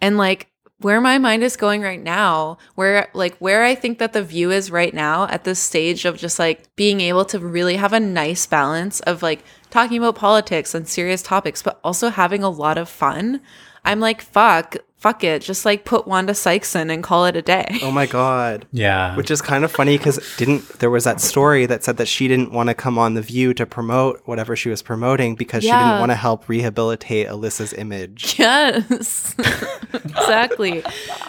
And 0.00 0.16
like 0.18 0.48
where 0.80 1.00
my 1.00 1.16
mind 1.16 1.44
is 1.44 1.56
going 1.56 1.80
right 1.80 2.02
now, 2.02 2.58
where 2.74 3.08
like 3.14 3.36
where 3.36 3.62
I 3.62 3.76
think 3.76 4.00
that 4.00 4.14
the 4.14 4.22
view 4.24 4.50
is 4.50 4.68
right 4.68 4.92
now 4.92 5.28
at 5.28 5.44
this 5.44 5.60
stage 5.60 6.04
of 6.04 6.18
just 6.18 6.40
like 6.40 6.74
being 6.74 7.00
able 7.00 7.24
to 7.26 7.38
really 7.38 7.76
have 7.76 7.92
a 7.92 8.00
nice 8.00 8.46
balance 8.46 8.98
of 9.02 9.22
like 9.22 9.44
talking 9.70 9.98
about 9.98 10.16
politics 10.16 10.74
and 10.74 10.88
serious 10.88 11.22
topics, 11.22 11.62
but 11.62 11.78
also 11.84 12.08
having 12.08 12.42
a 12.42 12.50
lot 12.50 12.76
of 12.76 12.88
fun. 12.88 13.42
I'm 13.88 14.00
like, 14.00 14.20
fuck, 14.20 14.76
fuck 14.98 15.24
it. 15.24 15.40
Just 15.40 15.64
like 15.64 15.84
put 15.84 16.06
Wanda 16.06 16.34
Sykes 16.34 16.74
in 16.74 16.90
and 16.90 17.02
call 17.02 17.24
it 17.24 17.36
a 17.36 17.42
day. 17.42 17.78
Oh 17.82 17.90
my 17.90 18.04
god. 18.06 18.66
Yeah. 18.72 19.16
Which 19.16 19.30
is 19.30 19.40
kind 19.40 19.64
of 19.64 19.72
funny 19.72 19.96
because 19.96 20.18
didn't 20.36 20.68
there 20.80 20.90
was 20.90 21.04
that 21.04 21.20
story 21.20 21.64
that 21.66 21.82
said 21.82 21.96
that 21.96 22.06
she 22.06 22.28
didn't 22.28 22.52
want 22.52 22.68
to 22.68 22.74
come 22.74 22.98
on 22.98 23.14
the 23.14 23.22
View 23.22 23.54
to 23.54 23.64
promote 23.64 24.20
whatever 24.26 24.54
she 24.54 24.68
was 24.68 24.82
promoting 24.82 25.34
because 25.34 25.62
she 25.62 25.70
didn't 25.70 26.00
want 26.00 26.10
to 26.10 26.16
help 26.16 26.48
rehabilitate 26.48 27.28
Alyssa's 27.28 27.72
image. 27.72 28.36
Yes. 28.48 29.34
exactly. 29.94 30.84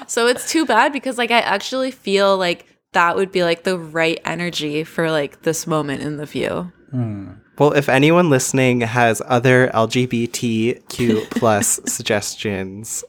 So 0.08 0.28
it's 0.28 0.52
too 0.52 0.66
bad 0.66 0.92
because 0.92 1.18
like 1.18 1.32
I 1.32 1.40
actually 1.40 1.92
feel 1.92 2.38
like 2.38 2.66
that 2.92 3.16
would 3.16 3.32
be 3.32 3.44
like 3.44 3.64
the 3.64 3.78
right 3.80 4.20
energy 4.26 4.84
for 4.84 5.10
like 5.12 5.44
this 5.44 5.66
moment 5.66 6.02
in 6.02 6.18
the 6.18 6.26
view. 6.26 6.72
Hmm. 6.92 7.30
Well, 7.60 7.74
if 7.74 7.90
anyone 7.90 8.30
listening 8.30 8.82
has 8.82 9.22
other 9.26 9.70
LGBTQ 9.74 11.30
plus 11.32 11.82
suggestions, 11.86 13.04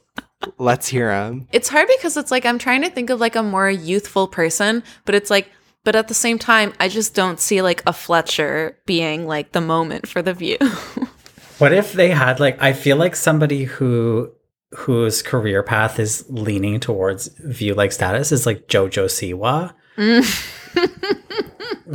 let's 0.57 0.89
hear 0.89 1.07
them. 1.07 1.47
It's 1.53 1.69
hard 1.69 1.87
because 1.87 2.17
it's 2.17 2.31
like 2.31 2.45
I'm 2.45 2.59
trying 2.59 2.81
to 2.81 2.89
think 2.89 3.09
of 3.09 3.21
like 3.21 3.37
a 3.37 3.43
more 3.43 3.69
youthful 3.69 4.27
person, 4.27 4.83
but 5.05 5.15
it's 5.15 5.29
like 5.29 5.49
but 5.83 5.95
at 5.95 6.09
the 6.09 6.13
same 6.13 6.37
time 6.37 6.73
I 6.79 6.89
just 6.89 7.15
don't 7.15 7.39
see 7.39 7.61
like 7.61 7.81
a 7.87 7.93
Fletcher 7.93 8.77
being 8.85 9.25
like 9.25 9.53
the 9.53 9.61
moment 9.61 10.07
for 10.07 10.21
the 10.21 10.33
view. 10.33 10.57
What 11.57 11.73
if 11.73 11.93
they 11.93 12.09
had 12.09 12.39
like 12.39 12.59
I 12.59 12.73
feel 12.73 12.97
like 12.97 13.15
somebody 13.15 13.65
who 13.65 14.31
whose 14.73 15.21
career 15.21 15.61
path 15.61 15.99
is 15.99 16.25
leaning 16.27 16.79
towards 16.79 17.27
view 17.37 17.75
like 17.75 17.91
status 17.91 18.31
is 18.31 18.47
like 18.47 18.67
Jojo 18.67 19.05
Siwa, 19.05 19.71
mm. 19.95 20.60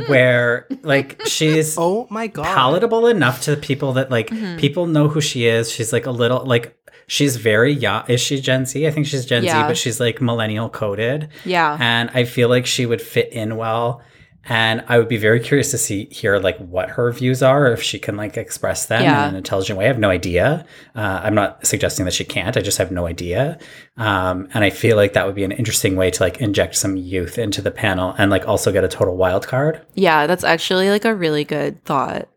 Where 0.07 0.67
like 0.83 1.21
she's 1.25 1.75
oh 1.79 2.07
my 2.09 2.27
god 2.27 2.45
palatable 2.45 3.07
enough 3.07 3.41
to 3.41 3.51
the 3.55 3.61
people 3.61 3.93
that 3.93 4.11
like 4.11 4.29
Mhm. 4.29 4.59
people 4.59 4.85
know 4.87 5.07
who 5.07 5.21
she 5.21 5.45
is. 5.47 5.71
She's 5.71 5.91
like 5.93 6.05
a 6.05 6.11
little 6.11 6.45
like 6.45 6.77
she's 7.07 7.37
very 7.37 7.73
young. 7.73 8.03
Is 8.07 8.21
she 8.21 8.39
Gen 8.41 8.65
Z? 8.65 8.85
I 8.85 8.91
think 8.91 9.07
she's 9.07 9.25
Gen 9.25 9.43
Yeah. 9.43 9.63
Z, 9.63 9.67
but 9.69 9.77
she's 9.77 9.99
like 9.99 10.21
millennial 10.21 10.69
coded. 10.69 11.29
Yeah. 11.45 11.77
and 11.79 12.09
I 12.13 12.25
feel 12.25 12.49
like 12.49 12.65
she 12.65 12.85
would 12.85 13.01
fit 13.01 13.31
in 13.31 13.55
well. 13.57 14.01
And 14.49 14.83
I 14.87 14.97
would 14.97 15.09
be 15.09 15.17
very 15.17 15.39
curious 15.41 15.71
to 15.71 15.77
see 15.77 16.05
hear 16.05 16.39
like 16.39 16.57
what 16.57 16.89
her 16.91 17.11
views 17.11 17.43
are, 17.43 17.71
if 17.71 17.83
she 17.83 17.99
can 17.99 18.15
like 18.15 18.37
express 18.37 18.85
them 18.85 19.03
Yeah. 19.03 19.23
in 19.23 19.29
an 19.31 19.35
intelligent 19.35 19.77
way. 19.77 19.85
I 19.85 19.87
have 19.89 19.99
no 19.99 20.09
idea. 20.09 20.65
Uh, 20.95 21.19
I'm 21.23 21.35
not 21.35 21.65
suggesting 21.67 22.05
that 22.05 22.13
she 22.13 22.23
can't. 22.23 22.55
I 22.55 22.61
just 22.61 22.77
have 22.77 22.89
no 22.91 23.05
idea. 23.07 23.59
Um, 23.97 24.47
and 24.53 24.63
I 24.63 24.69
feel 24.69 24.95
like 24.95 25.13
that 25.13 25.25
would 25.25 25.35
be 25.35 25.43
an 25.43 25.51
interesting 25.51 25.95
way 25.97 26.11
to 26.11 26.23
like 26.23 26.37
inject 26.37 26.75
some 26.75 26.95
youth 26.95 27.37
into 27.37 27.61
the 27.61 27.71
panel 27.71 28.15
and 28.17 28.31
like 28.31 28.47
also 28.47 28.71
get 28.71 28.83
a 28.83 28.87
total 28.87 29.17
wild 29.17 29.45
card. 29.47 29.81
yeah, 29.95 30.27
that's 30.27 30.43
actually 30.43 30.89
like 30.89 31.03
a 31.05 31.13
really 31.13 31.43
good 31.43 31.83
thought. 31.83 32.29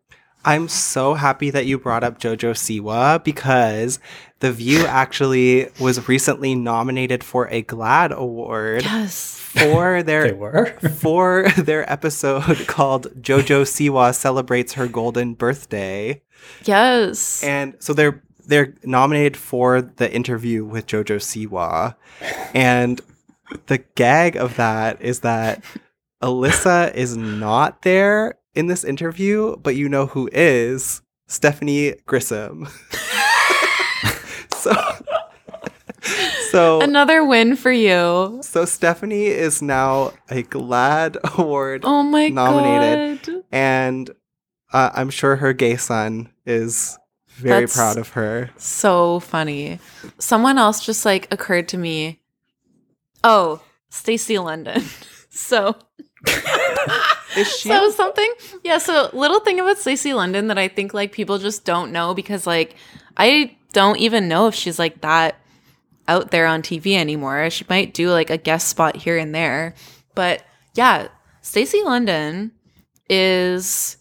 I'm 0.45 0.69
so 0.69 1.13
happy 1.15 1.51
that 1.51 1.67
you 1.67 1.79
brought 1.79 2.03
up 2.03 2.19
Jojo 2.19 2.53
Siwa 2.55 3.23
because 3.23 3.99
The 4.39 4.51
View 4.51 4.87
actually 4.87 5.69
was 5.79 6.09
recently 6.09 6.55
nominated 6.55 7.23
for 7.23 7.47
a 7.51 7.63
GLAAD 7.63 8.13
award 8.13 8.83
yes. 8.83 9.40
For 9.51 10.03
their 10.05 10.29
They 10.29 10.33
were? 10.33 10.67
for 10.99 11.49
their 11.57 11.91
episode 11.91 12.67
called 12.67 13.09
Jojo 13.21 13.63
Siwa 13.63 14.15
celebrates 14.15 14.75
her 14.75 14.87
golden 14.87 15.35
birthday. 15.35 16.23
Yes. 16.65 17.43
And 17.43 17.75
so 17.81 17.93
they're 17.93 18.23
they're 18.47 18.75
nominated 18.85 19.37
for 19.37 19.81
the 19.81 20.13
interview 20.13 20.65
with 20.65 20.87
Jojo 20.87 21.17
Siwa. 21.17 21.95
And 22.55 23.01
the 23.67 23.79
gag 23.95 24.37
of 24.37 24.57
that 24.57 25.01
is 25.01 25.21
that 25.21 25.63
Alyssa 26.23 26.95
is 26.95 27.17
not 27.17 27.83
there 27.83 28.39
in 28.55 28.67
this 28.67 28.85
interview, 28.85 29.57
but 29.57 29.77
you 29.77 29.89
know 29.89 30.07
who 30.07 30.29
is 30.33 31.03
Stephanie 31.27 31.95
Grisham. 32.07 32.69
so 34.55 34.73
so 36.51 36.81
Another 36.81 37.25
win 37.25 37.57
for 37.57 37.73
you. 37.73 38.41
so 38.43 38.65
Stephanie 38.65 39.27
is 39.27 39.63
now 39.63 40.13
a 40.29 40.43
GLAAD 40.43 41.17
award 41.39 41.83
Oh 41.85 42.03
my 42.03 42.29
nominated, 42.29 43.23
God. 43.27 43.45
and 43.53 44.11
uh, 44.73 44.91
I'm 44.95 45.11
sure 45.11 45.37
her 45.37 45.53
gay 45.53 45.77
son 45.77 46.31
is 46.47 46.99
very 47.37 47.61
That's- 47.67 47.75
proud 47.77 47.97
of 47.99 48.11
her. 48.11 48.51
So 48.57 49.21
funny. 49.21 49.79
Someone 50.19 50.59
else 50.59 50.85
just 50.85 51.05
like 51.05 51.33
occurred 51.33 51.69
to 51.69 51.79
me. 51.79 52.21
Oh, 53.25 53.63
Stacy 53.89 54.39
London. 54.39 54.83
so 55.31 55.75
Is 57.37 57.49
she? 57.59 57.69
So 57.69 57.91
something, 57.91 58.33
yeah. 58.65 58.79
So 58.79 59.11
little 59.13 59.41
thing 59.41 59.61
about 59.61 59.79
Stacy 59.79 60.13
London 60.15 60.49
that 60.49 60.59
I 60.59 60.69
think 60.69 60.93
like 60.95 61.13
people 61.13 61.39
just 61.39 61.65
don't 61.65 61.93
know 61.93 62.13
because 62.15 62.47
like 62.47 62.77
I 63.17 63.57
don't 63.73 63.99
even 63.99 64.29
know 64.29 64.47
if 64.49 64.55
she's 64.55 64.79
like 64.79 65.01
that 65.03 65.37
out 66.11 66.33
there 66.33 66.47
on 66.47 66.61
TV 66.61 66.97
anymore. 66.97 67.49
She 67.51 67.65
might 67.69 67.95
do 67.95 68.11
like 68.11 68.31
a 68.31 68.37
guest 68.37 68.69
spot 68.69 68.97
here 68.97 69.17
and 69.17 69.33
there, 69.35 69.75
but 70.15 70.43
yeah, 70.75 71.09
Stacy 71.41 71.83
London 71.85 72.51
is 73.09 73.97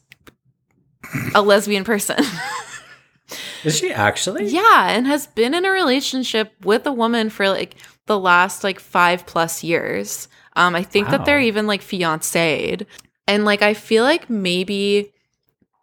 a 1.36 1.41
lesbian 1.41 1.84
person. 1.84 2.23
Is 3.64 3.77
she 3.77 3.91
actually? 3.91 4.48
Yeah, 4.48 4.90
and 4.90 5.06
has 5.06 5.27
been 5.27 5.53
in 5.53 5.65
a 5.65 5.72
relationship 5.72 6.53
with 6.64 6.88
a 6.88 6.91
woman 6.91 7.30
for 7.30 7.49
like 7.49 7.76
the 8.06 8.18
last 8.18 8.64
like 8.64 8.80
five 8.80 9.26
plus 9.26 9.64
years. 9.64 10.27
Um, 10.56 10.76
I 10.76 10.84
think 10.84 11.10
that 11.10 11.26
they're 11.26 11.40
even 11.40 11.68
like 11.68 11.81
fiancéed. 11.81 12.86
And 13.27 13.45
like 13.45 13.61
I 13.61 13.73
feel 13.73 14.03
like 14.03 14.30
maybe 14.30 15.14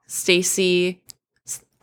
Stacy 0.06 1.02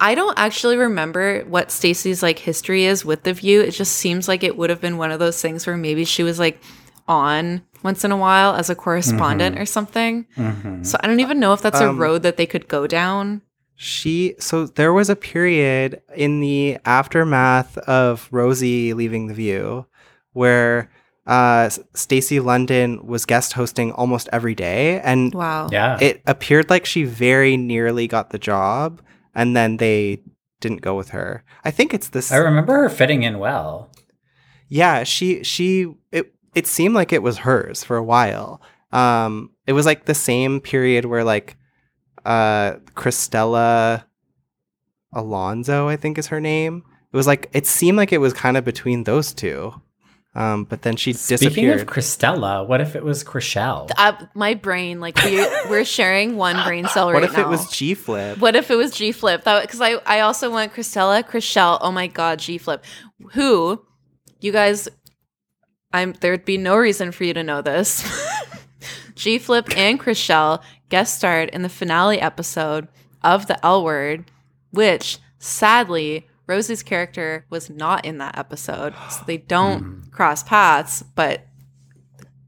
I 0.03 0.15
don't 0.15 0.37
actually 0.37 0.75
remember 0.75 1.43
what 1.47 1.71
Stacy's 1.71 2.21
like 2.21 2.37
history 2.37 2.83
is 2.83 3.05
with 3.05 3.23
the 3.23 3.31
view. 3.33 3.61
It 3.61 3.71
just 3.71 3.93
seems 3.93 4.27
like 4.27 4.43
it 4.43 4.57
would 4.57 4.69
have 4.69 4.81
been 4.81 4.97
one 4.97 5.11
of 5.11 5.19
those 5.19 5.41
things 5.41 5.65
where 5.65 5.77
maybe 5.77 6.03
she 6.03 6.23
was 6.23 6.39
like 6.39 6.61
on 7.07 7.63
once 7.83 8.03
in 8.03 8.11
a 8.11 8.17
while 8.17 8.53
as 8.55 8.69
a 8.69 8.75
correspondent 8.75 9.55
Mhm. 9.55 9.61
or 9.61 9.65
something. 9.65 10.25
Mhm. 10.37 10.85
So 10.85 10.97
I 11.01 11.07
don't 11.07 11.21
even 11.21 11.39
know 11.39 11.53
if 11.53 11.61
that's 11.61 11.79
a 11.79 11.87
Um, 11.89 11.97
road 11.97 12.21
that 12.23 12.35
they 12.35 12.45
could 12.45 12.67
go 12.67 12.85
down. 12.85 13.41
She 13.75 14.35
so 14.39 14.65
there 14.67 14.91
was 14.91 15.09
a 15.09 15.15
period 15.15 16.01
in 16.15 16.41
the 16.41 16.77
aftermath 16.85 17.77
of 17.79 18.27
Rosie 18.31 18.93
leaving 18.93 19.27
the 19.27 19.33
View 19.33 19.85
where 20.33 20.89
uh 21.25 21.63
S- 21.67 21.79
Stacy 21.93 22.41
London 22.41 22.99
was 23.07 23.25
guest 23.25 23.53
hosting 23.53 23.93
almost 23.93 24.27
every 24.33 24.53
day 24.55 24.99
and 24.99 25.33
Wow. 25.33 25.69
Yeah. 25.71 25.97
it 26.01 26.21
appeared 26.27 26.69
like 26.69 26.85
she 26.85 27.05
very 27.05 27.55
nearly 27.55 28.07
got 28.07 28.31
the 28.31 28.37
job 28.37 29.01
and 29.35 29.55
then 29.55 29.77
they 29.77 30.21
didn't 30.61 30.81
go 30.81 30.95
with 30.95 31.09
her. 31.09 31.43
I 31.63 31.71
think 31.71 31.93
it's 31.93 32.09
this 32.09 32.31
I 32.31 32.37
remember 32.37 32.73
her 32.73 32.89
fitting 32.89 33.23
in 33.23 33.39
well. 33.39 33.89
yeah, 34.69 35.03
she 35.03 35.43
she 35.43 35.93
it 36.11 36.33
it 36.55 36.67
seemed 36.67 36.95
like 36.95 37.11
it 37.13 37.23
was 37.23 37.39
hers 37.39 37.83
for 37.83 37.97
a 37.97 38.03
while. 38.03 38.61
Um 38.91 39.51
it 39.67 39.73
was 39.73 39.85
like 39.85 40.05
the 40.05 40.13
same 40.15 40.61
period 40.61 41.05
where 41.05 41.23
like 41.23 41.57
uh 42.25 42.73
Cristela 42.95 44.05
Alonzo, 45.13 45.87
I 45.87 45.95
think 45.97 46.17
is 46.17 46.27
her 46.27 46.39
name. 46.41 46.83
It 47.11 47.17
was 47.17 47.27
like 47.27 47.49
it 47.53 47.65
seemed 47.67 47.97
like 47.97 48.11
it 48.11 48.19
was 48.19 48.33
kind 48.33 48.57
of 48.57 48.63
between 48.63 49.03
those 49.03 49.33
two. 49.33 49.73
Um 50.35 50.63
but 50.63 50.81
then 50.81 50.95
she 50.95 51.13
Speaking 51.13 51.37
disappeared. 51.47 51.81
of 51.81 51.87
Cristela, 51.87 52.67
what 52.67 52.81
if 52.81 52.95
it 52.95 53.03
was 53.03 53.23
Chrishell? 53.23 53.89
Uh, 53.97 54.13
my 54.33 54.55
brain, 54.55 54.99
like 54.99 55.21
we 55.23 55.35
we're 55.69 55.85
sharing 55.85 56.37
one 56.37 56.63
brain 56.65 56.87
cell 56.87 57.11
right 57.11 57.15
now. 57.15 57.21
what 57.21 57.29
if 57.29 57.37
now. 57.37 57.43
it 57.43 57.49
was 57.49 57.69
G 57.69 57.93
Flip? 57.93 58.39
What 58.39 58.55
if 58.55 58.71
it 58.71 58.75
was 58.75 58.91
G 58.91 59.11
Flip? 59.11 59.43
That 59.43 59.61
because 59.61 59.79
I 59.81 59.91
I 60.05 60.21
also 60.21 60.49
want 60.49 60.73
Cristela, 60.73 61.23
Chrishell. 61.23 61.77
Oh 61.81 61.91
my 61.91 62.07
God, 62.07 62.39
G 62.39 62.57
Flip. 62.57 62.83
Who, 63.33 63.85
you 64.39 64.51
guys? 64.51 64.89
I'm 65.91 66.13
there'd 66.21 66.45
be 66.45 66.57
no 66.57 66.75
reason 66.77 67.11
for 67.11 67.23
you 67.23 67.33
to 67.35 67.43
know 67.43 67.61
this. 67.61 68.03
G 69.15 69.37
Flip 69.37 69.67
and 69.77 69.99
Chrishell 69.99 70.63
guest 70.89 71.15
starred 71.17 71.49
in 71.49 71.61
the 71.61 71.69
finale 71.69 72.19
episode 72.19 72.87
of 73.23 73.45
the 73.45 73.63
L 73.63 73.83
Word, 73.83 74.25
which 74.71 75.19
sadly 75.37 76.27
Rosie's 76.47 76.83
character 76.83 77.45
was 77.49 77.69
not 77.69 78.05
in 78.05 78.17
that 78.17 78.37
episode, 78.37 78.93
so 79.09 79.23
they 79.25 79.37
don't 79.55 79.79
hmm. 79.79 80.09
cross 80.11 80.43
paths, 80.43 81.03
but 81.15 81.47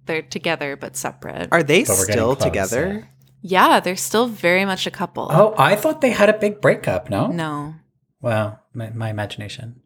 they're 0.06 0.22
together 0.22 0.76
but 0.76 0.96
separate. 0.96 1.50
Are 1.52 1.64
they 1.64 1.84
But 1.84 1.96
still 1.96 2.36
close, 2.36 2.44
together? 2.44 3.10
Yeah, 3.42 3.80
they're 3.80 3.96
still 3.96 4.28
very 4.28 4.66
much 4.66 4.88
a 4.88 4.92
couple. 4.92 5.28
Oh, 5.32 5.54
I 5.58 5.76
thought 5.76 6.02
they 6.02 6.12
had 6.12 6.30
a 6.30 6.38
big 6.38 6.62
breakup. 6.62 7.10
No. 7.10 7.28
No. 7.28 7.76
Well, 8.22 8.60
my, 8.74 8.90
my 8.90 9.10
imagination. 9.10 9.82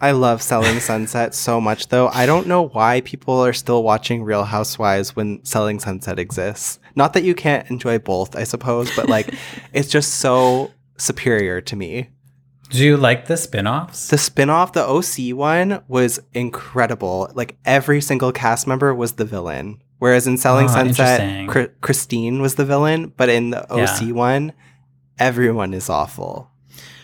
I 0.00 0.12
love 0.12 0.40
Selling 0.40 0.80
Sunset 0.80 1.34
so 1.34 1.60
much, 1.60 1.88
though. 1.88 2.08
I 2.08 2.24
don't 2.24 2.46
know 2.46 2.62
why 2.68 3.02
people 3.02 3.44
are 3.44 3.52
still 3.52 3.82
watching 3.82 4.22
Real 4.22 4.44
Housewives 4.44 5.14
when 5.14 5.44
Selling 5.44 5.78
Sunset 5.78 6.18
exists. 6.18 6.78
Not 6.96 7.12
that 7.12 7.22
you 7.22 7.34
can't 7.34 7.70
enjoy 7.70 7.98
both, 7.98 8.34
I 8.34 8.44
suppose, 8.44 8.94
but 8.96 9.08
like 9.08 9.34
it's 9.72 9.88
just 9.88 10.14
so 10.14 10.72
superior 10.96 11.60
to 11.60 11.76
me. 11.76 12.08
Do 12.70 12.84
you 12.84 12.96
like 12.96 13.26
the 13.26 13.36
spin-offs? 13.36 14.08
The 14.08 14.18
spin-off, 14.18 14.72
the 14.72 14.84
OC 14.84 15.36
one, 15.36 15.82
was 15.88 16.20
incredible. 16.32 17.30
Like 17.34 17.56
every 17.64 18.00
single 18.00 18.32
cast 18.32 18.66
member 18.66 18.94
was 18.94 19.12
the 19.12 19.24
villain. 19.24 19.82
Whereas 19.98 20.26
in 20.26 20.38
Selling 20.38 20.66
Ah, 20.66 20.72
Sunset. 20.72 21.48
Chr- 21.48 21.72
Christine 21.82 22.40
was 22.40 22.54
the 22.54 22.64
villain, 22.64 23.12
but 23.16 23.28
in 23.28 23.50
the 23.50 23.70
OC 23.70 24.06
Yeah. 24.06 24.12
one, 24.12 24.52
everyone 25.18 25.74
is 25.74 25.90
awful. 25.90 26.48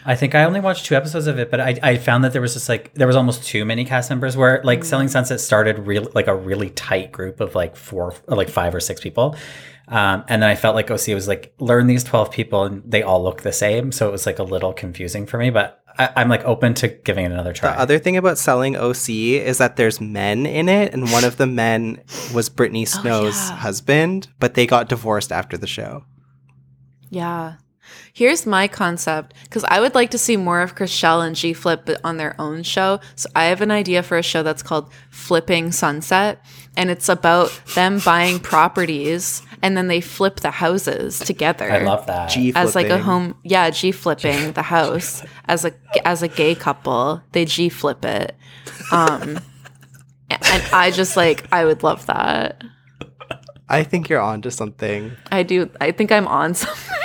I 0.09 0.15
think 0.15 0.37
I 0.37 0.45
only 0.45 0.61
watched 0.61 0.87
two 0.87 0.95
episodes 0.95 1.27
of 1.27 1.39
it, 1.41 1.51
but 1.51 1.61
I, 1.61 1.79
I 1.83 1.97
found 1.97 2.23
that 2.23 2.33
there 2.33 2.41
was 2.41 2.55
just 2.55 2.69
like 2.69 2.95
there 2.95 3.09
was 3.09 3.17
almost 3.17 3.43
too 3.45 3.65
many 3.65 3.85
cast 3.85 4.09
members. 4.09 4.37
Where 4.37 4.61
like 4.63 4.85
Selling 4.85 5.09
Sunset 5.09 5.41
started 5.41 5.81
real 5.81 6.09
like 6.15 6.29
a 6.29 6.35
really 6.35 6.71
tight 6.71 7.11
group 7.11 7.41
of 7.41 7.57
like 7.57 7.75
four 7.75 8.15
or 8.29 8.37
like 8.37 8.49
five 8.49 8.73
or 8.73 8.79
six 8.79 9.01
people, 9.01 9.35
um, 9.89 10.25
and 10.29 10.43
then 10.43 10.51
I 10.51 10.57
felt 10.57 10.75
like 10.75 10.91
OC 10.91 11.09
was 11.09 11.29
like 11.29 11.55
learn 11.59 11.87
these 11.87 12.03
twelve 12.03 12.31
people 12.31 12.65
and 12.65 12.83
they 12.85 13.03
all 13.03 13.23
look 13.23 13.43
the 13.43 13.53
same, 13.53 13.93
so 13.93 14.09
it 14.09 14.13
was 14.13 14.27
like 14.27 14.39
a 14.39 14.45
little 14.45 14.73
confusing 14.73 15.27
for 15.27 15.39
me. 15.39 15.51
But 15.51 15.83
I, 15.99 16.11
I'm 16.17 16.29
like 16.29 16.45
open 16.45 16.75
to 16.75 16.89
giving 16.89 17.25
it 17.25 17.33
another 17.33 17.53
try. 17.53 17.73
The 17.73 17.81
other 17.81 17.99
thing 17.99 18.17
about 18.17 18.39
selling 18.39 18.77
OC 18.77 19.09
is 19.09 19.59
that 19.59 19.77
there's 19.77 20.01
men 20.01 20.45
in 20.45 20.69
it, 20.69 20.93
and 20.93 21.11
one 21.13 21.25
of 21.25 21.37
the 21.37 21.47
men 21.47 22.03
was 22.35 22.49
Brittany 22.49 22.83
Oh, 22.87 23.01
Snow's 23.01 23.49
husband, 23.51 24.29
but 24.39 24.55
they 24.55 24.67
got 24.67 24.89
divorced 24.89 25.31
after 25.31 25.57
the 25.57 25.67
show. 25.67 26.05
Yeah. 27.09 27.57
Here's 28.13 28.47
my 28.47 28.67
concept 28.67 29.35
because 29.45 29.63
I 29.65 29.79
would 29.79 29.95
like 29.95 30.11
to 30.11 30.19
see 30.19 30.37
more 30.37 30.61
of 30.63 30.75
Chrishell 30.75 31.25
and 31.25 31.37
G 31.37 31.53
Flip 31.53 31.89
on 32.03 32.17
their 32.17 32.35
own 32.41 32.63
show. 32.63 32.99
So 33.15 33.29
I 33.37 33.45
have 33.45 33.61
an 33.61 33.71
idea 33.71 34.03
for 34.03 34.19
a 34.19 34.23
show 34.23 34.43
that's 34.43 34.63
called 34.63 34.91
Flipping 35.11 35.71
Sunset, 35.71 36.45
and 36.77 36.91
it's 36.91 37.09
about 37.09 37.51
them 37.75 38.01
buying 38.05 38.41
properties 38.41 39.43
and 39.63 39.77
then 39.77 39.89
they 39.89 40.01
flip 40.01 40.41
the 40.41 40.51
houses 40.51 41.19
together. 41.19 41.71
I 41.71 41.83
love 41.83 42.07
that. 42.07 42.31
G 42.31 42.53
as 42.55 42.75
like 42.75 42.89
a 42.89 42.99
home, 42.99 43.37
yeah, 43.43 43.71
G 43.71 43.93
flipping 43.93 44.53
the 44.55 44.63
house 44.63 45.23
as 45.47 45.65
a 45.65 45.73
as 46.05 46.23
a 46.23 46.29
gay 46.29 46.55
couple. 46.55 47.23
They 47.33 47.45
G 47.45 47.69
flip 47.69 48.05
it, 48.05 48.35
um, 48.93 49.39
and 50.31 50.63
I 50.73 50.91
just 50.91 51.17
like 51.17 51.47
I 51.53 51.65
would 51.65 51.83
love 51.83 52.07
that. 52.07 52.63
I 53.69 53.83
think 53.83 54.09
you're 54.09 54.21
onto 54.21 54.51
something. 54.51 55.13
I 55.33 55.43
do. 55.43 55.69
I 55.81 55.91
think 55.91 56.13
I'm 56.13 56.29
on 56.29 56.55
something. 56.55 56.99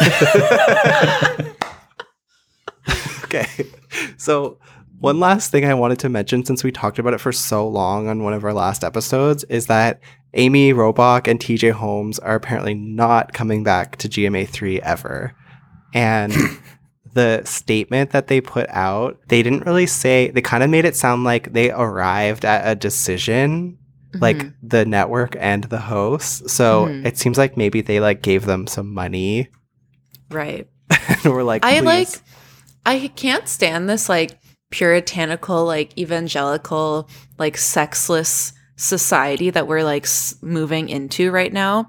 Okay. 3.34 3.66
So, 4.18 4.58
one 5.02 5.20
last 5.20 5.50
thing 5.50 5.64
I 5.64 5.74
wanted 5.74 5.98
to 6.00 6.08
mention 6.08 6.44
since 6.44 6.62
we 6.64 6.72
talked 6.72 6.98
about 6.98 7.12
it 7.14 7.20
for 7.20 7.32
so 7.32 7.66
long 7.68 8.08
on 8.08 8.22
one 8.22 8.32
of 8.32 8.44
our 8.44 8.54
last 8.54 8.84
episodes 8.84 9.44
is 9.44 9.66
that 9.66 10.00
Amy 10.34 10.72
Robach 10.72 11.28
and 11.28 11.38
TJ 11.38 11.72
Holmes 11.72 12.18
are 12.20 12.34
apparently 12.36 12.72
not 12.74 13.32
coming 13.32 13.62
back 13.64 13.96
to 13.96 14.08
GMA3 14.08 14.78
ever. 14.78 15.34
And 15.92 16.32
the 17.14 17.42
statement 17.44 18.10
that 18.12 18.28
they 18.28 18.40
put 18.40 18.66
out, 18.70 19.18
they 19.28 19.42
didn't 19.42 19.66
really 19.66 19.86
say, 19.86 20.30
they 20.30 20.40
kind 20.40 20.62
of 20.62 20.70
made 20.70 20.84
it 20.86 20.96
sound 20.96 21.24
like 21.24 21.52
they 21.52 21.70
arrived 21.70 22.44
at 22.44 22.66
a 22.66 22.74
decision, 22.74 23.76
like 24.20 24.38
Mhm. 24.38 24.54
the 24.62 24.84
network 24.86 25.36
and 25.38 25.64
the 25.64 25.80
host. 25.80 26.48
So, 26.48 26.86
Mhm. 26.86 27.04
it 27.06 27.18
seems 27.18 27.36
like 27.36 27.56
maybe 27.56 27.80
they 27.82 28.00
like 28.00 28.22
gave 28.22 28.46
them 28.46 28.66
some 28.66 28.94
money 28.94 29.48
right. 30.30 30.66
and 31.24 31.32
we're 31.34 31.42
like, 31.42 31.64
I 31.64 31.80
like 31.80 32.08
I 32.86 33.08
can't 33.14 33.46
stand 33.48 33.88
this 33.88 34.08
like 34.08 34.30
puritanical 34.72 35.64
like 35.64 35.96
evangelical 35.96 37.08
like 37.38 37.56
sexless 37.56 38.52
society 38.76 39.50
that 39.50 39.68
we're 39.68 39.84
like 39.84 40.06
moving 40.40 40.88
into 40.88 41.30
right 41.30 41.52
now. 41.52 41.88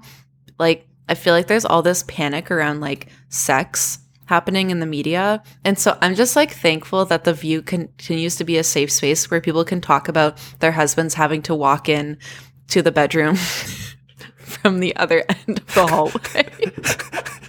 Like 0.58 0.86
I 1.08 1.14
feel 1.14 1.34
like 1.34 1.48
there's 1.48 1.64
all 1.64 1.82
this 1.82 2.04
panic 2.04 2.50
around 2.50 2.80
like 2.80 3.08
sex 3.28 3.98
happening 4.26 4.70
in 4.70 4.80
the 4.80 4.86
media. 4.86 5.42
And 5.64 5.78
so 5.78 5.98
I'm 6.00 6.14
just 6.14 6.36
like 6.36 6.52
thankful 6.52 7.04
that 7.06 7.24
the 7.24 7.34
view 7.34 7.60
continues 7.62 8.36
to 8.36 8.44
be 8.44 8.56
a 8.56 8.64
safe 8.64 8.90
space 8.90 9.30
where 9.30 9.40
people 9.40 9.64
can 9.64 9.80
talk 9.80 10.08
about 10.08 10.38
their 10.60 10.72
husbands 10.72 11.14
having 11.14 11.42
to 11.42 11.54
walk 11.54 11.88
in 11.88 12.18
to 12.68 12.80
the 12.80 12.92
bedroom 12.92 13.36
from 14.36 14.80
the 14.80 14.94
other 14.96 15.24
end 15.28 15.58
of 15.58 15.74
the 15.74 15.86
hallway. 15.86 17.40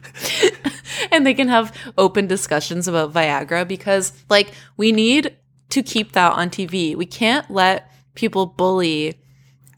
and 1.16 1.26
they 1.26 1.34
can 1.34 1.48
have 1.48 1.76
open 1.98 2.28
discussions 2.28 2.88
about 2.88 3.14
Viagra 3.14 3.68
because, 3.68 4.14
like, 4.30 4.52
we 4.78 4.92
need 4.92 5.36
to 5.70 5.82
keep 5.82 6.12
that 6.12 6.34
on 6.34 6.50
TV. 6.50 6.96
We 6.96 7.06
can't 7.06 7.50
let 7.50 7.92
people 8.14 8.46
bully 8.46 9.20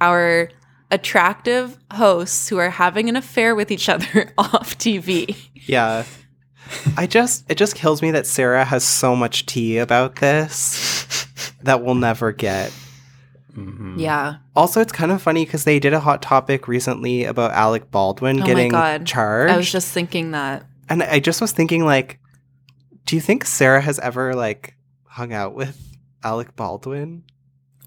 our 0.01 0.49
attractive 0.91 1.77
hosts 1.91 2.47
who 2.49 2.57
are 2.57 2.69
having 2.69 3.09
an 3.09 3.15
affair 3.15 3.55
with 3.55 3.72
each 3.72 3.89
other 3.89 4.31
off 4.38 4.77
TV. 4.77 5.35
Yeah. 5.53 6.03
I 6.97 7.07
just 7.07 7.49
it 7.49 7.55
just 7.55 7.76
kills 7.76 8.01
me 8.01 8.11
that 8.11 8.27
Sara 8.27 8.65
has 8.65 8.84
so 8.84 9.15
much 9.15 9.45
tea 9.45 9.77
about 9.77 10.18
this 10.18 11.26
that 11.64 11.81
we'll 11.84 11.95
never 11.95 12.31
get. 12.34 12.73
Mm-hmm. 13.55 13.97
Yeah. 13.99 14.35
Also, 14.55 14.81
it's 14.81 14.91
kind 14.91 15.11
of 15.11 15.22
funny 15.22 15.45
because 15.45 15.64
they 15.64 15.80
did 15.80 15.93
a 15.93 15.99
hot 15.99 16.22
topic 16.22 16.68
recently 16.68 17.23
about 17.23 17.51
Alec 17.51 17.89
Baldwin 17.89 18.41
Oh 18.41 18.45
getting 18.45 18.72
my 18.72 18.97
God. 18.97 19.05
charged. 19.07 19.53
I 19.53 19.57
was 19.57 19.72
just 19.72 19.91
thinking 19.91 20.31
that. 20.31 20.65
And 20.89 21.03
I 21.03 21.19
just 21.19 21.41
was 21.41 21.51
thinking, 21.51 21.85
like, 21.85 22.19
do 23.05 23.15
you 23.15 23.22
think 23.22 23.45
Sara 23.45 23.81
has 23.81 23.99
ever 23.99 24.35
like 24.35 24.76
hung 25.05 25.34
out 25.34 25.55
with 25.55 25.97
Alec 26.23 26.55
Baldwin? 26.55 27.23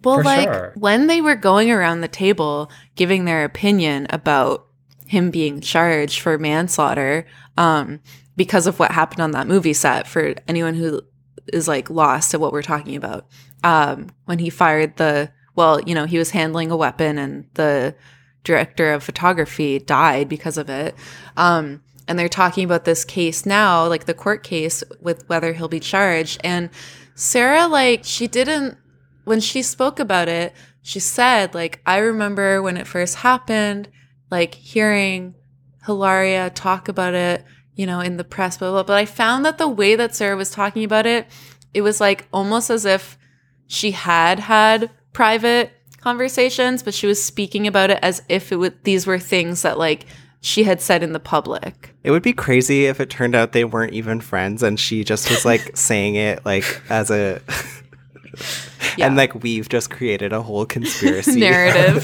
Well, 0.03 0.17
For 0.17 0.25
like 0.25 0.49
sure. 0.49 0.73
when 0.77 1.07
they 1.07 1.21
were 1.21 1.37
going 1.37 1.71
around 1.71 2.01
the 2.01 2.09
table 2.09 2.71
giving 2.97 3.25
their 3.25 3.45
opinion 3.45 4.07
about 4.11 4.67
him 5.07 5.31
being 5.31 5.61
charged 5.61 6.21
for 6.21 6.39
manslaughter, 6.39 7.27
um, 7.59 8.01
because 8.37 8.67
of 8.67 8.79
what 8.79 8.93
happened 8.93 9.21
on 9.21 9.33
that 9.33 9.47
movie 9.47 9.75
set, 9.75 10.07
for 10.07 10.35
anyone 10.49 10.75
who 10.75 11.03
is 11.53 11.69
like 11.69 11.91
lost 11.91 12.33
at 12.33 12.41
what 12.41 12.53
we're 12.53 12.63
talking 12.63 12.97
about, 12.97 13.27
um, 13.63 14.09
when 14.25 14.39
he 14.39 14.49
fired 14.49 14.97
the, 14.97 15.31
well, 15.55 15.81
you 15.83 15.95
know, 15.95 16.07
he 16.07 16.17
was 16.17 16.31
handling 16.31 16.71
a 16.71 16.77
weapon 16.77 17.19
and 17.19 17.47
the 17.55 17.95
director 18.45 18.93
of 18.93 19.03
photography 19.03 19.79
died 19.79 20.29
because 20.29 20.57
of 20.57 20.71
it. 20.71 20.95
Um, 21.37 21.83
and 22.11 22.19
they're 22.19 22.29
talking 22.29 22.65
about 22.65 22.85
this 22.85 23.05
case 23.05 23.47
now, 23.47 23.87
like 23.87 24.07
the 24.07 24.15
court 24.15 24.43
case 24.43 24.83
with 25.01 25.29
whether 25.29 25.53
he'll 25.53 25.69
be 25.69 25.79
charged. 25.79 26.41
And 26.43 26.69
Sara, 27.15 27.69
like, 27.69 28.01
she 28.03 28.27
didn't, 28.27 28.77
when 29.23 29.39
she 29.39 29.63
spoke 29.63 30.01
about 30.01 30.29
it, 30.29 30.53
she 30.83 30.99
said, 30.99 31.55
like, 31.55 31.81
I 31.87 31.99
remember 31.99 32.63
when 32.63 32.77
it 32.77 32.89
first 32.89 33.15
happened, 33.15 33.89
like, 34.29 34.57
hearing 34.57 35.37
Hilaria 35.87 36.51
talk 36.51 36.89
about 36.89 37.15
it, 37.15 37.45
you 37.77 37.87
know, 37.87 38.01
in 38.01 38.17
the 38.17 38.25
press, 38.25 38.59
blah, 38.59 38.71
blah, 38.71 38.83
blah. 38.83 38.95
But 38.95 38.99
I 38.99 39.05
found 39.05 39.45
that 39.45 39.59
the 39.59 39.69
way 39.69 39.95
that 39.95 40.17
Sara 40.17 40.35
was 40.35 40.51
talking 40.51 40.83
about 40.83 41.07
it, 41.07 41.29
it 41.73 41.83
was 41.83 42.01
like 42.01 42.27
almost 42.33 42.71
as 42.71 42.85
if 42.85 43.17
she 43.69 43.93
had 43.93 44.41
had 44.41 44.91
private 45.13 45.71
conversations, 46.01 46.83
but 46.83 46.93
she 46.93 47.07
was 47.07 47.23
speaking 47.23 47.69
about 47.69 47.91
it 47.91 48.01
as 48.03 48.21
if 48.29 48.51
it 48.51 48.57
would, 48.57 48.83
these 48.83 49.07
were 49.07 49.21
things 49.21 49.63
that, 49.63 49.79
like, 49.79 50.07
she 50.41 50.65
had 50.65 50.81
said 50.81 51.03
in 51.03 51.13
the 51.13 51.21
public. 51.21 51.95
It 52.03 52.11
would 52.11 52.23
be 52.23 52.33
crazy 52.33 52.87
if 52.87 53.01
it 53.01 53.11
turned 53.11 53.35
out 53.35 53.53
they 53.53 53.65
weren't 53.65 53.93
even 53.93 54.21
friends 54.21 54.63
and 54.63 54.81
she 54.81 55.05
just 55.05 55.31
was 55.31 55.45
like 55.45 55.71
saying 55.77 56.15
it 56.15 56.45
like 56.45 56.83
as 56.89 57.11
a 57.11 57.43
and 58.99 59.17
like 59.17 59.43
we've 59.43 59.69
just 59.69 59.91
created 59.91 60.33
a 60.33 60.43
whole 60.43 60.65
conspiracy 60.65 61.41
narrative. 61.41 62.03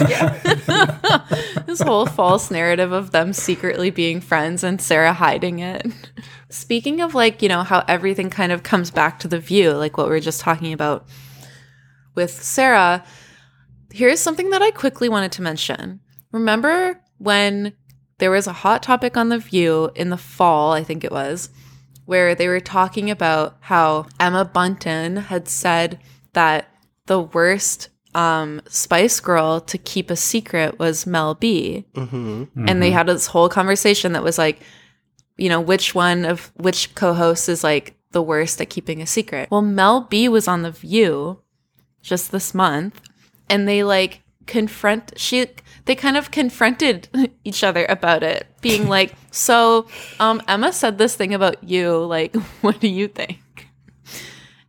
this 1.67 1.81
whole 1.81 2.07
false 2.07 2.51
narrative 2.51 2.93
of 2.93 3.11
them 3.11 3.33
secretly 3.33 3.91
being 3.91 4.21
friends 4.21 4.63
and 4.63 4.81
Sara 4.81 5.13
hiding 5.13 5.61
it. 5.61 5.87
Speaking 6.51 7.01
of 7.01 7.15
like, 7.15 7.43
you 7.43 7.49
know, 7.49 7.63
how 7.63 7.85
everything 7.89 8.31
kind 8.31 8.53
of 8.53 8.63
comes 8.63 8.91
back 8.91 9.19
to 9.21 9.29
the 9.29 9.39
view, 9.39 9.73
like 9.73 9.97
what 9.97 10.07
we 10.07 10.11
were 10.11 10.21
just 10.21 10.41
talking 10.41 10.73
about 10.73 11.07
with 12.15 12.31
Sara, 12.31 13.05
here's 13.91 14.21
something 14.21 14.51
that 14.51 14.63
I 14.63 14.71
quickly 14.71 15.09
wanted 15.09 15.33
to 15.33 15.43
mention. 15.43 16.01
Remember 16.33 17.01
when 17.19 17.73
there 18.19 18.31
was 18.31 18.47
a 18.47 18.53
hot 18.53 18.83
topic 18.83 19.17
on 19.17 19.29
The 19.29 19.39
View 19.39 19.91
in 19.95 20.11
the 20.11 20.17
fall, 20.17 20.73
I 20.73 20.83
think 20.83 21.05
it 21.05 21.13
was, 21.13 21.51
where 22.05 22.35
they 22.35 22.49
were 22.49 22.61
talking 22.61 23.11
about 23.11 23.57
how 23.61 24.07
Emma 24.19 24.45
Bunton 24.45 25.17
had 25.17 25.49
said 25.49 25.99
that 26.33 26.69
the 27.07 27.21
worst 27.21 27.89
um, 28.15 28.63
Spice 28.69 29.21
Girl 29.21 29.61
to 29.61 29.77
keep 29.77 30.11
a 30.11 30.17
secret 30.17 30.79
was 30.79 31.07
Mel 31.07 31.35
B. 31.35 31.85
Mm-hmm. 31.95 32.67
And 32.67 32.83
they 32.83 32.91
had 32.91 33.07
this 33.07 33.27
whole 33.27 33.49
conversation 33.49 34.13
that 34.13 34.25
was 34.25 34.39
like, 34.39 34.61
you 35.37 35.51
know, 35.51 35.61
which 35.61 35.95
one 35.95 36.25
of 36.25 36.51
which 36.57 36.95
co 36.95 37.13
host 37.13 37.49
is 37.49 37.63
like 37.63 37.95
the 38.13 38.23
worst 38.23 38.61
at 38.61 38.71
keeping 38.71 39.03
a 39.03 39.07
secret? 39.07 39.51
Well, 39.51 39.61
Mel 39.61 40.01
B 40.01 40.29
was 40.29 40.49
on 40.49 40.63
The 40.63 40.71
View 40.71 41.43
just 42.01 42.33
this 42.33 42.55
month 42.55 43.01
and 43.51 43.69
they 43.69 43.85
like 43.85 44.23
confront, 44.47 45.13
she, 45.19 45.47
they 45.87 45.95
kind 45.95 46.17
of 46.17 46.31
confronted 46.31 47.09
each 47.45 47.65
other 47.65 47.87
about 47.89 48.23
it, 48.23 48.47
being 48.61 48.89
like, 48.97 49.15
so 49.31 49.89
um, 50.21 50.43
Emma 50.47 50.73
said 50.73 50.99
this 50.99 51.17
thing 51.17 51.33
about 51.33 51.65
you. 51.65 52.05
Like, 52.05 52.37
what 52.61 52.79
do 52.79 52.89
you 52.89 53.09
think? 53.09 53.39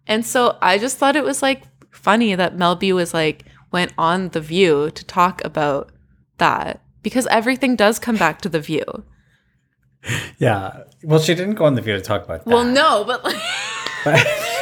And 0.08 0.26
so 0.26 0.58
I 0.62 0.78
just 0.78 0.98
thought 0.98 1.18
it 1.18 1.26
was 1.26 1.42
like 1.42 1.64
funny 1.92 2.34
that 2.34 2.56
Mel 2.56 2.76
B 2.76 2.94
was 2.94 3.14
like, 3.14 3.44
went 3.72 3.94
on 3.98 4.30
The 4.30 4.40
View 4.40 4.90
to 4.92 5.06
talk 5.06 5.44
about 5.44 5.92
that 6.38 6.82
because 7.04 7.28
everything 7.28 7.76
does 7.76 8.00
come 8.00 8.16
back 8.16 8.42
to 8.42 8.50
The 8.50 8.62
View. 8.62 8.86
Yeah. 10.38 10.84
Well, 11.04 11.20
she 11.20 11.36
didn't 11.36 11.56
go 11.56 11.66
on 11.66 11.76
the 11.76 11.82
view 11.82 11.96
to 11.96 12.02
talk 12.02 12.24
about 12.24 12.46
that. 12.46 12.50
Well, 12.50 12.64
no, 12.64 13.04
but 13.04 13.26
like, 13.26 13.36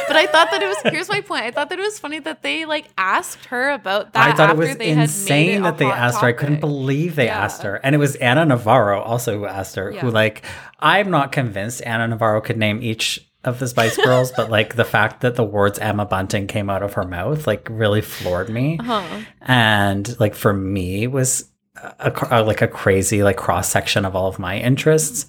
but 0.06 0.16
I 0.16 0.26
thought 0.26 0.50
that 0.50 0.62
it 0.62 0.66
was. 0.66 0.92
Here's 0.92 1.08
my 1.08 1.20
point. 1.20 1.42
I 1.44 1.50
thought 1.50 1.68
that 1.70 1.78
it 1.78 1.82
was 1.82 1.98
funny 1.98 2.18
that 2.20 2.42
they 2.42 2.64
like 2.64 2.88
asked 2.96 3.46
her 3.46 3.70
about 3.70 4.12
that. 4.12 4.28
I 4.28 4.32
thought 4.34 4.50
it 4.50 4.56
was 4.56 4.76
they 4.76 4.90
had 4.90 4.98
it 4.98 5.02
insane 5.02 5.62
that 5.62 5.78
they 5.78 5.86
asked 5.86 6.20
her. 6.20 6.28
I 6.28 6.32
couldn't 6.32 6.60
believe 6.60 7.16
they 7.16 7.28
asked 7.28 7.62
her. 7.62 7.76
And 7.76 7.94
it 7.94 7.98
was 7.98 8.16
Ana 8.16 8.44
Navarro 8.46 9.00
also 9.00 9.38
who 9.38 9.46
asked 9.46 9.76
her, 9.76 9.92
who 9.92 10.10
like, 10.10 10.44
I'm 10.80 11.10
not 11.10 11.32
convinced 11.32 11.82
Ana 11.84 12.08
Navarro 12.08 12.40
could 12.40 12.58
name 12.58 12.82
each 12.82 13.20
of 13.44 13.60
the 13.60 13.68
Spice 13.68 13.96
Girls, 13.96 14.32
but 14.32 14.50
like 14.50 14.74
the 14.74 14.84
fact 14.84 15.20
that 15.20 15.36
the 15.36 15.44
words 15.44 15.78
Emma 15.78 16.04
Bunting 16.04 16.48
came 16.48 16.68
out 16.68 16.82
of 16.82 16.94
her 16.94 17.04
mouth 17.04 17.46
like 17.46 17.68
really 17.70 18.00
floored 18.00 18.48
me. 18.48 18.78
Uh-huh. 18.80 19.20
And 19.40 20.18
like 20.18 20.34
for 20.34 20.52
me 20.52 21.06
was 21.06 21.48
a, 21.76 22.12
a- 22.30 22.42
like 22.42 22.62
a 22.62 22.68
crazy 22.68 23.22
like 23.22 23.36
cross 23.36 23.70
section 23.70 24.04
of 24.04 24.16
all 24.16 24.26
of 24.26 24.38
my 24.38 24.58
interests. 24.58 25.26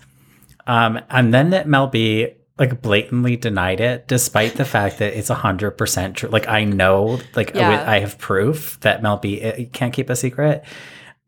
Um, 0.65 0.99
and 1.09 1.33
then 1.33 1.51
that 1.51 1.67
Mel 1.67 1.87
B 1.87 2.29
like 2.59 2.81
blatantly 2.81 3.35
denied 3.35 3.79
it, 3.79 4.07
despite 4.07 4.55
the 4.55 4.65
fact 4.65 4.97
that 4.99 5.17
it's 5.17 5.29
hundred 5.29 5.71
percent 5.71 6.17
true. 6.17 6.29
Like 6.29 6.47
I 6.47 6.63
know, 6.63 7.19
like 7.35 7.51
Yeah. 7.53 7.83
I 7.87 7.99
have 7.99 8.17
proof 8.17 8.79
that 8.81 9.01
Mel 9.03 9.17
B 9.17 9.69
can't 9.73 9.93
keep 9.93 10.09
a 10.09 10.15
secret. 10.15 10.63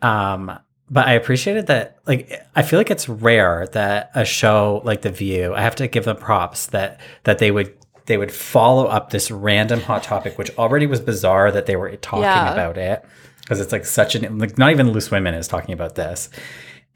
Um, 0.02 0.58
but 0.90 1.08
I 1.08 1.14
appreciated 1.14 1.68
that. 1.68 1.98
Like 2.08 2.42
I 2.56 2.64
feel 2.64 2.80
like 2.80 2.90
it's 2.92 3.08
rare 3.08 3.68
that 3.74 4.12
a 4.16 4.26
show 4.26 4.82
like 4.84 5.02
The 5.04 5.12
View, 5.12 5.54
I 5.54 5.62
have 5.62 5.76
to 5.76 5.88
give 5.88 6.06
them 6.06 6.18
props 6.18 6.68
that 6.68 7.00
that 7.26 7.38
they 7.40 7.52
would 7.52 7.76
they 8.08 8.18
would 8.18 8.32
follow 8.32 8.86
up 8.88 9.12
this 9.12 9.30
random 9.30 9.82
hot 9.82 10.02
topic, 10.02 10.38
which 10.40 10.50
already 10.58 10.88
was 10.88 11.00
bizarre 11.00 11.52
that 11.52 11.68
they 11.68 11.76
were 11.76 11.96
talking 11.98 12.24
Yeah. 12.24 12.52
about 12.54 12.78
it 12.78 13.06
because 13.42 13.60
it's 13.60 13.72
like 13.72 13.86
such 13.86 14.16
an 14.16 14.40
like 14.40 14.58
not 14.58 14.72
even 14.72 14.92
Loose 14.92 15.12
Women 15.12 15.36
is 15.36 15.48
talking 15.48 15.74
about 15.74 15.94
this 15.96 16.30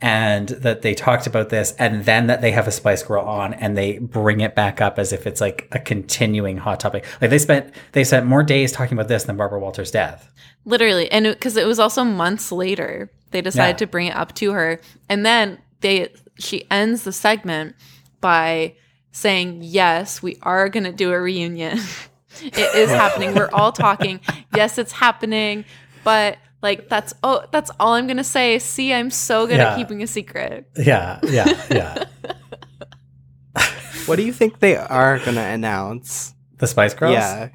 and 0.02 0.49
that 0.49 0.82
they 0.82 0.94
talked 0.94 1.28
about 1.28 1.49
this 1.49 1.74
and 1.80 2.03
then 2.06 2.28
that 2.28 2.41
they 2.41 2.52
have 2.52 2.68
a 2.68 2.72
spice 2.72 3.03
girl 3.03 3.24
on 3.24 3.53
and 3.53 3.78
they 3.78 3.98
bring 3.99 4.41
it 4.41 4.53
back 4.56 4.82
up 4.82 4.99
as 4.99 5.14
if 5.14 5.26
it's 5.26 5.40
like 5.40 5.68
a 5.72 5.80
continuing 5.80 6.57
hot 6.57 6.80
topic 6.80 7.06
like 7.22 7.30
they 7.30 7.38
spent 7.40 7.74
they 7.94 8.03
spent 8.03 8.26
more 8.26 8.44
days 8.44 8.72
talking 8.72 8.98
about 8.98 9.07
this 9.07 9.24
than 9.24 9.38
barbara 9.38 9.60
walters 9.60 9.91
death 9.91 10.30
Literally, 10.65 11.11
and 11.11 11.26
because 11.26 11.57
it 11.57 11.68
was 11.68 11.78
also 11.78 12.06
months 12.06 12.49
later, 12.49 13.11
they 13.32 13.41
decided 13.41 13.74
Yeah. 13.74 13.78
to 13.80 13.88
bring 13.88 14.07
it 14.07 14.15
up 14.15 14.34
to 14.36 14.53
her, 14.53 14.80
and 15.10 15.26
then 15.26 15.57
they 15.82 16.07
she 16.40 16.64
ends 16.72 17.03
the 17.03 17.11
segment 17.11 17.76
by 18.22 18.76
saying, 19.11 19.60
"Yes, 19.61 20.24
we 20.24 20.38
are 20.41 20.70
going 20.70 20.86
to 20.86 20.94
do 20.94 21.11
a 21.11 21.20
reunion. 21.20 21.80
it 22.41 22.76
is 22.76 22.90
happening. 22.90 23.36
We're 23.36 23.49
all 23.52 23.74
talking. 23.74 24.22
Yes, 24.56 24.78
it's 24.78 24.94
happening, 24.94 25.65
but." 26.06 26.38
Like 26.64 26.88
that's 26.90 27.14
oh 27.23 27.44
that's 27.52 27.69
all 27.80 27.94
I'm 27.94 28.07
gonna 28.07 28.23
say. 28.23 28.57
See, 28.57 28.94
I'm 28.94 29.11
so 29.11 29.45
good 29.45 29.57
Yeah. 29.57 29.73
at 29.73 29.77
keeping 29.77 30.02
a 30.02 30.07
secret. 30.07 30.65
yeah 30.77 31.19
yeah 31.23 31.45
yeah 31.69 32.03
What 34.06 34.15
do 34.18 34.23
you 34.23 34.34
think 34.34 34.60
they 34.60 34.76
are 34.76 35.19
going 35.19 35.35
to 35.35 35.41
announce? 35.41 36.34
the 36.57 36.68
spice 36.68 36.94
girls 36.94 37.14
Yeah. 37.14 37.49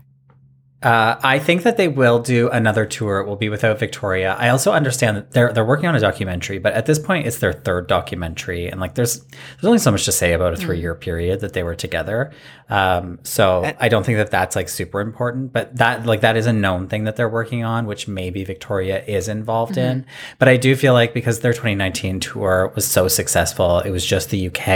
Uh, 0.81 1.17
I 1.25 1.41
think 1.41 1.65
that 1.65 1.77
they 1.77 1.89
will 1.89 2.21
do 2.21 2.49
another 2.51 2.87
tour. 2.87 3.19
It 3.19 3.27
will 3.27 3.35
be 3.35 3.49
without 3.49 3.81
Victoria. 3.81 4.37
I 4.39 4.51
also 4.51 4.71
understand 4.71 5.17
that 5.17 5.33
they're 5.33 5.53
they're 5.53 5.65
working 5.65 5.89
on 5.89 5.97
a 5.97 6.01
documentary, 6.01 6.59
but 6.61 6.73
at 6.73 6.87
this 6.87 7.01
point, 7.01 7.27
it's 7.27 7.39
their 7.39 7.53
third 7.53 7.89
documentary, 7.89 8.69
and 8.69 8.81
like 8.81 8.95
there's 8.95 9.25
there's 9.25 9.65
only 9.65 9.79
so 9.81 9.91
much 9.91 10.05
to 10.05 10.13
say 10.13 10.35
about 10.35 10.53
a 10.53 10.57
three 10.57 10.79
year 10.79 10.95
period 10.95 11.41
that 11.41 11.53
they 11.53 11.65
were 11.65 11.75
together. 11.75 12.31
Um, 12.71 13.19
so 13.25 13.69
I 13.81 13.89
don't 13.89 14.07
think 14.07 14.19
that 14.19 14.31
that's 14.31 14.55
like 14.55 14.69
super 14.69 15.01
important, 15.01 15.53
but 15.53 15.75
that 15.79 16.07
like 16.07 16.21
that 16.21 16.37
is 16.37 16.47
a 16.47 16.53
known 16.53 16.87
thing 16.87 17.05
that 17.05 17.17
they're 17.17 17.29
working 17.29 17.65
on, 17.65 17.87
which 17.87 18.07
maybe 18.07 18.45
Victoria 18.45 19.03
is 19.05 19.27
involved 19.27 19.77
in. 19.77 20.07
But 20.39 20.47
I 20.47 20.57
do 20.59 20.77
feel 20.77 20.93
like 20.93 21.13
because 21.13 21.41
their 21.41 21.53
2019 21.55 22.21
tour 22.21 22.71
was 22.77 22.87
so 22.87 23.09
successful, 23.09 23.81
it 23.81 23.91
was 23.91 24.07
just 24.07 24.31
the 24.31 24.47
UK. 24.47 24.69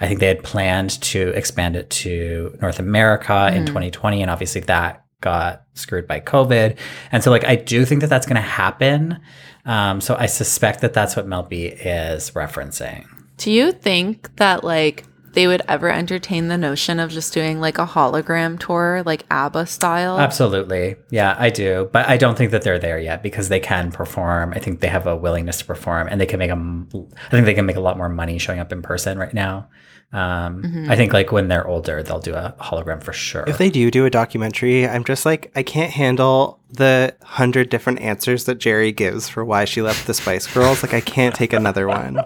I 0.00 0.08
think 0.08 0.18
they 0.18 0.26
had 0.26 0.42
planned 0.42 1.00
to 1.02 1.28
expand 1.36 1.76
it 1.76 1.88
to 1.90 2.58
North 2.60 2.80
America 2.80 3.50
in 3.54 3.62
Mhm. 3.62 3.66
2020, 3.68 4.22
and 4.22 4.30
obviously 4.30 4.60
that 4.62 5.04
got 5.20 5.62
screwed 5.74 6.06
by 6.06 6.20
COVID. 6.20 6.76
And 7.12 7.22
so, 7.22 7.30
like, 7.30 7.44
I 7.44 7.56
do 7.56 7.84
think 7.84 8.00
that 8.02 8.08
that's 8.08 8.26
going 8.26 8.36
to 8.36 8.40
happen. 8.40 9.20
Um, 9.64 10.00
so 10.00 10.16
I 10.16 10.26
suspect 10.26 10.80
that 10.80 10.94
that's 10.94 11.16
what 11.16 11.26
Mel 11.26 11.42
B 11.42 11.66
is 11.66 12.30
referencing. 12.30 13.06
Do 13.36 13.50
you 13.50 13.72
think 13.72 14.34
that 14.36 14.64
like 14.64 15.04
they 15.32 15.46
would 15.46 15.60
ever 15.68 15.90
entertain 15.90 16.48
the 16.48 16.56
notion 16.56 16.98
of 16.98 17.10
just 17.10 17.34
doing 17.34 17.60
like 17.60 17.76
a 17.76 17.84
hologram 17.84 18.58
tour, 18.58 19.02
like 19.04 19.26
ABBA 19.30 19.66
style? 19.66 20.18
Absolutely. 20.18 20.96
Yeah, 21.10 21.36
I 21.38 21.50
do. 21.50 21.90
But 21.92 22.08
I 22.08 22.16
don't 22.16 22.38
think 22.38 22.52
that 22.52 22.62
they're 22.62 22.78
there 22.78 22.98
yet 22.98 23.22
because 23.22 23.50
they 23.50 23.60
can 23.60 23.92
perform. 23.92 24.54
I 24.54 24.60
think 24.60 24.80
they 24.80 24.88
have 24.88 25.06
a 25.06 25.14
willingness 25.14 25.58
to 25.58 25.64
perform 25.66 26.08
and 26.08 26.20
they 26.20 26.26
can 26.26 26.38
make 26.38 26.50
a, 26.50 26.54
I 26.54 27.30
think 27.30 27.44
they 27.44 27.54
can 27.54 27.66
make 27.66 27.76
a 27.76 27.80
lot 27.80 27.98
more 27.98 28.08
money 28.08 28.38
showing 28.38 28.60
up 28.60 28.72
in 28.72 28.80
person 28.80 29.18
right 29.18 29.34
now. 29.34 29.68
Um, 30.12 30.62
Mhm. 30.62 30.88
I 30.90 30.96
think 30.96 31.12
like 31.12 31.32
when 31.32 31.48
they're 31.48 31.66
older, 31.66 32.02
they'll 32.02 32.20
do 32.20 32.34
a 32.34 32.54
hologram 32.60 33.02
for 33.02 33.12
sure. 33.12 33.44
If 33.46 33.58
they 33.58 33.68
do 33.70 33.90
do 33.90 34.06
a 34.06 34.10
documentary, 34.10 34.88
I'm 34.88 35.04
just 35.04 35.26
like, 35.26 35.50
I 35.56 35.62
can't 35.62 35.90
handle 35.90 36.60
the 36.70 37.14
hundred 37.22 37.68
different 37.70 38.00
answers 38.00 38.44
that 38.44 38.58
Geri 38.58 38.92
gives 38.92 39.28
for 39.28 39.44
why 39.44 39.64
she 39.64 39.82
left 39.82 40.06
the 40.06 40.14
Spice 40.14 40.46
Girls. 40.46 40.82
Like, 40.82 40.94
I 40.94 41.00
can't 41.00 41.34
take 41.34 41.52
another 41.52 41.86
one. 41.88 42.18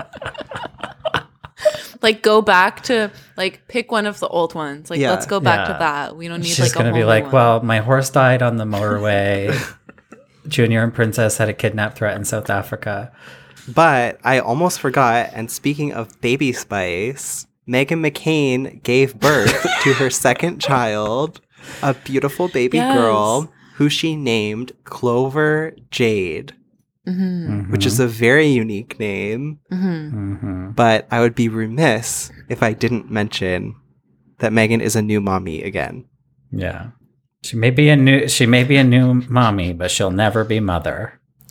Like 2.02 2.23
go 2.23 2.40
back 2.40 2.82
to 2.85 3.11
like 3.36 3.61
pick 3.69 3.93
one 3.93 4.07
of 4.07 4.20
the 4.20 4.28
old 4.28 4.55
ones. 4.55 4.89
Like 4.89 5.01
Yeah. 5.01 5.11
let's 5.11 5.27
go 5.27 5.39
back 5.39 5.66
Yeah. 5.69 5.73
to 5.74 5.78
that. 5.81 6.16
We 6.16 6.28
don't 6.28 6.40
need 6.40 6.48
She's 6.48 6.61
like 6.61 6.70
a 6.70 6.74
gonna 6.78 6.94
be 6.94 7.05
like, 7.05 7.24
one. 7.24 7.32
well, 7.32 7.62
my 7.62 7.78
horse 7.81 8.09
died 8.09 8.40
on 8.43 8.57
the 8.57 8.65
motorway. 8.65 9.55
Junior 10.48 10.82
and 10.82 10.94
Princess 10.94 11.36
had 11.36 11.51
a 11.51 11.52
kidnap 11.52 11.97
threat 11.97 12.16
in 12.16 12.24
South 12.24 12.48
Africa. 12.48 13.12
But 13.69 14.19
I 14.24 14.39
almost 14.39 14.81
forgot. 14.81 15.28
And 15.35 15.51
speaking 15.51 15.93
of 15.93 16.19
baby 16.23 16.52
spice, 16.55 17.47
Meghan 17.70 18.01
McCain 18.05 18.82
gave 18.82 19.18
birth 19.20 19.64
to 19.82 19.94
her 19.94 20.10
second 20.10 20.60
child, 20.60 21.40
a 21.82 21.94
beautiful 21.94 22.48
baby 22.48 22.78
Yes. 22.78 22.97
girl 22.97 23.52
who 23.76 23.88
she 23.88 24.16
named 24.16 24.72
Clover 24.84 25.72
Jade, 25.90 26.55
Mm-hmm. 27.09 27.72
which 27.72 27.86
is 27.86 27.98
a 27.98 28.06
very 28.06 28.47
unique 28.48 29.01
name. 29.01 29.59
Mm-hmm. 29.72 30.72
But 30.72 31.06
I 31.10 31.20
would 31.20 31.34
be 31.34 31.48
remiss 31.48 32.30
if 32.48 32.62
I 32.62 32.72
didn't 32.74 33.10
mention 33.10 33.74
that 34.38 34.52
Meghan 34.52 34.80
is 34.82 34.94
a 34.97 35.02
new 35.02 35.20
mommy 35.20 35.62
again. 35.62 36.05
Yeah. 36.52 36.90
She 37.42 37.56
may 37.56 37.70
be 37.70 37.88
a 37.88 37.97
new 37.97 38.28
she 38.28 38.44
may 38.44 38.64
be 38.64 38.76
a 38.76 38.84
new 38.84 39.14
mommy, 39.30 39.72
but 39.72 39.90
she'll 39.90 40.10
never 40.10 40.44
be 40.44 40.60
mother. 40.60 41.18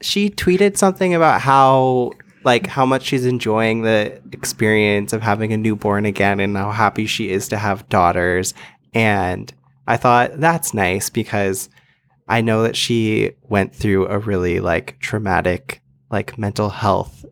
she 0.00 0.30
tweeted 0.30 0.76
something 0.76 1.14
about 1.14 1.40
how 1.40 2.12
like 2.48 2.66
how 2.66 2.86
much 2.86 3.02
she's 3.02 3.26
enjoying 3.26 3.82
the 3.82 4.18
experience 4.32 5.12
of 5.12 5.20
having 5.20 5.52
a 5.52 5.56
newborn 5.58 6.06
again 6.06 6.40
and 6.40 6.56
how 6.56 6.70
happy 6.70 7.04
she 7.04 7.28
is 7.28 7.48
to 7.48 7.58
have 7.58 7.86
daughters. 7.90 8.54
And 8.94 9.52
i 9.86 9.96
thought 9.96 10.38
that's 10.38 10.74
nice 10.74 11.10
because 11.10 11.68
i 12.28 12.40
know 12.40 12.62
that 12.62 12.76
she 12.76 13.32
went 13.48 13.74
through 13.74 14.06
a 14.06 14.18
really 14.18 14.60
like 14.60 14.98
traumatic 15.00 15.80
like 16.10 16.38
mental 16.38 16.68
health 16.68 17.24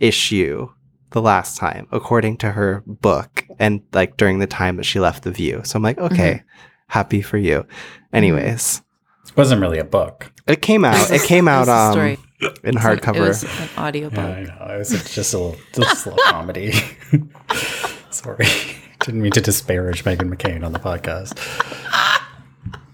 issue 0.00 0.68
the 1.10 1.20
last 1.20 1.58
time 1.58 1.86
according 1.92 2.36
to 2.38 2.50
her 2.50 2.82
book 2.86 3.46
and 3.58 3.82
like 3.92 4.16
during 4.16 4.38
the 4.38 4.46
time 4.46 4.76
that 4.76 4.84
she 4.84 4.98
left 5.00 5.22
the 5.22 5.30
view. 5.30 5.60
So 5.64 5.76
i'm 5.76 5.82
like 5.82 5.98
mm-hmm. 5.98 6.14
okay 6.14 6.42
happy 6.88 7.20
for 7.22 7.38
you. 7.38 7.58
Mm-hmm. 7.58 8.16
Anyways 8.16 8.82
It 9.28 9.36
wasn't 9.36 9.60
really 9.60 9.78
a 9.78 9.84
book. 9.84 10.32
it 10.46 10.62
came 10.62 10.84
out. 10.84 11.10
It 11.10 11.22
came 11.22 11.46
out 11.48 11.60
was 11.60 11.68
um 11.68 11.92
story. 11.92 12.18
in 12.64 12.76
It 12.76 12.80
hardcover. 12.80 13.20
was 13.28 13.44
an 13.44 13.68
audiobook. 13.78 14.16
Yeah, 14.18 14.26
I 14.26 14.42
know. 14.68 14.74
It 14.74 14.78
was 14.78 14.90
just 15.14 15.34
a 15.34 15.38
little, 15.38 15.56
just 15.74 16.06
a 16.06 16.10
little 16.10 16.24
comedy. 16.26 16.72
Sorry. 18.10 18.46
Didn't 19.00 19.22
mean 19.22 19.32
to 19.32 19.40
disparage 19.40 20.02
Meghan 20.04 20.32
McCain 20.34 20.64
on 20.64 20.72
the 20.72 20.80
podcast. 20.80 21.38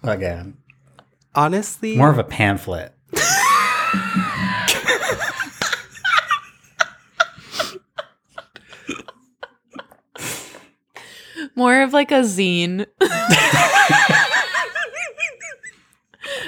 Again. 0.03 0.59
Honestly, 1.35 1.97
More 1.97 2.11
of 2.11 2.19
a 2.19 2.25
pamphlet. 2.25 2.93
More 11.57 11.83
of 11.83 11.93
like 11.93 12.11
a 12.11 12.21
zine. 12.21 12.87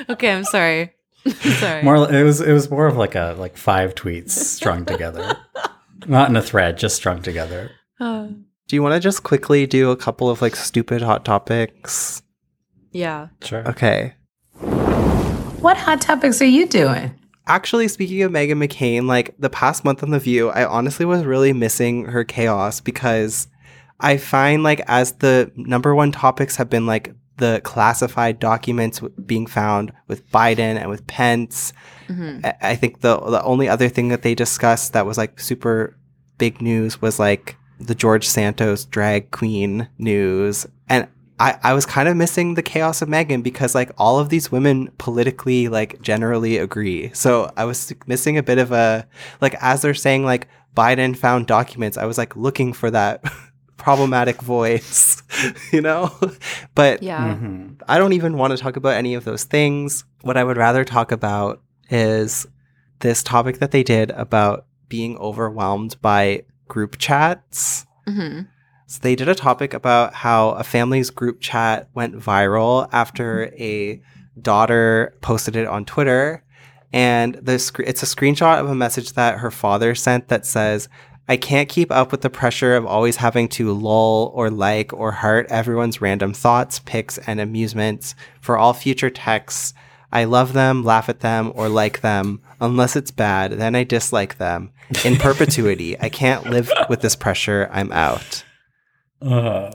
okay, 0.09 0.33
I'm 0.33 0.45
sorry. 0.45 0.93
sorry. 1.59 1.83
More 1.83 1.97
it 2.13 2.23
was 2.23 2.41
it 2.41 2.53
was 2.53 2.71
more 2.71 2.87
of 2.87 2.97
like 2.97 3.15
a 3.15 3.35
like 3.39 3.57
five 3.57 3.95
tweets 3.95 4.31
strung 4.31 4.85
together. 4.85 5.37
Not 6.07 6.29
in 6.29 6.37
a 6.37 6.43
thread, 6.43 6.79
just 6.79 6.97
strung 6.97 7.23
together. 7.23 7.73
Uh, 7.99 8.29
do 8.69 8.77
you 8.77 8.83
want 8.83 8.95
to 8.95 9.01
just 9.01 9.23
quickly 9.23 9.67
do 9.67 9.91
a 9.91 9.97
couple 9.97 10.31
of 10.31 10.43
like 10.43 10.55
stupid 10.57 11.03
hot 11.03 11.25
topics? 11.25 12.23
yeah. 12.93 13.29
Sure. 13.43 13.69
Okay. 13.69 14.15
What 15.61 15.77
hot 15.77 16.01
topics 16.01 16.41
are 16.41 16.47
you 16.47 16.67
doing? 16.67 17.15
Actually, 17.47 17.89
speaking 17.89 18.23
of 18.23 18.33
Meghan 18.33 18.65
McCain, 18.65 19.07
like 19.07 19.35
the 19.39 19.51
past 19.51 19.85
month 19.85 20.03
on 20.03 20.11
The 20.11 20.19
View, 20.19 20.49
I 20.51 20.65
honestly 20.65 21.05
was 21.05 21.25
really 21.25 21.53
missing 21.53 22.07
her 22.07 22.25
chaos 22.25 22.81
because 22.81 23.49
I 24.01 24.17
find 24.17 24.63
like 24.63 24.81
as 24.89 25.13
the 25.13 25.53
number 25.55 25.95
one 25.95 26.11
topics 26.11 26.57
have 26.57 26.69
been 26.69 26.87
like 26.87 27.15
the 27.39 27.61
classified 27.65 28.39
documents 28.39 29.01
being 29.27 29.47
found 29.47 29.93
with 30.09 30.29
Biden 30.31 30.77
and 30.81 30.89
with 30.89 31.07
Pence. 31.07 31.73
Mhm. 32.09 32.45
I- 32.45 32.71
I 32.73 32.77
think 32.77 33.01
the 33.01 33.19
the 33.21 33.43
only 33.45 33.69
other 33.69 33.89
thing 33.89 34.09
that 34.09 34.23
they 34.23 34.35
discussed 34.35 34.93
that 34.95 35.07
was 35.07 35.19
like 35.19 35.39
super 35.41 35.97
big 36.39 36.61
news 36.63 37.01
was 37.03 37.19
like 37.19 37.57
the 37.79 37.95
George 37.95 38.27
Santos 38.27 38.85
drag 38.87 39.31
queen 39.31 39.89
news. 39.99 40.67
And 40.89 41.09
I, 41.39 41.59
I 41.63 41.75
was 41.75 41.85
kind 41.85 42.09
of 42.09 42.17
missing 42.17 42.55
the 42.55 42.63
chaos 42.63 43.03
of 43.03 43.09
Meghan 43.11 43.43
because 43.43 43.75
like 43.75 43.91
all 43.99 44.19
of 44.19 44.31
these 44.31 44.51
women 44.51 44.91
politically 44.97 45.69
like 45.69 46.01
generally 46.01 46.57
agree. 46.57 47.11
So 47.13 47.51
I 47.59 47.65
was 47.67 47.93
missing 48.07 48.39
a 48.39 48.43
bit 48.43 48.57
of 48.59 48.73
a 48.73 49.07
like 49.43 49.55
as 49.61 49.83
they're 49.83 49.93
saying 49.93 50.25
like 50.25 50.49
Biden 50.75 51.15
found 51.17 51.47
documents, 51.47 51.99
I 51.99 52.07
was 52.07 52.17
like 52.17 52.35
looking 52.37 52.73
for 52.73 52.91
that 52.91 53.23
problematic 53.87 54.43
voice, 54.43 55.23
you 55.73 55.81
know? 55.81 56.11
But 56.75 57.05
Yeah. 57.05 57.37
Mhm. 57.37 57.81
I 57.87 57.99
don't 57.99 58.15
even 58.15 58.37
want 58.37 58.51
to 58.51 58.57
talk 58.57 58.77
about 58.77 58.95
any 58.97 59.15
of 59.15 59.23
those 59.25 59.45
things. 59.45 60.05
What 60.23 60.37
I 60.37 60.43
would 60.43 60.57
rather 60.57 60.85
talk 60.85 61.13
about 61.13 61.63
is 61.89 62.49
this 62.99 63.23
topic 63.23 63.61
that 63.61 63.71
they 63.71 63.85
did 63.85 64.11
about 64.11 64.67
being 64.89 65.17
overwhelmed 65.19 65.95
by 66.03 66.43
group 66.67 66.99
chats. 66.99 67.87
hmm 68.09 68.41
So 68.89 68.99
they 69.03 69.15
did 69.15 69.29
a 69.29 69.37
topic 69.37 69.73
about 69.73 70.15
how 70.15 70.51
a 70.51 70.65
family's 70.65 71.11
group 71.11 71.41
chat 71.41 71.89
went 71.95 72.19
viral 72.19 72.89
after 72.93 73.53
a 73.57 74.01
daughter 74.51 75.15
posted 75.21 75.55
it 75.55 75.69
on 75.69 75.85
Twitter. 75.85 76.43
And 76.93 77.35
the 77.37 77.59
sc- 77.61 77.87
it's 77.91 78.03
a 78.03 78.07
screenshot 78.15 78.59
of 78.61 78.69
a 78.69 78.75
message 78.75 79.13
that 79.13 79.39
her 79.39 79.51
father 79.53 79.95
sent 79.95 80.27
that 80.29 80.45
says, 80.45 80.89
I 81.29 81.37
can't 81.37 81.69
keep 81.69 81.91
up 81.91 82.13
with 82.13 82.21
the 82.21 82.31
pressure 82.31 82.75
of 82.77 82.87
always 82.87 83.17
having 83.17 83.49
to 83.51 83.73
lull 83.73 84.31
or 84.35 84.49
like 84.51 84.93
or 84.93 85.11
heart 85.13 85.47
everyone's 85.51 86.01
random 86.01 86.33
thoughts, 86.33 86.79
pics, 86.81 87.19
and 87.19 87.41
amusements 87.41 88.15
for 88.41 88.57
all 88.57 88.73
future 88.73 89.11
texts. 89.11 89.75
I 90.13 90.25
love 90.25 90.53
them, 90.53 90.85
laugh 90.85 91.09
at 91.09 91.21
them, 91.21 91.53
or 91.55 91.69
like 91.69 92.01
them. 92.01 92.41
Unless 92.61 92.97
it's 92.97 93.11
bad, 93.11 93.53
then 93.53 93.75
I 93.75 93.85
dislike 93.85 94.39
them. 94.39 94.71
In 95.05 95.17
perpetuity, 95.19 95.99
I 96.01 96.09
can't 96.09 96.49
live 96.49 96.71
with 96.89 97.01
this 97.01 97.17
pressure. 97.17 97.69
I'm 97.73 97.93
out. 97.93 98.45
Uh, 99.21 99.73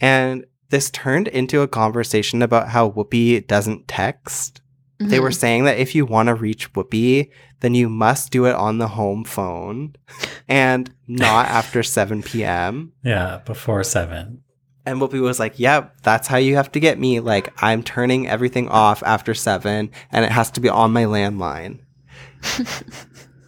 And 0.00 0.44
this 0.68 0.90
turned 0.90 1.28
into 1.28 1.60
a 1.60 1.68
conversation 1.68 2.42
about 2.42 2.68
how 2.68 2.90
Whoopi 2.90 3.46
doesn't 3.46 3.88
text. 3.88 4.61
They 5.08 5.20
were 5.20 5.30
Mhm. 5.30 5.34
saying 5.34 5.64
that 5.64 5.78
if 5.78 5.94
you 5.94 6.04
want 6.06 6.28
to 6.28 6.34
reach 6.34 6.72
Whoopi, 6.72 7.30
then 7.60 7.74
you 7.74 7.88
must 7.88 8.30
do 8.32 8.44
it 8.46 8.54
on 8.54 8.78
the 8.78 8.88
home 8.88 9.24
phone 9.24 9.94
and 10.48 10.90
not 11.08 11.46
after 11.46 11.82
7 11.98 12.22
p.m. 12.22 12.92
yeah, 13.04 13.40
before 13.44 13.82
seven. 13.84 14.42
And 14.84 15.00
Whoopi 15.00 15.20
was 15.20 15.38
like, 15.38 15.58
Yep, 15.58 16.02
that's 16.02 16.26
how 16.28 16.38
you 16.38 16.56
have 16.56 16.72
to 16.72 16.80
get 16.80 16.98
me. 16.98 17.20
Like, 17.20 17.52
I'm 17.62 17.82
turning 17.82 18.28
everything 18.28 18.68
off 18.68 19.02
after 19.04 19.32
7 19.34 19.90
and 20.10 20.24
it 20.24 20.32
has 20.32 20.50
to 20.52 20.60
be 20.60 20.68
on 20.68 20.92
my 20.92 21.04
landline. 21.04 21.78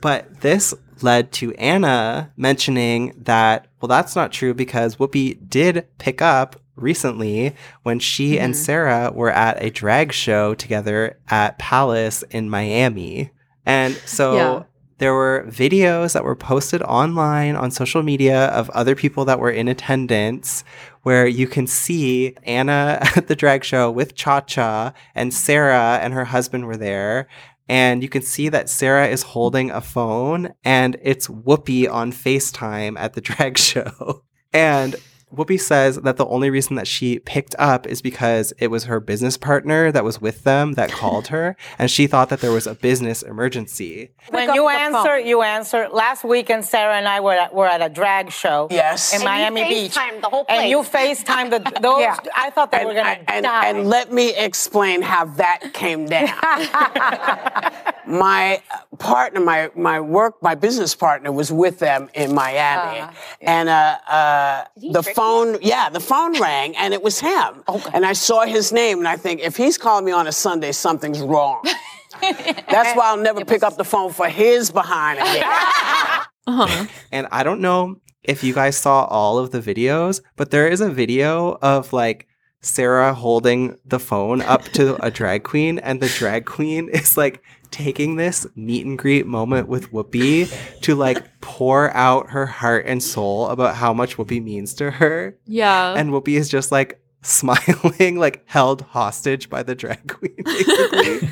But 0.01 0.41
this 0.43 0.75
led 1.01 1.33
to 1.33 1.55
Ana 1.55 2.31
mentioning 2.37 3.15
that, 3.25 3.69
well, 3.81 3.89
that's 3.89 4.15
not 4.15 4.33
true 4.33 4.53
because 4.55 4.97
Whoopi 4.97 5.39
did 5.49 5.87
pick 5.99 6.21
up 6.21 6.57
recently 6.77 7.55
when 7.83 7.99
she 7.99 8.39
and 8.39 8.55
mm-hmm. 8.55 8.63
Sara 8.63 9.13
were 9.13 9.31
at 9.31 9.63
a 9.63 9.71
drag 9.71 10.13
show 10.13 10.55
together 10.55 11.19
at 11.29 11.59
Palace 11.59 12.23
in 12.31 12.51
Miami. 12.51 13.31
And 13.67 13.95
so 14.05 14.37
Yeah. 14.37 14.63
there 14.99 15.15
were 15.15 15.47
videos 15.49 16.13
that 16.13 16.25
were 16.25 16.37
posted 16.37 16.83
online 16.83 17.57
on 17.57 17.71
social 17.71 18.03
media 18.03 18.47
of 18.47 18.71
other 18.71 18.95
people 18.95 19.25
that 19.27 19.39
were 19.41 19.51
in 19.51 19.69
attendance 19.69 20.65
where 21.03 21.27
you 21.27 21.47
can 21.47 21.67
see 21.67 22.35
Ana 22.45 22.99
at 23.17 23.29
the 23.29 23.37
drag 23.37 23.65
show 23.65 23.91
with 23.91 24.15
Cha 24.15 24.41
Cha 24.41 24.93
and 25.15 25.33
Sara 25.33 25.99
and 26.03 26.13
her 26.15 26.25
husband 26.25 26.67
were 26.67 26.77
there. 26.77 27.29
And 27.69 28.03
you 28.03 28.11
can 28.11 28.21
see 28.21 28.51
that 28.51 28.69
Sara 28.69 29.07
is 29.07 29.23
holding 29.23 29.71
a 29.71 29.81
phone 29.81 30.53
and 30.65 30.99
it's 31.03 31.29
Whoopi 31.29 31.91
on 31.91 32.13
FaceTime 32.13 32.99
at 32.99 33.15
the 33.15 33.21
drag 33.31 33.57
show. 33.57 34.23
And 34.53 34.97
Whoopi 35.35 35.61
says 35.61 35.97
that 35.97 36.16
the 36.16 36.27
only 36.27 36.51
reason 36.51 36.77
that 36.77 36.86
she 36.86 37.19
picked 37.19 37.55
up 37.59 37.86
is 37.86 38.01
because 38.02 38.52
it 38.59 38.69
was 38.69 38.85
her 38.85 39.01
business 39.01 39.36
partner 39.36 39.90
that 39.93 40.05
was 40.05 40.20
with 40.20 40.44
them 40.44 40.73
that 40.74 40.90
called 41.01 41.28
her, 41.28 41.56
and 41.78 41.90
she 41.90 42.06
thought 42.06 42.28
that 42.28 42.40
there 42.40 42.52
was 42.52 42.66
a 42.66 42.74
business 42.74 43.23
emergency. 43.23 44.11
When 44.31 44.52
you 44.55 44.69
answer, 44.69 45.19
you 45.19 45.43
answer. 45.43 45.89
Last 45.93 46.24
weekend, 46.24 46.65
Sara 46.65 46.94
and 46.97 47.09
I 47.09 47.20
were 47.20 47.32
at, 47.32 47.55
were 47.55 47.66
at 47.66 47.82
a 47.82 47.89
drag 47.89 48.31
show. 48.31 48.69
Yes. 48.70 49.12
In 49.12 49.16
And 49.16 49.23
you 49.23 49.28
Miami 49.28 49.65
Beach. 49.65 49.93
FaceTimed 49.94 50.20
the 50.20 50.28
whole 50.28 50.47
And 50.48 50.70
you 50.70 50.82
place. 50.82 51.23
FaceTimed 51.24 51.51
the, 51.51 51.81
those. 51.81 52.05
I 52.35 52.51
thought 52.51 52.70
they 52.70 52.78
and, 52.78 52.89
were 52.89 52.94
going 52.94 53.05
to 53.24 53.31
and, 53.32 53.44
die. 53.44 53.66
and 53.69 53.89
let 53.89 54.12
me 54.12 54.35
explain 54.36 55.02
how 55.02 55.24
that 55.27 55.73
came 55.73 56.06
down. 56.06 56.28
my 58.06 58.62
partner, 58.98 59.40
my 59.40 59.70
my 59.74 60.01
work, 60.01 60.43
my 60.43 60.55
business 60.55 60.94
partner 60.94 61.32
was 61.32 61.51
with 61.52 61.78
them 61.78 62.09
in 62.15 62.35
Miami, 62.35 63.01
and 63.40 63.69
uh, 63.69 63.98
uh, 64.09 64.65
the 64.77 65.02
phone, 65.02 65.24
yeah, 65.61 65.89
the 65.91 66.01
phone 66.01 66.41
rang, 66.41 66.77
and 66.77 66.95
it 66.95 67.03
was 67.03 67.21
him. 67.21 67.63
And 67.93 68.05
I 68.05 68.13
saw 68.13 68.45
his 68.47 68.73
name, 68.73 68.99
and 68.99 69.09
I 69.09 69.17
think 69.17 69.41
if 69.41 69.57
he's 69.57 69.79
calling 69.79 70.05
me 70.05 70.13
on 70.13 70.27
a 70.27 70.33
Sunday, 70.33 70.73
something's 70.73 71.21
wrong. 71.21 71.63
That's 72.21 72.97
why 72.97 73.07
I'll 73.07 73.17
never 73.17 73.45
pick 73.45 73.63
up 73.63 73.77
the 73.77 73.85
phone 73.85 74.13
for 74.13 74.29
his 74.29 74.71
behind 74.71 75.19
again. 75.19 75.45
Uh-huh. 76.47 76.87
And 77.11 77.27
I 77.33 77.43
don't 77.43 77.63
know 77.63 78.03
if 78.23 78.45
you 78.45 78.53
guys 78.53 78.77
saw 78.77 79.05
all 79.05 79.39
of 79.39 79.51
the 79.51 79.61
videos, 79.61 80.21
but 80.37 80.51
there 80.51 80.69
is 80.69 80.83
a 80.83 80.91
video 80.91 81.57
of 81.63 81.91
like 81.95 82.29
Sara 82.61 83.15
holding 83.15 83.79
the 83.87 83.99
phone 83.99 84.43
up 84.43 84.63
to 84.75 85.03
a 85.03 85.11
drag 85.11 85.43
queen, 85.43 85.79
and 85.79 86.01
the 86.01 86.09
drag 86.09 86.45
queen 86.45 86.91
is 86.91 87.17
like 87.17 87.43
taking 87.75 88.15
this 88.15 88.47
meet 88.55 88.87
and 88.87 88.97
greet 88.97 89.27
moment 89.27 89.69
with 89.69 89.91
Whoopi 89.91 90.49
to 90.83 90.95
like 90.95 91.41
pour 91.41 91.91
out 91.91 92.31
her 92.31 92.47
heart 92.47 92.87
and 92.87 93.03
soul 93.03 93.49
about 93.49 93.75
how 93.75 93.93
much 93.93 94.17
Whoopi 94.17 94.41
means 94.41 94.75
to 94.75 94.93
her. 94.93 95.37
Yeah. 95.45 95.95
And 95.95 96.11
Whoopi 96.11 96.39
is 96.39 96.49
just 96.49 96.71
like 96.71 97.01
smiling, 97.23 98.17
like 98.17 98.45
held 98.47 98.83
hostage 98.83 99.51
by 99.51 99.65
the 99.65 99.75
drag 99.75 100.07
queen, 100.07 100.37
basically. 100.45 101.29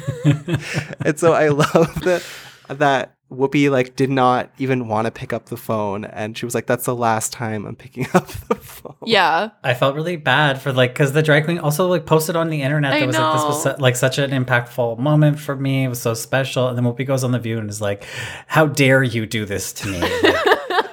and 1.06 1.16
so 1.16 1.32
I 1.32 1.48
love 1.48 2.00
that 2.02 2.26
that 2.68 3.14
Whoopi 3.32 3.70
like 3.70 3.96
did 3.96 4.10
not 4.10 4.50
even 4.58 4.88
want 4.88 5.06
to 5.06 5.10
pick 5.10 5.32
up 5.32 5.46
the 5.46 5.56
phone, 5.56 6.04
and 6.04 6.36
she 6.36 6.44
was 6.44 6.54
like, 6.54 6.66
"That's 6.66 6.84
the 6.84 6.94
last 6.94 7.32
time 7.32 7.64
I'm 7.66 7.74
picking 7.76 8.06
up 8.14 8.26
the 8.28 8.54
phone." 8.56 8.94
Yeah. 9.06 9.50
I 9.64 9.74
felt 9.74 9.94
really 9.94 10.16
bad 10.16 10.60
for 10.60 10.72
like 10.72 10.92
because 10.92 11.12
the 11.12 11.22
drag 11.22 11.44
queen 11.44 11.58
also 11.58 11.88
like 11.88 12.06
posted 12.06 12.36
on 12.36 12.50
the 12.50 12.62
internet 12.62 12.92
I 12.92 13.00
that 13.00 13.06
was 13.06 13.16
like 13.18 13.32
this 13.34 13.44
was 13.44 13.62
su- 13.62 13.82
like 13.82 13.96
such 13.96 14.18
an 14.18 14.30
impactful 14.30 14.98
moment 14.98 15.38
for 15.40 15.56
me. 15.56 15.84
It 15.84 15.88
was 15.88 16.00
so 16.02 16.14
special, 16.14 16.68
and 16.68 16.76
then 16.76 16.84
Whoopi 16.84 17.06
goes 17.06 17.24
on 17.24 17.32
the 17.32 17.38
View 17.38 17.58
and 17.58 17.70
is 17.70 17.80
like, 17.80 18.04
"How 18.46 18.66
dare 18.66 19.02
you 19.02 19.26
do 19.26 19.44
this 19.44 19.72
to 19.74 19.88
me?" 19.88 20.00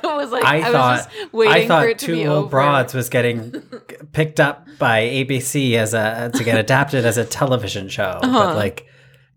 Like, 0.02 0.04
I 0.04 0.24
was 0.24 0.32
like, 0.34 0.44
I, 0.44 0.58
I, 0.58 0.72
thought 0.74 0.98
was 0.98 1.16
just 1.16 1.34
waiting 1.34 1.54
I 1.54 1.68
thought 1.68 1.84
for 1.84 1.88
it 1.90 2.00
to 2.00 2.06
two 2.08 2.14
be 2.16 2.28
old 2.28 2.38
over. 2.40 2.50
broads 2.50 2.94
was 2.94 3.08
getting 3.08 3.52
picked 4.12 4.42
up 4.42 4.68
by 4.78 5.04
ABC 5.04 5.76
as 5.76 5.94
a 5.94 6.30
to 6.34 6.44
get 6.44 6.58
adapted 6.60 7.06
as 7.06 7.18
a 7.18 7.24
television 7.24 7.88
show, 7.88 8.20
Uh-huh. 8.22 8.38
but 8.48 8.56
like 8.58 8.86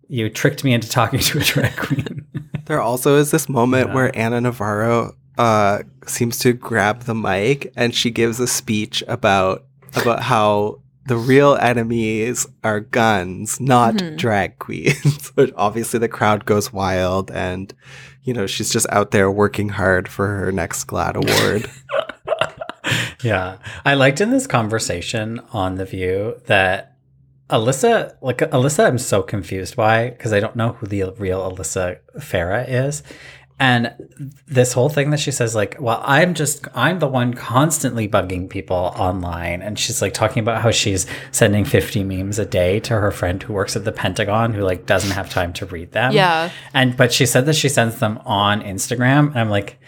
you 0.08 0.28
tricked 0.28 0.64
me 0.64 0.74
into 0.74 0.88
talking 0.88 1.20
to 1.20 1.38
a 1.38 1.42
drag 1.42 1.76
queen. 1.76 2.26
There 2.72 2.80
also 2.80 3.16
is 3.18 3.30
this 3.30 3.50
moment 3.50 3.92
where 3.92 4.16
Ana 4.16 4.40
Navarro 4.40 5.14
uh, 5.36 5.80
seems 6.06 6.38
to 6.38 6.54
grab 6.54 7.02
the 7.02 7.14
mic 7.14 7.70
and 7.76 7.94
she 7.94 8.10
gives 8.10 8.40
a 8.40 8.46
speech 8.46 9.04
about 9.06 9.66
about 9.94 10.22
how 10.22 10.80
the 11.04 11.18
real 11.18 11.54
enemies 11.56 12.46
are 12.64 12.80
guns, 12.80 13.60
not 13.60 13.96
Mhm. 13.96 14.16
drag 14.16 14.58
queens. 14.64 15.30
But 15.36 15.52
obviously, 15.54 15.98
the 15.98 16.08
crowd 16.08 16.46
goes 16.46 16.72
wild, 16.72 17.30
and 17.30 17.74
you 18.22 18.32
know 18.32 18.46
she's 18.46 18.72
just 18.72 18.86
out 18.88 19.10
there 19.10 19.30
working 19.30 19.68
hard 19.68 20.08
for 20.08 20.26
her 20.38 20.50
next 20.50 20.84
GLAAD 20.84 21.16
award. 21.16 21.70
Yeah. 23.22 23.58
I 23.84 23.94
liked 23.94 24.20
in 24.20 24.30
this 24.30 24.46
conversation 24.48 25.40
on 25.52 25.76
The 25.76 25.84
View 25.84 26.40
that 26.46 26.91
Alyssa, 27.50 28.16
like 28.22 28.38
Alyssa, 28.38 28.86
I'm 28.86 28.98
so 28.98 29.22
confused 29.22 29.76
why 29.76 30.10
because 30.10 30.32
I 30.32 30.40
don't 30.40 30.56
know 30.56 30.72
who 30.72 30.86
the 30.86 31.04
real 31.18 31.40
Alyssa 31.50 31.98
Farah 32.18 32.66
is. 32.68 33.02
And 33.62 33.94
this 34.48 34.72
whole 34.72 34.88
thing 34.88 35.10
that 35.10 35.20
she 35.20 35.30
says, 35.30 35.54
like, 35.54 35.76
well, 35.78 36.02
I'm 36.04 36.34
just, 36.34 36.66
I'm 36.74 36.98
the 36.98 37.06
one 37.06 37.32
constantly 37.32 38.08
bugging 38.08 38.50
people 38.50 38.92
online. 38.96 39.62
And 39.62 39.78
she's 39.78 40.02
like 40.02 40.14
talking 40.14 40.40
about 40.40 40.62
how 40.62 40.72
she's 40.72 41.06
sending 41.30 41.64
50 41.64 42.02
memes 42.02 42.40
a 42.40 42.44
day 42.44 42.80
to 42.80 42.98
her 42.98 43.12
friend 43.12 43.40
who 43.40 43.52
works 43.52 43.76
at 43.76 43.84
the 43.84 43.92
Pentagon 43.92 44.52
who 44.52 44.62
like 44.62 44.86
doesn't 44.86 45.12
have 45.12 45.30
time 45.30 45.52
to 45.52 45.66
read 45.66 45.92
them. 45.92 46.10
Yeah. 46.10 46.50
And, 46.74 46.96
but 46.96 47.12
she 47.12 47.24
said 47.24 47.46
that 47.46 47.54
she 47.54 47.68
sends 47.68 48.00
them 48.00 48.18
on 48.24 48.62
Instagram. 48.62 49.28
And 49.28 49.38
I'm 49.38 49.50
like, 49.50 49.78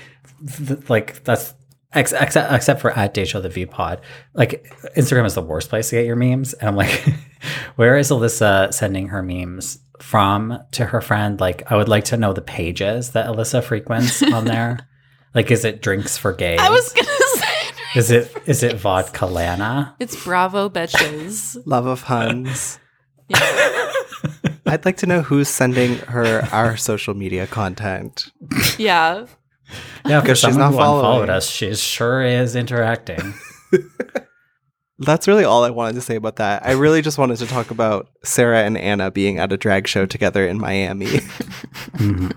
th- 0.56 0.88
like, 0.88 1.24
that's, 1.24 1.54
except, 1.94 2.36
except 2.52 2.80
for 2.80 2.90
at 2.92 3.14
Deja 3.14 3.40
the 3.40 3.48
V 3.48 3.66
Pod, 3.66 4.00
like 4.34 4.72
Instagram 4.96 5.24
is 5.26 5.34
the 5.34 5.42
worst 5.42 5.68
place 5.68 5.90
to 5.90 5.96
get 5.96 6.06
your 6.06 6.16
memes. 6.16 6.52
And 6.54 6.68
I'm 6.68 6.76
like, 6.76 7.04
where 7.76 7.96
is 7.96 8.10
Alyssa 8.10 8.72
sending 8.74 9.08
her 9.08 9.22
memes 9.22 9.78
from 10.00 10.58
to 10.72 10.86
her 10.86 11.00
friend? 11.00 11.40
Like, 11.40 11.70
I 11.70 11.76
would 11.76 11.88
like 11.88 12.04
to 12.06 12.16
know 12.16 12.32
the 12.32 12.42
pages 12.42 13.10
that 13.12 13.26
Alyssa 13.26 13.62
frequents 13.62 14.22
on 14.22 14.44
there. 14.54 14.78
like, 15.34 15.50
is 15.50 15.64
it 15.64 15.82
drinks 15.82 16.16
for 16.18 16.32
gays? 16.32 16.60
I 16.60 16.70
was 16.70 16.92
gonna 16.92 17.08
say 17.36 17.98
Is 17.98 18.10
it 18.10 18.32
is 18.46 18.62
it 18.62 18.76
vodka 18.76 19.26
Lana? 19.26 19.94
it's 20.00 20.22
Bravo 20.24 20.68
bitches. 20.68 21.56
Love 21.66 21.86
of 21.86 22.02
Huns. 22.02 22.78
I'd 24.66 24.84
like 24.84 24.96
to 24.98 25.06
know 25.06 25.22
who's 25.22 25.48
sending 25.48 25.96
her 25.98 26.40
our 26.52 26.76
social 26.76 27.14
media 27.14 27.46
content. 27.46 28.30
yeah. 28.78 29.26
Yeah, 30.06 30.20
Because 30.20 30.38
she's 30.38 30.54
someone 30.54 30.72
not 30.72 30.78
following. 30.78 31.30
us, 31.30 31.48
she 31.48 31.74
sure 31.74 32.22
is 32.22 32.54
interacting. 32.56 33.34
That's 34.98 35.26
really 35.26 35.44
all 35.44 35.64
I 35.64 35.70
wanted 35.70 35.94
to 35.96 36.00
say 36.00 36.14
about 36.14 36.36
that. 36.36 36.64
I 36.64 36.72
really 36.72 37.02
just 37.02 37.18
wanted 37.18 37.38
to 37.38 37.46
talk 37.46 37.70
about 37.72 38.08
Sara 38.22 38.60
and 38.62 38.78
Ana 38.78 39.10
being 39.10 39.38
at 39.38 39.52
a 39.52 39.56
drag 39.56 39.88
show 39.88 40.06
together 40.06 40.46
in 40.46 40.58
Miami. 40.60 41.08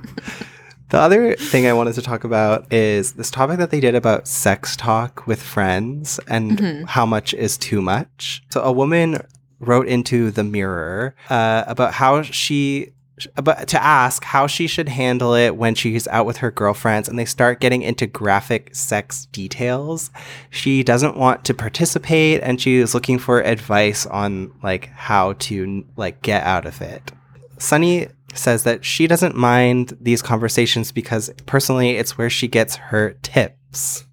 The 0.89 0.97
other 0.97 1.35
thing 1.35 1.67
I 1.67 1.73
wanted 1.73 1.95
to 1.95 2.01
talk 2.01 2.23
about 2.23 2.71
is 2.71 3.11
this 3.13 3.29
topic 3.29 3.57
that 3.57 3.71
they 3.71 3.81
did 3.81 3.93
about 3.93 4.25
sex 4.25 4.77
talk 4.77 5.27
with 5.27 5.41
friends 5.43 6.17
and 6.29 6.57
Mhm. 6.57 6.85
how 6.87 7.05
much 7.05 7.33
is 7.33 7.57
too 7.57 7.81
much. 7.81 8.41
So 8.51 8.61
a 8.61 8.71
woman 8.71 9.21
wrote 9.59 9.87
into 9.89 10.31
the 10.31 10.45
Mirror 10.45 11.13
uh, 11.29 11.65
about 11.67 11.95
how 11.95 12.21
she 12.21 12.93
about 13.35 13.67
to 13.67 13.83
ask 13.83 14.23
how 14.23 14.45
she 14.45 14.67
should 14.67 14.89
handle 14.89 15.33
it 15.33 15.55
when 15.55 15.73
she's 15.73 16.07
out 16.09 16.25
with 16.25 16.37
her 16.37 16.51
girlfriends 16.51 17.09
and 17.09 17.17
they 17.17 17.25
start 17.25 17.59
getting 17.59 17.81
into 17.81 18.05
graphic 18.05 18.75
sex 18.75 19.25
details. 19.27 20.11
She 20.49 20.83
doesn't 20.83 21.17
want 21.17 21.43
to 21.45 21.53
participate 21.53 22.41
and 22.43 22.61
she 22.61 22.75
is 22.75 22.93
looking 22.93 23.17
for 23.17 23.41
advice 23.41 24.05
on 24.05 24.53
like 24.61 24.87
how 24.89 25.33
to 25.33 25.85
like 25.95 26.21
get 26.21 26.43
out 26.43 26.65
of 26.65 26.81
it. 26.81 27.11
Sunny 27.57 28.07
says 28.33 28.63
that 28.63 28.85
she 28.85 29.07
doesn't 29.07 29.35
mind 29.35 29.97
these 29.99 30.21
conversations 30.21 30.91
because 30.91 31.31
personally 31.45 31.91
it's 31.91 32.17
where 32.17 32.29
she 32.29 32.47
gets 32.47 32.75
her 32.75 33.13
tips. 33.23 34.05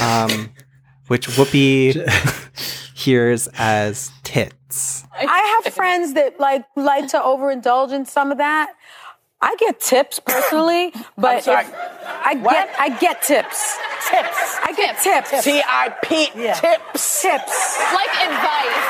Um, 0.00 0.50
which 1.08 1.26
Whoopi 1.26 1.96
hears 3.00 3.48
as 3.58 4.10
tits. 4.22 5.04
I 5.18 5.60
have 5.64 5.74
friends 5.80 6.14
that 6.14 6.38
like 6.40 6.64
like 6.76 7.08
to 7.08 7.18
overindulge 7.18 7.92
in 7.92 8.04
some 8.06 8.30
of 8.32 8.38
that. 8.38 8.72
I 9.42 9.56
get 9.56 9.80
tips 9.80 10.20
personally, 10.20 10.92
but 11.16 11.42
sorry. 11.44 11.64
if- 11.64 11.74
I 12.22 12.34
get 12.34 12.70
I 12.78 12.88
get 12.98 13.22
tips. 13.22 13.78
Tips. 14.10 14.56
I 14.64 14.72
get 14.76 15.00
tips. 15.00 15.44
T-I-P, 15.44 16.26
tips. 16.26 17.22
Tips. 17.22 17.78
Like 17.94 18.12
advice. 18.20 18.80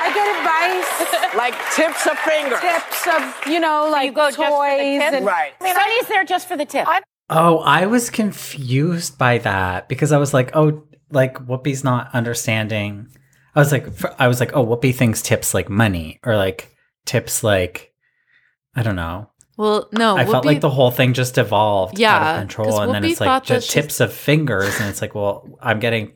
I 0.00 0.10
get 0.14 1.12
advice. 1.20 1.36
Like 1.36 1.54
tips 1.74 2.06
of 2.06 2.18
fingers. 2.20 2.60
Tips 2.60 3.06
of 3.08 3.52
you 3.52 3.60
know 3.60 3.88
like 3.92 4.06
you 4.06 4.12
go 4.12 4.30
just 4.30 4.36
for 4.36 4.42
the 4.44 4.50
toys 4.50 5.00
tip? 5.00 5.12
and 5.14 5.26
Right. 5.26 5.52
Sunny's 5.60 6.06
there 6.08 6.24
just 6.24 6.48
for 6.48 6.56
the 6.56 6.64
tip. 6.64 6.88
Oh, 7.28 7.58
I 7.58 7.86
was 7.86 8.08
confused 8.10 9.18
by 9.18 9.38
that 9.38 9.88
because 9.88 10.12
I 10.12 10.18
was 10.18 10.32
like, 10.32 10.50
oh, 10.56 10.82
like 11.10 11.36
Whoopi's 11.46 11.84
not 11.84 12.08
understanding. 12.14 13.08
I 13.54 13.58
was 13.58 13.72
like, 13.72 13.86
I 14.20 14.28
was 14.28 14.40
like, 14.40 14.52
oh, 14.54 14.64
Whoopi 14.64 14.94
thinks 14.94 15.22
tips 15.22 15.54
like 15.54 15.68
money 15.68 16.20
or 16.24 16.36
like 16.36 16.74
tips 17.04 17.42
like, 17.42 17.92
I 18.74 18.82
don't 18.82 18.96
know. 18.96 19.28
Well, 19.56 19.88
no. 19.92 20.16
I 20.16 20.24
felt 20.24 20.46
like 20.46 20.60
the 20.60 20.70
whole 20.70 20.90
thing 20.90 21.12
just 21.12 21.36
evolved 21.36 22.00
out 22.00 22.36
of 22.36 22.40
control, 22.40 22.80
and 22.80 22.94
then 22.94 23.04
it's 23.04 23.20
like 23.20 23.26
thought 23.26 23.46
that 23.46 23.54
just 23.56 23.70
she's- 23.70 23.84
tips 23.84 24.00
of 24.00 24.12
fingers, 24.12 24.78
and 24.80 24.88
it's 24.88 25.02
like, 25.02 25.14
well, 25.14 25.46
I'm 25.60 25.80
getting 25.80 26.12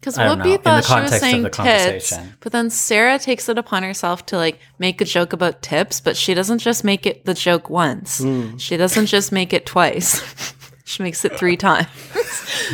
Because 0.00 0.16
I 0.16 0.24
don't 0.24 0.38
know, 0.38 0.44
Whoopi 0.44 0.46
in 0.46 0.52
the 0.52 0.58
thought 0.62 0.84
she 0.84 0.94
was 0.94 1.10
context 1.10 1.14
of 1.14 1.20
saying 1.20 1.42
the 1.42 1.48
tips, 1.50 1.56
conversation. 1.56 2.34
but 2.40 2.52
then 2.52 2.70
Sara 2.70 3.18
takes 3.18 3.48
it 3.50 3.58
upon 3.58 3.82
herself 3.82 4.24
to 4.26 4.36
like 4.36 4.60
make 4.78 5.00
a 5.02 5.04
joke 5.04 5.34
about 5.34 5.60
tips, 5.60 6.00
but 6.00 6.16
she 6.16 6.32
doesn't 6.32 6.60
just 6.60 6.84
make 6.84 7.04
it 7.04 7.24
the 7.26 7.34
joke 7.34 7.68
once. 7.68 8.20
Mm. 8.22 8.58
She 8.58 8.76
doesn't 8.78 9.06
just 9.06 9.30
make 9.32 9.52
it 9.52 9.66
twice. 9.66 10.22
she 10.84 11.02
makes 11.02 11.22
it 11.24 11.36
three 11.36 11.56
times, 11.58 11.88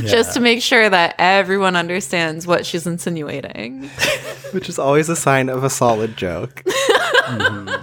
Yeah. 0.00 0.10
just 0.10 0.34
to 0.34 0.40
make 0.40 0.62
sure 0.62 0.88
that 0.88 1.14
everyone 1.18 1.76
understands 1.76 2.46
what 2.46 2.64
she's 2.64 2.86
insinuating. 2.86 3.88
Which 4.52 4.68
is 4.68 4.78
always 4.78 5.08
a 5.08 5.16
sign 5.16 5.48
of 5.48 5.64
a 5.64 5.70
solid 5.70 6.16
joke. 6.16 6.62
Mm-hmm. 7.22 7.82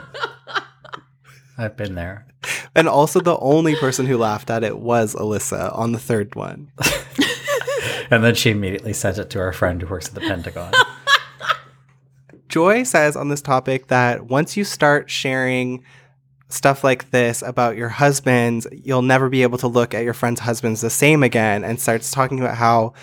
I've 1.57 1.75
been 1.75 1.95
there. 1.95 2.27
And 2.75 2.87
also, 2.87 3.19
the 3.21 3.37
only 3.39 3.75
person 3.75 4.05
who 4.05 4.17
laughed 4.17 4.49
at 4.49 4.63
it 4.63 4.77
was 4.77 5.15
Alyssa 5.15 5.75
on 5.75 5.91
the 5.93 5.97
third 5.97 6.35
one. 6.35 6.71
And 8.11 8.23
then 8.23 8.35
she 8.35 8.49
immediately 8.49 8.93
sent 8.93 9.17
it 9.19 9.29
to 9.31 9.39
our 9.39 9.53
friend 9.53 9.81
who 9.81 9.87
works 9.87 10.07
at 10.07 10.15
the 10.15 10.21
Pentagon. 10.21 10.73
Joy 12.47 12.83
says 12.83 13.15
on 13.15 13.29
this 13.29 13.41
topic 13.41 13.87
that 13.87 14.25
once 14.25 14.57
you 14.57 14.63
start 14.63 15.11
sharing 15.11 15.83
stuff 16.49 16.83
like 16.83 17.11
this 17.11 17.41
about 17.41 17.77
your 17.77 17.89
husbands, 17.89 18.67
you'll 18.71 19.01
never 19.03 19.29
be 19.29 19.43
able 19.43 19.57
to 19.59 19.67
look 19.67 19.93
at 19.93 20.03
your 20.03 20.13
friends' 20.13 20.41
husbands 20.41 20.81
the 20.81 20.89
same 20.89 21.23
again, 21.23 21.63
and 21.63 21.79
starts 21.79 22.11
talking 22.11 22.39
about 22.39 22.57
how 22.57 22.93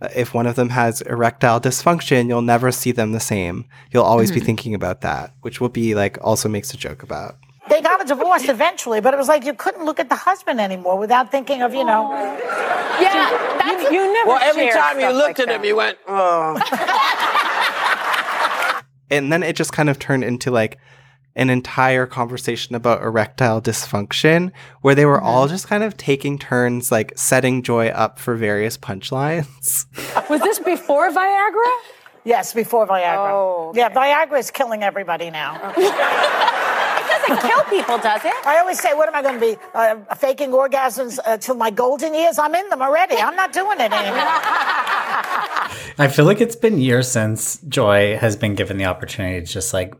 uh, 0.00 0.08
if 0.14 0.32
one 0.34 0.46
of 0.46 0.54
them 0.56 0.68
has 0.68 1.00
erectile 1.02 1.60
dysfunction, 1.60 2.28
you'll 2.28 2.42
never 2.42 2.70
see 2.70 2.92
them 2.92 3.12
the 3.12 3.20
same. 3.20 3.64
You'll 3.90 4.04
always 4.04 4.30
be 4.30 4.40
Mhm. 4.40 4.46
thinking 4.46 4.74
about 4.74 5.00
that, 5.00 5.32
which 5.40 5.58
Whoopi 5.60 5.94
like 5.94 6.18
also 6.22 6.48
makes 6.48 6.72
a 6.72 6.76
joke 6.76 7.02
about. 7.02 7.36
They 7.68 7.82
got 7.82 8.00
a 8.00 8.04
divorce 8.04 8.48
eventually, 8.48 9.00
but 9.00 9.12
it 9.12 9.16
was 9.16 9.28
like 9.28 9.44
you 9.44 9.54
couldn't 9.54 9.84
look 9.84 9.98
at 10.00 10.08
the 10.08 10.14
husband 10.14 10.60
anymore 10.60 10.96
without 10.98 11.30
thinking 11.30 11.62
of, 11.62 11.74
you 11.74 11.84
know. 11.84 12.10
Yeah, 13.00 13.30
that's 13.58 13.90
you, 13.90 14.00
you 14.00 14.12
never 14.12 14.28
Well, 14.28 14.40
every 14.42 14.70
time 14.70 15.00
you 15.00 15.10
looked 15.10 15.38
like 15.38 15.48
at 15.48 15.54
him, 15.56 15.64
you 15.64 15.76
went, 15.76 15.98
oh. 16.08 16.58
And 19.10 19.32
then 19.32 19.42
it 19.42 19.56
just 19.56 19.72
kind 19.72 19.88
of 19.88 19.98
turned 19.98 20.22
into 20.24 20.50
like 20.50 20.78
an 21.38 21.48
entire 21.50 22.04
conversation 22.04 22.74
about 22.74 23.00
erectile 23.00 23.62
dysfunction 23.62 24.50
where 24.82 24.94
they 24.96 25.06
were 25.06 25.20
all 25.20 25.46
just 25.46 25.68
kind 25.68 25.84
of 25.84 25.96
taking 25.96 26.36
turns 26.38 26.90
like 26.90 27.12
setting 27.16 27.62
Joy 27.62 27.88
up 27.88 28.18
for 28.18 28.34
various 28.34 28.76
punchlines. 28.76 29.86
Was 30.30 30.40
this 30.42 30.58
before 30.58 31.10
Viagra? 31.10 31.78
Yes, 32.24 32.52
before 32.52 32.86
Viagra. 32.86 33.30
Oh, 33.30 33.72
Yeah, 33.74 33.88
Viagra 33.88 34.38
is 34.40 34.50
killing 34.50 34.82
everybody 34.82 35.30
now. 35.30 35.72
It 36.98 37.26
doesn't 37.26 37.48
kill 37.48 37.62
people, 37.64 37.98
does 37.98 38.24
it? 38.24 38.34
I 38.46 38.58
always 38.58 38.80
say, 38.80 38.92
what 38.94 39.08
am 39.08 39.14
I 39.14 39.22
going 39.22 39.34
to 39.34 39.40
be? 39.40 39.56
Uh, 39.74 40.14
faking 40.16 40.50
orgasms 40.50 41.18
uh, 41.24 41.36
till 41.38 41.54
my 41.54 41.70
golden 41.70 42.12
years? 42.14 42.38
I'm 42.38 42.54
in 42.54 42.68
them 42.68 42.82
already. 42.82 43.16
I'm 43.16 43.34
not 43.34 43.52
doing 43.52 43.78
it 43.80 43.92
anymore. 43.92 44.18
I 45.98 46.08
feel 46.12 46.26
like 46.26 46.40
it's 46.40 46.56
been 46.56 46.80
years 46.80 47.10
since 47.10 47.58
Joy 47.68 48.16
has 48.18 48.36
been 48.36 48.54
given 48.54 48.76
the 48.76 48.84
opportunity 48.84 49.40
to 49.40 49.46
just 49.50 49.72
like 49.72 49.94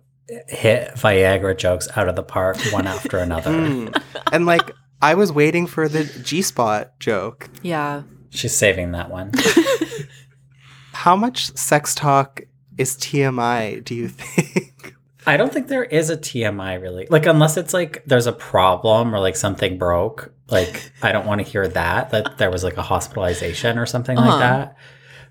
hit 0.48 0.94
Viagra 0.94 1.56
jokes 1.56 1.88
out 1.96 2.09
of 2.09 2.16
the 2.16 2.22
park 2.22 2.56
one 2.72 2.86
after 2.86 3.18
another. 3.18 3.50
Mm. 3.59 4.02
And 4.32 4.46
like, 4.46 4.70
I 5.00 5.14
was 5.14 5.30
waiting 5.32 5.66
for 5.66 5.88
the 5.88 6.05
G 6.22 6.42
spot 6.42 6.98
joke. 7.00 7.48
Yeah. 7.62 8.02
She's 8.30 8.56
saving 8.56 8.92
that 8.92 9.10
one. 9.10 9.32
How 10.92 11.14
much 11.16 11.55
sex 11.56 11.94
talk 11.94 12.40
is 12.76 12.96
TMI, 12.96 13.82
do 13.84 13.94
you 13.94 14.09
think? 14.09 14.94
I 15.26 15.36
don't 15.36 15.52
think 15.52 15.68
there 15.68 15.84
is 15.84 16.10
a 16.10 16.16
TMI 16.16 16.80
really. 16.80 17.06
Like 17.10 17.26
unless 17.26 17.56
it's 17.56 17.74
like 17.74 18.02
there's 18.06 18.26
a 18.26 18.32
problem 18.32 19.14
or 19.14 19.20
like 19.20 19.36
something 19.36 19.78
broke. 19.78 20.32
Like 20.48 20.90
I 21.02 21.12
don't 21.12 21.26
want 21.26 21.40
to 21.44 21.46
hear 21.50 21.68
that 21.68 22.10
that 22.10 22.38
there 22.38 22.50
was 22.50 22.64
like 22.64 22.76
a 22.78 22.82
hospitalization 22.82 23.78
or 23.78 23.86
something 23.86 24.16
Uh-huh. 24.18 24.28
like 24.30 24.40
that. 24.40 24.76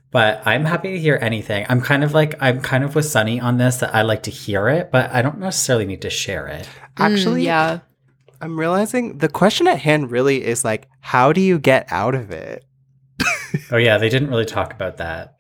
But 0.10 0.42
I'm 0.46 0.64
happy 0.66 0.92
to 0.92 1.00
hear 1.00 1.20
anything. 1.22 1.66
I'm 1.68 1.82
kind 1.82 2.04
of 2.04 2.14
like 2.14 2.36
I'm 2.40 2.62
kind 2.62 2.84
of 2.84 2.96
with 2.96 3.06
Sunny 3.06 3.40
on 3.40 3.58
this 3.58 3.78
that 3.78 3.94
I 3.94 4.04
like 4.04 4.24
to 4.24 4.32
hear 4.32 4.70
it, 4.70 4.90
but 4.92 5.12
I 5.12 5.22
don't 5.22 5.40
necessarily 5.40 5.86
need 5.86 6.02
to 6.04 6.10
share 6.10 6.48
it. 6.48 6.64
Mm, 6.96 7.14
Actually, 7.14 7.46
yeah. 7.46 7.80
I'm 8.40 8.60
realizing 8.60 9.18
the 9.18 9.30
question 9.30 9.68
at 9.68 9.80
hand 9.80 10.12
really 10.12 10.44
is 10.46 10.64
like, 10.64 10.88
how 11.02 11.34
do 11.34 11.42
you 11.42 11.60
get 11.60 11.92
out 11.92 12.16
of 12.16 12.32
it? 12.32 12.64
Oh 13.72 13.78
yeah, 13.78 13.98
they 13.98 14.10
didn't 14.10 14.30
really 14.30 14.46
talk 14.46 14.74
about 14.74 14.98
that. 14.98 15.36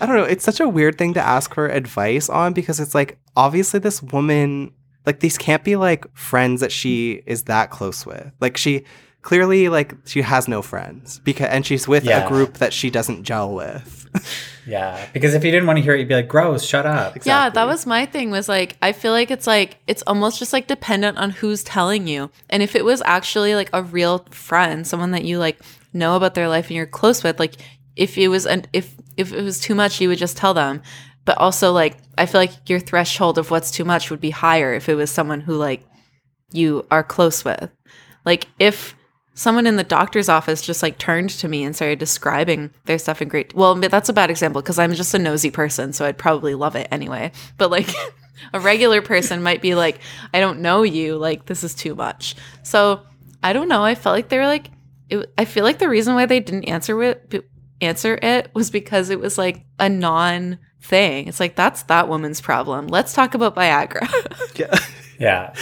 I 0.00 0.06
don't 0.06 0.16
know. 0.16 0.24
It's 0.24 0.44
such 0.44 0.60
a 0.60 0.68
weird 0.68 0.98
thing 0.98 1.14
to 1.14 1.20
ask 1.20 1.54
for 1.54 1.68
advice 1.68 2.28
on 2.28 2.52
because 2.52 2.78
it's 2.80 2.94
like, 2.94 3.18
obviously, 3.36 3.78
this 3.80 4.02
woman, 4.02 4.72
like, 5.06 5.20
these 5.20 5.38
can't 5.38 5.62
be 5.64 5.76
like 5.76 6.04
friends 6.14 6.60
that 6.60 6.72
she 6.72 7.22
is 7.26 7.44
that 7.44 7.70
close 7.70 8.04
with. 8.04 8.32
Like, 8.40 8.56
she 8.56 8.84
clearly, 9.22 9.68
like, 9.68 9.94
she 10.04 10.22
has 10.22 10.48
no 10.48 10.62
friends 10.62 11.20
because, 11.24 11.48
and 11.48 11.64
she's 11.64 11.88
with 11.88 12.04
Yeah. 12.04 12.24
a 12.24 12.28
group 12.28 12.54
that 12.58 12.72
she 12.72 12.90
doesn't 12.90 13.24
gel 13.24 13.52
with. 13.54 13.98
Yeah, 14.64 15.08
because 15.12 15.34
if 15.34 15.44
you 15.44 15.50
didn't 15.50 15.66
want 15.66 15.78
to 15.78 15.82
hear 15.82 15.92
it, 15.96 15.98
you'd 15.98 16.08
be 16.08 16.14
like, 16.14 16.28
"Gross, 16.28 16.64
shut 16.64 16.86
up." 16.86 17.16
Yeah, 17.24 17.50
that 17.50 17.64
was 17.66 17.84
my 17.84 18.06
thing 18.06 18.30
was 18.30 18.48
like 18.48 18.76
I 18.80 18.92
feel 18.92 19.10
like 19.10 19.32
it's 19.32 19.46
like 19.48 19.78
it's 19.88 20.04
almost 20.06 20.38
just 20.38 20.52
like 20.52 20.68
dependent 20.68 21.18
on 21.18 21.30
who's 21.30 21.64
telling 21.64 22.06
you. 22.06 22.30
And 22.48 22.62
if 22.62 22.76
it 22.76 22.84
was 22.84 23.02
actually 23.04 23.56
like 23.56 23.70
a 23.72 23.82
real 23.82 24.20
friend, 24.30 24.86
someone 24.86 25.10
that 25.12 25.24
you 25.24 25.38
like 25.40 25.58
know 25.92 26.14
about 26.14 26.34
their 26.34 26.46
life 26.48 26.68
and 26.68 26.76
you're 26.76 26.86
close 26.86 27.24
with, 27.24 27.40
like 27.40 27.54
if 27.96 28.16
it 28.16 28.28
was 28.28 28.46
an 28.46 28.66
if 28.72 28.94
if 29.16 29.32
it 29.32 29.42
was 29.42 29.58
too 29.58 29.74
much, 29.74 30.00
you 30.00 30.08
would 30.08 30.18
just 30.18 30.36
tell 30.36 30.54
them. 30.54 30.80
But 31.24 31.38
also 31.38 31.72
like 31.72 31.96
I 32.16 32.26
feel 32.26 32.40
like 32.40 32.52
your 32.68 32.78
threshold 32.78 33.38
of 33.38 33.50
what's 33.50 33.72
too 33.72 33.84
much 33.84 34.10
would 34.10 34.20
be 34.20 34.30
higher 34.30 34.72
if 34.74 34.88
it 34.88 34.94
was 34.94 35.10
someone 35.10 35.40
who 35.40 35.56
like 35.56 35.82
you 36.52 36.86
are 36.88 37.02
close 37.02 37.44
with. 37.44 37.68
Like 38.24 38.46
if 38.60 38.94
someone 39.34 39.66
in 39.66 39.76
the 39.76 39.84
doctor's 39.84 40.28
office 40.28 40.60
just 40.62 40.82
like 40.82 40.98
turned 40.98 41.30
to 41.30 41.48
me 41.48 41.64
and 41.64 41.74
started 41.74 41.98
describing 41.98 42.70
their 42.84 42.98
stuff 42.98 43.22
in 43.22 43.28
great 43.28 43.54
well 43.54 43.74
but 43.74 43.90
that's 43.90 44.08
a 44.08 44.12
bad 44.12 44.30
example 44.30 44.60
because 44.60 44.78
i'm 44.78 44.92
just 44.92 45.14
a 45.14 45.18
nosy 45.18 45.50
person 45.50 45.92
so 45.92 46.04
i'd 46.04 46.18
probably 46.18 46.54
love 46.54 46.76
it 46.76 46.86
anyway. 46.90 47.32
But 47.56 47.70
like 47.70 47.88
a 48.52 48.60
regular 48.60 49.00
person 49.02 49.42
might 49.42 49.62
be 49.62 49.74
like 49.74 49.98
i 50.34 50.40
don't 50.40 50.60
know 50.60 50.82
you. 50.82 51.16
Like 51.16 51.46
this 51.46 51.64
is 51.64 51.74
too 51.74 51.94
much. 51.94 52.34
So 52.62 53.02
i 53.42 53.52
don't 53.52 53.68
know. 53.68 53.84
I 53.84 53.94
felt 53.94 54.14
like 54.14 54.28
they 54.28 54.38
were 54.38 54.46
like 54.46 54.70
it, 55.08 55.32
i 55.38 55.44
feel 55.44 55.64
like 55.64 55.78
the 55.78 55.88
reason 55.88 56.14
why 56.14 56.26
they 56.26 56.40
didn't 56.40 56.64
answer 56.64 57.02
it 57.02 57.44
answer 57.80 58.18
it 58.22 58.50
was 58.54 58.70
because 58.70 59.10
it 59.10 59.18
was 59.20 59.36
like 59.36 59.64
a 59.78 59.88
non 59.88 60.58
thing 60.80 61.28
it's 61.28 61.40
like 61.40 61.56
that's 61.56 61.84
that 61.84 62.08
woman's 62.08 62.40
problem. 62.40 62.86
Let's 62.88 63.12
talk 63.12 63.34
about 63.34 63.54
viagra. 63.54 64.08
Yeah. 64.58 64.74
Yeah. 65.18 65.54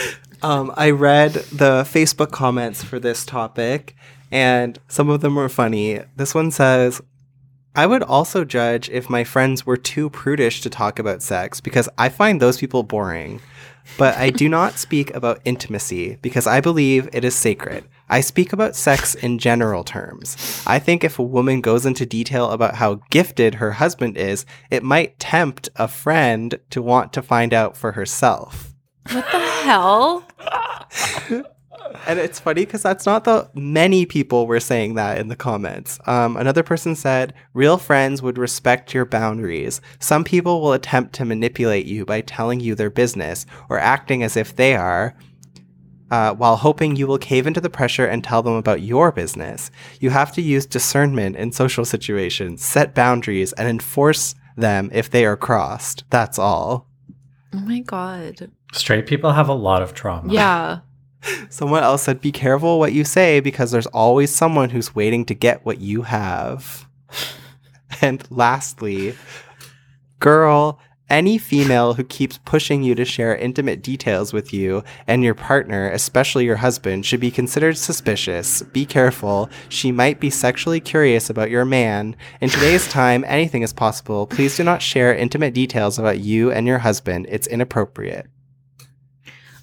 Um, 0.43 0.73
I 0.75 0.89
read 0.89 1.33
the 1.33 1.83
Facebook 1.83 2.31
comments 2.31 2.83
for 2.83 2.99
this 2.99 3.25
topic, 3.25 3.95
and 4.31 4.79
some 4.87 5.09
of 5.09 5.21
them 5.21 5.35
were 5.35 5.49
funny. 5.49 6.01
This 6.15 6.33
one 6.33 6.51
says, 6.51 7.01
I 7.75 7.85
would 7.85 8.03
also 8.03 8.43
judge 8.43 8.89
if 8.89 9.09
my 9.09 9.23
friends 9.23 9.65
were 9.65 9.77
too 9.77 10.09
prudish 10.09 10.61
to 10.61 10.69
talk 10.69 10.99
about 10.99 11.21
sex 11.21 11.61
because 11.61 11.87
I 11.97 12.09
find 12.09 12.41
those 12.41 12.57
people 12.57 12.83
boring. 12.83 13.39
But 13.97 14.17
I 14.17 14.29
do 14.29 14.49
not 14.49 14.73
speak 14.77 15.13
about 15.13 15.41
intimacy 15.45 16.17
because 16.21 16.47
I 16.47 16.59
believe 16.59 17.09
it 17.13 17.23
is 17.23 17.35
sacred. 17.35 17.85
I 18.09 18.19
speak 18.19 18.51
about 18.51 18.75
sex 18.75 19.15
in 19.15 19.39
general 19.39 19.85
terms. 19.85 20.63
I 20.67 20.79
think 20.79 21.03
if 21.03 21.17
a 21.17 21.23
woman 21.23 21.61
goes 21.61 21.85
into 21.85 22.05
detail 22.05 22.51
about 22.51 22.75
how 22.75 23.01
gifted 23.09 23.55
her 23.55 23.71
husband 23.73 24.17
is, 24.17 24.45
it 24.69 24.83
might 24.83 25.17
tempt 25.17 25.69
a 25.77 25.87
friend 25.87 26.59
to 26.71 26.81
want 26.81 27.13
to 27.13 27.21
find 27.21 27.53
out 27.53 27.77
for 27.77 27.93
herself. 27.93 28.73
what 29.09 29.25
the 29.31 29.39
hell 29.39 30.25
And 32.07 32.19
it's 32.19 32.39
funny 32.39 32.65
because 32.65 32.83
that's 32.83 33.05
not 33.05 33.23
the 33.23 33.49
many 33.53 34.05
people 34.05 34.47
were 34.47 34.59
saying 34.59 34.95
that 34.95 35.17
in 35.17 35.27
the 35.27 35.35
comments. 35.35 35.99
Um, 36.05 36.37
another 36.37 36.63
person 36.63 36.95
said, 36.95 37.33
Real 37.53 37.77
friends 37.77 38.21
would 38.21 38.37
respect 38.37 38.93
your 38.93 39.05
boundaries. 39.05 39.81
Some 39.99 40.23
people 40.23 40.61
will 40.61 40.73
attempt 40.73 41.13
to 41.15 41.25
manipulate 41.25 41.85
you 41.85 42.05
by 42.05 42.21
telling 42.21 42.59
you 42.59 42.75
their 42.75 42.89
business 42.89 43.45
or 43.69 43.77
acting 43.77 44.23
as 44.23 44.37
if 44.37 44.55
they 44.55 44.75
are, 44.75 45.15
uh, 46.09 46.33
while 46.33 46.57
hoping 46.57 46.95
you 46.95 47.07
will 47.07 47.17
cave 47.17 47.47
into 47.47 47.61
the 47.61 47.69
pressure 47.69 48.05
and 48.05 48.23
tell 48.23 48.41
them 48.41 48.55
about 48.55 48.81
your 48.81 49.11
business. 49.11 49.71
You 49.99 50.09
have 50.09 50.31
to 50.33 50.41
use 50.41 50.65
discernment 50.65 51.35
in 51.35 51.51
social 51.51 51.85
situations, 51.85 52.63
set 52.63 52.93
boundaries, 52.93 53.53
and 53.53 53.67
enforce 53.67 54.35
them 54.57 54.89
if 54.93 55.09
they 55.09 55.25
are 55.25 55.37
crossed. 55.37 56.03
That's 56.09 56.37
all. 56.37 56.87
oh 57.53 57.59
my 57.59 57.79
god 57.79 58.51
Straight 58.71 59.07
people 59.07 59.31
have 59.33 59.49
a 59.49 59.53
lot 59.53 59.81
of 59.81 59.93
trauma. 59.93 60.31
yeah 60.31 60.79
Someone 61.49 61.83
else 61.83 62.03
said, 62.03 62.21
Be 62.21 62.31
careful 62.31 62.79
what 62.79 62.93
you 62.93 63.03
say 63.03 63.39
because 63.39 63.71
there's 63.71 63.87
always 63.87 64.33
someone 64.33 64.69
who's 64.69 64.95
waiting 64.95 65.25
to 65.25 65.33
get 65.33 65.65
what 65.65 65.79
you 65.79 66.03
have. 66.03 66.87
and 68.01 68.23
lastly, 68.29 69.15
girl, 70.19 70.79
any 71.09 71.37
female 71.37 71.95
who 71.95 72.05
keeps 72.05 72.37
pushing 72.45 72.83
you 72.83 72.95
to 72.95 73.03
share 73.03 73.35
intimate 73.35 73.83
details 73.83 74.31
with 74.31 74.53
you 74.53 74.81
and 75.07 75.23
your 75.23 75.35
partner, 75.35 75.89
especially 75.89 76.45
your 76.45 76.55
husband, 76.55 77.05
should 77.05 77.19
be 77.19 77.29
considered 77.29 77.77
suspicious. 77.77 78.61
Be 78.61 78.85
careful. 78.85 79.49
She 79.67 79.91
might 79.91 80.21
be 80.21 80.29
sexually 80.29 80.79
curious 80.79 81.29
about 81.29 81.49
your 81.49 81.65
man. 81.65 82.15
In 82.39 82.49
today's 82.49 82.87
time, 82.89 83.25
anything 83.27 83.61
is 83.61 83.73
possible. 83.73 84.25
Please 84.25 84.55
do 84.55 84.63
not 84.63 84.81
share 84.81 85.13
intimate 85.13 85.53
details 85.53 85.99
about 85.99 86.19
you 86.19 86.49
and 86.49 86.65
your 86.65 86.79
husband. 86.79 87.25
It's 87.29 87.47
inappropriate. 87.47 88.27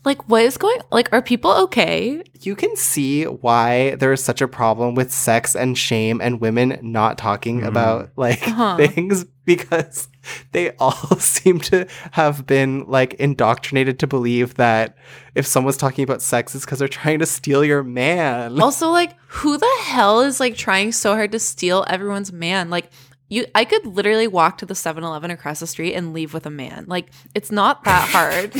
Like 0.04 0.28
what 0.28 0.42
is 0.42 0.56
going 0.56 0.78
like 0.90 1.12
are 1.12 1.20
people 1.22 1.50
okay? 1.52 2.22
You 2.40 2.54
can 2.56 2.74
see 2.76 3.24
why 3.24 3.94
there 3.96 4.12
is 4.12 4.22
such 4.22 4.40
a 4.40 4.48
problem 4.48 4.94
with 4.94 5.12
sex 5.12 5.54
and 5.56 5.76
shame 5.76 6.20
and 6.20 6.40
women 6.40 6.78
not 6.82 7.18
talking 7.18 7.62
about 7.64 8.10
like 8.16 8.46
Uh-huh. 8.48 8.76
things 8.86 9.24
because 9.44 10.08
they 10.52 10.72
all 10.78 10.92
seem 11.18 11.58
to 11.60 11.86
have 12.12 12.46
been 12.46 12.84
like 12.86 13.14
indoctrinated 13.14 13.98
to 14.00 14.06
believe 14.06 14.54
that 14.54 14.96
if 15.34 15.46
someone's 15.46 15.76
talking 15.76 16.04
about 16.04 16.22
sex 16.22 16.54
it's 16.54 16.64
because 16.64 16.78
they're 16.78 16.88
trying 16.88 17.18
to 17.18 17.26
steal 17.26 17.64
your 17.64 17.82
man. 17.82 18.60
also 18.60 18.90
like 18.90 19.14
who 19.28 19.58
the 19.58 19.76
hell 19.82 20.20
is 20.20 20.38
like 20.40 20.56
trying 20.56 20.92
so 20.92 21.14
hard 21.14 21.32
to 21.32 21.38
steal 21.38 21.84
everyone's 21.88 22.32
man? 22.32 22.70
Like 22.70 22.90
you 23.30 23.44
i 23.54 23.62
could 23.62 23.84
literally 23.84 24.26
walk 24.26 24.56
to 24.56 24.64
the 24.64 24.72
7-eleven 24.72 25.30
across 25.30 25.60
the 25.60 25.66
street 25.66 25.92
and 25.94 26.14
leave 26.14 26.32
with 26.32 26.46
a 26.46 26.50
man. 26.50 26.84
Like 26.86 27.10
it's 27.34 27.50
not 27.50 27.84
that 27.84 28.08
hard 28.08 28.54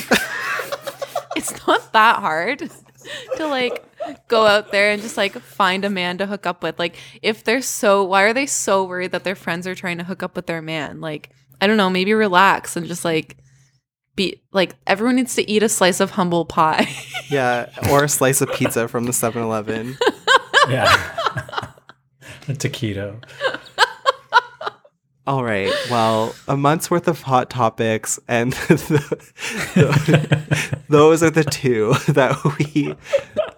it's 1.38 1.66
not 1.66 1.92
that 1.92 2.16
hard 2.16 2.58
to 3.36 3.46
like 3.46 3.84
go 4.28 4.46
out 4.46 4.70
there 4.70 4.90
and 4.90 5.00
just 5.00 5.16
like 5.16 5.38
find 5.40 5.84
a 5.84 5.90
man 5.90 6.18
to 6.18 6.26
hook 6.26 6.46
up 6.46 6.62
with 6.62 6.78
like 6.78 6.96
if 7.22 7.44
they're 7.44 7.62
so 7.62 8.04
why 8.04 8.22
are 8.22 8.32
they 8.34 8.46
so 8.46 8.84
worried 8.84 9.12
that 9.12 9.24
their 9.24 9.34
friends 9.34 9.66
are 9.66 9.74
trying 9.74 9.98
to 9.98 10.04
hook 10.04 10.22
up 10.22 10.36
with 10.36 10.46
their 10.46 10.62
man 10.62 11.00
like 11.00 11.30
i 11.60 11.66
don't 11.66 11.76
know 11.76 11.90
maybe 11.90 12.12
relax 12.12 12.76
and 12.76 12.86
just 12.86 13.04
like 13.04 13.36
be 14.14 14.42
like 14.52 14.74
everyone 14.86 15.16
needs 15.16 15.34
to 15.36 15.48
eat 15.48 15.62
a 15.62 15.68
slice 15.68 16.00
of 16.00 16.10
humble 16.10 16.44
pie 16.44 16.88
yeah, 17.30 17.68
or 17.90 18.04
a 18.04 18.08
slice 18.08 18.40
of 18.40 18.52
pizza 18.52 18.88
from 18.88 19.04
the 19.04 19.12
7-Eleven. 19.12 19.96
Yeah. 20.68 20.92
a 22.46 22.52
taquito. 22.52 23.22
All 25.28 25.44
right. 25.44 25.70
Well, 25.90 26.34
a 26.48 26.56
month's 26.56 26.90
worth 26.90 27.06
of 27.06 27.20
hot 27.20 27.50
topics, 27.50 28.18
and 28.28 28.52
the, 28.68 29.20
the- 29.74 30.78
those 30.88 31.22
are 31.22 31.28
the 31.28 31.44
two 31.44 31.92
that 32.14 32.34
we 32.58 32.94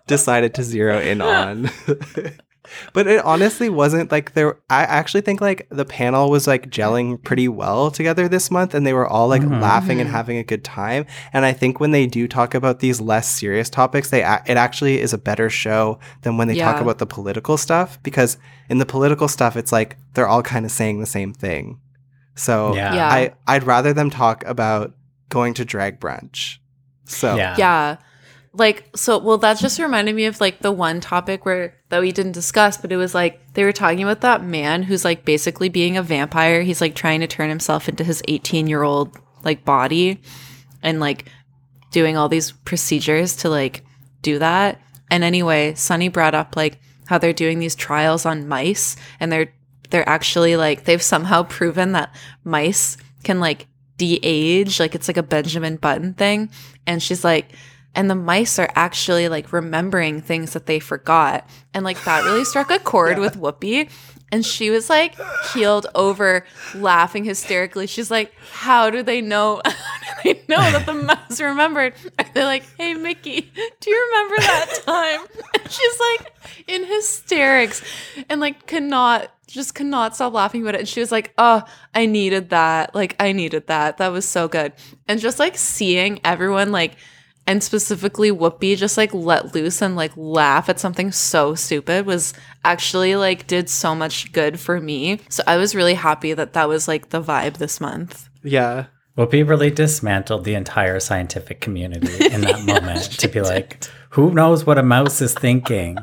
decided 0.09 0.53
to 0.55 0.65
zero 0.65 0.99
in 0.99 1.21
on. 1.21 1.71
but 2.93 3.07
it 3.07 3.25
honestly 3.25 3.69
wasn't 3.69 4.13
like 4.13 4.35
there. 4.35 4.57
I 4.69 4.83
actually 4.83 5.23
think 5.23 5.41
like 5.41 5.67
the 5.71 5.85
panel 5.85 6.31
was 6.31 6.47
like 6.47 6.71
gelling 6.71 7.23
pretty 7.23 7.49
well 7.49 7.91
together 7.91 8.29
this 8.29 8.51
month, 8.51 8.75
and 8.75 8.87
they 8.87 8.93
were 8.93 9.07
all 9.07 9.29
like 9.29 9.43
Mhm. 9.43 9.61
laughing 9.61 10.01
and 10.01 10.09
Mhm. 10.09 10.13
having 10.13 10.37
a 10.39 10.45
good 10.45 10.63
time. 10.63 11.07
And 11.33 11.45
I 11.45 11.53
think 11.53 11.81
when 11.81 11.91
they 11.91 12.07
do 12.07 12.29
talk 12.29 12.55
about 12.55 12.81
these 12.81 13.01
less 13.01 13.29
serious 13.29 13.71
topics, 13.71 14.11
they 14.11 14.23
a- 14.23 14.43
it 14.47 14.57
actually 14.57 15.01
is 15.01 15.13
a 15.13 15.19
better 15.19 15.49
show 15.51 15.99
than 16.23 16.37
when 16.37 16.49
they 16.49 16.55
talk 16.57 16.81
about 16.81 16.99
the 16.99 17.07
political 17.07 17.57
stuff 17.57 17.99
because 18.03 18.37
in 18.69 18.79
the 18.79 18.87
political 18.87 19.27
stuff, 19.29 19.57
it's 19.57 19.73
like 19.73 19.97
they're 20.15 20.29
all 20.29 20.43
kind 20.43 20.65
of 20.67 20.71
saying 20.71 21.01
the 21.01 21.07
same 21.07 21.33
thing. 21.33 21.79
So 22.35 22.75
Yeah. 22.75 22.95
Yeah. 22.95 23.09
I 23.09 23.31
I'd 23.47 23.65
rather 23.65 23.93
them 23.93 24.11
talk 24.11 24.45
about 24.47 24.93
going 25.29 25.55
to 25.55 25.65
drag 25.65 25.99
brunch. 26.01 26.59
So 27.07 27.37
Yeah. 27.37 27.97
Like 28.53 28.91
so 28.97 29.19
well 29.19 29.39
that 29.39 29.59
just 29.59 29.79
reminded 29.79 30.15
me 30.17 30.25
of 30.25 30.41
like 30.41 30.59
the 30.59 30.73
one 30.73 31.01
topic 31.01 31.45
where 31.45 31.77
that 31.89 32.01
we 32.01 32.11
didn't 32.11 32.33
discuss, 32.33 32.77
but 32.77 32.91
it 32.91 32.97
was 32.97 33.15
like 33.15 33.41
they 33.55 33.65
were 33.65 33.73
talking 33.73 34.03
about 34.03 34.23
that 34.23 34.45
man 34.45 34.83
who's 34.83 35.05
like 35.05 35.25
basically 35.25 35.69
being 35.69 35.97
a 35.97 36.03
vampire. 36.03 36.63
He's 36.63 36.81
like 36.81 36.95
trying 36.95 37.21
to 37.21 37.29
turn 37.29 37.49
himself 37.49 37.89
into 37.89 38.03
his 38.03 38.23
18-year-old 38.23 39.17
like 39.45 39.65
body 39.65 40.21
and 40.83 40.99
like 40.99 41.27
doing 41.93 42.17
all 42.17 42.29
these 42.29 42.53
procedures 42.53 43.37
to 43.37 43.49
like 43.49 43.85
do 44.23 44.39
that. 44.41 44.81
And 45.11 45.23
anyway, 45.25 45.75
Sunny 45.75 46.09
brought 46.09 46.35
up 46.35 46.57
like 46.57 46.81
how 47.07 47.19
they're 47.19 47.33
doing 47.33 47.59
these 47.59 47.75
trials 47.75 48.25
on 48.25 48.49
mice 48.49 48.97
and 49.19 49.33
they're 49.33 49.53
they're 49.91 50.09
actually 50.09 50.57
like 50.57 50.85
they've 50.85 51.03
somehow 51.03 51.43
proven 51.43 51.93
that 51.93 52.15
mice 52.45 52.97
can 53.25 53.41
like 53.41 53.67
de-age 53.97 54.81
like 54.81 54.95
it's 54.95 55.09
like 55.09 55.17
a 55.17 55.23
benjamin 55.23 55.77
button 55.77 56.15
thing 56.15 56.49
and 56.87 57.03
she's 57.03 57.25
like 57.25 57.51
and 57.95 58.09
the 58.09 58.15
mice 58.15 58.59
are 58.59 58.71
actually 58.75 59.29
like 59.29 59.53
remembering 59.53 60.21
things 60.21 60.53
that 60.53 60.67
they 60.67 60.79
forgot. 60.79 61.49
And 61.75 61.85
like 61.85 62.03
that 62.05 62.25
really 62.25 62.45
struck 62.45 62.71
a 62.71 62.79
chord 62.79 63.19
with 63.19 63.37
whoopi. 63.37 63.91
And 64.33 64.47
she 64.47 64.71
was 64.71 64.89
like 64.89 65.17
keeled 65.53 65.89
over 65.95 66.47
laughing 66.75 67.25
hysterically. 67.25 67.89
She's 67.89 68.11
like 68.11 68.33
how 68.53 68.91
do 68.91 69.03
they 69.03 69.21
know? 69.21 69.61
How 69.67 70.23
do 70.23 70.35
they 70.35 70.43
know 70.49 70.59
that 70.59 70.87
the 70.87 70.95
mouse 70.95 71.41
remembered? 71.41 71.95
And 72.19 72.29
they're 72.35 72.45
like 72.45 72.65
hey 72.77 72.95
mickey 72.95 73.53
do 73.81 73.91
you 73.91 74.11
remember 74.13 74.37
that 74.43 74.83
time? 74.87 75.27
And 75.55 75.71
she's 75.71 76.01
like 76.01 76.33
in 76.69 76.85
hysterics 76.85 77.83
and 78.29 78.41
like 78.41 78.67
cannot 78.67 79.33
just 79.49 79.75
cannot 79.75 80.15
stop 80.15 80.33
laughing 80.33 80.63
about 80.63 80.77
it. 80.77 80.81
And 80.81 80.89
she 80.89 81.01
was 81.01 81.11
like 81.11 81.33
oh 81.39 81.65
i 81.93 82.07
needed 82.07 82.51
that. 82.51 82.95
Like 82.95 83.17
i 83.19 83.33
needed 83.33 83.67
that. 83.67 83.97
That 83.97 84.13
was 84.13 84.25
so 84.25 84.47
good. 84.47 84.75
And 85.09 85.19
just 85.19 85.41
like 85.41 85.59
seeing 85.59 86.21
everyone 86.23 86.71
like 86.71 86.97
and 87.51 87.65
specifically 87.65 88.31
Whoopi 88.31 88.77
just 88.77 88.97
like 88.97 89.13
let 89.13 89.57
loose 89.57 89.83
and 89.83 89.97
like 89.97 90.13
laugh 90.17 90.69
at 90.69 90.79
something 90.79 91.11
so 91.11 91.57
stupid 91.57 92.07
was 92.07 92.33
actually 92.65 93.17
like 93.17 93.49
did 93.49 93.69
so 93.69 93.93
much 93.93 94.31
good 94.31 94.61
for 94.61 94.81
me. 94.81 95.19
So 95.29 95.43
I 95.49 95.57
was 95.57 95.75
really 95.75 95.95
happy 95.95 96.33
that 96.33 96.53
that 96.53 96.69
was 96.69 96.87
like 96.87 97.09
the 97.09 97.21
vibe 97.21 97.57
this 97.57 97.81
month. 97.81 98.29
Yeah. 98.45 98.87
Whoopi 99.19 99.47
really 99.47 99.69
dismantled 99.69 100.45
the 100.45 100.55
entire 100.55 101.01
scientific 101.01 101.61
community 101.61 102.25
in 102.33 102.43
that 102.43 102.63
moment 102.65 103.19
to 103.19 103.27
be 103.27 103.41
like, 103.41 103.85
who 104.11 104.31
knows 104.31 104.65
what 104.65 104.79
a 104.79 104.85
mouse 104.85 105.21
is 105.21 105.35
thinking? 105.35 105.99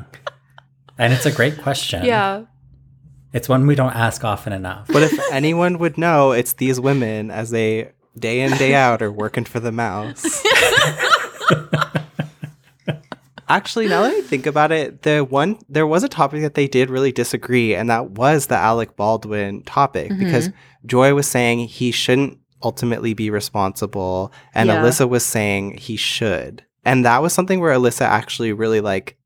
And 0.98 1.14
it's 1.14 1.24
a 1.24 1.32
great 1.32 1.62
question. 1.62 2.04
Yeah. 2.04 2.44
It's 3.32 3.48
one 3.48 3.66
we 3.66 3.74
don't 3.74 3.96
ask 3.96 4.22
often 4.22 4.52
enough. 4.52 4.88
But 4.88 5.02
if 5.02 5.18
anyone 5.32 5.78
would 5.78 5.96
know, 5.96 6.32
it's 6.32 6.52
these 6.52 6.78
women 6.78 7.30
as 7.30 7.48
they 7.48 7.92
day 8.18 8.40
in 8.40 8.52
day 8.58 8.74
out 8.84 9.00
are 9.00 9.12
working 9.12 9.44
for 9.44 9.60
the 9.60 9.72
mouse. 9.72 10.24
Actually, 13.50 13.88
now 13.88 14.02
that 14.02 14.12
I 14.12 14.20
think 14.20 14.44
about 14.44 14.72
it, 14.72 15.02
the 15.02 15.20
one 15.20 15.58
there 15.70 15.86
was 15.86 16.04
a 16.04 16.08
topic 16.08 16.42
that 16.42 16.52
they 16.54 16.68
did 16.68 16.90
really 16.90 17.12
disagree, 17.12 17.74
and 17.74 17.88
that 17.88 18.10
was 18.10 18.48
the 18.48 18.56
Alec 18.56 18.94
Baldwin 18.94 19.62
topic 19.62 20.10
Mhm. 20.10 20.18
because 20.18 20.50
Joy 20.84 21.14
was 21.14 21.26
saying 21.26 21.60
he 21.60 21.90
shouldn't 21.90 22.36
ultimately 22.62 23.14
be 23.14 23.30
responsible, 23.30 24.32
and 24.54 24.68
Yeah. 24.68 24.82
Alyssa 24.82 25.08
was 25.08 25.24
saying 25.24 25.78
he 25.78 25.96
should. 25.96 26.62
And 26.84 27.06
that 27.06 27.22
was 27.22 27.32
something 27.32 27.58
where 27.60 27.74
Alyssa 27.74 28.02
actually 28.02 28.52
really 28.52 28.82
like 28.82 29.16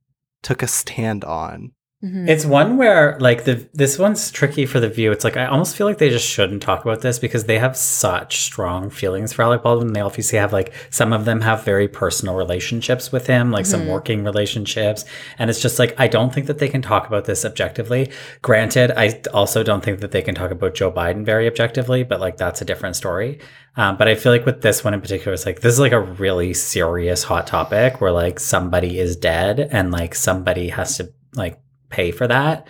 took 0.42 0.62
a 0.62 0.68
stand 0.68 1.24
on. 1.24 1.72
It's 2.04 2.44
one 2.44 2.78
where 2.78 3.16
like 3.20 3.44
the 3.44 3.64
this 3.74 3.96
one's 3.96 4.32
tricky 4.32 4.66
for 4.66 4.80
the 4.80 4.88
view. 4.88 5.12
It's 5.12 5.22
like 5.22 5.36
I 5.36 5.46
almost 5.46 5.76
feel 5.76 5.86
like 5.86 5.98
they 5.98 6.10
just 6.10 6.26
shouldn't 6.26 6.60
talk 6.60 6.84
about 6.84 7.00
this 7.00 7.20
because 7.20 7.44
they 7.44 7.60
have 7.60 7.76
such 7.76 8.38
strong 8.42 8.90
feelings 8.90 9.32
for 9.32 9.42
Alec 9.42 9.62
Baldwin. 9.62 9.92
They 9.92 10.00
obviously 10.00 10.36
have 10.40 10.52
like 10.52 10.72
some 10.90 11.12
of 11.12 11.26
them 11.26 11.40
have 11.42 11.64
very 11.64 11.86
personal 11.86 12.34
relationships 12.34 13.12
with 13.12 13.28
him, 13.28 13.52
like 13.52 13.66
some 13.66 13.82
Mhm. 13.82 13.86
working 13.92 14.24
relationships, 14.24 15.04
and 15.38 15.48
it's 15.48 15.62
just 15.62 15.78
like 15.78 15.94
I 15.96 16.08
don't 16.08 16.34
think 16.34 16.48
that 16.48 16.58
they 16.58 16.68
can 16.68 16.82
talk 16.82 17.06
about 17.06 17.24
this 17.26 17.44
objectively. 17.44 18.10
Granted, 18.42 18.90
I 18.96 19.20
also 19.32 19.62
don't 19.62 19.84
think 19.84 20.00
that 20.00 20.10
they 20.10 20.22
can 20.22 20.34
talk 20.34 20.50
about 20.50 20.74
Joe 20.74 20.90
Biden 20.90 21.24
very 21.24 21.46
objectively, 21.46 22.02
but 22.02 22.18
like 22.20 22.36
that's 22.36 22.60
a 22.60 22.64
different 22.64 22.96
story. 22.96 23.38
Um, 23.76 23.96
but 23.96 24.08
I 24.08 24.16
feel 24.16 24.32
like 24.32 24.44
with 24.44 24.60
this 24.62 24.82
one 24.82 24.92
in 24.92 25.00
particular, 25.00 25.34
it's 25.34 25.46
like 25.46 25.60
this 25.60 25.72
is 25.74 25.80
like 25.80 25.92
a 25.92 26.00
really 26.00 26.52
serious 26.52 27.22
hot 27.22 27.46
topic 27.46 28.00
where 28.00 28.10
like 28.10 28.40
somebody 28.40 28.98
is 28.98 29.14
dead 29.14 29.68
and 29.70 29.92
like 29.92 30.16
somebody 30.16 30.70
has 30.70 30.96
to 30.96 31.10
like 31.36 31.60
pay 31.92 32.10
for 32.10 32.26
that. 32.26 32.66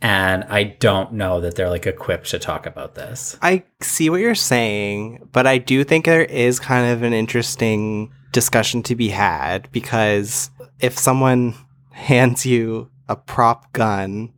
And 0.00 0.44
I 0.44 0.62
don't 0.62 1.14
know 1.14 1.40
that 1.40 1.56
they're 1.56 1.70
like 1.70 1.86
equipped 1.86 2.30
to 2.30 2.38
talk 2.38 2.66
about 2.66 2.94
this. 2.94 3.36
I 3.42 3.64
see 3.80 4.10
what 4.10 4.20
you're 4.20 4.34
saying, 4.36 5.28
but 5.32 5.46
I 5.46 5.58
do 5.58 5.82
think 5.82 6.04
there 6.04 6.22
is 6.24 6.60
kind 6.60 6.92
of 6.92 7.02
an 7.02 7.12
interesting 7.12 8.12
discussion 8.32 8.82
to 8.84 8.94
be 8.94 9.08
had 9.08 9.70
because 9.72 10.50
if 10.80 10.96
someone 10.98 11.54
hands 11.90 12.46
you 12.46 12.90
a 13.08 13.16
prop 13.16 13.72
gun, 13.72 14.32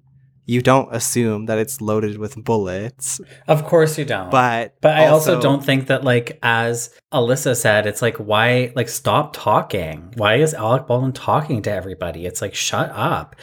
you 0.47 0.62
don't 0.62 0.88
assume 0.94 1.47
that 1.47 1.59
it's 1.59 1.80
loaded 1.80 2.16
with 2.18 2.42
bullets. 2.42 3.20
Of 3.47 3.64
course 3.66 3.98
you 3.98 4.05
don't. 4.06 4.30
But 4.30 4.74
But 4.80 4.97
I 4.97 5.06
also, 5.09 5.36
also- 5.36 5.42
don't 5.42 5.64
think 5.64 5.88
that 5.88 6.05
like 6.05 6.38
as 6.42 6.88
Alyssa 7.12 7.55
said, 7.55 7.86
it's 7.86 8.01
like 8.01 8.16
why 8.16 8.72
like 8.74 8.88
stop 8.88 9.34
talking. 9.34 10.12
Why 10.16 10.36
is 10.36 10.55
Alec 10.55 10.86
Baldwin 10.86 11.12
talking 11.12 11.60
to 11.62 11.70
everybody? 11.70 12.24
It's 12.24 12.40
like 12.40 12.55
shut 12.55 12.90
up. 12.94 13.36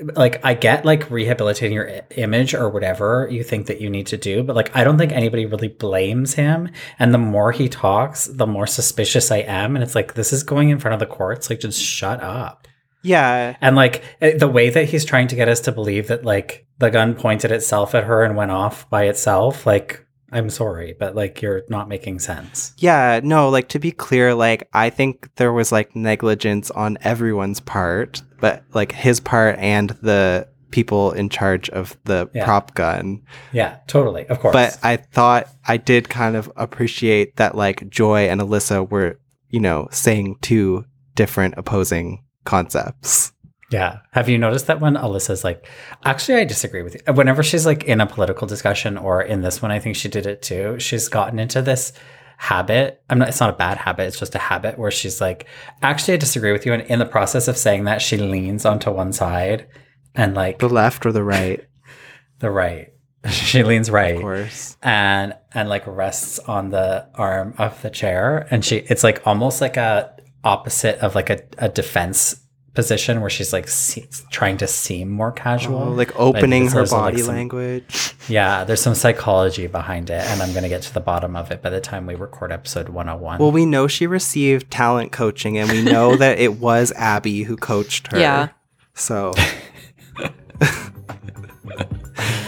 Like 0.00 0.44
I 0.44 0.54
get 0.54 0.84
like 0.84 1.08
rehabilitating 1.10 1.74
your 1.74 1.88
i- 1.88 2.02
image 2.16 2.52
or 2.52 2.68
whatever 2.68 3.28
you 3.30 3.44
think 3.44 3.66
that 3.66 3.80
you 3.80 3.88
need 3.88 4.08
to 4.08 4.16
do, 4.16 4.42
but 4.42 4.56
like 4.56 4.74
I 4.76 4.82
don't 4.82 4.98
think 4.98 5.12
anybody 5.12 5.46
really 5.46 5.68
blames 5.68 6.34
him. 6.34 6.70
And 6.98 7.14
the 7.14 7.18
more 7.18 7.52
he 7.52 7.68
talks, 7.68 8.26
the 8.26 8.46
more 8.46 8.66
suspicious 8.66 9.30
I 9.30 9.38
am. 9.38 9.76
And 9.76 9.82
it's 9.84 9.94
like 9.94 10.14
this 10.14 10.32
is 10.32 10.42
going 10.42 10.70
in 10.70 10.80
front 10.80 10.94
of 10.94 11.00
the 11.00 11.14
courts. 11.14 11.48
Like 11.48 11.60
just 11.60 11.80
shut 11.80 12.20
up. 12.22 12.66
Yeah. 13.02 13.56
And 13.60 13.76
like 13.76 14.02
eh, 14.20 14.36
the 14.36 14.48
way 14.48 14.70
that 14.70 14.88
he's 14.88 15.04
trying 15.04 15.28
to 15.28 15.36
get 15.36 15.48
us 15.48 15.60
to 15.60 15.72
believe 15.72 16.08
that 16.08 16.24
like 16.24 16.66
the 16.78 16.90
gun 16.90 17.14
pointed 17.14 17.52
itself 17.52 17.94
at 17.94 18.04
her 18.04 18.24
and 18.24 18.36
went 18.36 18.50
off 18.50 18.88
by 18.90 19.04
itself, 19.04 19.64
like 19.66 20.03
I'm 20.34 20.50
sorry, 20.50 20.94
but 20.98 21.14
like 21.14 21.40
you're 21.40 21.62
not 21.68 21.88
making 21.88 22.18
sense. 22.18 22.72
Yeah, 22.76 23.20
no, 23.22 23.48
like 23.48 23.68
to 23.68 23.78
be 23.78 23.92
clear, 23.92 24.34
like 24.34 24.68
I 24.72 24.90
think 24.90 25.34
there 25.36 25.52
was 25.52 25.70
like 25.72 25.94
negligence 25.96 26.70
on 26.72 26.98
everyone's 27.02 27.60
part, 27.60 28.22
but 28.40 28.64
like 28.74 28.92
his 28.92 29.20
part 29.20 29.58
and 29.58 29.90
the 30.02 30.48
people 30.70 31.12
in 31.12 31.28
charge 31.28 31.70
of 31.70 31.96
the 32.04 32.28
Yeah. 32.34 32.44
prop 32.44 32.74
gun. 32.74 33.22
Yeah, 33.52 33.76
totally. 33.86 34.26
Of 34.26 34.40
course. 34.40 34.52
But 34.52 34.76
I 34.82 34.96
thought 34.96 35.46
I 35.68 35.76
did 35.76 36.08
kind 36.08 36.34
of 36.34 36.50
appreciate 36.56 37.36
that 37.36 37.54
like 37.56 37.88
Joy 37.88 38.26
and 38.28 38.40
Alyssa 38.40 38.90
were, 38.90 39.20
you 39.50 39.60
know, 39.60 39.86
saying 39.92 40.36
two 40.42 40.84
different 41.14 41.54
opposing 41.56 42.24
concepts. 42.44 43.32
Yeah. 43.74 43.98
Have 44.12 44.28
you 44.28 44.38
noticed 44.38 44.68
that 44.68 44.78
when 44.78 44.94
Alyssa's 44.94 45.42
like, 45.42 45.68
actually, 46.04 46.36
I 46.36 46.44
disagree 46.44 46.82
with 46.82 46.94
you. 46.94 47.12
Whenever 47.12 47.42
she's 47.42 47.66
like 47.66 47.82
in 47.82 48.00
a 48.00 48.06
political 48.06 48.46
discussion 48.46 48.96
or 48.96 49.20
in 49.20 49.42
this 49.42 49.60
one, 49.60 49.72
I 49.72 49.80
think 49.80 49.96
she 49.96 50.08
did 50.08 50.26
it 50.26 50.42
too. 50.42 50.78
She's 50.78 51.08
gotten 51.08 51.40
into 51.40 51.60
this 51.60 51.92
habit. 52.36 53.02
I'm 53.10 53.18
not, 53.18 53.30
it's 53.30 53.40
not 53.40 53.50
a 53.50 53.56
bad 53.56 53.78
habit. 53.78 54.04
It's 54.04 54.20
just 54.20 54.36
a 54.36 54.38
habit 54.38 54.78
where 54.78 54.92
she's 54.92 55.20
like, 55.20 55.48
actually, 55.82 56.14
I 56.14 56.18
disagree 56.18 56.52
with 56.52 56.64
you. 56.64 56.72
And 56.72 56.82
in 56.82 57.00
the 57.00 57.04
process 57.04 57.48
of 57.48 57.56
saying 57.56 57.82
that, 57.84 58.00
she 58.00 58.16
leans 58.16 58.64
onto 58.64 58.92
one 58.92 59.12
side 59.12 59.66
and 60.14 60.34
like 60.34 60.60
The 60.60 60.68
left 60.68 61.04
or 61.04 61.10
the 61.10 61.24
right? 61.24 61.66
the 62.38 62.52
right. 62.52 62.92
she 63.28 63.64
leans 63.64 63.90
right. 63.90 64.14
Of 64.14 64.20
course. 64.20 64.76
And 64.84 65.34
and 65.52 65.68
like 65.68 65.84
rests 65.84 66.38
on 66.38 66.70
the 66.70 67.08
arm 67.14 67.54
of 67.58 67.82
the 67.82 67.90
chair. 67.90 68.46
And 68.52 68.64
she 68.64 68.76
it's 68.76 69.02
like 69.02 69.26
almost 69.26 69.60
like 69.60 69.76
a 69.76 70.14
opposite 70.44 70.98
of 71.00 71.16
like 71.16 71.30
a, 71.30 71.40
a 71.58 71.68
defense 71.68 72.43
position 72.74 73.20
where 73.20 73.30
she's 73.30 73.52
like 73.52 73.68
se- 73.68 74.08
trying 74.30 74.56
to 74.58 74.66
seem 74.66 75.08
more 75.10 75.30
casual. 75.32 75.78
Oh, 75.82 75.88
like 75.92 76.08
But 76.08 76.20
I 76.20 76.24
think 76.24 76.36
opening 76.36 76.64
her 76.68 76.74
there's, 76.74 76.92
like, 76.92 77.00
body 77.00 77.18
some- 77.22 77.34
language. 77.34 78.14
Yeah, 78.28 78.64
there's 78.64 78.80
some 78.82 78.94
psychology 78.94 79.66
behind 79.68 80.10
it. 80.10 80.22
And 80.24 80.42
I'm 80.42 80.50
going 80.52 80.62
to 80.64 80.68
get 80.68 80.82
to 80.82 80.92
the 80.94 81.00
bottom 81.00 81.36
of 81.36 81.50
it 81.50 81.62
by 81.62 81.70
the 81.70 81.80
time 81.80 82.06
we 82.06 82.14
record 82.16 82.50
episode 82.52 82.88
101. 82.88 83.38
Well, 83.38 83.52
we 83.52 83.64
know 83.66 83.86
she 83.86 84.06
received 84.06 84.70
talent 84.70 85.12
coaching 85.12 85.56
and 85.58 85.70
we 85.70 85.82
know 85.82 86.16
that 86.24 86.38
it 86.38 86.54
was 86.58 86.90
Abby 86.92 87.44
who 87.44 87.56
coached 87.56 88.08
her. 88.12 88.18
Yeah. 88.18 88.48
So 88.94 89.32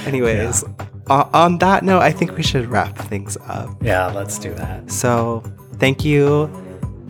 Anyways, 0.06 0.64
o- 1.08 1.28
on 1.32 1.58
that 1.58 1.82
note, 1.82 2.00
I 2.00 2.12
think 2.12 2.36
we 2.36 2.42
should 2.42 2.66
wrap 2.66 2.96
things 2.96 3.36
up. 3.46 3.82
yeah, 3.82 4.06
let's 4.06 4.38
do 4.38 4.55
that. 4.55 4.90
So, 4.90 5.42
thank 5.78 6.05
you 6.05 6.46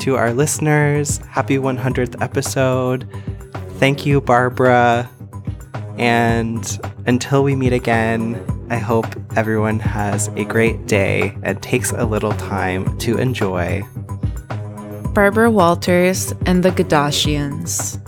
to 0.01 0.17
our 0.17 0.33
listeners. 0.33 1.19
Happy 1.29 1.57
100th 1.57 2.21
episode. 2.23 3.09
Thank 3.79 4.07
you, 4.07 4.21
Barbara. 4.21 5.11
And 5.99 6.79
until 7.07 7.43
we 7.43 7.57
meet 7.57 7.73
again, 7.73 8.43
I 8.69 8.77
hope 8.79 9.07
everyone 9.37 9.79
has 9.81 10.29
a 10.29 10.45
great 10.45 10.87
day 10.87 11.37
and 11.43 11.63
takes 11.63 11.93
a 11.93 12.05
little 12.05 12.33
time 12.33 12.99
to 12.99 13.17
enjoy. 13.19 13.83
Barbara 15.15 15.51
Walters 15.51 16.33
and 16.45 16.63
the 16.63 16.71
Gadashians. 16.71 17.99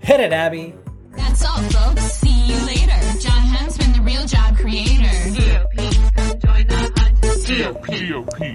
Hit 0.00 0.20
it, 0.20 0.32
Abby. 0.32 0.74
That's 1.16 1.42
That's 1.42 1.44
all, 1.44 1.62
folks. 1.90 2.02
See 2.02 2.46
you 2.46 2.56
later. 2.64 3.18
Jon 3.20 3.32
Huntsman, 3.32 3.92
the 3.92 4.00
real 4.02 4.24
job 4.26 4.56
creator. 4.56 5.10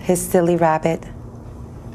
His 0.01 0.25
silly 0.25 0.56
rabbit. 0.56 1.03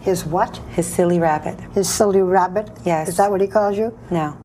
His 0.00 0.24
what? 0.24 0.56
His 0.70 0.86
silly 0.86 1.18
rabbit. 1.18 1.58
His 1.74 1.88
silly 1.88 2.22
rabbit? 2.22 2.70
Yes. 2.84 3.08
Is 3.08 3.16
that 3.16 3.30
what 3.30 3.40
he 3.40 3.46
calls 3.46 3.76
you? 3.76 3.96
No. 4.10 4.36